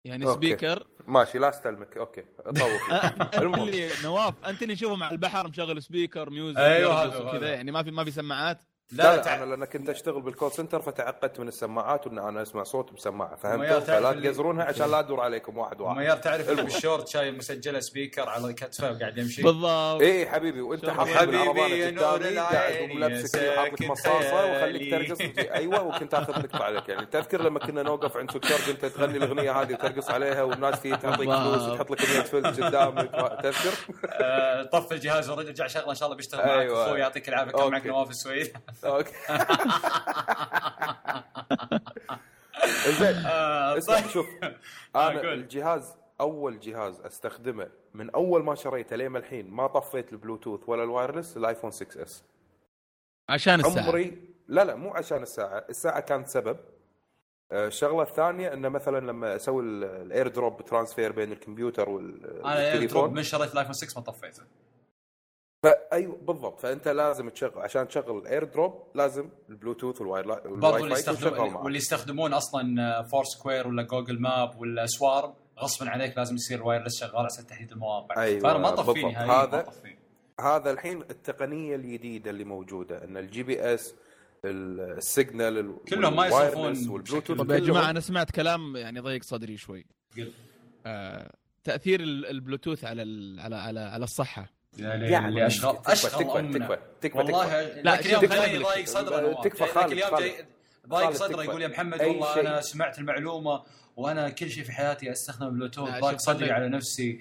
يعني 0.05 0.25
أوكي. 0.27 0.35
سبيكر. 0.37 0.87
ماشي 1.07 1.39
لا 1.39 1.49
أستلمك. 1.49 1.97
أوكي. 1.97 2.23
طوف 2.45 2.91
المهم. 3.43 3.71
نواف. 4.05 4.35
أنت 4.47 4.63
اللي 4.63 4.75
نشوفه 4.75 4.97
مع 4.97 5.11
البحر 5.11 5.49
مشغل 5.49 5.83
سبيكر 5.83 6.31
ميوزك 6.31 6.59
وكذا. 6.59 7.39
هذا. 7.39 7.49
يعني 7.55 7.73
ما 7.73 7.83
في 7.83 7.91
ما 7.91 8.05
في 8.05 8.11
سماعات. 8.11 8.63
لا, 8.93 9.17
لا, 9.17 9.23
تع... 9.23 9.35
أنا 9.35 9.45
لأن 9.45 9.65
كنت 9.65 9.89
أشتغل 9.89 10.23
بالكول 10.23 10.53
سنتر 10.53 10.83
فتعقدت 10.83 11.41
من 11.41 11.49
السماعات 11.49 12.07
وأن 12.07 12.19
أنا 12.19 12.43
أسمع 12.43 12.63
صوت 12.63 12.93
بسماعه 12.93 13.37
فهمت؟ 13.37 13.69
تعرف 13.69 13.85
فلا 13.85 14.11
اللي- 14.11 14.29
تقزرونها 14.29 14.65
عشان 14.65 14.91
لا 14.91 14.99
أدور 14.99 15.21
عليكم 15.21 15.59
واحد 15.59 15.81
واحد. 15.81 15.97
ميار 15.97 16.17
تعرف 16.17 16.51
اللي 16.51 16.63
بالشورت 16.63 17.09
شايل 17.09 17.37
مسجلة 17.37 17.81
سبيكر 17.81 18.29
على 18.29 18.53
كتفه 18.53 18.91
وقاعد 18.93 19.19
يمشي. 19.19 19.43
بالضبط. 19.43 20.01
إيه 20.03 20.29
حبيبي 20.29 20.61
وأنت 20.61 20.91
حاط 20.91 21.09
نور 21.09 21.49
قدامي 21.49 22.37
قاعد 22.39 22.91
وملبسك 22.91 23.27
ساكن 23.27 23.87
مصاصة 23.89 24.47
وخليك. 24.57 24.91
ترقص 25.09 25.21
أيوه 25.51 25.83
وكنت 25.83 26.15
آخذ 26.15 26.39
نقطه 26.39 26.65
عليك 26.65 26.89
يعني. 26.89 27.07
تذكر 27.07 27.43
لما 27.43 27.59
كنا 27.59 27.83
نوقف 27.83 28.17
عند 28.17 28.31
سكر 28.31 28.71
انت 28.71 28.85
تغني 28.85 29.17
الأغنية 29.17 29.61
هذه 29.63 29.73
وترقص 29.73 30.11
عليها 30.11 30.43
والناس 30.43 30.81
تيجي 30.83 30.97
تعطيك. 30.97 31.31
فلوس 31.31 31.63
وتحط 31.63 31.91
لك 31.91 32.01
100 32.11 32.21
فلس 32.23 32.61
قدامك. 32.61 33.11
تذكر؟ 33.43 33.95
آه، 34.13 34.63
طف 34.63 34.93
الجهاز 34.93 35.31
ورجع 35.31 35.67
شغله 35.67 35.91
إن 35.91 35.95
شاء 35.95 36.07
الله 36.07 36.17
بيشتغل 36.17 36.41
معك. 36.47 36.59
أيوة. 36.59 36.85
أخوي 36.87 36.99
يعطيك 37.01 37.29
العافية 37.29 37.53
كان 37.53 37.71
معك. 37.71 37.87
نواف 37.87 38.11
السويد. 38.11 38.53
okay. 38.85 39.13
زين 42.99 43.17
آه، 43.27 43.79
اسمع 43.79 44.01
طيب. 44.01 44.09
شوف 44.09 44.27
آه، 44.95 45.11
أنا. 45.11 45.33
الجهاز 45.33 45.97
أول 46.21 46.61
جهاز 46.61 47.01
أستخدمه 47.01 47.69
من 47.95 48.11
أول 48.11 48.45
ما 48.45 48.55
شريته 48.55 48.97
لين 48.97 49.17
الحين 49.17 49.51
ما 49.51 49.67
طفيت 49.67 50.13
البلوتوث 50.13 50.61
ولا 50.69 50.83
ال 50.85 50.90
wireless 50.90 51.37
الآيفون 51.37 51.71
6 51.71 52.03
إس. 52.03 52.25
عشان 53.29 53.61
الساعة. 53.61 53.85
عمري 53.85 54.35
لا 54.49 54.65
لا 54.65 54.75
مو 54.75 54.91
عشان 54.91 55.23
الساعة 55.23 55.65
الساعة 55.69 56.01
كانت 56.01 56.29
سبب. 56.29 56.57
آه، 57.53 57.67
الشغلة 57.67 58.03
الثانية 58.03 58.53
إنه 58.53 58.69
مثلا 58.69 59.07
لما 59.07 59.37
أسوي 59.37 59.63
ال 59.63 60.29
AirDrop 60.29 60.63
transfer 60.65 61.13
بين 61.13 61.33
الكمبيوتر 61.33 61.89
أنا 61.89 62.01
drop 62.01 62.45
والتليفون 62.45 63.15
من 63.15 63.23
شريت 63.23 63.53
الآيفون 63.53 63.73
6 63.73 63.99
ما 64.01 64.05
طفيته. 64.05 64.43
فايوه 65.91 66.17
بالضبط 66.23 66.61
فأنت 66.61 66.89
لازم 66.89 67.29
تشغل 67.29 67.59
عشان 67.63 67.89
تشغل 67.89 68.19
ال 68.19 68.45
AirDrop 68.45 68.83
لازم 68.95 69.29
البلوتوث 69.51 70.01
والواير 70.01 70.27
برضو 70.27 70.49
والواي 70.67 70.83
اللي 70.83 70.95
يستخدمون. 70.95 71.55
واللي 71.55 71.79
يستخدمون 71.79 72.33
أصلا 72.33 73.03
فور 73.03 73.25
سكوير 73.25 73.69
ولا 73.69 73.83
جوجل 73.83 74.21
ماب 74.21 74.61
ولا 74.61 74.87
سوارم 74.87 75.35
غصبا 75.59 75.91
عليك 75.91 76.17
لازم 76.19 76.35
يصير 76.35 76.59
ال 76.59 76.63
wireless 76.63 77.01
شغال 77.01 77.27
عشان 77.27 77.47
تحديد 77.47 77.73
المواقع 77.73 78.23
أيوة، 78.23 78.41
فأنا 78.41 78.59
ما. 78.59 78.71
نهائيا 78.71 79.19
هذا- 79.19 79.57
ما 79.57 79.63
طفيه 79.63 79.97
هذا 80.41 80.71
الحين 80.71 81.03
التقنية 81.03 81.77
الجديدة 81.77 82.31
اللي 82.31 82.45
موجودة 82.45 83.05
إن 83.05 83.17
ال 83.17 83.43
GPS 83.43 83.75
ال 83.75 83.95
signal 84.45 85.77
كلهم 85.89 86.17
ما 86.17 86.27
يصرفون 86.27 86.89
والبلوتوث 86.89 87.39
طب 87.39 87.51
يا 87.51 87.59
جماعة 87.59 87.91
أنا 87.91 88.01
سمعت 88.01 88.31
كلام 88.31 88.77
يعني 88.77 89.01
ضيق 89.01 89.23
صدري 89.23 89.57
شوي. 89.57 89.87
آه 90.87 91.31
تأثير 91.65 92.01
ال- 92.01 92.27
البلوتوث 92.27 92.85
على 92.85 93.03
ال- 93.03 93.41
على 93.41 93.57
على 93.57 93.81
على 93.81 94.05
الصحة 94.05 94.56
يعني 94.79 95.29
اللي 95.29 95.47
اشغل 95.47 95.77
تكفى 95.77 95.93
اشغل 95.93 96.11
تكفى 96.11 96.59
تكفى 96.59 96.79
تكفى 97.01 97.19
والله 97.19 97.63
تكفى. 97.63 97.83
لا، 97.83 97.91
لكن 97.91 98.11
يوم 98.11 98.21
شوف، 98.21 98.31
جاي 98.31 98.41
خليني 98.41 98.65
ضايق 98.65 98.87
صدره. 98.87 99.43
تكفى 99.43 99.65
لكن 99.65 99.73
خالد، 99.73 99.93
اليوم 99.93 100.11
خالد. 100.11 100.23
جاي 100.23 100.47
ضايق 100.89 101.07
خالد، 101.07 101.17
صدره 101.17 101.37
تكفى. 101.37 101.49
يقول 101.49 101.63
يا 101.63 101.69
محمد 101.69 102.03
والله. 102.03 102.41
أنا 102.41 102.61
سمعت 102.61 102.99
المعلومة 102.99 103.63
وأنا 103.97 104.29
كل 104.29 104.51
شيء 104.51 104.65
في 104.65 104.73
حياتي 104.73 105.13
استخدم 105.13 105.51
بلوتوث 105.51 105.91
ضايق 106.01 106.19
صدري 106.19 106.51
على 106.51 106.69
نفسي 106.69 107.21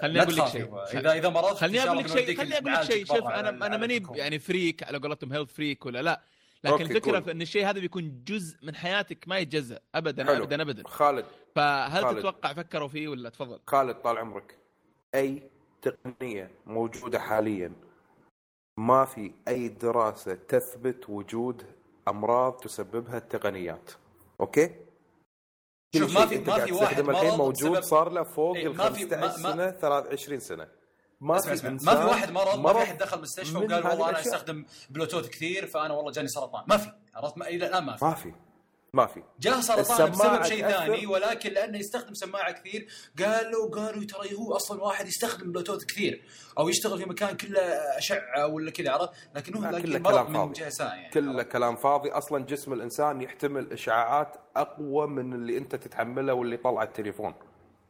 خليني 0.00 0.22
أقول 0.22 0.36
لك 0.36 0.46
شيء. 0.46 0.82
اذا 0.98 1.12
إذا 1.12 1.28
مرضت 1.28 1.56
خليني 1.56 1.84
أقول 1.84 1.98
لك 1.98 2.06
شيء 2.06 2.36
خليني 2.36 2.58
أقول 2.58 2.72
لك 2.72 2.82
شيء 2.82 3.04
شوف 3.04 3.26
أنا 3.26 3.48
أنا 3.48 3.76
ماني. 3.76 4.02
يعني 4.14 4.38
freak 4.38 4.82
على 4.82 4.98
قولتهم 4.98 5.32
health 5.32 5.52
freak 5.52 5.86
ولا 5.86 6.02
لا 6.02 6.22
لكن 6.64 6.84
الفكرة. 6.84 7.20
في 7.20 7.30
إن 7.30 7.42
الشيء 7.42 7.70
هذا 7.70 7.80
بيكون 7.80 8.22
جزء 8.24 8.56
من 8.62 8.74
حياتك 8.74 9.28
ما 9.28 9.38
يتجزا 9.38 9.80
ابدا 9.94 10.24
حلو. 10.24 10.44
ابدا 10.44 10.62
ابدا 10.62 10.82
خالد 10.86 11.24
فهل 11.54 12.02
خالد. 12.02 12.18
تتوقع 12.18 12.52
فكروا 12.52 12.88
فيه 12.88 13.08
ولا 13.08 13.28
تفضل 13.28 13.60
خالد 13.66 13.94
طال 13.94 14.18
عمرك 14.18 14.58
أي 15.14 15.42
تقنية 15.90 16.50
موجودة 16.66 17.18
حاليا. 17.18 17.72
ما 18.78 19.04
في 19.04 19.32
أي 19.48 19.68
دراسة 19.68 20.34
تثبت 20.34 21.10
وجود 21.10 21.66
أمراض 22.08 22.56
تسببها 22.56 23.16
التقنيات. 23.18 23.90
أوكي؟ 24.40 24.74
شوف، 25.96 26.14
ما 26.14 26.26
في- 26.26 26.38
ما 26.38 26.64
في 26.64 26.72
واحد 26.72 27.08
الحين 27.08 27.34
موجود 27.34 27.70
بسبب- 27.70 27.82
صار 27.82 28.08
له 28.08 28.22
فوق 28.22 28.56
إيه، 28.56 28.66
ال 28.66 28.76
ما 28.76 28.90
في- 28.90 29.04
ما- 29.04 29.10
15 29.28 29.42
ما- 29.42 29.52
سنة 29.52 29.70
23 29.70 30.40
سنة. 30.40 30.68
ما 31.20 31.38
في 31.38 31.68
ما 31.68 31.78
في 31.94 32.04
واحد 32.04 32.30
مرض 32.32 32.58
ما 32.58 32.72
في 32.72 32.78
احد 32.82 32.98
دخل 32.98 33.20
مستشفى 33.20 33.56
وقال 33.56 33.86
والله 33.86 34.08
أنا. 34.10 34.20
أستخدم 34.20 34.64
بلوتوث 34.90 35.28
كثير 35.28 35.66
فأنا 35.66 35.94
والله 35.94 36.12
جاني 36.12 36.28
سرطان. 36.28 36.64
ما 36.68 36.76
في 36.76 36.92
عرفت؟ 37.14 37.36
إلى 37.42 37.66
الآن 37.66 37.84
ما 37.84 37.96
في. 37.96 38.04
ما 38.04 38.14
في. 38.14 38.32
ما 38.92 39.06
في. 39.06 39.22
جاه 39.40 39.60
سرطان 39.60 40.10
بسبب 40.10 40.42
شيء. 40.42 40.68
ثاني 40.68 41.06
ولكن 41.06 41.50
لأنه 41.52 41.78
يستخدم 41.78 42.14
سماعة 42.14 42.52
كثير 42.52 42.86
قالوا 43.18 43.70
قالوا 43.70 44.04
ترى 44.04 44.34
هو 44.34 44.56
أصلا 44.56 44.82
واحد 44.82 45.06
يستخدم 45.08 45.52
بلوتوث 45.52 45.84
كثير 45.84 46.22
أو 46.58 46.68
يشتغل 46.68 46.98
في 46.98 47.08
مكان 47.08 47.36
كله 47.36 47.60
أشعة 47.98 48.46
ولا 48.46 48.70
كذا 48.70 48.90
عرفت؟ 48.90 49.10
لكن 49.34 49.56
هو 49.56 49.80
كله 49.82 49.98
كلام 49.98 50.26
من 50.26 50.34
فاضي. 50.34 50.52
جهة 50.60 50.68
ثانية 50.68 50.92
يعني 50.92 51.10
كله 51.10 51.42
كلام 51.42 51.76
فاضي. 51.76 52.10
أصلا 52.10 52.44
جسم 52.44 52.72
الإنسان 52.72 53.22
يحتمل 53.22 53.72
إشعاعات 53.72 54.36
أقوى 54.56 55.06
من 55.06 55.32
اللي 55.32 55.58
أنت 55.58 55.74
تتحمله 55.74 56.34
واللي 56.34 56.56
طلع 56.56 56.82
التليفون. 56.82 57.34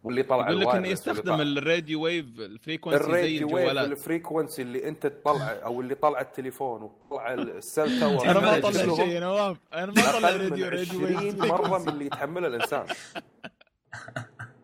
واللي 0.05 0.23
طلع 0.23 0.51
يقول 0.51 0.61
لك 0.61 0.69
إنه 0.69 0.89
يستخدم 0.89 1.23
طلع- 1.37 1.43
ال 1.43 1.53
radio 1.53 2.03
wave 2.03 2.27
ال 2.39 2.46
frequency 2.46 3.13
زي 3.13 3.37
الجوالات. 3.39 3.87
ال 3.87 3.95
frequency 3.95 4.63
اللي 4.63 4.89
أنت 4.89 5.07
تطلع 5.07 5.51
أو 5.65 5.81
اللي 5.81 5.95
طلع 5.95 6.21
التليفون 6.21 6.83
وطلع 6.83 7.35
ال 7.35 7.48
cell 7.48 7.99
tower. 8.01 8.25
أنا 8.31 8.41
ما 8.41 8.61
كلهم 8.61 8.97
شيء 8.97 9.09
يا 9.09 9.21
نواف 9.21 9.57
أنا 9.75 9.87
ما 9.87 10.19
من 10.19 10.25
radio 10.25 10.69
radio 10.69 11.07
20 11.07 11.17
wave. 11.17 11.45
مرة 11.45 11.79
من 11.79 11.89
اللي 11.89 12.07
يتحمله 12.07 12.47
الإنسان. 12.47 12.87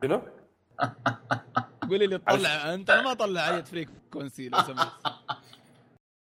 شنو؟ 0.03 0.23
قولي 1.91 2.07
لي 2.07 2.19
تطلع 2.19 2.75
أنت 2.75 2.91
أنا 2.91 3.03
ما 3.03 3.13
اطلع 3.13 3.49
أي 3.57 3.65
frequency 3.65 4.49
لو 4.49 4.59
سمحت. 4.61 4.93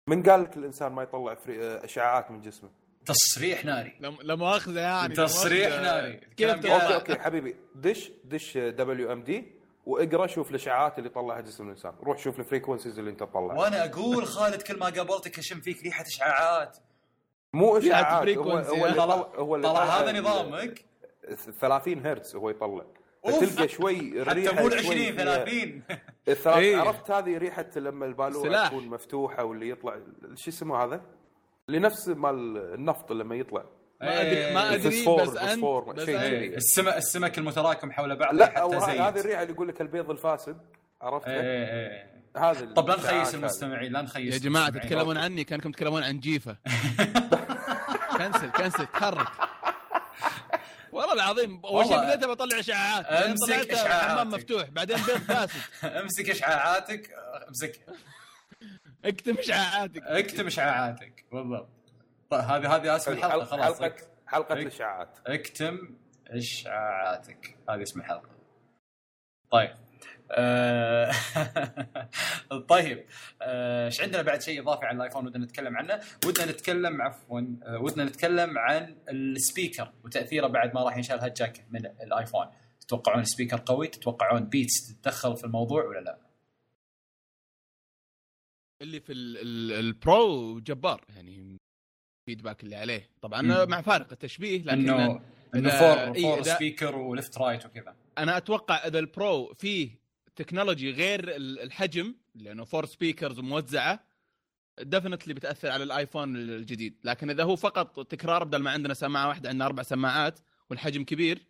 من 0.08 0.22
قال 0.22 0.42
لك 0.42 0.56
الإنسان 0.56 0.92
ما 0.92 1.02
يطلع 1.02 1.34
fre... 1.34 1.56
أشعاعات 1.84 2.30
من 2.30 2.40
جسمه؟ 2.40 2.70
تصريح 3.06 3.64
ناري 3.64 3.92
لا 4.22 4.34
مؤاخذه 4.34 4.80
يعني 4.80 5.14
تصريح. 5.14 5.80
ناري. 5.80 6.20
كيف 6.36 6.50
أوكي 6.50 6.94
أوكي 6.94 7.18
حبيبي 7.18 7.56
دش 7.74 8.10
دش 8.24 8.58
WMD 8.58 9.44
وإقرأ 9.86 10.26
شوف 10.26 10.50
الأشعاعات 10.50 10.98
اللي 10.98 11.08
طلعها 11.08 11.40
جسم 11.40 11.64
الإنسان 11.64 11.92
روح 12.02 12.18
شوف 12.18 12.38
ال 12.40 12.45
frequencies 12.45 12.98
اللي 12.98 13.10
أنت 13.10 13.20
تطلعها 13.20 13.58
وأنا 13.58 13.84
أقول 13.84 14.26
خالد 14.26 14.62
كل 14.62 14.78
ما 14.78 14.86
قابلتك 14.86 15.38
أشم 15.38 15.60
فيك 15.60 15.82
ريحة 15.82 16.04
أشعاعات 16.06 16.76
مو 17.52 17.78
أشعاعات 17.78 18.28
هو. 18.28 18.50
هو 18.58 18.86
اللي 18.86 18.96
طلع 18.96 19.14
هو 19.36 19.56
اللي 19.56 19.68
طلع 19.68 19.84
طلع 19.84 20.00
هذا 20.00 20.20
نظامك 20.20 20.84
30 21.60 22.06
هرتز 22.06 22.36
هو 22.36 22.50
يطلع 22.50 22.84
off. 23.26 23.44
فتلقى 23.44 23.68
شوي 23.68 23.96
حتى 23.96 24.20
الريحه 24.32 24.62
مو 24.62 24.70
شوي 24.70 24.78
20 24.78 24.96
فيها- 24.96 25.12
30 25.24 25.82
الثلاث- 26.28 26.46
إيه. 26.56 26.76
عرفت 26.76 27.10
هذه 27.10 27.38
ريحة 27.38 27.66
لما 27.76 28.06
البالونه 28.06 28.42
سلاح. 28.48 28.68
تكون 28.68 28.86
مفتوحة 28.88 29.44
واللي 29.44 29.68
يطلع 29.70 29.96
شو 30.34 30.50
اسمه 30.50 30.84
هذا؟ 30.84 31.00
اللي 31.68 31.78
نفس 31.78 32.08
مال 32.08 32.56
النفط 32.74 33.12
لما 33.12 33.34
يطلع 33.34 33.64
ما 34.00 34.20
ادري 34.20 34.54
ما 34.54 34.74
أدري 34.74 34.88
بس 34.88 35.08
انت 35.40 35.88
بس 35.98 36.04
شيء. 36.04 36.20
إيه، 36.20 36.56
السمك 36.56 36.96
السمك 36.96 37.38
المتراكم 37.38 37.92
حول 37.92 38.16
بعض 38.16 38.34
لا 38.34 38.64
هذه 38.64 39.20
الريحة 39.20 39.42
اللي 39.42 39.52
يقول 39.54 39.68
لك 39.68 39.80
البيض 39.80 40.10
الفاسد 40.10 40.56
عرفت؟ 41.02 41.26
إيه، 41.28 41.40
إيه، 41.40 41.66
إيه. 41.90 42.16
هذا 42.36 42.66
طب 42.74 42.88
لا 42.88 42.96
نخيس. 42.96 43.34
المستمعين 43.34 43.92
لا 43.92 44.02
نخيس 44.02 44.34
يا 44.34 44.38
جماعة. 44.38 44.68
تتكلمون 44.70 45.16
عني 45.18 45.44
كأنكم 45.44 45.70
تتكلمون 45.72 46.02
عن 46.02 46.20
جيفة 46.20 46.56
كنسل 48.18 48.50
كنسل 48.50 48.86
تحرك 48.86 49.28
والله 50.92 51.12
العظيم 51.12 51.60
أول 51.64 51.86
شيء. 51.86 51.98
بديت 51.98 52.24
بطلع 52.28 52.58
اشعاعات 52.58 53.06
طلعت 53.46 53.70
إشعاعاتك. 53.70 54.10
حمام 54.10 54.28
مفتوح 54.28 54.68
بعدين 54.70 54.96
بيض 54.96 55.16
فاسد 55.18 55.60
أمسك 56.02 56.30
اشعاعاتك 56.30 57.10
أمسك 57.48 57.80
اكتم 59.06 59.38
اشعاعاتك 59.38 60.02
اكتم 60.02 60.46
اشعاعاتك 60.46 61.24
بالضبط. 61.32 61.68
طيب 62.30 62.40
هذه 62.40 62.76
هذه 62.76 62.96
اسم 62.96 63.12
الحلقة 63.12 63.32
حلقة 63.32 63.44
خلاص 63.44 63.82
حلقة 63.82 63.96
حلقه. 64.26 64.52
الإشعاعات. 64.52 65.18
اكتم 65.26 65.78
اشعاعاتك 66.28 67.56
هذه 67.68 67.82
اسم 67.82 68.00
الحلقة. 68.00 68.28
طيب. 69.50 69.74
آه، 70.30 71.12
طيب. 72.68 73.04
آه، 73.42 73.86
إيش 73.86 74.00
عندنا 74.00 74.22
بعد 74.22 74.42
شيء 74.42 74.62
إضافي 74.62 74.86
عن 74.86 74.96
الآيفون 74.96 75.26
ودنا 75.26 75.44
نتكلم 75.44 75.76
عنه؟ 75.76 76.00
ودنا 76.26 76.52
نتكلم 76.52 77.02
عفوا 77.02 77.40
آه، 77.62 77.78
ودنا 77.78 78.04
نتكلم 78.04 78.58
عن 78.58 78.96
ال 79.08 79.19
speaker 79.19 79.92
وتأثيره 80.04 80.46
بعد 80.46 80.74
ما 80.74 80.82
راح 80.82 80.96
ينشال 80.96 81.20
هال 81.20 81.36
jack 81.36 81.66
من 81.70 81.86
الآيفون. 81.86 82.46
تتوقعون 82.80 83.20
ال 83.20 83.26
speaker 83.26 83.62
قوي؟ 83.66 83.88
تتوقعون 83.88 84.44
بيتس 84.44 84.88
تتدخل 84.88 85.36
في 85.36 85.44
الموضوع 85.44 85.84
ولا 85.84 86.00
لا؟ 86.00 86.25
اللي 88.82 89.00
في 89.00 89.12
ال- 89.12 89.38
ال- 89.38 89.72
ال 89.86 90.04
Pro 90.04 90.58
جبار 90.60 91.04
يعني 91.08 91.56
ال 92.28 92.32
feedback 92.32 92.62
اللي 92.64 92.76
عليه. 92.76 93.10
طبعا 93.20 93.42
مم. 93.42 93.68
مع 93.68 93.80
فارق 93.80 94.12
التشبيه 94.12 94.58
لكن 94.62 94.68
انه 94.90 95.22
إنه 95.54 95.70
four 95.78 96.14
four 96.22 96.42
إذا- 96.42 96.46
speaker 96.56 96.96
و 96.96 97.05
left 97.05 97.38
right 97.38 97.66
وكذا. 97.66 97.96
أنا 98.18 98.36
أتوقع 98.36 98.74
إذا 98.86 98.98
ال 98.98 99.12
Pro 99.12 99.54
فيه 99.54 99.90
technology 100.36 100.90
غير 100.90 101.36
ال- 101.36 101.60
الحجم 101.60 102.14
لأنه 102.34 102.64
four 102.64 102.86
speakers 102.86 103.40
موزعة 103.40 104.06
definitely 104.80 105.34
بتأثر 105.34 105.70
على 105.70 105.84
الآيفون 105.84 106.36
الجديد. 106.36 106.96
لكن 107.04 107.30
إذا 107.30 107.44
هو 107.44 107.56
فقط 107.56 108.06
تكرار 108.06 108.44
بدل 108.44 108.58
ما 108.58 108.70
عندنا 108.70 108.94
سماعة 108.94 109.28
واحدة 109.28 109.48
عندنا 109.48 109.66
أربع 109.66 109.82
سماعات 109.82 110.38
والحجم 110.70 111.04
كبير 111.04 111.46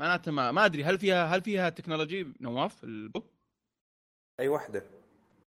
معناته 0.00 0.32
ما 0.32 0.52
ما 0.52 0.64
أدري 0.64 0.84
هل 0.84 0.98
فيها 0.98 1.26
هل 1.26 1.42
فيها 1.42 1.68
technology 1.68 2.26
نواف؟ 2.40 2.84
البرو؟ 2.84 3.22
أي 4.40 4.48
وحدة. 4.48 4.84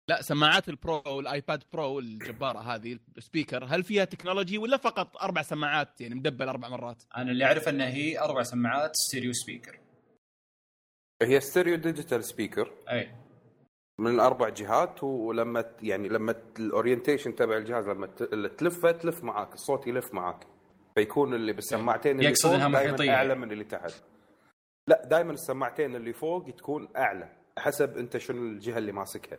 لا 0.09 0.23
سماعات 0.23 0.69
البرو 0.69 1.03
والايباد 1.07 1.63
برو 1.73 1.99
الجبارة 1.99 2.59
هذه 2.59 2.99
ال 3.17 3.23
speaker 3.23 3.65
هل 3.65 3.83
فيها 3.83 4.05
technology 4.05 4.59
ولا 4.59 4.77
فقط 4.77 5.17
أربع 5.17 5.43
سماعات؟ 5.43 6.01
يعني 6.01 6.15
م 6.15 6.20
double 6.20 6.49
أربع 6.49 6.69
مرات؟ 6.69 7.03
أنا 7.17 7.31
اللي 7.31 7.45
أعرف 7.45 7.69
إنها 7.69 7.89
هي 7.89 8.19
أربع 8.19 8.43
سماعات 8.43 8.91
stereo 8.97 9.33
speaker. 9.33 9.79
هي 11.23 11.41
stereo 11.41 11.77
digital 11.77 12.25
speaker. 12.25 12.73
أي. 12.91 13.15
من 13.99 14.11
الاربع 14.11 14.49
جهات 14.49 15.05
ولما 15.05 15.65
يعني 15.83 16.09
لما 16.09 16.35
ال 16.59 16.65
orientation 16.65 17.35
تبع 17.35 17.57
الجهاز 17.57 17.89
لما 17.89 18.07
تلفه 18.59 18.91
تلف 18.91 19.25
معاك 19.25 19.55
الصوت 19.55 19.87
يلف 19.87 20.15
معاك. 20.15 20.47
فيكون 20.95 21.35
اللي 21.35 21.53
بالسماعتين 21.53 22.19
اللي 22.19 22.29
يقصد 22.29 22.51
دائما 22.51 22.69
محيطية. 22.69 23.11
أعلى 23.11 23.35
من 23.35 23.53
اللي 23.53 23.65
تحت. 23.65 24.03
لا 24.89 25.03
دائما 25.07 25.33
السماعتين 25.33 25.97
اللي 25.97 26.13
فوق 26.13 26.51
تكون 26.51 26.89
أعلى 26.97 27.33
حسب 27.59 27.99
أنت 27.99 28.17
شنو 28.17 28.43
الجهة 28.43 28.79
اللي 28.79 28.93
ماسكها. 28.93 29.39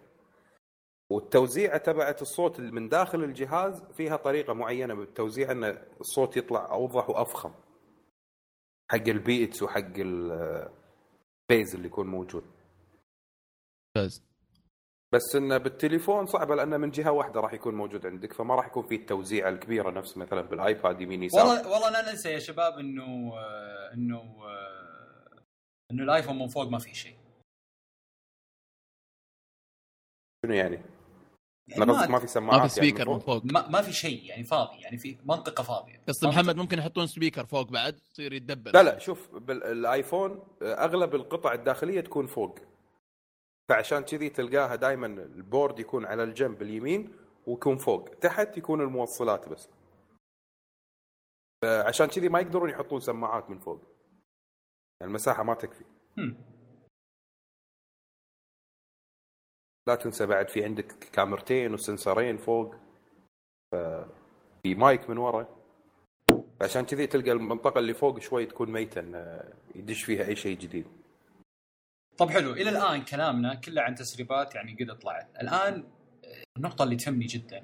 والتوزيعه 1.12 1.78
تبعت 1.78 2.22
الصوت 2.22 2.60
اللي 2.60 2.72
من 2.72 2.90
داخل 2.90 3.24
الجهاز 3.24 3.84
فيها 3.84 4.16
طريقة 4.18 4.54
معينة 4.54 4.94
بالتوزيع 4.94 5.52
إن 5.52 5.64
الصوت 6.02 6.38
يطلع 6.38 6.72
أوضح 6.72 7.10
وأفخم. 7.10 7.54
حق 8.92 9.08
البيتس 9.08 9.64
وحق 9.64 9.94
ال 9.98 10.34
bass 10.34 11.76
اللي 11.76 11.88
يكون 11.88 12.08
موجود. 12.08 12.44
ممتاز 13.98 14.30
بس 15.14 15.36
انه 15.36 15.58
بالتليفون 15.58 16.26
صعبة 16.26 16.56
لأنه 16.56 16.78
من 16.78 16.92
جهة 16.92 17.12
واحدة 17.12 17.40
راح 17.40 17.54
يكون 17.54 17.76
موجود 17.76 18.06
عندك 18.06 18.34
فما 18.34 18.56
راح 18.56 18.68
يكون 18.68 18.88
فيه 18.88 18.96
التوزيعه 18.96 19.50
الكبيرة 19.50 19.92
نفس 19.92 20.18
مثلا 20.18 20.42
بالآيباد 20.42 21.02
يمين 21.02 21.24
يسار. 21.24 21.46
والله 21.46 21.72
والله 21.72 21.90
لا 21.90 22.12
ننسى 22.12 22.30
يا 22.30 22.40
شباب 22.40 22.80
إنه 22.80 23.34
إنه 23.94 24.22
إنه 25.92 26.04
الآيفون 26.04 26.40
من 26.40 26.48
فوق 26.48 26.68
ما 26.68 26.80
فيه 26.80 26.94
شيء. 26.94 27.18
شنو 30.46 30.54
يعني؟ 30.54 30.84
يعني 31.70 31.84
أنا 31.84 31.94
قصدك 31.94 32.10
ما 32.10 32.20
في 32.20 32.28
سماعات 32.28 32.62
ما 32.62 32.68
في 32.68 32.80
يعني 32.80 32.90
speaker 32.92 33.08
من 33.10 33.14
من 33.14 33.20
فوق؟ 33.20 33.42
ما, 33.46 33.68
ما 33.70 33.82
في 33.82 33.94
شيء 33.94 34.24
يعني 34.24 34.44
فاضي 34.44 34.82
يعني 34.82 34.98
في 34.98 35.18
منطقة 35.26 35.64
فاضية. 35.64 36.02
قصد 36.08 36.26
منطقة- 36.26 36.30
محمد 36.30 36.56
ممكن 36.56 36.80
يحطون 36.80 37.08
speaker 37.08 37.46
فوق 37.46 37.70
بعد 37.72 38.00
يصير 38.12 38.34
يتدبل 38.34 38.72
لا 38.72 38.84
لا 38.84 39.00
شوف 39.00 39.30
بالآيفون 39.36 40.40
أغلب 40.62 41.16
القطع 41.16 41.54
الداخلية 41.54 42.02
تكون 42.02 42.28
فوق. 42.28 42.60
فعشان 43.70 44.00
كذي 44.00 44.30
تلقاها 44.30 44.76
دائما 44.76 45.08
البورد 45.08 45.80
يكون 45.80 46.06
على 46.06 46.24
الجنب 46.24 46.62
اليمين 46.62 47.14
ويكون 47.48 47.78
فوق. 47.78 48.10
تحت 48.10 48.58
يكون 48.58 48.82
الموصلات 48.82 49.50
بس. 49.50 49.70
عشان 51.66 52.06
كذي 52.06 52.30
ما 52.30 52.40
يقدرون 52.40 52.70
يحطون 52.70 53.00
سماعات 53.00 53.50
من 53.50 53.60
فوق. 53.60 53.82
يعني 55.02 55.10
المساحة 55.10 55.44
ما 55.44 55.54
تكفي. 55.54 55.84
لا 59.90 59.96
تنسى 59.96 60.26
بعد 60.26 60.50
في 60.50 60.64
عندك 60.64 60.86
كاميرتين 61.12 61.74
وسنسرين 61.74 62.38
فوق 62.38 62.76
في 64.64 64.76
مايك 64.76 65.10
من 65.10 65.18
ورا. 65.18 65.48
عشان 66.62 66.86
كذي 66.86 67.08
تلقى 67.08 67.32
المنطقة 67.32 67.80
اللي 67.80 67.94
فوق 67.94 68.20
شوي 68.20 68.46
تكون 68.46 68.72
ميتة 68.72 69.02
يدش 69.76 70.04
فيها 70.04 70.28
أي 70.28 70.36
شيء 70.36 70.58
جديد. 70.58 70.86
طب 72.18 72.30
حلو 72.30 72.52
إلى 72.52 72.70
الآن 72.70 73.02
كلامنا 73.04 73.56
كله 73.56 73.82
عن 73.82 73.96
تسريبات 73.96 74.56
يعني 74.56 74.78
قد 74.80 75.00
طلعت. 75.00 75.28
الآن 75.42 75.84
النقطة 76.58 76.84
اللي 76.84 76.96
تهمني 76.96 77.26
جدا 77.26 77.64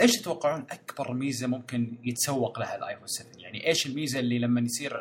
إيش 0.00 0.12
تتوقعون 0.16 0.66
أكبر 0.70 1.12
ميزة 1.12 1.46
ممكن 1.46 1.98
يتسوق 2.04 2.58
لها 2.58 2.76
الايفون 2.76 3.06
7 3.06 3.32
يعني 3.36 3.66
إيش 3.66 3.86
الميزة 3.86 4.20
اللي 4.20 4.38
لما 4.38 4.60
يصير 4.60 5.00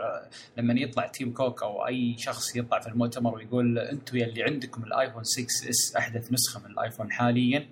لما 0.57 0.73
يطلع 0.73 1.07
تيم 1.07 1.33
كوك 1.33 1.63
أو 1.63 1.87
أي 1.87 2.17
شخص 2.17 2.55
يطلع 2.55 2.79
في 2.79 2.87
المؤتمر 2.87 3.35
ويقول 3.35 3.79
أنتم 3.79 4.17
يلي 4.17 4.43
عندكم 4.43 4.83
الايفون 4.83 5.23
6 5.23 5.69
إس 5.69 5.95
أحدث 5.95 6.33
نسخة 6.33 6.59
من 6.59 6.71
الايفون 6.71 7.11
حاليا 7.11 7.69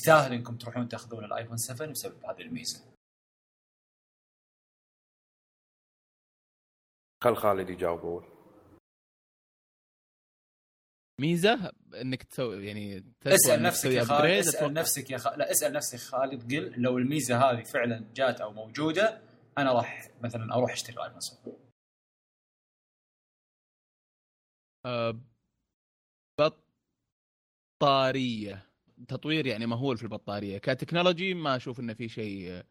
يستاهل 0.00 0.32
إنكم 0.32 0.56
تروحون 0.56 0.88
تأخذون 0.88 1.24
الايفون 1.24 1.56
7 1.56 1.88
بسبب 1.88 2.24
هذه 2.24 2.42
الميزة؟ 2.42 2.80
خل 7.24 7.36
خالد 7.36 7.70
يجاوب 7.70 8.00
أول. 8.00 8.41
ميزة 11.20 11.72
إنك 12.00 12.22
تسوي 12.22 12.66
يعني 12.66 13.04
اسأل 13.26 13.62
نفسك 13.62 13.90
يا 13.90 14.04
خالد 14.04 14.30
اسأل. 14.30 14.72
نفسك 14.72 15.10
يا 15.10 15.18
خالد 15.18 15.38
لا 15.38 15.50
اسأل 15.50 15.72
نفسك 15.72 15.98
خالد 15.98 16.54
قل 16.54 16.82
لو 16.82 16.98
الميزة 16.98 17.36
هذه 17.50 17.62
فعلا 17.62 18.04
جات 18.14 18.40
أو 18.40 18.52
موجودة 18.52 19.20
أنا 19.58 19.72
راح 19.72 20.08
مثلا 20.22 20.54
أروح 20.54 20.72
أشتري 20.72 20.96
الايفون 20.96 21.20
7 21.20 21.56
آه، 24.86 25.20
بطارية. 27.80 28.66
تطوير 29.08 29.46
يعني 29.46 29.66
مهول 29.66 29.96
في 29.96 30.02
البطارية. 30.02 30.58
كتكنولوجي 30.58 31.34
ما 31.34 31.56
أشوف 31.56 31.80
انه 31.80 31.94
في 31.94 32.08
شيء 32.08 32.62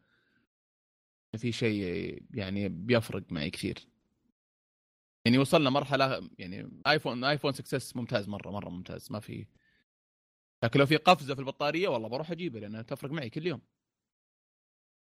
في 1.36 1.52
شيء 1.52 2.22
يعني 2.34 2.68
بيفرق 2.68 3.22
معي 3.32 3.50
كثير. 3.50 3.86
يعني 5.24 5.38
وصلنا 5.38 5.70
مرحلة 5.70 6.28
يعني 6.38 6.80
ايفون 6.86 7.24
ايفون 7.24 7.52
6 7.52 7.76
اس 7.76 7.96
ممتاز 7.96 8.28
مرة 8.28 8.50
مرة 8.50 8.68
ممتاز. 8.68 9.08
ما 9.12 9.20
في 9.20 9.46
لكن 10.64 10.80
لو 10.80 10.86
في 10.86 10.96
قفزة 10.96 11.34
في 11.34 11.40
البطارية 11.40 11.88
والله 11.88 12.08
بروح 12.08 12.30
أجيبه 12.30 12.60
لانها 12.60 12.82
تفرق 12.82 13.10
معي 13.10 13.30
كل 13.30 13.46
يوم. 13.46 13.60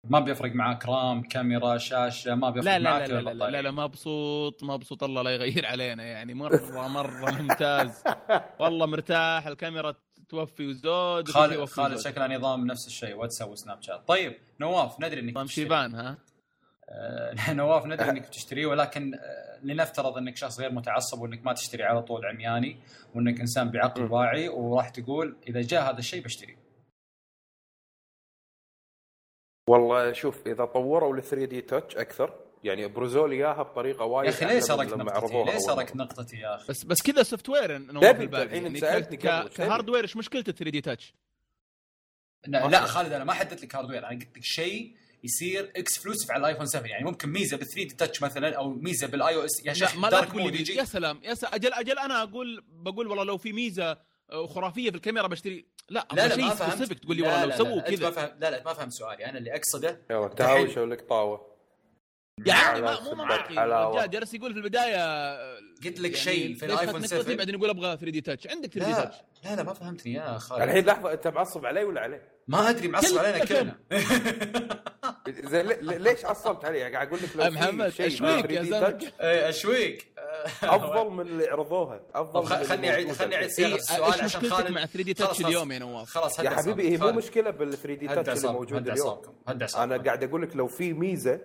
ما 0.03 0.19
بيفرق 0.19 0.51
معك 0.51 0.85
RAM 0.85 1.23
كاميرا 1.23 1.77
شاشة 1.77 2.35
ما 2.35 2.49
بيفرق 2.49 2.71
لا 2.71 2.79
لا 2.79 2.91
معك 2.91 3.09
لا 3.09 3.13
لا, 3.13 3.21
لا, 3.21 3.33
لا, 3.33 3.49
لا, 3.51 3.61
لا 3.61 3.71
مبسوط 3.71 4.63
مبسوط 4.63 5.03
الله 5.03 5.21
لا 5.21 5.29
يغير 5.29 5.65
علينا 5.65 6.03
يعني 6.03 6.33
مرة 6.33 6.87
مرة 6.87 7.31
ممتاز. 7.41 8.03
والله 8.61 8.85
مرتاح 8.85 9.47
الكاميرا 9.47 9.93
توفي 10.29 10.67
وزود 10.67 11.27
خالد 11.29 11.65
خالد. 11.65 11.99
شكله 11.99 12.37
نظام 12.37 12.67
نفس 12.67 12.87
الشيء 12.87 13.15
واتساب 13.15 13.49
وسناب 13.49 13.81
شات. 13.81 14.07
طيب 14.07 14.37
نواف 14.59 14.99
ندري 15.01 15.19
إنك 15.19 15.31
نظام. 15.33 15.47
شيبان 15.47 15.95
ها؟ 15.95 16.17
نواف 17.49 17.85
ندري 17.85 18.09
إنك 18.09 18.27
بتشتريه 18.27 18.65
ولكن 18.65 19.13
آه، 19.15 19.59
لنفترض 19.63 20.17
إنك 20.17 20.35
شخص 20.37 20.59
غير 20.59 20.71
متعصب 20.71 21.21
وإنك 21.21 21.45
ما 21.45 21.53
تشتري 21.53 21.83
على 21.83 22.01
طول 22.01 22.25
عمياني 22.25 22.79
وإنك 23.15 23.39
إنسان 23.39 23.71
بعقل. 23.71 24.11
واعي 24.11 24.49
وراح 24.49 24.89
تقول 24.89 25.37
إذا 25.47 25.61
جاء 25.61 25.91
هذا 25.91 25.99
الشيء 25.99 26.23
بشتريه 26.23 26.57
والله 29.69 30.13
شوف 30.13 30.47
إذا 30.47 30.65
طوروا 30.65 31.15
ال 31.17 31.23
3D 31.23 31.61
Touch 31.61 31.95
أكثر 31.97 32.33
يعني 32.63 32.85
ابرزوا 32.85 33.27
لي 33.27 33.35
إياها 33.35 33.63
بطريقة 33.63 34.05
وايد 34.05 34.29
يا 34.29 34.35
أخي 34.35 34.45
ليه 34.45 34.59
سرقت 34.59 34.93
نقطتي؟ 34.93 35.43
ليه 35.43 35.57
سرقت. 35.57 35.95
نقطتي 35.95 36.37
يا 36.37 36.55
أخي؟ 36.55 36.65
بس 36.69 36.83
بس 36.83 37.01
كذا 37.01 37.23
software 37.23 37.75
الحين 37.75 38.63
يعني 38.65 39.01
تبي؟ 39.01 39.17
ك 39.47 39.53
hardware 39.53 40.03
إيش 40.03 40.17
مشكله 40.17 40.41
3D 40.41 40.81
touch؟ 40.81 41.13
لا, 42.47 42.67
لا 42.67 42.85
خالد 42.85 43.13
أنا 43.13 43.23
ما 43.23 43.33
حددت 43.33 43.63
لك 43.63 43.75
hardware 43.75 43.99
أنا 43.99 44.09
قلت 44.09 44.37
لك 44.37 44.43
شيء 44.43 44.95
يصير 45.23 45.71
exclusive 45.75 46.31
على 46.31 46.39
الايفون 46.41 46.65
7 46.65 46.87
يعني 46.89 47.05
ممكن 47.05 47.29
ميزة 47.29 47.57
بال 47.57 47.67
3D 47.67 47.95
touch 47.95 48.21
مثلا 48.21 48.57
أو 48.57 48.69
ميزة 48.69 49.07
بال 49.07 49.35
iOS 49.35 49.65
يا 49.65 49.73
شيخ 49.73 50.09
dark 50.09 50.35
mode 50.35 50.55
يجي. 50.55 50.75
يا 50.75 50.83
سلام 50.83 51.19
يا 51.23 51.33
سلام 51.33 51.53
أجل 51.53 51.73
أجل 51.73 51.99
أنا 51.99 52.23
أقول 52.23 52.63
بقول 52.69 53.07
والله 53.07 53.23
لو 53.23 53.37
في 53.37 53.53
ميزة 53.53 53.97
آه، 54.31 54.47
خرافية 54.47 54.89
في 54.89 54.95
الكاميرا 54.95 55.27
بشتري. 55.27 55.65
لا 55.89 56.07
لا 56.13 56.27
لا 56.27 56.35
لا 56.35 56.35
ما 56.35 56.55
شيء 56.55 56.55
فهمت 56.55 56.93
تقول 56.93 57.15
لي 57.15 57.21
والله 57.21 57.45
لو 57.45 57.51
سووا 57.51 57.81
كذا. 57.81 58.37
لا 58.39 58.51
لا 58.51 58.63
ما 58.63 58.73
فهم 58.73 58.89
سؤالي. 58.89 59.25
أنا 59.25 59.37
اللي 59.37 59.55
أقصده 59.55 60.01
شو 60.73 60.85
لك 60.85 61.01
طاوة؟ 61.01 61.56
يا 62.45 62.53
عمي 62.53 62.67
على 62.77 62.81
ما- 62.81 63.01
مو 63.03 63.15
منطقي. 63.23 63.63
الرجال 63.65 64.09
جالس 64.09 64.33
يقول 64.33 64.51
في 64.53 64.57
البداية 64.59 65.33
قلت 65.85 65.99
لك 65.99 66.11
يعني 66.11 66.15
شيء 66.15 66.55
في 66.55 66.65
الآيفون 66.65 66.87
خدت 66.87 66.95
نقطتي 67.13 67.23
7 67.23 67.35
بعدين 67.35 67.55
يقول 67.55 67.69
أبغى 67.69 67.97
3 67.97 68.09
دي 68.11 68.21
تاتش 68.21 68.47
عندك 68.47 68.69
3 68.73 68.87
دي 68.87 68.93
تاتش 68.95 69.15
لا 69.45 69.55
لا 69.55 69.63
ما 69.63 69.73
فهمتني 69.73 70.13
يا 70.13 70.37
خالد 70.37 70.61
الحين 70.61 70.85
لحظة 70.85 71.13
أنت 71.13 71.27
معصب 71.27 71.65
علي 71.65 71.83
ولا 71.83 72.01
عليه؟ 72.01 72.21
ما 72.47 72.69
أدري 72.69 72.87
معصب 72.87 73.11
كل- 73.13 73.19
علينا 73.19 73.39
كل- 73.45 73.47
كلنا 73.55 73.75
ليش 75.97 76.25
عصبت 76.25 76.65
علي؟ 76.65 76.77
يعني 76.77 76.93
قاعد 76.95 77.07
أقول 77.07 77.19
لك 77.23 77.35
لو 77.35 77.51
محمد، 77.51 77.89
شيء 77.89 78.07
أشويك 78.07 78.51
يا 78.51 78.61
3D 78.61 78.65
زلمة. 78.65 78.99
touch 78.99 79.21
إيه 79.21 79.49
اشويك 79.49 80.07
أفضل 80.63 81.09
من 81.11 81.21
اللي 81.27 81.47
عرضوها 81.47 82.01
أفضل 82.15 82.45
خلني 82.45 82.91
موجودة. 82.91 83.13
خلني 83.13 83.35
أعيد 83.35 83.49
إيه، 83.59 83.75
السؤال 83.75 84.03
عشان 84.03 84.25
مشكلتك 84.25 84.47
خالد 84.53 84.71
مع 84.71 84.85
3 84.85 85.03
دي 85.03 85.13
تاتش. 85.13 85.41
اليوم 85.41 85.71
يا 85.71 85.79
نواف؟ 85.79 86.09
خلاص 86.09 86.39
يا 86.39 86.49
حبيبي 86.49 86.89
هي. 86.93 86.97
مو 86.97 87.11
مشكلة 87.11 87.49
بال 87.49 87.73
3 87.77 87.93
دي 87.93 88.07
تاتش 88.07 88.37
اللي 88.45 88.53
موجود 88.53 88.89
اليوم. 88.89 89.21
أنا 89.77 89.97
قاعد 89.97 90.23
أقول 90.23 90.41
لك 90.41 90.55
لو 90.55 90.67
في 90.67 90.93
ميزة 90.93 91.39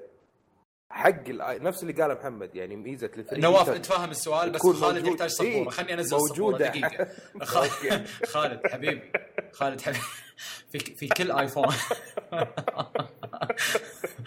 حق 0.94 1.28
نفس 1.38 1.82
اللي 1.82 1.92
قاله 2.02 2.14
محمد 2.14 2.54
يعني 2.54 2.76
ميزة 2.76 3.06
ال 3.06 3.24
3 3.26 3.36
نواف 3.38 3.68
انت 3.68 3.86
فاهم 3.86 4.10
السؤال 4.10 4.50
بس 4.50 4.60
خالد 4.62 4.82
موجود. 4.98 5.06
يحتاج 5.06 5.30
سبوره 5.30 5.48
إيه، 5.50 5.68
خلني 5.68 5.94
أنزل 5.94 6.16
السبوره 6.16 6.40
موجودة. 6.50 6.68
دقيقة. 6.68 7.08
خالد, 7.44 8.06
خالد 8.26 8.66
حبيبي 8.66 9.12
خالد 9.52 9.80
حبيبي. 9.80 10.04
في 10.72 10.78
في 10.78 11.08
كل 11.08 11.32
آيفون. 11.32 11.66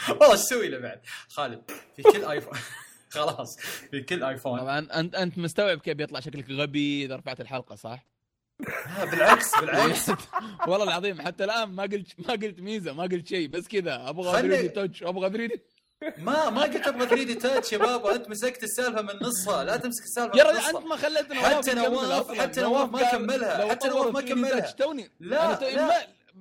والله 0.10 0.32
إيش 0.32 0.40
تسوي 0.42 0.68
له 0.68 0.80
بعد. 0.80 1.02
خالد 1.30 1.72
في 1.96 2.04
كل 2.04 2.26
آيفون. 2.26 2.54
خلاص 3.16 3.60
في 3.92 4.02
كل 4.02 4.24
آيفون. 4.24 4.60
طبعا 4.60 4.80
انت 4.80 5.16
أنت 5.16 5.38
مستوعب 5.38 5.78
كيف 5.78 5.98
بيطلع 5.98 6.20
شكلك 6.20 6.50
غبي 6.52 7.06
إذا 7.06 7.16
رفعت 7.16 7.42
الحلقة 7.42 7.76
صح؟ 7.76 8.06
بالعكس 9.12 9.60
بالعكس. 9.60 10.10
والله 10.68 10.84
العظيم 10.84 11.22
حتى 11.22 11.44
الآن 11.44 11.70
ما 11.70 11.84
قلت 11.84 12.08
ما 12.28 12.32
قلت 12.34 12.60
ميزة 12.60 12.94
ما 12.94 13.04
قلت 13.04 13.28
شيء 13.28 13.48
بس 13.48 13.68
كذا. 13.68 14.10
أبغى 14.10 14.32
خلي- 14.34 14.48
3 14.50 14.62
دي 14.62 14.68
تاتش 14.70 15.04
أبغى 15.04 15.30
3 15.30 15.46
دي 15.56 15.62
ما 16.18 16.50
ما 16.50 16.62
قلت 16.62 16.88
أبغى 16.88 17.08
3 17.08 17.24
دي 17.24 17.36
تاتش 17.36 17.74
يا 17.74 17.78
بابا 17.78 18.16
انت 18.16 18.30
مسكت 18.30 18.64
السالفة 18.64 19.02
من 19.02 19.14
نصها 19.22 19.64
لا 19.64 19.78
تمسك 19.78 20.04
السالفة 20.04 20.38
يا 20.38 20.44
من 20.44 20.50
رجل 20.50 20.60
نصها 20.60 20.70
أنت 20.80 20.86
ما 20.88 20.96
خليت 20.96 21.34
حتى 21.34 21.72
يكمل 21.72 21.86
نواف-. 21.86 22.32
حتى 22.32 22.62
نواف 22.62 22.90
ما 22.92 23.12
كملها، 23.12 23.70
حتى 23.70 23.88
نواف 23.88 24.14
ما 24.14 24.22
3D 24.22 24.24
كملها. 24.30 24.72
توني 24.72 25.12
لا، 25.20 25.60
لا. 25.60 25.86
ما, 25.86 25.94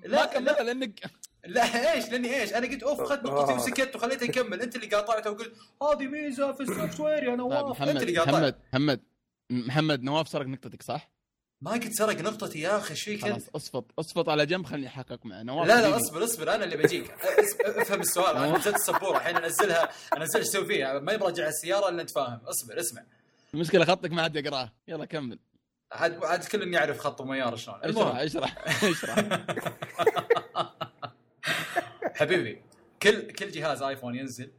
لا، 0.04 0.20
ما 0.20 0.26
كملها 0.26 0.54
لا. 0.54 0.62
لانك 0.62 1.00
لا 1.46 1.92
إيش 1.94 2.08
لأني 2.08 2.40
إيش 2.40 2.52
أنا 2.54 2.66
قلت 2.66 2.82
أوف 2.82 3.00
اخذت 3.00 3.24
نقطتي 3.24 3.52
آه. 3.52 3.56
وسكت 3.56 3.96
وخليته 3.96 4.24
يكمل 4.24 4.62
أنت 4.62 4.76
اللي 4.76 4.86
قاطعته 4.86 5.30
وقلت 5.30 5.52
هذه 5.82 6.06
ميزة 6.06 6.52
في 6.52 6.60
السوفت 6.62 7.00
وير 7.00 7.22
يا 7.24 7.28
طيب 7.28 7.38
نواف 7.38 7.64
أنت 7.64 7.80
محمد 7.80 8.02
اللي 8.02 8.18
قاطعت 8.18 8.34
محمد 8.34 8.54
محمد 8.72 9.00
محمد 9.50 10.02
نواف 10.02 10.28
سرق 10.28 10.46
نقطتك 10.46 10.82
صح؟ 10.82 11.13
ما 11.64 11.70
قلت 11.72 11.92
سرق 11.92 12.20
نقطتي 12.20 12.60
يا 12.60 12.76
أخي 12.78 12.90
إيش 12.90 13.02
فيك؟ 13.02 13.22
خلاص 13.22 13.42
اصفط 13.56 13.84
اصفط 13.98 14.28
على 14.28 14.46
جنب 14.46 14.66
خليني 14.66 14.86
أحقق 14.86 15.26
معه 15.26 15.42
لا 15.42 15.64
لا. 15.64 15.96
اصبر 15.96 16.24
اصبر 16.24 16.54
أنا 16.54 16.64
اللي 16.64 16.76
بجيك. 16.76 17.10
افهم 17.64 18.00
السؤال 18.00 18.36
أنا 18.36 18.58
نزلت 18.58 18.74
السبورة 18.76 19.16
الحين 19.16 19.36
أنزلها 19.36 19.88
أنزل 20.16 20.38
إيش 20.38 20.48
أسوي 20.48 20.66
فيها؟ 20.66 20.98
ما 20.98 21.12
يبرجع 21.12 21.48
السيارة 21.48 21.88
إلا 21.88 22.02
أنت 22.02 22.10
فاهم. 22.10 22.40
اصبر 22.46 22.80
اسمع. 22.80 23.02
المشكلة 23.54 23.84
خطك 23.84 24.10
ما 24.12 24.22
عاد 24.22 24.36
يقرأه. 24.36 24.72
يلا 24.88 25.04
كمل. 25.04 25.38
عاد 25.92 26.24
عاد 26.24 26.44
كل 26.44 26.74
يعرف 26.74 26.98
خط 26.98 27.20
وميار 27.20 27.56
شلون. 27.56 27.76
اشرح 27.82 28.16
اشرح 28.16 28.54
اشرح. 28.84 29.18
حبيبي 32.14 32.62
كل 33.02 33.30
كل 33.32 33.50
جهاز 33.50 33.82
ايفون 33.82 34.14
ينزل 34.14 34.50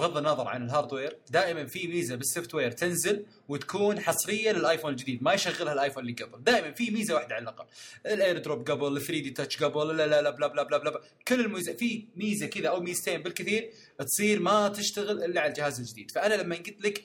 بغض 0.00 0.16
النظر 0.16 0.48
عن 0.48 0.64
ال 0.64 0.70
hardware 0.70 1.16
دائما 1.30 1.66
في 1.66 1.88
ميزة 1.88 2.16
بال 2.16 2.54
software 2.54 2.70
تنزل 2.70 3.26
وتكون 3.48 4.00
حصرية 4.00 4.52
للايفون 4.52 4.90
الجديد 4.90 5.22
ما 5.22 5.32
يشغلها 5.32 5.72
الايفون 5.72 6.02
اللي 6.02 6.12
قبل. 6.12 6.44
دائما 6.44 6.72
في 6.72 6.90
ميزة 6.90 7.14
واحدة 7.14 7.34
على 7.34 7.42
الأقل. 7.42 7.64
ال 8.06 8.38
AirDrop 8.38 8.70
قبل 8.70 8.96
ال 8.96 9.02
3D 9.02 9.30
touch 9.30 9.62
قبل 9.62 9.96
لا 9.96 10.06
لا 10.06 10.22
لا 10.22 10.30
blah 10.30 10.46
blah 10.46 10.62
blah 10.62 10.78
blah 10.78 11.00
كل 11.28 11.40
الميزة 11.40 11.72
في 11.72 12.06
ميزة 12.16 12.46
كذا 12.46 12.68
أو 12.68 12.80
ميزتين 12.80 13.22
بالكثير 13.22 13.70
تصير 13.98 14.40
ما 14.40 14.68
تشتغل 14.68 15.24
إلا 15.24 15.40
على 15.40 15.50
الجهاز 15.50 15.80
الجديد. 15.80 16.10
فأنا 16.10 16.34
لما 16.34 16.56
قلت 16.56 16.84
لك 16.84 17.04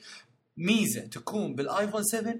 ميزة 0.56 1.00
تكون 1.00 1.54
بالايفون 1.54 2.02
7 2.02 2.34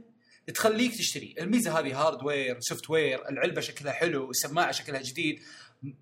تخليك 0.54 0.96
تشتري. 0.96 1.34
الميزة 1.40 1.78
هذه 1.78 2.00
hardware 2.06 2.56
software 2.60 3.28
العلبة 3.28 3.60
شكلها 3.60 3.92
حلو 3.92 4.30
السماعة 4.30 4.72
شكلها 4.72 5.02
جديد. 5.02 5.40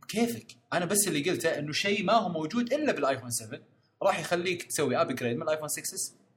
كيفك؟ 0.08 0.46
أنا 0.72 0.84
بس 0.84 1.08
اللي 1.08 1.30
قلته 1.30 1.58
إنه 1.58 1.72
شيء 1.72 2.04
ما 2.04 2.12
هو 2.12 2.28
موجود 2.28 2.72
إلا 2.72 2.92
بالايفون 2.92 3.30
7 3.30 3.73
راح 4.04 4.20
يخليك 4.20 4.62
تسوي 4.62 4.96
upgrade 4.96 5.36
من 5.36 5.42
الايفون 5.42 5.68
6 5.68 5.82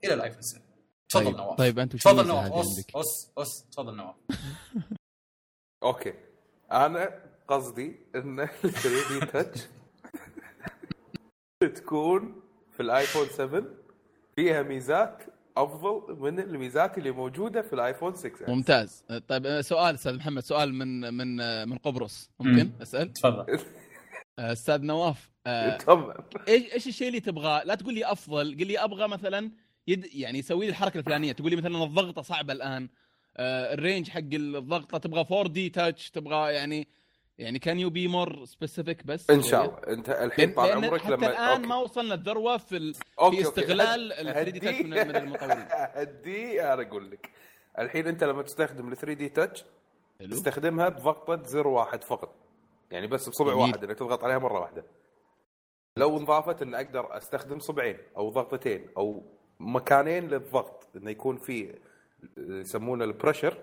إلى 0.03 0.13
الايفون 0.13 0.41
7 0.41 0.63
تفضل 1.09 1.25
طيب 1.25 1.35
نواف. 1.37 1.57
طيب 1.57 1.79
انت 1.79 1.95
تفضل 1.95 2.27
نواف. 2.27 2.43
عندك؟ 2.43 2.95
أس 2.95 3.31
أس 3.37 3.65
تفضل 3.71 3.95
نواف. 3.95 4.15
okay. 5.83 6.13
أنا 6.71 7.23
قصدي 7.47 7.99
إن 8.15 8.39
ال 8.65 8.71
3D 8.71 9.25
touch 9.25 9.61
تكون 11.75 12.41
في 12.71 12.79
الآيفون 12.83 13.27
7 13.27 13.63
فيها 14.35 14.63
ميزات 14.63 15.23
أفضل 15.57 16.15
من 16.19 16.39
الميزات 16.39 16.97
اللي 16.97 17.11
موجودة 17.11 17.61
في 17.61 17.73
الآيفون 17.73 18.15
6 18.15 18.31
ممتاز. 18.47 19.03
طيب 19.27 19.61
سؤال 19.61 19.95
أستاذ 19.95 20.15
محمد 20.15 20.43
سؤال 20.43 20.73
من 20.73 21.13
من 21.13 21.35
من 21.69 21.77
قبرص. 21.77 22.29
ممكن 22.39 22.65
مم. 22.65 22.81
أسأل؟ 22.81 23.13
تفضل. 23.13 23.59
أستاذ 24.39 24.81
نواف 24.81 25.29
آه، 25.47 25.77
تفضل 25.77 26.13
إيش 26.47 26.73
إيش 26.73 26.87
الشيء 26.87 27.07
اللي 27.07 27.19
تبغاه؟ 27.19 27.63
لا 27.63 27.75
تقول 27.75 27.93
لي 27.93 28.05
أفضل، 28.05 28.57
قل 28.59 28.67
لي 28.67 28.79
أبغى 28.79 29.07
مثلا 29.07 29.51
يد 29.87 30.05
يعني 30.13 30.39
يسوي 30.39 30.65
لي 30.65 30.69
الحركة 30.69 30.97
الفلانية، 30.97 31.31
تقول 31.31 31.49
لي 31.49 31.55
مثلا 31.55 31.83
الضغطة 31.83 32.21
صعبة 32.21 32.53
الآن. 32.53 32.89
آه 33.37 33.73
ال 33.73 33.79
range 33.79 34.09
حق 34.09 34.19
الضغطة. 34.33 34.97
تبغى 34.97 35.25
4D 35.31 35.69
touch 35.69 36.09
تبغى 36.11 36.53
يعني 36.53 36.87
يعني 37.37 37.59
can 37.59 37.79
you 37.79 37.89
be 37.89 38.07
more 38.07 38.45
specific 38.45 39.05
بس؟ 39.05 39.29
إن 39.29 39.41
شاء 39.41 39.65
الله. 39.65 39.97
أنت 39.97 40.09
الحين 40.09 40.53
طال 40.53 40.71
عمرك 40.71 41.01
حتى 41.01 41.11
لما 41.11 41.27
الآن 41.27 41.47
okay. 41.47 41.67
ما 41.67 41.75
وصلنا 41.75 42.13
الذروة 42.13 42.57
في 42.57 42.77
ال... 42.77 42.95
okay، 43.19 43.35
في. 43.35 43.41
استغلال 43.41 44.13
ال 44.13 44.33
3D 44.33 44.59
touch 44.59 44.81
من, 44.81 44.93
المطورين. 45.15 45.65
هدي 45.97 46.63
أنا 46.63 46.81
أقول 46.81 47.11
لك. 47.11 47.29
الحين 47.79 48.07
أنت 48.07 48.23
لما 48.23 48.41
تستخدم 48.41 48.91
ال 48.91 48.97
3D 48.97 49.29
touch 49.29 49.63
تستخدمها 50.31 50.89
بضغطة 50.89 51.43
زر 51.43 51.67
واحد 51.67 52.03
فقط. 52.03 52.35
يعني 52.91 53.07
بس 53.07 53.29
بصبع. 53.29 53.53
واحد 53.53 53.83
إنك 53.83 53.99
تضغط 53.99 54.23
عليها 54.23 54.37
مرة 54.37 54.59
واحدة. 54.59 54.85
لو 55.97 56.17
انضافت 56.17 56.61
أن 56.61 56.75
أقدر 56.75 57.17
أستخدم 57.17 57.59
صبعين 57.59 57.97
أو 58.17 58.29
ضغطتين 58.29 58.87
أو 58.97 59.23
مكانين 59.59 60.27
للضغط 60.27 60.87
إنه 60.95 61.11
يكون 61.11 61.37
في 61.37 61.75
يسمونه 62.37 63.05
ال 63.05 63.11
pressure 63.11 63.57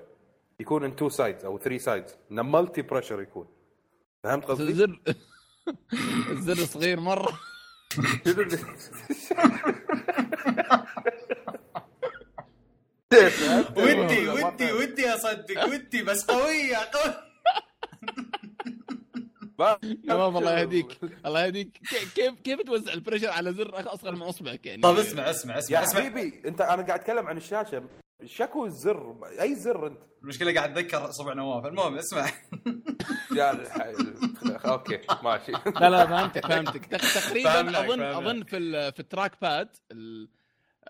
يكون 0.60 0.84
in 0.84 0.96
two 0.96 1.08
sides 1.08 1.44
أو 1.44 1.58
three 1.58 1.78
sides 1.78 2.16
إنه 2.30 2.42
multi 2.42 2.82
pressure 2.82 3.22
يكون. 3.22 3.48
فهمت 4.22 4.44
قصدي؟ 4.44 4.62
الزر 4.62 5.00
الزر 6.30 6.54
صغير 6.54 7.00
مرة. 7.00 7.38
ودي 13.76 14.28
ودي 14.28 14.72
ودي 14.72 15.14
أصدق 15.14 15.64
ودي 15.64 16.02
بس 16.02 16.24
قوية 16.24 16.76
قوية. 16.76 17.33
تمام 20.08 20.36
الله 20.38 20.58
يهديك 20.60 20.98
الله 21.26 21.44
يهديك. 21.44 21.78
كيف 22.14 22.40
كيف 22.40 22.60
توزع 22.60 22.92
ال 22.92 22.97
pressure 22.97 23.30
على 23.30 23.52
زر 23.52 23.94
أصغر 23.94 24.12
من 24.14 24.22
اصبعك 24.22 24.66
يعني؟ 24.66 24.82
طيب 24.82 24.96
اسمع 24.98 25.30
اسمع 25.30 25.54
يا 25.54 25.58
اسمع. 25.58 25.82
اسمع 25.82 26.00
حبيبي 26.00 26.48
أنت 26.48 26.60
أنا 26.60 26.82
قاعد 26.82 26.90
أتكلم 27.00 27.26
عن 27.26 27.36
الشاشة. 27.36 27.84
شكو 28.24 28.66
الزر؟ 28.66 29.16
أي 29.40 29.54
زر 29.54 29.86
أنت؟ 29.86 29.98
المشكلة 30.22 30.54
قاعد 30.54 30.78
أتذكر 30.78 31.10
صبع 31.10 31.32
نواف. 31.34 31.66
المهم 31.66 31.96
اسمع. 31.98 32.26
يا 33.36 33.64
okay 34.66 35.00
ماشي. 35.22 35.52
لا 35.80 35.90
لا 35.90 36.06
فهمتك 36.06 36.46
فهمتك. 36.46 36.86
تق- 36.86 37.20
تقريبا 37.20 37.80
اظن. 37.80 38.00
أظن 38.02 38.42
في 38.44 38.56
ال- 38.56 38.92
في 38.92 39.00
ال 39.00 39.32
trackpad 39.42 39.68
ال- 39.92 40.28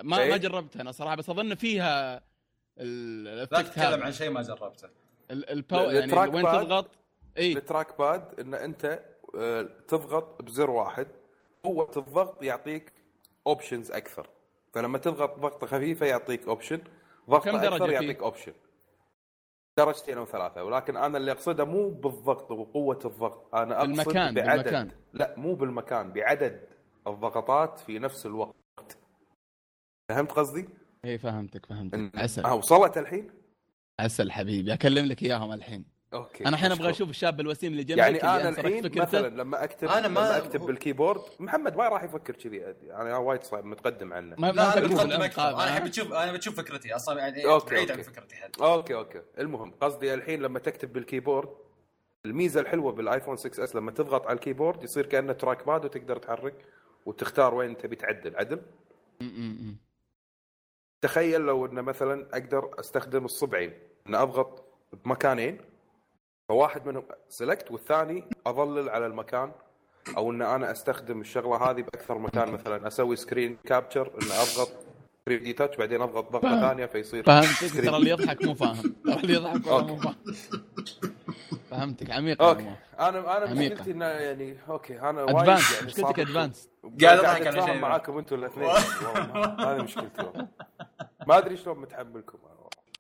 ما 0.02 0.18
إيه؟ 0.22 0.30
ما 0.30 0.36
جربتها 0.36 0.82
أنا 0.82 0.92
صراحة 0.92 1.16
بس 1.16 1.30
أظن 1.30 1.54
فيها 1.54 2.22
ال- 2.78 3.24
لا 3.24 3.44
تتكلم. 3.44 4.02
عن 4.02 4.12
شيء 4.12 4.30
ما 4.30 4.42
جربته. 4.42 4.88
ال- 5.30 5.50
الباو 5.50 5.90
ال- 5.90 5.94
يعني 5.96 6.12
وين؟ 6.34 6.44
تضغط؟ 6.44 6.90
إي. 7.38 7.52
ال 7.52 7.98
trackpad 7.98 8.40
إن 8.40 8.54
أنت 8.54 9.04
آه، 9.38 9.62
تضغط 9.88 10.42
بزر 10.42 10.70
واحد. 10.70 11.06
قوة 11.62 11.90
الضغط 11.96 12.42
يعطيك 12.42 12.92
options 13.46 13.90
أكثر. 13.90 14.28
فلما 14.72 14.98
تضغط 14.98 15.38
ضغطة 15.38 15.66
خفيفة 15.66 16.06
يعطيك 16.06 16.48
option 16.48 16.80
درجة 17.28 17.66
أكثر؟ 17.66 17.90
يعطيك 17.90 18.22
option 18.22 18.52
درجتين 19.78 20.18
أو 20.18 20.26
ثلاثة. 20.26 20.64
ولكن 20.64 20.96
أنا 20.96 21.18
اللي 21.18 21.32
أقصده 21.32 21.64
مو 21.64 21.88
بالضغط 21.88 22.50
وقوة 22.50 22.98
الضغط. 23.04 23.54
أنا 23.54 23.76
أقصد 23.78 23.88
بالمكان، 23.88 24.34
بعدد. 24.34 24.64
بالمكان. 24.64 24.90
لا 25.12 25.34
مو 25.36 25.54
بالمكان 25.54 26.12
بعدد 26.12 26.68
الضغطات 27.06 27.78
في 27.78 27.98
نفس 27.98 28.26
الوقت. 28.26 28.98
فهمت 30.08 30.32
قصدي؟ 30.32 30.68
إي 31.04 31.18
فهمتك 31.18 31.66
فهمتك. 31.66 32.18
عسل 32.18 32.44
آه، 32.44 32.54
وصلت 32.54 32.98
الحين؟ 32.98 33.30
عسل 34.00 34.32
حبيبي 34.32 34.74
أكلم 34.74 35.06
لك 35.06 35.22
إياهم 35.22 35.52
الحين. 35.52 35.93
okay 36.14 36.44
أنا 36.46 36.56
الحين 36.56 36.72
أبغى. 36.72 36.90
أشوف 36.90 37.10
الشاب 37.10 37.40
الوسيم 37.40 37.72
اللي 37.72 37.84
جنبك 37.84 37.98
يعني 37.98 38.22
أنا 38.22 38.48
الحين. 38.48 38.90
مثلا 39.02 39.28
لما 39.28 39.64
اكتب 39.64 39.88
أنا 39.88 40.08
ما- 40.08 40.20
ما 40.20 40.26
لما 40.28 40.36
أكتب 40.36 40.60
بال 40.60 40.72
keyboard 40.72 41.20
محمد 41.40 41.76
ما 41.76 41.88
راح 41.88 42.02
يفكر 42.02 42.34
كذي 42.36 42.56
يعني 42.56 42.76
أنا 42.94 43.16
وايد 43.16 43.42
صعب 43.42 43.64
متقدم 43.64 44.12
عنه 44.12 44.36
ما 44.38 44.52
لا 44.52 44.78
أنا 44.78 44.86
بالعمق 44.86 45.24
أكثر 45.24 45.42
أنا؟ 45.50 45.68
أحب 45.72 45.86
أشوف 45.86 46.12
أنا 46.12 46.32
بتشوف 46.32 46.56
فكرتي 46.56 46.96
أصلا 46.96 47.18
يعني 47.18 47.46
okay، 47.46 47.74
بعيد 47.74 47.90
عن 47.90 47.98
okay. 47.98 48.10
فكرتي 48.10 48.36
حد 48.36 48.50
okay 48.62 48.94
okay 48.94 49.22
المهم 49.38 49.70
قصدي 49.80 50.14
الحين 50.14 50.42
لما 50.42 50.58
تكتب 50.58 50.92
بال 50.92 51.03
keyboard 51.03 51.48
الميزة 52.26 52.60
الحلوة 52.60 52.92
بالآيفون 52.92 53.36
6 53.36 53.64
أس 53.64 53.76
لما 53.76 53.90
تضغط 53.90 54.26
على 54.26 54.34
ال 54.36 54.41
keyboard 54.41 54.82
يصير 54.82 55.06
كأنه 55.06 55.32
trackpad 55.32 55.84
وتقدر 55.84 56.16
تحرك 56.16 56.54
وتختار 57.06 57.54
وين 57.54 57.76
تبي 57.76 57.96
تعدل 57.96 58.36
عدل. 58.36 58.62
تخيل 61.00 61.40
لو 61.40 61.66
إنه 61.66 61.82
مثلا 61.82 62.26
أقدر 62.32 62.70
أستخدم 62.80 63.24
الصبعين 63.24 63.72
ان 64.06 64.14
أضغط 64.14 64.64
بمكانين 65.04 65.58
فواحد 66.48 66.86
منهم 66.86 67.04
select 67.28 67.70
والثاني 67.70 68.24
أظلل 68.46 68.88
على 68.88 69.06
المكان 69.06 69.52
أو 70.16 70.30
إن 70.30 70.42
أنا 70.42 70.70
أستخدم 70.72 71.20
الشغلة 71.20 71.70
هذه 71.70 71.82
بأكثر 71.82 72.18
مكان 72.18 72.52
مثلا 72.52 72.86
أسوي 72.86 73.16
screen 73.16 73.58
capture 73.64 74.06
إن 74.06 74.26
أضغط 74.26 74.68
3D 75.26 75.52
touch 75.52 75.76
بعدين 75.76 76.02
أضغط 76.02 76.32
ضغطة. 76.32 76.60
ثانية 76.60 76.86
فيصير 76.86 77.22
فهمتك. 77.24 77.84
ترى 77.84 77.96
اللي 77.96 78.10
يضحك 78.10 78.44
مو 78.44 78.54
فاهم 78.54 78.94
ترى 79.04 79.14
اللي 79.14 79.34
يضحك 79.34 79.66
مو 79.68 79.96
فاهم 79.96 80.16
فهمتك 81.70 82.10
عميق 82.10 82.42
okay. 82.42 82.74
أنا 83.00 83.36
أنا. 83.36 83.54
مشكلتي 83.54 83.90
انه 83.90 84.04
يعني 84.04 84.56
okay 84.68 85.00
أنا 85.00 85.22
وايد 85.22 85.36
advanced 85.36 85.74
يعني 85.74 85.86
مشكلتك 85.86 86.20
advanced 86.20 86.68
قاعد 87.02 87.18
أضحك 87.18 87.46
على 87.46 87.62
شيء. 87.66 87.80
معاكم 87.80 88.18
أنتم 88.18 88.36
الاثنين 88.36 88.68
هذه 88.68 89.82
مشكلتي. 89.82 90.46
ما 91.26 91.38
أدري 91.38 91.56
شلون 91.56 91.78
متحملكم. 91.78 92.38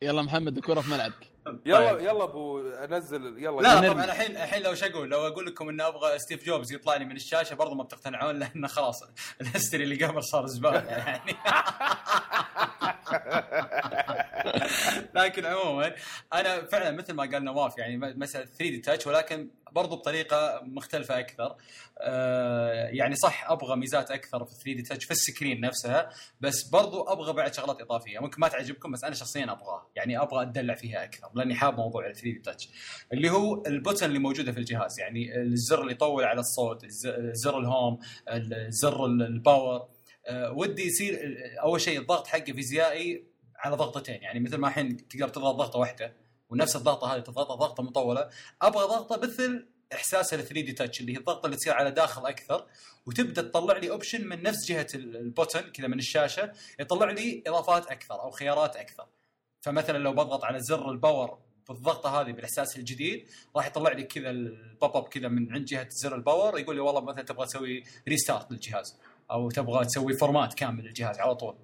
يلا 0.02 0.22
محمد 0.22 0.56
الكره 0.56 0.80
في 0.80 0.90
ملعبك 0.90 1.33
يلا 1.66 1.92
طيب. 1.92 2.00
يلا 2.00 2.24
أبو 2.24 2.68
أنزل 2.68 3.38
يلا 3.38 3.60
لا. 3.60 3.92
طبعا 3.92 4.04
الحين 4.04 4.36
الحين 4.36 4.62
لو 4.62 4.74
شو 4.74 4.86
أقول 4.86 5.10
لو 5.10 5.26
أقول 5.26 5.46
لكم 5.46 5.68
اني 5.68 5.86
أبغى 5.86 6.18
ستيف 6.18 6.46
جوبز 6.46 6.72
يطلع 6.72 6.96
لي 6.96 7.04
من 7.04 7.16
الشاشة 7.16 7.54
برضو 7.54 7.74
ما 7.74 7.82
بتقتنعون 7.82 8.38
لأنه 8.38 8.68
خلاص 8.68 9.02
ال 9.40 9.46
history 9.46 9.84
اللي 9.84 10.04
قبل 10.04 10.24
صار 10.24 10.46
زبالة 10.46 10.80
يعني 10.80 11.36
لكن 15.14 15.46
عموما 15.46 15.92
أنا 16.32 16.66
فعلا 16.66 16.90
مثل 16.90 17.12
ما 17.12 17.22
قال 17.22 17.44
نواف 17.44 17.78
يعني 17.78 17.96
مساله 17.96 18.44
3D 18.44 18.78
Touch 18.78 19.06
ولكن 19.06 19.48
برضو 19.74 19.96
بطريقة 19.96 20.60
مختلفة 20.64 21.18
أكثر. 21.18 21.56
آه 22.00 22.88
يعني 22.88 23.14
صح 23.14 23.50
أبغى 23.50 23.76
ميزات 23.76 24.10
أكثر 24.10 24.44
في 24.44 24.54
3D 24.54 24.82
Touch 24.82 25.04
في 25.04 25.10
ال 25.10 25.17
screen 25.17 25.60
نفسها 25.60 26.10
بس 26.40 26.62
برضو 26.68 27.02
أبغى 27.02 27.32
بعد 27.32 27.54
شغلات 27.54 27.80
إضافية. 27.80 28.18
ممكن 28.18 28.40
ما 28.40 28.48
تعجبكم 28.48 28.92
بس 28.92 29.04
أنا 29.04 29.14
شخصيا 29.14 29.44
ابغاه 29.52 29.90
يعني 29.96 30.22
أبغى 30.22 30.42
أتدلع 30.42 30.74
فيها 30.74 31.04
أكثر 31.04 31.28
لأني 31.34 31.54
حاب 31.54 31.76
موضوع 31.76 32.06
ال 32.06 32.14
3D 32.14 32.38
Touch 32.38 32.68
اللي 33.12 33.30
هو 33.30 33.62
ال 33.66 33.72
button 33.72 34.06
اللي 34.06 34.18
موجودة 34.18 34.52
في 34.52 34.58
الجهاز 34.58 35.00
يعني 35.00 35.36
الزر 35.42 35.80
اللي 35.80 35.92
يطول 35.92 36.24
على 36.24 36.40
الصوت 36.40 36.86
زر 37.32 37.58
ال 37.58 37.66
home 37.66 37.98
زر 38.68 39.04
ال- 39.06 39.22
ال 39.22 39.33
power 39.33 39.88
أه 40.26 40.52
ودي 40.52 40.86
يصير 40.86 41.36
أول 41.62 41.80
شيء 41.80 42.00
الضغط 42.00 42.26
حقه 42.26 42.52
فيزيائي 42.52 43.24
على 43.56 43.76
ضغطتين. 43.76 44.22
يعني 44.22 44.40
مثل 44.40 44.56
ما 44.56 44.68
الحين 44.68 45.08
تقدر 45.08 45.28
تضغط 45.28 45.54
ضغطة 45.54 45.78
واحدة 45.78 46.12
ونفس 46.54 46.76
الضغطة 46.76 47.14
هذه 47.14 47.20
تضغطها 47.20 47.54
ضغطة 47.56 47.82
مطولة. 47.82 48.30
أبغى 48.62 48.84
ضغطة 48.86 49.20
مثل 49.26 49.66
إحساس 49.92 50.34
ال 50.34 50.38
3D 50.44 50.72
Touch 50.72 51.00
اللي 51.00 51.12
هي 51.12 51.16
الضغطة 51.16 51.46
اللي 51.46 51.56
تصير 51.56 51.72
على 51.72 51.90
داخل 51.90 52.26
أكثر 52.26 52.66
وتبدأ 53.06 53.42
تطلع 53.42 53.76
لي 53.76 53.90
option 53.90 54.26
من 54.26 54.42
نفس 54.42 54.66
جهة 54.68 54.86
ال- 54.94 55.16
ال 55.16 55.23
button 55.23 55.60
كذا 55.60 55.86
من 55.86 55.98
الشاشة 55.98 56.52
يطلع 56.80 57.10
لي 57.10 57.42
إضافات 57.46 57.86
أكثر 57.86 58.14
أو 58.22 58.30
خيارات 58.30 58.76
أكثر. 58.76 59.06
فمثلا 59.60 59.98
لو 59.98 60.12
بضغط 60.12 60.44
على 60.44 60.60
زر 60.60 60.90
ال 60.90 60.98
power 60.98 61.38
بالضغطة 61.68 62.20
هذه 62.20 62.32
بالإحساس 62.32 62.76
الجديد 62.76 63.28
راح 63.56 63.66
يطلع 63.66 63.92
لي 63.92 64.02
كذا 64.02 64.30
ال 64.30 64.47
pop 64.47 64.96
up 64.96 65.08
كذا 65.08 65.28
من 65.28 65.52
عند 65.52 65.64
جهة 65.64 65.88
زر 65.90 66.14
ال 66.14 66.22
power 66.22 66.58
يقول 66.58 66.74
لي 66.76 66.80
والله 66.80 67.00
مثلا 67.00 67.22
تبغى 67.22 67.46
تسوي 67.46 67.84
restart 68.08 68.50
للجهاز 68.52 68.96
أو 69.30 69.50
تبغى 69.50 69.84
تسوي 69.84 70.14
format 70.16 70.54
كامل 70.54 70.84
للجهاز 70.84 71.18
على 71.18 71.34
طول. 71.34 71.56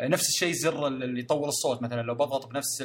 نفس 0.00 0.28
الشيء 0.28 0.52
زر 0.52 0.86
اللي 0.86 1.20
يطول 1.20 1.48
الصوت 1.48 1.82
مثلا 1.82 2.02
لو 2.02 2.14
بضغط 2.14 2.46
بنفس 2.46 2.82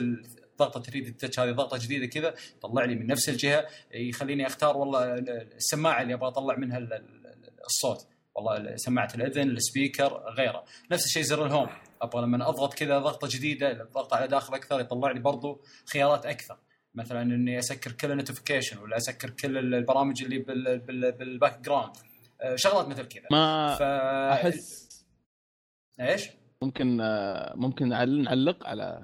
ضغطة 0.65 0.81
3D 0.81 1.11
Touch 1.11 1.39
هذه 1.39 1.51
ضغطة 1.51 1.77
جديدة 1.77 2.05
كذا 2.05 2.33
يطلع 2.57 2.83
لي 2.85 2.95
من 2.95 3.07
نفس 3.07 3.29
الجهة. 3.29 3.67
يخليني 3.93 4.47
أختار 4.47 4.77
والله 4.77 5.13
السماعة 5.13 6.01
اللي 6.01 6.13
أبغى 6.13 6.27
أطلع 6.27 6.55
منها 6.57 6.77
ال- 6.77 6.93
ال- 6.93 7.61
الصوت. 7.65 8.07
والله 8.35 8.75
سماعة 8.75 9.09
الأذن 9.15 9.49
ال 9.49 9.59
speaker 9.59 10.23
غيره. 10.37 10.63
نفس 10.91 11.05
الشيء 11.05 11.23
زر 11.23 11.45
ال 11.45 11.49
home. 11.49 11.67
أبغى 12.01 12.21
لما 12.21 12.49
أضغط 12.49 12.73
كذا 12.73 12.99
ضغطة 12.99 13.27
جديدة 13.31 13.83
ضغط 13.93 14.13
على 14.13 14.27
داخل 14.27 14.53
أكثر 14.55 14.79
يطلع 14.79 15.11
لي 15.11 15.19
برضو 15.19 15.61
خيارات 15.93 16.25
أكثر. 16.25 16.57
مثلا 16.95 17.21
إني 17.21 17.59
أسكر 17.59 17.91
كل 17.91 18.11
ال 18.11 18.16
notification 18.16 18.77
ولا 18.77 18.97
أسكر 18.97 19.29
كل 19.29 19.57
البرامج 19.75 20.23
اللي 20.23 20.37
بال 20.39 20.79
بال 20.79 21.11
بال 21.11 21.59
background 21.59 21.95
آه، 22.41 22.55
شغلات 22.55 22.87
مثل 22.87 23.07
كذا. 23.07 23.23
ما 23.31 23.75
ف 23.75 23.81
أحس 23.81 24.89
إيش؟ 25.99 26.29
ممكن 26.61 27.01
آه، 27.01 27.53
ممكن 27.55 27.89
نعل- 27.89 28.21
نعلق 28.23 28.67
على 28.67 29.03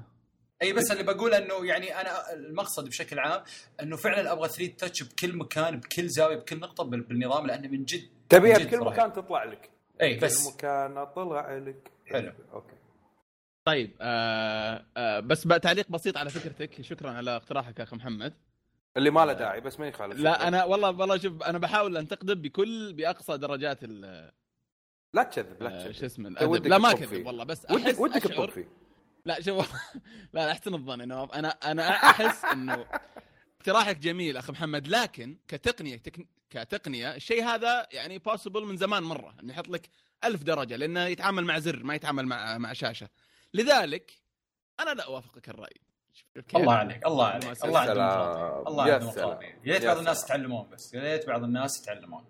اي 0.61 0.73
بس 0.73 0.91
اللي 0.91 1.03
بقول 1.03 1.33
إنه 1.33 1.65
يعني 1.65 2.01
أنا 2.01 2.33
المقصد 2.33 2.87
بشكل 2.87 3.19
عام 3.19 3.43
إنه 3.81 3.95
فعلا 3.97 4.31
أبغى 4.31 4.49
3 4.49 4.67
تاتش 4.77 5.03
بكل 5.03 5.35
مكان 5.37 5.79
بكل 5.79 6.07
زاوية 6.09 6.35
بكل 6.35 6.59
نقطة 6.59 6.83
بال- 6.83 7.01
بالنظام 7.01 7.47
لأنه 7.47 7.67
من 7.67 7.85
جد 7.85 8.09
تبيها 8.29 8.57
بكل. 8.57 8.79
مكان 8.79 9.13
تطلع 9.13 9.43
لك 9.43 9.69
اي 10.01 10.15
كل 10.15 10.21
بس 10.25 10.47
مكان 10.53 11.03
طلع 11.05 11.55
لك 11.57 11.91
حلو. 12.05 12.31
أوكي 12.53 12.73
طيب 13.67 13.95
آه 14.01 14.85
آه 14.97 15.19
بس 15.19 15.47
بقى 15.47 15.59
تعليق 15.59 15.89
بسيط 15.91 16.17
على 16.17 16.29
فكرتك 16.29 16.81
شكرا 16.81 17.11
على 17.11 17.35
اقتراحك 17.35 17.79
يا 17.79 17.83
أخي 17.83 17.95
محمد 17.95 18.33
اللي 18.97 19.09
ما 19.09 19.25
له 19.25 19.33
داعي 19.33 19.61
بس 19.61 19.79
ما 19.79 19.87
يخالف 19.87 20.19
لا 20.19 20.47
أنا 20.47 20.63
والله 20.63 20.89
والله 20.99 21.17
شوف 21.17 21.43
أنا 21.43 21.57
بحاول 21.57 21.97
أنتقده 21.97 22.33
بكل 22.33 22.93
بأقصى 22.93 23.37
درجات 23.37 23.83
ال- 23.83 24.31
لا 25.13 25.23
تكذب 25.23 25.63
لا 25.63 25.75
آه، 25.75 25.83
تكذب 25.83 25.91
شو 25.93 26.05
اسمه. 26.05 26.29
لا 26.29 26.77
ما 26.77 26.89
تطب 26.91 26.99
كذب 26.99 27.09
فيه. 27.09 27.25
والله 27.25 27.43
بس 27.43 27.65
ودك 27.71 27.99
ودك 27.99 28.23
تطب 28.23 28.49
فيه 28.49 28.67
لا 29.27 29.41
شوف 29.41 29.71
لا 30.33 30.45
لا 30.45 30.51
أحسن 30.51 30.73
الظن 30.73 30.99
يا 30.99 31.05
نواف 31.05 31.31
أنا 31.31 31.49
أنا 31.49 31.89
أحس 31.89 32.45
إنه 32.45 32.85
اقتراحك 33.59 33.97
جميل 33.97 34.37
أخي 34.37 34.51
محمد 34.51 34.87
لكن 34.87 35.37
كتقنية 35.47 35.97
تك... 35.97 36.27
كتقنية 36.49 37.15
الشيء 37.15 37.43
هذا 37.43 37.87
يعني 37.91 38.17
بوسيبل 38.17 38.65
من 38.65 38.77
زمان 38.77 39.03
مرة 39.03 39.35
إنه 39.43 39.53
يحط 39.53 39.67
لك 39.67 39.89
ألف 40.23 40.43
درجة 40.43 40.75
لأنه 40.75 41.05
يتعامل 41.05 41.45
مع 41.45 41.59
زر 41.59 41.83
ما 41.83 41.95
يتعامل 41.95 42.25
مع 42.25 42.57
مع 42.57 42.73
شاشة 42.73 43.09
لذلك 43.53 44.11
أنا 44.79 44.89
لا 44.93 45.05
أوافقك 45.05 45.49
الرأي؟ 45.49 45.81
الله 46.55 46.73
عليك 46.73 47.05
الله 47.05 47.25
عليك 47.25 47.65
الله. 47.65 47.83
الديمقراطيه 47.83 48.67
الله 48.67 49.11
سلام. 49.11 49.39
يا 49.65 49.73
ريت 49.73 49.85
بعض 49.85 49.97
الناس. 49.97 50.23
يتعلمون 50.23 50.69
بس 50.69 50.93
يا 50.93 51.01
ريت 51.01 51.27
بعض 51.27 51.43
الناس 51.43 51.81
يتعلمون 51.81 52.25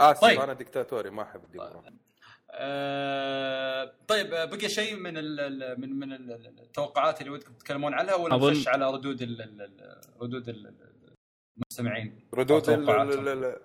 آسف 0.00 0.20
طيب. 0.20 0.40
أنا 0.40 0.52
دكتاتوري 0.52 1.10
ما 1.10 1.22
أحب 1.22 1.44
الديمقراطيه 1.44 2.07
آه 2.50 3.92
طيب 4.08 4.34
آه، 4.34 4.44
بقي 4.44 4.68
شيء 4.68 4.96
من 4.96 5.16
ال 5.18 5.40
ال- 5.40 5.80
من 5.80 5.98
من 5.98 6.12
ال- 6.12 6.32
ال- 6.32 6.60
التوقعات 6.60 7.20
اللي 7.20 7.30
ودكم 7.32 7.52
تتكلمون 7.54 7.94
عنها 7.94 8.14
ولا 8.14 8.38
أظن- 8.38 8.42
نخش 8.44 8.68
على 8.68 8.90
ردود 8.90 9.22
ال 9.22 9.42
ال- 9.42 9.62
ال- 9.62 10.00
ردود 10.20 10.48
ال- 10.48 10.66
ال- 10.66 11.14
المستمعين 11.56 12.28
ردود 12.34 12.68
ال-. 12.68 12.90
ال- 13.28 13.56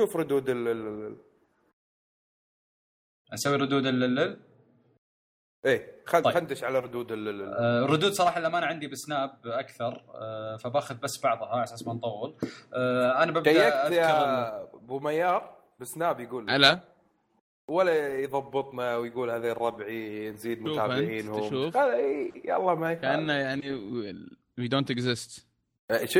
شوف 0.00 0.16
ردود 0.16 0.48
ال- 0.48 0.68
ال- 0.68 1.06
ال- 1.06 1.16
نسوي 3.32 3.56
ردود 3.56 3.86
ال- 3.86 4.04
ال- 4.18 4.40
إيه 5.66 6.02
خل 6.06 6.12
طيب. 6.22 6.24
طيب. 6.24 6.34
خندش 6.34 6.64
على 6.64 6.78
ردود 6.78 7.12
ال- 7.12 7.42
آه، 7.54 7.84
الردود 7.84 8.12
صراحة 8.12 8.40
لما 8.40 8.58
أنا 8.58 8.66
عندي 8.66 8.86
بسناب 8.86 9.38
أكثر 9.46 10.04
آه، 10.14 10.56
فباخذ 10.56 10.94
بس 10.94 11.20
بعضها 11.22 11.48
على 11.48 11.64
أساس 11.64 11.86
ما 11.86 11.94
نطول 11.94 12.36
آه، 12.74 13.22
أنا 13.22 13.32
ببدا 13.32 13.50
يا 13.50 14.62
ابو 14.74 14.98
ميار 15.00 15.56
بسناب 15.80 16.20
يقول 16.20 16.50
على 16.50 16.80
ولا 17.70 18.18
يضبطنا 18.18 18.96
ويقول 18.96 19.30
هذا 19.30 19.52
ربعي 19.52 20.30
نزيد 20.30 20.62
متابعينهم 20.62 21.42
أنت، 21.42 21.50
شوف. 21.50 21.74
خل 21.76 21.80
إيه، 21.90 22.32
يلا 22.44 22.74
ما 22.74 22.94
كأنه 22.94 23.32
يخالف 23.32 23.64
يعني 23.64 23.72
وي 24.58 24.68
دونت 24.68 24.90
اكزيست 24.90 25.46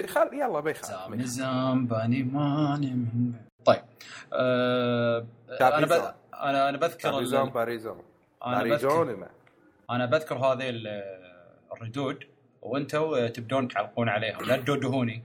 خل 0.07 0.31
يلا 0.33 0.61
ما 0.61 0.71
يخالف. 0.71 1.15
نظام 1.15 1.87
باني 1.87 2.23
ماني 2.23 2.91
من 2.91 3.33
طيب. 3.65 3.83
آه، 4.33 5.27
أنا 5.61 5.87
ب... 5.87 5.93
أنا 6.35 6.69
أنا 6.69 6.79
بذكر 6.79 7.11
باريزون. 7.11 7.51
باريزون 7.51 8.03
أنا 8.47 8.63
بذكر. 8.63 9.29
أنا 9.91 10.07
بذكر 10.07 10.35
هذه 10.35 10.69
ال- 10.69 11.03
الردود 11.73 12.25
وأنتم 12.63 13.27
تبدون 13.27 13.69
تعلقون 13.69 14.09
عليهم. 14.09 14.45
لا 14.45 14.57
تدودهوني. 14.57 15.23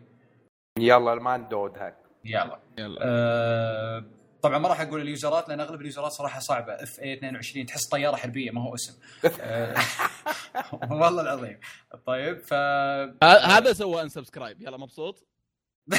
يلا 0.80 1.16
ما 1.16 1.38
ندود 1.38 1.78
هاك. 1.78 1.96
يلا. 2.26 2.60
يلا. 2.78 3.00
آه، 3.02 4.04
طبعا 4.42 4.58
ما 4.58 4.68
راح 4.68 4.82
أقول 4.82 5.02
اليوزرات 5.02 5.50
لأن 5.50 5.60
أغلب 5.60 5.82
اليوزرات 5.82 6.12
صراحة 6.12 6.40
صعبة. 6.40 6.74
اف 6.74 7.00
اي 7.00 7.14
22 7.14 7.66
تحس 7.66 7.88
طيارة 7.88 8.16
حربية. 8.16 8.52
ما 8.52 8.64
هو 8.64 8.76
اسم. 8.76 9.00
آه، 9.42 9.76
والله 10.92 11.22
العظيم. 11.22 11.60
طيب 12.06 12.40
ف 12.40 12.54
هذا 13.24 13.74
سوى 13.74 14.02
ان 14.02 14.10
سبسكرايب 14.10 14.62
يلا 14.62 14.78
مبسوط؟ 14.78 15.24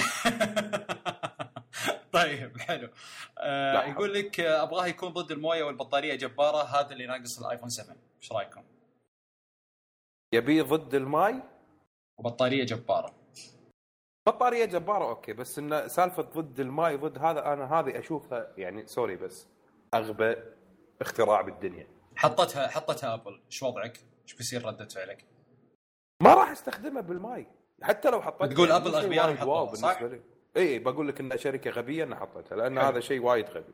طيب 2.13 2.59
حلو. 2.61 2.89
آه. 3.39 3.85
يقول 3.85 4.15
لك 4.15 4.41
آه، 4.41 4.63
أبغاه 4.63 4.87
يكون 4.87 5.09
ضد 5.09 5.31
الموية 5.31 5.63
والبطارية 5.63 6.15
جبارة. 6.15 6.63
هذا 6.63 6.91
اللي 6.91 7.07
ناقص 7.07 7.39
الآيفون 7.39 7.69
7 7.69 7.97
إيش 8.23 8.33
رأيكم؟ 8.33 8.63
يبي 10.35 10.61
ضد 10.61 10.95
الماي؟ 10.95 11.43
وبطارية 12.19 12.65
جبارة. 12.65 13.22
بطارية 14.27 14.65
جبارة 14.65 15.09
okay 15.09 15.33
بس 15.33 15.59
انه 15.59 15.87
سالفة 15.87 16.23
ضد 16.23 16.61
الماي 16.61 16.97
ضد 16.97 17.19
هذا 17.19 17.53
أنا 17.53 17.81
هذه 17.81 17.99
أشوفها 17.99 18.53
يعني 18.57 18.87
sorry 18.87 19.17
بس 19.17 19.49
أغبى 19.95 20.35
اختراع 21.01 21.41
بالدنيا 21.41 21.87
حطتها 22.17 22.69
حطتها 22.69 23.15
أبل 23.15 23.41
إيش 23.47 23.63
وضعك؟ 23.63 23.99
إيش 24.23 24.35
بيصير 24.35 24.67
ردة 24.67 24.89
فعلك؟ 24.89 25.25
ما 26.23 26.35
راح 26.35 26.51
أستخدمها 26.51 27.01
بالماي 27.03 27.47
حتى 27.83 28.11
لو 28.11 28.23
حطيتها 28.23 28.47
بتقول 28.47 28.71
يعني 29.13 29.35
حطوها، 29.37 29.61
wow 29.61 29.75
صح؟ 29.75 30.03
بالنسبة 30.03 30.17
لي 30.17 30.23
إي 30.57 30.79
بقول 30.79 31.09
لك 31.09 31.21
إنها 31.21 31.37
شركة 31.37 31.71
غبية 31.71 32.05
إنها 32.05 32.19
حطتها 32.19 32.57
لأن 32.57 32.79
حلو. 32.79 32.89
هذا 32.89 33.01
شيء 33.01 33.23
وايد 33.23 33.51
غبي 33.51 33.73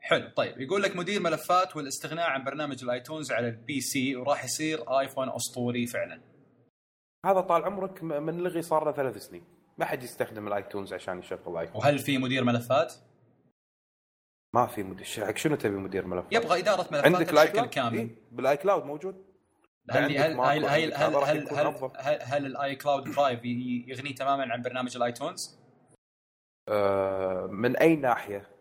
حلو 0.00 0.30
طيب 0.36 0.60
يقول 0.60 0.82
لك 0.82 0.96
مدير 0.96 1.20
ملفات 1.20 1.76
والاستغناء 1.76 2.30
عن 2.30 2.44
برنامج 2.44 2.84
ال 2.84 2.91
iTunes 2.91 3.32
على 3.32 3.48
ال 3.48 3.80
PC 3.80 4.16
وراح 4.16 4.44
يصير 4.44 4.98
آيفون 5.00 5.28
أسطوري 5.30 5.86
فعلا 5.86 6.20
هذا 7.26 7.40
طال 7.40 7.64
عمرك 7.64 8.02
م- 8.02 8.06
منلغي 8.22 8.62
صار 8.62 8.84
له 8.84 8.92
ثلاث 8.92 9.16
سنين 9.16 9.44
ما 9.78 9.84
حد 9.84 10.02
يستخدم 10.02 10.48
ال 10.48 10.54
iTunes 10.54 10.92
عشان 10.92 11.18
يشغل 11.18 11.56
ايفون 11.56 11.76
وهل 11.76 11.98
في 11.98 12.18
مدير 12.18 12.44
ملفات؟ 12.44 12.94
ما 14.54 14.66
في 14.66 14.82
مدير 14.82 15.06
شنو 15.36 15.56
تبي 15.56 15.76
مدير 15.76 16.06
ملفات 16.06 16.32
يبغى 16.32 16.60
إدارة 16.60 16.82
ملفات 16.92 17.04
عندك 17.04 17.32
بشكل 17.32 17.52
cloud 17.52 17.68
كامل 17.68 17.98
إيه؟ 17.98 18.08
بال 18.32 18.56
iCloud 18.56 18.84
موجود 18.84 19.28
هل 19.90 20.16
هل 20.16 20.40
هل 20.40 20.64
هل 20.64 20.94
هل 20.94 20.94
هل 20.94 21.48
هل. 21.48 21.90
هل, 21.96 22.18
هل 22.22 22.46
ال 22.46 22.76
iCloud 22.76 23.04
Drive 23.04 23.44
يغني 23.88 24.12
تماما 24.12 24.52
عن 24.52 24.62
برنامج 24.62 24.96
ال 24.96 25.04
iTunes؟ 25.04 25.58
آه 26.68 27.46
من 27.46 27.76
أي 27.76 27.96
ناحية 27.96 28.57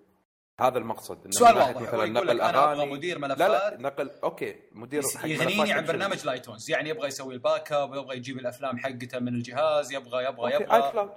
هذا 0.59 0.77
المقصد 0.77 1.21
إنه 1.21 1.31
سؤال 1.31 1.57
واضح. 1.57 1.81
مثلا 1.81 2.05
نقل 2.05 2.41
أغاني. 2.41 2.91
مدير 2.91 3.19
لا 3.19 3.27
لا 3.27 3.37
ملفات. 3.37 3.79
نقل 3.79 4.09
okay 4.23 4.59
مدير 4.71 5.03
يغنيني 5.23 5.61
ملفات 5.61 5.77
عن. 5.77 5.85
برنامج 5.85 6.21
ال 6.23 6.30
iTunes 6.30 6.69
يعني 6.69 6.89
يبغى 6.89 7.07
يسوي 7.07 7.33
ال 7.33 7.71
backup 7.71 7.95
يبغى 7.95 8.17
يجيب 8.17 8.39
الأفلام 8.39 8.77
حقته 8.77 9.19
من 9.19 9.35
الجهاز 9.35 9.93
يبغى 9.93 10.23
يبغى 10.25 10.55
okay 10.55 10.73
اي 10.73 10.77
يبغى 10.77 10.91
cloud 10.91 11.11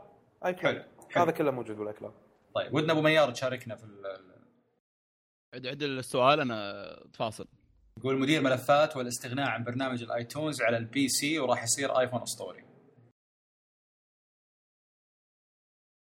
iCloud. 0.44 0.84
هذا 1.16 1.30
كله 1.30 1.50
موجود 1.50 1.76
بال 1.76 1.88
i 1.88 1.94
Cloud 1.94 2.14
طيب 2.54 2.74
ودنا 2.74 2.92
أبو 2.92 3.00
ميار 3.00 3.30
تشاركنا 3.30 3.76
في 3.76 3.84
عد 5.54 5.66
عد 5.66 5.82
السؤال 5.82 6.40
أنا 6.40 6.84
تفاصل. 7.12 7.48
يقول 7.98 8.18
مدير 8.18 8.40
ملفات 8.42 8.96
والاستغناء 8.96 9.48
عن 9.48 9.64
برنامج 9.64 10.02
ال 10.02 10.11
iTunes 10.11 10.62
على 10.62 10.76
ال 10.76 11.08
PC 11.08 11.38
وراح 11.38 11.62
يصير 11.62 12.00
آيفون 12.00 12.22
أسطوري. 12.22 12.64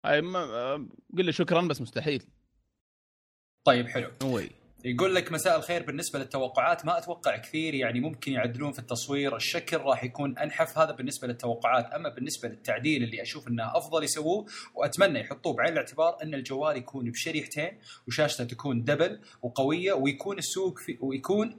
هاي 0.05 0.21
ما 0.21 0.73
قل 1.17 1.25
لي 1.25 1.31
شكرا 1.31 1.61
بس 1.61 1.81
مستحيل. 1.81 2.27
طيب 3.67 3.87
حلو. 3.87 4.11
واي 4.23 4.49
يقول 4.85 5.15
لك 5.15 5.31
مساء 5.31 5.57
الخير. 5.57 5.83
بالنسبة 5.83 6.19
للتوقعات 6.19 6.85
ما 6.85 6.97
أتوقع 6.97 7.37
كثير 7.37 7.73
يعني 7.73 7.99
ممكن 7.99 8.31
يعدلون 8.31 8.71
في 8.71 8.79
التصوير. 8.79 9.35
الشكل 9.35 9.77
راح 9.77 10.03
يكون 10.03 10.37
أنحف. 10.37 10.77
هذا 10.77 10.91
بالنسبة 10.91 11.27
للتوقعات. 11.27 11.85
أما 11.85 12.09
بالنسبة 12.09 12.49
للتعديل 12.49 13.03
اللي 13.03 13.21
أشوف 13.21 13.47
إنه 13.47 13.77
أفضل 13.77 14.03
يسووه 14.03 14.45
وأتمنى 14.75 15.19
يحطوه 15.19 15.53
بعين 15.53 15.73
الاعتبار 15.73 16.17
أن 16.23 16.33
الجوال 16.33 16.77
يكون 16.77 17.11
بشريحتين 17.11 17.79
وشاشته 18.07 18.43
تكون 18.43 18.83
double 18.83 19.19
وقوية 19.41 19.93
ويكون 19.93 20.37
السوق 20.37 20.79
في 20.79 20.97
ويكون 21.01 21.57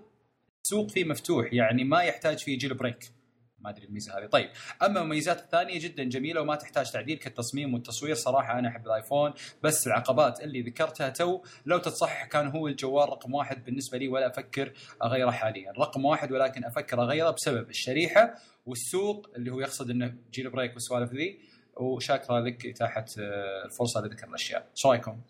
السوق 0.64 0.90
فيه 0.90 1.04
مفتوح. 1.04 1.52
يعني 1.52 1.84
ما 1.84 2.02
يحتاج 2.02 2.38
فيه 2.38 2.58
jailbreak. 2.58 3.17
ما 3.60 3.70
أدري 3.70 3.86
الميزة 3.86 4.18
هذه. 4.18 4.26
طيب 4.26 4.50
أما 4.82 5.00
المميزات 5.00 5.40
الثانية 5.40 5.80
جدا 5.80 6.04
جميلة 6.04 6.40
وما 6.40 6.56
تحتاج 6.56 6.90
تعديل 6.90 7.18
كالتصميم 7.18 7.74
والتصوير 7.74 8.14
صراحة 8.14 8.58
أنا 8.58 8.68
أحب 8.68 8.86
الآيفون 8.86 9.32
بس 9.62 9.86
العقبات 9.86 10.40
اللي 10.40 10.62
ذكرتها 10.62 11.08
تو 11.08 11.42
لو 11.66 11.78
تتصحح 11.78 12.24
كان 12.24 12.48
هو 12.48 12.68
الجوال 12.68 13.08
رقم 13.08 13.34
واحد 13.34 13.64
بالنسبة 13.64 13.98
لي 13.98 14.08
ولا 14.08 14.26
أفكر 14.26 14.72
أغيره 15.02 15.30
حاليا. 15.30 15.72
رقم 15.72 16.04
واحد 16.04 16.32
ولكن 16.32 16.64
أفكر 16.64 17.02
أغيره 17.02 17.30
بسبب 17.30 17.70
الشريحة 17.70 18.34
والسوق 18.66 19.30
اللي 19.36 19.50
هو 19.52 19.60
يقصد 19.60 19.90
إنه 19.90 20.14
jailbreak 20.30 20.72
والسوالف 20.72 21.12
ذي 21.12 21.40
وشاكرة 21.76 22.40
لك 22.40 22.66
إتاحة 22.66 23.04
آه، 23.18 23.64
الفرصة 23.64 24.00
لذكر 24.00 24.28
الأشياء. 24.28 24.70
إيش 24.70 24.86
رأيكم؟ 24.86 25.20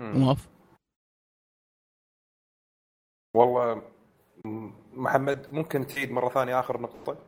موافق. 0.00 0.50
والله 3.34 3.82
محمد 4.94 5.46
ممكن 5.52 5.86
تعيد 5.86 6.10
مرة 6.10 6.28
ثانية 6.28 6.60
آخر 6.60 6.80
نقطة؟ 6.80 7.18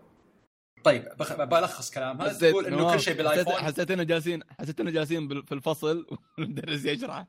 طيب 0.85 1.09
بخ... 1.19 1.33
بلخص 1.43 1.91
كلامها 1.91 2.29
حسيت- 2.29 2.51
تقول 2.51 2.67
إنه 2.67 2.93
كل 2.93 3.01
شيء 3.01 3.15
بالآيفون؟ 3.17 3.55
حسيت, 3.55 3.91
إنه 3.91 4.03
جالسين 4.03 4.41
حسيت 4.61 4.81
إنه 4.81 4.91
جالسين 4.91 5.29
بال- 5.29 5.47
في 5.47 5.53
الفصل 5.55 6.07
والمدرس 6.39 6.85
يشرح 6.85 7.25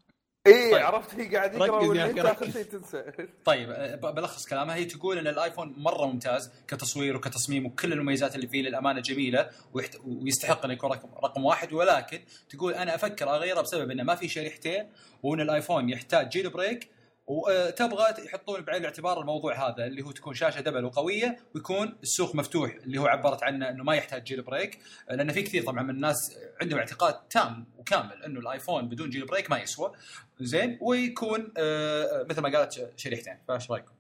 اي 0.47 0.71
طيب. 0.71 0.83
عرفت 0.85 1.15
هي 1.19 1.35
قاعد 1.35 1.53
يقرأ 1.55 2.31
آخر. 2.31 2.51
شيء 2.51 2.63
تنسى. 2.63 3.03
طيب 3.45 3.69
ب- 4.01 4.15
بلخص 4.15 4.45
كلامها 4.45 4.75
هي 4.75 4.85
تقول 4.85 5.17
إن 5.17 5.27
الآيفون 5.27 5.73
مرة 5.77 6.05
ممتاز 6.05 6.51
كتصوير 6.67 7.15
وكتصميم 7.15 7.65
وكل 7.65 7.93
المميزات 7.93 8.35
اللي 8.35 8.47
فيه 8.47 8.61
للأمانة 8.61 8.99
جميلة 9.01 9.49
ويحت... 9.73 9.97
ويستحق 10.05 10.63
إنه 10.65 10.73
يكون 10.73 10.91
رقم 10.91 11.09
رقم 11.23 11.45
واحد. 11.45 11.73
ولكن 11.73 12.19
تقول 12.49 12.73
أنا 12.73 12.95
أفكر 12.95 13.29
أغيره 13.35 13.61
بسبب 13.61 13.91
إنه 13.91 14.03
ما 14.03 14.15
في 14.15 14.27
شريحتين 14.27 14.89
وإن 15.23 15.41
الآيفون 15.41 15.89
يحتاج 15.89 16.29
jailbreak 16.29 16.89
وتبغى 17.27 18.25
يحطون 18.25 18.61
بعين 18.61 18.81
الاعتبار 18.81 19.21
الموضوع 19.21 19.69
هذا 19.69 19.85
اللي 19.85 20.01
هو 20.01 20.11
تكون 20.11 20.33
شاشة 20.33 20.61
double 20.61 20.85
وقوية 20.85 21.37
ويكون 21.55 21.97
السوق 22.03 22.35
مفتوح 22.35 22.71
اللي 22.71 22.97
هو 22.97 23.07
عبرت 23.07 23.43
عنه 23.43 23.69
إنه 23.69 23.83
ما 23.83 23.95
يحتاج 23.95 24.23
jailbreak. 24.23 24.79
لأن 25.09 25.31
في 25.31 25.41
كثير 25.41 25.63
طبعا 25.63 25.83
من 25.83 25.89
الناس 25.89 26.39
عندهم 26.61 26.79
اعتقاد 26.79 27.27
تام 27.27 27.67
وكامل 27.77 28.23
إنه 28.23 28.39
الآيفون 28.39 28.89
بدون 28.89 29.09
jailbreak 29.09 29.51
ما 29.51 29.59
يسوى. 29.59 29.91
زين 30.39 30.77
ويكون 30.81 31.53
آه، 31.57 32.25
مثل 32.29 32.41
ما 32.41 32.57
قالت 32.57 32.93
شريحتين. 32.95 33.37
فايش 33.47 33.71
رأيكم؟ 33.71 33.95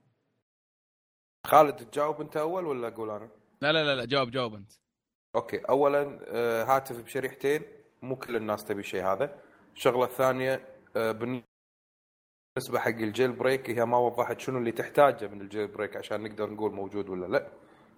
خالد 1.47 1.75
تجاوب 1.75 2.21
أنت 2.21 2.37
أول 2.37 2.65
ولا 2.65 2.87
أقول 2.87 3.09
أنا؟ 3.09 3.29
لا 3.61 3.71
لا 3.71 3.83
لا, 3.83 3.95
لا 3.95 4.05
جاوب 4.05 4.31
جاوب 4.31 4.55
أنت. 4.55 4.71
okay 5.35 5.57
اولا 5.57 6.19
آه، 6.27 6.63
هاتف 6.63 7.01
بشريحتين. 7.01 7.61
مو 8.01 8.15
كل 8.15 8.35
الناس 8.35 8.65
تبي 8.65 8.79
الشيء 8.79 9.05
هذا. 9.05 9.39
الشغلة 9.75 10.05
الثانية 10.05 10.67
آه، 10.95 11.11
بالنسبة 12.55 12.79
حق 12.79 12.87
ال 12.87 13.31
jailbreak 13.31 13.69
هي 13.69 13.85
ما 13.85 13.97
وضحت 13.97 14.39
شنو 14.39 14.57
اللي 14.57 14.71
تحتاجه 14.71 15.27
من 15.27 15.41
ال 15.41 15.67
jailbreak 15.67 15.97
عشان 15.97 16.23
نقدر 16.23 16.49
نقول 16.49 16.73
موجود 16.73 17.09
ولا 17.09 17.25
لا. 17.25 17.47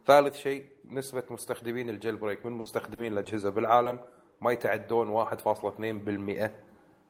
ثالث 0.06 0.36
شيء 0.36 0.66
نسبة 0.90 1.24
مستخدمين 1.30 1.90
ال 1.90 2.16
jailbreak. 2.16 2.46
من 2.46 2.52
مستخدمين 2.52 3.14
الأجهزة 3.14 3.50
بالعالم 3.50 4.00
ما 4.42 4.52
يتعدون 4.52 5.26
1.2% 5.26 6.52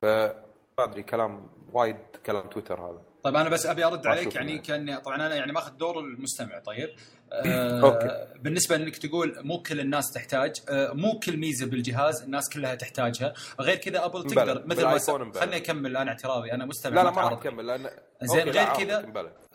ف 0.01 0.05
ما 0.05 0.83
أدري 0.83 1.03
كلام 1.03 1.47
وايد 1.73 1.97
كلام 2.25 2.47
تويتر 2.49 2.81
هذا. 2.81 3.01
طيب 3.27 3.35
أنا 3.35 3.49
بس 3.49 3.65
أبي 3.65 3.85
أرد 3.85 4.07
عليك 4.07 4.35
يعني 4.35 4.51
يعني. 4.51 4.61
كان 4.61 4.97
طبعا 4.97 5.15
أنا 5.15 5.35
يعني 5.35 5.51
ماخذ 5.51 5.71
دور 5.71 5.99
المستمع 5.99 6.59
طيب 6.59 6.89
okay. 7.83 8.05
آه 8.05 8.27
بالنسبة 8.39 8.75
إنك 8.75 8.97
تقول 8.97 9.35
مو 9.43 9.61
كل 9.61 9.79
الناس 9.79 10.11
تحتاج 10.11 10.61
آه 10.69 10.93
مو 10.93 11.19
كل 11.19 11.37
ميزة 11.37 11.65
بالجهاز 11.65 12.21
الناس 12.23 12.49
كلها 12.49 12.75
تحتاجها 12.75 13.33
غير 13.59 13.75
كذا 13.75 14.05
أبل. 14.05 14.23
تقدر 14.23 14.67
مثل 14.67 14.83
ما. 14.83 15.31
خليني 15.33 15.57
أكمل 15.57 15.97
أنا 15.97 16.11
اعتراضي 16.11 16.51
أنا 16.51 16.65
مستمع 16.65 16.95
لا 16.95 17.03
لا 17.03 17.11
ما 17.11 17.21
راح. 17.21 17.31
اكمل 17.31 17.67
لأن 17.67 17.89
زين 18.21 18.47
okay، 18.47 18.59
غير 18.59 18.73
كذا 18.73 19.01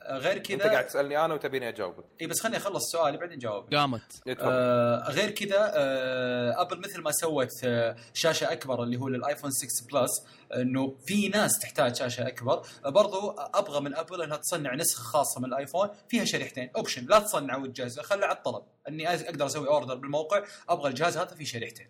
آه، 0.03 0.19
غير 0.19 0.37
أنت 0.37 0.53
قاعد 0.53 0.71
كذا 0.71 0.83
تسألني 0.83 1.25
أنا 1.25 1.35
وتبيني 1.35 1.69
أجاوبك. 1.69 2.05
إي 2.21 2.27
بس 2.27 2.41
خليني 2.41 2.57
أخلص 2.57 2.93
سؤالي 2.93 3.17
بعدين 3.19 3.39
جاوب 3.39 3.75
قامت. 3.75 4.23
آه 4.41 5.11
غير 5.11 5.31
كذا 5.31 5.73
آه 5.75 6.63
أبل 6.63 6.79
مثل 6.81 7.01
ما 7.03 7.13
سوت 7.13 7.65
آه 7.65 7.97
شاشة 8.15 8.53
أكبر 8.53 8.83
اللي 8.83 8.97
هو 8.97 9.09
للآيفون 9.09 9.51
6 9.51 9.87
بلس 9.93 10.27
إنه 10.57 10.97
في 11.07 11.29
ناس 11.29 11.59
تحتاج 11.59 11.97
شاشة 11.97 12.29
أكبر. 12.29 12.63
آه 12.85 12.89
برضو 12.89 13.31
أبغى 13.39 13.81
من 13.81 13.95
أبل 13.95 14.23
إنها 14.23 14.37
تصنع 14.37 14.75
نسخة 14.75 15.03
خاصة 15.03 15.41
من 15.41 15.47
الآيفون 15.47 15.89
فيها 16.09 16.25
شريحتين. 16.25 16.71
option 16.77 17.07
لا 17.07 17.19
تصنع 17.19 17.57
وتجهزه 17.57 18.03
خله 18.03 18.27
على 18.27 18.37
الطلب. 18.37 18.63
إني 18.89 19.09
أقدر 19.09 19.47
أسوي 19.47 19.69
order 19.69 19.95
بالموقع 19.95 20.45
أبغى 20.69 20.89
الجهاز 20.89 21.17
هذا 21.17 21.35
فيه 21.35 21.45
شريحتين. 21.45 21.89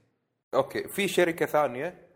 okay 0.55 0.89
في 0.89 1.09
شركة 1.09 1.47
ثانية 1.47 2.09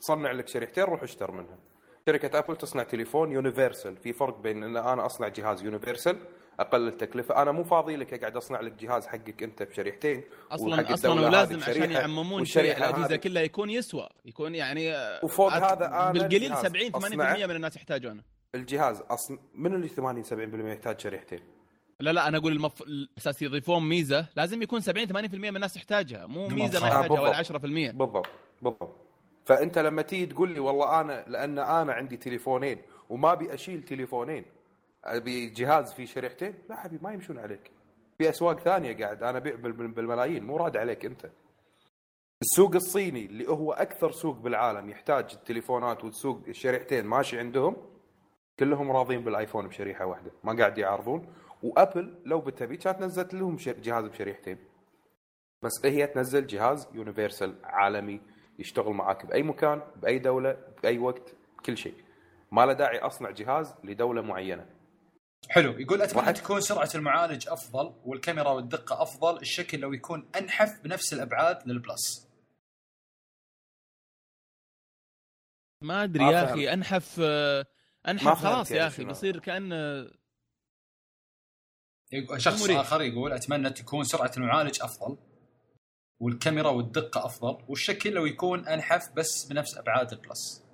تصنع 0.00 0.32
لك 0.32 0.48
شريحتين 0.48 0.84
روح 0.84 1.02
اشتر 1.02 1.30
منها. 1.30 1.58
شركة 2.08 2.38
ابل 2.38 2.56
تصنع 2.56 2.82
تليفون 2.82 3.32
universal. 3.32 3.96
في 3.96 4.12
فرق 4.12 4.38
بين 4.38 4.62
إن 4.62 4.76
أنا 4.76 5.06
أصنع 5.06 5.28
جهاز 5.28 5.62
universal 5.62 6.16
أقل 6.60 6.88
التكلفة. 6.88 7.42
أنا 7.42 7.52
مو 7.52 7.64
فاضي 7.64 7.96
لك 7.96 8.14
أقعد 8.14 8.36
أصنع 8.36 8.60
لك 8.60 8.72
جهاز 8.72 9.06
حقك 9.06 9.42
أنت 9.42 9.62
بشريحتين 9.62 10.24
أصلا 10.50 10.94
أصلا 10.94 11.12
ولازم 11.26 11.60
عشان 11.62 11.90
يعممون 11.90 12.44
شيء 12.44 12.76
الأجهزة 12.76 13.16
كلها 13.16 13.42
يكون 13.42 13.70
يسوى. 13.70 14.08
يكون 14.24 14.54
يعني 14.54 14.94
آه، 14.94 15.24
وفوق 15.24 15.52
عاد 15.52 15.62
هذا 15.62 15.86
أنا 15.86 16.12
بالقليل 16.12 16.48
جهاز 16.48 16.66
70 16.66 16.90
80% 16.92 16.96
أصنعه. 16.96 17.46
من 17.46 17.56
الناس 17.56 17.76
يحتاجونه. 17.76 18.22
الجهاز 18.54 19.00
أصلا 19.10 19.38
من 19.54 19.74
اللي 19.74 19.88
80 19.88 20.24
70% 20.24 20.28
يحتاج 20.72 21.00
شريحتين؟ 21.00 21.40
لا 22.00 22.12
لا 22.12 22.28
أنا 22.28 22.38
أقول 22.38 22.52
المف... 22.52 22.82
الأساس 22.82 23.42
يضيفون 23.42 23.88
ميزة. 23.88 24.26
لازم 24.36 24.62
يكون 24.62 24.80
70 24.80 25.06
80% 25.08 25.34
من 25.34 25.56
الناس 25.56 25.74
تحتاجها 25.74 26.26
مو 26.26 26.48
ميزة 26.48 26.80
ما 26.80 26.86
آه، 26.86 26.88
يحتاجها 26.88 27.20
ولا 27.20 27.38
بالضبط. 27.38 27.62
10% 27.62 27.64
بالضبط. 27.64 28.26
بالضبط. 28.62 29.07
فأنت 29.48 29.78
لما 29.78 30.02
تيجي 30.02 30.26
تقول 30.26 30.50
لي 30.50 30.60
والله 30.60 31.00
أنا 31.00 31.24
لأن 31.28 31.58
أنا 31.58 31.92
عندي 31.92 32.16
تليفونين 32.16 32.78
وما 33.08 33.32
أبي 33.32 33.54
أشيل 33.54 33.82
تليفونين 33.82 34.44
أبي 35.04 35.46
جهاز 35.50 35.92
فيه 35.92 36.06
شريحتين 36.06 36.54
لا 36.68 36.76
حبيبي 36.76 37.04
ما 37.04 37.12
يمشون 37.12 37.38
عليك. 37.38 37.70
في 38.18 38.28
أسواق 38.30 38.60
ثانية 38.60 39.04
قاعد 39.04 39.22
أنا 39.22 39.38
أبيع 39.38 39.54
بال- 39.54 39.72
بال- 39.72 39.88
بالملايين 39.88 40.44
مو 40.44 40.56
راد 40.56 40.76
عليك 40.76 41.04
أنت. 41.04 41.30
السوق 42.42 42.74
الصيني 42.74 43.26
اللي 43.26 43.48
هو 43.48 43.72
أكثر 43.72 44.12
سوق 44.12 44.36
بالعالم 44.36 44.90
يحتاج 44.90 45.30
التليفونات 45.34 46.04
والسوق 46.04 46.40
الشريحتين 46.48 47.04
ماشي 47.06 47.38
عندهم 47.38 47.76
كلهم 48.58 48.90
راضين 48.92 49.24
بالآيفون 49.24 49.68
بشريحة 49.68 50.06
واحدة 50.06 50.30
ما 50.44 50.56
قاعد 50.56 50.78
يعارضون. 50.78 51.26
وأبل 51.62 52.14
لو 52.24 52.40
بتبي 52.40 52.76
كانت 52.76 53.00
نزلت 53.00 53.34
لهم 53.34 53.56
جهاز 53.56 54.04
بشريحتين. 54.04 54.58
بس 55.62 55.72
هي 55.84 56.06
تنزل 56.06 56.46
جهاز 56.46 56.88
يونيفرسال 56.94 57.54
عالمي 57.64 58.20
يشتغل 58.58 58.92
معاك 58.92 59.26
بأي 59.26 59.42
مكان 59.42 59.82
بأي 59.96 60.18
دولة 60.18 60.52
بأي 60.82 60.98
وقت 60.98 61.34
كل 61.66 61.76
شيء 61.78 62.04
ما 62.52 62.66
له 62.66 62.72
داعي 62.72 62.98
أصنع 62.98 63.30
جهاز 63.30 63.74
لدولة 63.84 64.22
معينة 64.22 64.66
حلو 65.50 65.72
يقول 65.78 66.02
أتمنى 66.02 66.20
واحد. 66.22 66.34
تكون 66.34 66.60
سرعة 66.60 66.88
المعالج 66.94 67.48
أفضل 67.48 67.94
والكاميرا 68.04 68.50
والدقة 68.50 69.02
أفضل 69.02 69.36
الشكل 69.40 69.78
لو 69.78 69.92
يكون 69.92 70.30
أنحف 70.36 70.80
بنفس 70.80 71.12
الأبعاد 71.12 71.68
للبلس 71.68 72.28
ما 75.82 76.04
أدري 76.04 76.24
ما 76.24 76.30
يا. 76.32 76.44
أخي 76.44 76.72
أنحف 76.72 77.16
آه، 77.22 77.66
أنحف 78.08 78.38
خلاص 78.42 78.70
يعني 78.70 78.82
يا 78.82 78.86
أخي 78.86 78.96
شنو. 78.96 79.06
بيصير 79.08 79.38
كأن 79.40 79.72
يقول- 82.12 82.40
شخص 82.42 82.62
مريح. 82.62 82.80
آخر 82.80 83.02
يقول 83.02 83.32
أتمنى 83.32 83.70
تكون 83.70 84.04
سرعة 84.04 84.30
المعالج 84.36 84.82
أفضل 84.82 85.18
والكاميرا 86.20 86.70
والدقة 86.70 87.26
أفضل 87.26 87.58
والشكل 87.68 88.10
لو 88.12 88.26
يكون 88.26 88.68
أنحف 88.68 89.12
بس 89.16 89.44
بنفس 89.50 89.78
أبعاد 89.78 90.12
البلس 90.12 90.64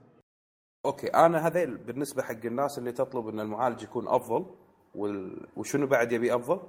أوكي 0.84 1.06
أنا 1.06 1.46
هذيل 1.46 1.76
بالنسبة 1.76 2.22
حق 2.22 2.44
الناس 2.44 2.78
اللي 2.78 2.92
تطلب 2.92 3.28
إن 3.28 3.40
المعالج 3.40 3.82
يكون 3.82 4.08
أفضل 4.08 4.46
وال... 4.94 5.46
وشنو 5.56 5.86
بعد 5.86 6.12
يبي 6.12 6.34
أفضل؟ 6.34 6.60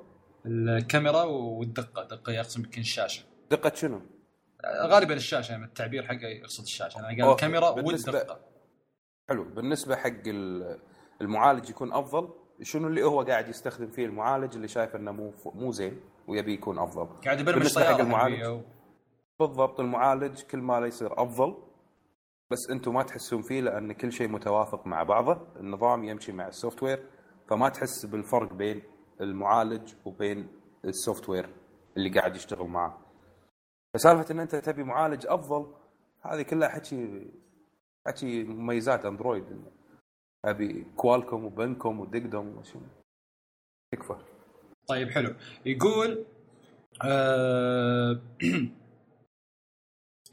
الكاميرا 0.46 1.24
والدقة 1.24 2.04
دقة 2.04 2.32
يقصد 2.34 2.60
يمكن 2.60 2.82
الشاشه 2.82 3.24
دقة 3.52 3.76
شنو؟ 3.76 4.02
غالبا 4.66 5.14
الشاشة 5.14 5.52
يعني 5.52 5.66
التعبير 5.66 6.04
حقه 6.08 6.28
يقصد 6.28 6.64
الشاشة 6.64 7.00
أنا 7.00 7.08
قال. 7.08 7.32
الكاميرا 7.32 7.72
بالنسبة- 7.72 8.08
والدقة 8.08 8.40
حلو 9.30 9.44
بالنسبة 9.44 9.96
حق 9.96 10.28
ال- 10.28 10.80
المعالج 11.22 11.70
يكون 11.70 11.94
أفضل 11.94 12.30
شنو 12.62 12.88
اللي 12.88 13.04
هو 13.04 13.22
قاعد 13.22 13.48
يستخدم 13.50 13.88
فيه 13.92 14.06
المعالج 14.06 14.56
اللي 14.56 14.68
شايف 14.68 14.96
إنه 14.96 15.12
مو 15.12 15.34
مو 15.46 15.72
زين 15.72 16.00
ويبي 16.28 16.54
يكون 16.54 16.80
أفضل. 16.80 17.22
قاعد 17.22 17.40
يبرمج 17.40 17.76
طيارة 17.76 18.02
المعالج. 18.02 18.36
حقيقة. 18.36 18.62
بالضبط 19.40 19.80
المعالج 19.80 20.42
كل 20.42 20.58
ما 20.58 20.80
لا 20.80 20.86
يصير 20.86 21.24
أفضل 21.24 21.58
بس 22.52 22.70
أنتم 22.72 22.94
ما 22.94 23.04
تحسون 23.04 23.42
فيه 23.42 23.62
لأن 23.62 23.92
كل 23.92 24.12
شيء 24.12 24.28
متوافق 24.28 24.88
مع 24.88 25.04
بعضه. 25.04 25.48
النظام 25.60 26.04
يمشي 26.04 26.32
مع 26.32 26.48
ال 26.48 26.84
software 26.84 27.10
فما 27.50 27.70
تحس 27.70 28.06
بالفرق 28.06 28.54
بين 28.54 28.84
المعالج 29.22 29.94
وبين 30.06 30.48
ال 30.86 31.30
software 31.30 31.50
اللي 31.98 32.10
قاعد 32.10 32.36
يشتغل 32.36 32.68
معه. 32.68 33.02
فسالفة 33.94 34.34
إن 34.34 34.40
أنت 34.40 34.56
تبي 34.56 34.84
معالج 34.84 35.28
أفضل 35.28 35.74
هذه 36.22 36.42
كلها 36.42 36.70
حكي 36.70 37.32
حكي 38.08 38.44
مميزات 38.44 39.06
أندرويد. 39.06 39.62
أبي 40.46 40.88
كوالكوم 40.96 41.46
وبنكوم 41.46 42.00
ودقدوم 42.00 42.58
وشو 42.58 42.80
تكفى 43.92 44.16
طيب 44.88 45.10
حلو 45.10 45.36
يقول 45.66 46.26
آه 47.04 48.22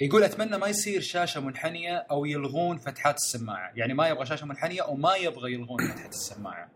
يقول 0.00 0.22
أتمنى 0.22 0.58
ما 0.58 0.66
يصير 0.66 1.00
شاشة 1.00 1.40
منحنية 1.40 1.96
أو 2.10 2.24
يلغون 2.24 2.78
فتحات 2.78 3.14
السماعة، 3.14 3.72
يعني 3.74 3.94
ما 3.94 4.08
يبغى 4.08 4.26
شاشة 4.26 4.46
منحنية 4.46 4.82
أو 4.82 4.94
ما 4.94 5.16
يبغى 5.16 5.52
يلغون 5.52 5.88
فتحة 5.88 6.08
السماعة. 6.08 6.70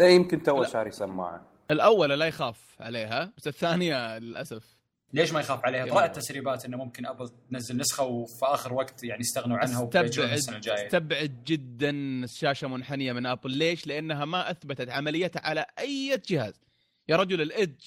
لا 0.00 0.08
يمكن 0.08 0.42
تو. 0.42 0.64
شاري 0.64 0.90
سماعة 0.90 1.46
الاولى 1.70 2.16
لا 2.16 2.26
يخاف 2.26 2.76
عليها 2.80 3.32
بس 3.36 3.48
الثانية 3.48 4.18
للأسف 4.18 4.77
ليش 5.12 5.32
ما 5.32 5.40
يخاف 5.40 5.64
عليها؟ 5.64 5.86
طلعت 5.86 6.16
تسريبات 6.16 6.64
إنه 6.64 6.76
ممكن 6.76 7.06
أبل 7.06 7.28
تنزل 7.50 7.76
نسخة 7.76 8.04
وفي 8.04 8.44
آخر 8.46 8.72
وقت 8.74 9.04
يعني 9.04 9.20
يستغنوا 9.20 9.58
عنها 9.58 9.80
وبيجون 9.80 10.26
السنة 10.26 10.56
الجاية. 10.56 10.86
أستبعد 10.86 11.44
جدا 11.46 11.90
الشاشة 12.24 12.68
منحنية 12.68 13.12
من 13.12 13.26
أبل. 13.26 13.50
ليش؟ 13.50 13.86
لأنها 13.86 14.24
ما 14.24 14.50
أثبتت 14.50 14.88
عمليتها 14.90 15.40
على 15.40 15.66
أي 15.78 16.20
جهاز. 16.28 16.60
يا 17.08 17.16
رجل 17.16 17.40
ال 17.42 17.50
edge 17.50 17.84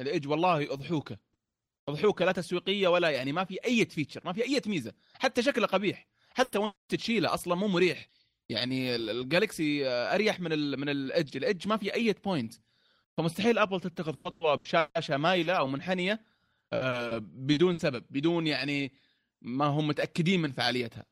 ال 0.00 0.06
edge 0.06 0.28
والله 0.28 0.72
أضحوكة. 0.72 1.18
أضحوكة 1.88 2.24
لا 2.24 2.32
تسويقية 2.32 2.88
ولا 2.88 3.10
يعني 3.10 3.32
ما 3.32 3.44
في 3.44 3.58
أي 3.64 3.84
feature 3.86 4.20
ما 4.24 4.32
في 4.32 4.44
أي 4.44 4.60
ميزة. 4.66 4.92
حتى 5.18 5.42
شكله 5.42 5.66
قبيح. 5.66 6.06
حتى 6.30 6.58
وانت 6.58 6.74
تشيله 6.88 7.34
أصلا 7.34 7.54
مو 7.54 7.68
مريح. 7.68 8.08
يعني 8.48 8.94
ال- 8.94 9.10
الجالكسي 9.10 9.88
آه، 9.88 10.14
أريح 10.14 10.40
من 10.40 10.52
ال 10.52 10.80
من 10.80 10.88
ال 10.88 10.96
edge. 10.96 11.36
ال 11.36 11.42
edge 11.42 11.68
ما 11.68 11.76
في 11.76 11.94
أي 11.94 12.12
point 12.24 12.54
فمستحيل 13.16 13.58
أبل 13.58 13.80
تتخذ 13.80 14.14
خطوة 14.24 14.54
بشاشة 14.54 15.16
مايلة 15.16 15.52
أو 15.52 15.66
منحنية 15.66 16.31
بدون 17.20 17.78
سبب 17.78 18.04
بدون 18.10 18.46
يعني 18.46 18.92
ما 19.42 19.66
هم 19.66 19.88
متأكدين 19.88 20.42
من 20.42 20.52
فعاليتها 20.52 21.04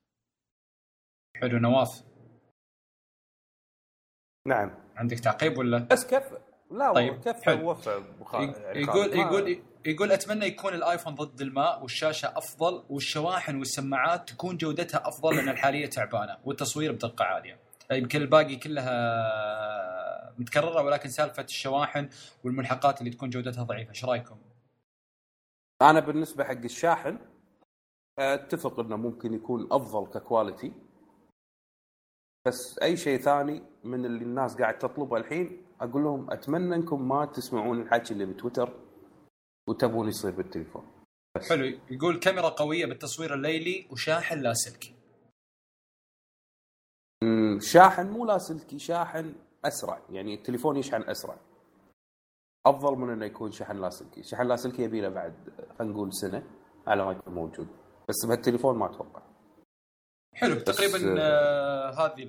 حلو 1.36 1.58
نواف 1.58 2.02
نعم 4.46 4.70
عندك 4.96 5.20
تعقيب 5.20 5.58
ولا؟ 5.58 5.78
بس 5.78 6.06
كف 6.06 6.32
لا 6.70 6.92
طيب، 6.92 7.12
طيب 7.12 7.20
كف 7.20 7.42
حلو. 7.42 7.70
وفى 7.70 8.02
بخا... 8.20 8.40
يعني 8.40 8.80
يقول 8.80 9.18
يقول 9.18 9.62
يقول 9.86 10.12
أتمنى 10.12 10.46
يكون 10.46 10.74
الآيفون 10.74 11.14
ضد 11.14 11.40
الماء 11.40 11.82
والشاشة 11.82 12.32
أفضل 12.38 12.84
والشواحن 12.88 13.56
والسماعات 13.56 14.28
تكون 14.28 14.56
جودتها 14.56 15.08
أفضل 15.08 15.36
لأن 15.36 15.48
الحالية 15.48 15.86
تعبانة 15.86 16.36
والتصوير 16.44 16.92
بدقة 16.92 17.24
عالية 17.24 17.58
يمكن 17.90 18.22
الباقي 18.22 18.56
كلها 18.56 20.34
متكررة 20.38 20.82
ولكن 20.82 21.08
سالفة 21.08 21.42
الشواحن 21.42 22.08
والملحقات 22.44 23.00
اللي 23.00 23.10
تكون 23.10 23.30
جودتها 23.30 23.64
ضعيفة 23.64 23.90
إيش 23.90 24.04
رأيكم؟ 24.04 24.36
أنا 25.82 26.00
بالنسبة 26.00 26.44
حق 26.44 26.64
الشاحن 26.64 27.18
أتفق 28.18 28.80
إنه 28.80 28.96
ممكن 28.96 29.34
يكون 29.34 29.68
أفضل 29.72 30.12
ككواليتي 30.12 30.72
بس 32.46 32.78
أي 32.82 32.96
شيء 32.96 33.18
ثاني 33.18 33.62
من 33.84 34.04
اللي 34.04 34.24
الناس 34.24 34.56
قاعد 34.58 34.78
تطلبه 34.78 35.16
الحين 35.16 35.66
أقول 35.80 36.02
لهم 36.02 36.30
أتمنى 36.30 36.74
إنكم 36.74 37.08
ما 37.08 37.24
تسمعون 37.26 37.80
الحكي 37.82 38.14
اللي 38.14 38.26
بتويتر 38.26 38.72
وتبون 39.68 40.08
يصير 40.08 40.30
بالتليفون. 40.30 40.92
بس. 41.36 41.48
حلو. 41.48 41.78
يقول 41.90 42.18
كاميرا 42.18 42.48
قوية 42.48 42.86
بالتصوير 42.86 43.34
الليلي 43.34 43.86
وشاحن 43.90 44.40
لاسلكي 44.40 44.94
شاحن 47.58 48.10
مو 48.10 48.24
لاسلكي 48.24 48.78
شاحن 48.78 49.34
أسرع. 49.64 50.00
يعني 50.10 50.34
التليفون 50.34 50.76
يشحن 50.76 51.02
أسرع. 51.02 51.36
أفضل 52.66 52.96
من 52.98 53.10
إنه 53.10 53.26
يكون 53.26 53.52
شحن 53.52 53.76
لاسلكي. 53.76 54.22
شحن 54.22 54.46
لاسلكي 54.46 54.82
يبي 54.82 55.00
له 55.00 55.08
بعد 55.08 55.34
خلينا 55.78 55.94
نقول 55.94 56.14
سنة 56.14 56.42
على 56.86 57.04
ما 57.04 57.12
يكون 57.12 57.34
موجود. 57.34 57.68
بس 58.08 58.26
بهالتليفون 58.26 58.76
ما 58.76 58.86
أتوقع. 58.86 59.22
حلو. 60.34 60.54
تقريبا 60.54 61.14
آه 61.18 61.90
هذه 61.90 62.26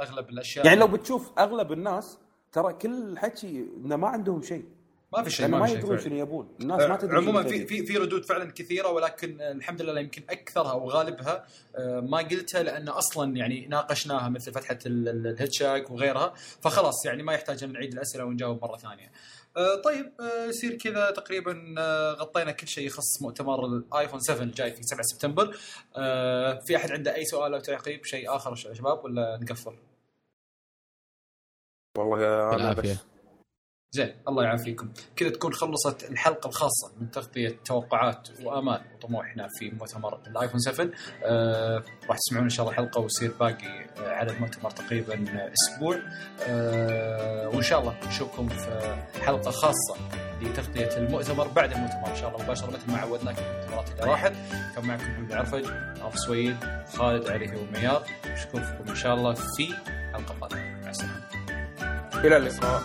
أغلب 0.00 0.28
الأشياء. 0.28 0.66
يعني 0.66 0.80
لو 0.80 0.86
بتشوف 0.86 1.38
أغلب 1.38 1.72
الناس 1.72 2.18
ترى 2.52 2.72
كل 2.72 3.08
الحكي 3.12 3.68
إنه 3.76 3.96
ما 3.96 4.08
عندهم 4.08 4.42
شيء. 4.42 4.64
ما 5.12 5.22
في 5.22 5.30
شيء 5.30 5.48
ما, 5.48 5.58
ما 5.58 5.68
يدرون 5.68 5.98
شنو 5.98 6.16
يبون. 6.16 6.48
الناس 6.60 6.88
ما 6.88 6.96
تدري 6.96 7.16
عموما 7.16 7.42
في 7.42 7.66
في 7.66 7.86
في 7.86 7.96
ردود 7.96 8.24
فعلا 8.24 8.52
كثيرة 8.52 8.90
ولكن 8.90 9.40
الحمد 9.40 9.82
لله 9.82 10.00
يمكن 10.00 10.22
أكثرها 10.30 10.72
وغالبها 10.72 11.46
آه، 11.76 12.00
ما 12.00 12.18
قلتها 12.18 12.62
لأن 12.62 12.88
أصلا 12.88 13.36
يعني 13.36 13.66
ناقشناها 13.66 14.28
مثل 14.28 14.52
فتحة 14.52 14.78
الهيتشاك 14.86 15.90
وغيرها. 15.90 16.34
فخلاص 16.36 17.06
يعني 17.06 17.22
ما 17.22 17.32
يحتاج 17.32 17.64
أن 17.64 17.72
نعيد 17.72 17.92
الأسئلة 17.92 18.24
ونجاوب 18.24 18.62
مرة 18.62 18.76
ثانية. 18.76 19.10
آه، 19.58 19.74
طيب 19.74 20.12
آه، 20.20 20.44
يصير 20.44 20.74
كذا 20.74 21.10
تقريبا 21.10 21.74
غطينا 22.18 22.52
كل 22.52 22.68
شيء 22.68 22.86
يخص 22.86 23.22
مؤتمر 23.22 23.66
الايفون 23.66 24.20
7 24.20 24.42
الجاي 24.42 24.72
في 24.72 24.82
7 24.82 25.02
سبتمبر. 25.02 25.52
في 26.66 26.76
أحد 26.76 26.90
عنده 26.92 27.14
أي 27.14 27.24
سؤال 27.24 27.54
أو 27.54 27.60
تعقيب 27.60 28.04
شيء 28.04 28.36
آخر 28.36 28.54
شباب 28.54 29.04
ولا 29.04 29.38
نقفل؟ 29.42 29.74
والله 31.98 32.54
أنا 32.54 32.72
بس 32.72 33.17
زين 33.90 34.14
الله 34.28 34.44
يعافيكم. 34.44 34.92
كذا 35.16 35.28
تكون 35.30 35.52
خلصت 35.52 36.10
الحلقة 36.10 36.48
الخاصة 36.48 36.92
من 37.00 37.10
تغطية 37.10 37.58
توقعات 37.64 38.28
وامال 38.42 38.80
وطموحنا 38.94 39.48
في 39.58 39.70
مؤتمر 39.70 40.20
الآيفون 40.26 40.58
7 40.60 40.88
آه 41.24 41.82
راح 42.08 42.16
تسمعون 42.16 42.44
إن 42.44 42.50
شاء 42.50 42.66
الله 42.66 42.76
حلقة 42.76 43.00
ويصير 43.00 43.32
باقي 43.40 43.86
على 43.98 44.32
المؤتمر 44.32 44.70
تقريبا 44.70 45.24
أسبوع. 45.52 45.98
آه 46.48 47.48
وإن 47.48 47.62
شاء 47.62 47.80
الله 47.80 47.96
نشوفكم 48.08 48.48
في 48.48 48.96
حلقة 49.22 49.50
خاصة 49.50 49.96
لتغطية 50.42 50.96
المؤتمر 50.96 51.48
بعد 51.48 51.72
المؤتمر 51.72 52.10
إن 52.10 52.16
شاء 52.16 52.28
الله 52.30 52.44
مباشرة 52.44 52.70
مثل 52.70 52.92
ما 52.92 52.98
عودناكم 52.98 53.42
في 53.42 53.50
المؤتمرات 53.50 53.90
اللي 53.90 54.04
راحت. 54.10 54.32
كان 54.76 54.84
معكم 54.86 55.04
محمد 55.04 55.32
عرفج 55.32 55.66
عرف 56.02 56.18
سويد 56.18 56.56
خالد 56.96 57.28
علي 57.28 57.56
وميار 57.56 58.06
نشوفكم 58.26 58.88
إن 58.88 58.94
شاء 58.96 59.14
الله 59.14 59.34
في 59.34 59.74
حلقة 60.12 60.34
قادمة. 60.40 60.80
مع 60.82 60.90
السلامة. 60.90 61.28
إلى 62.24 62.36
اللقاء. 62.36 62.82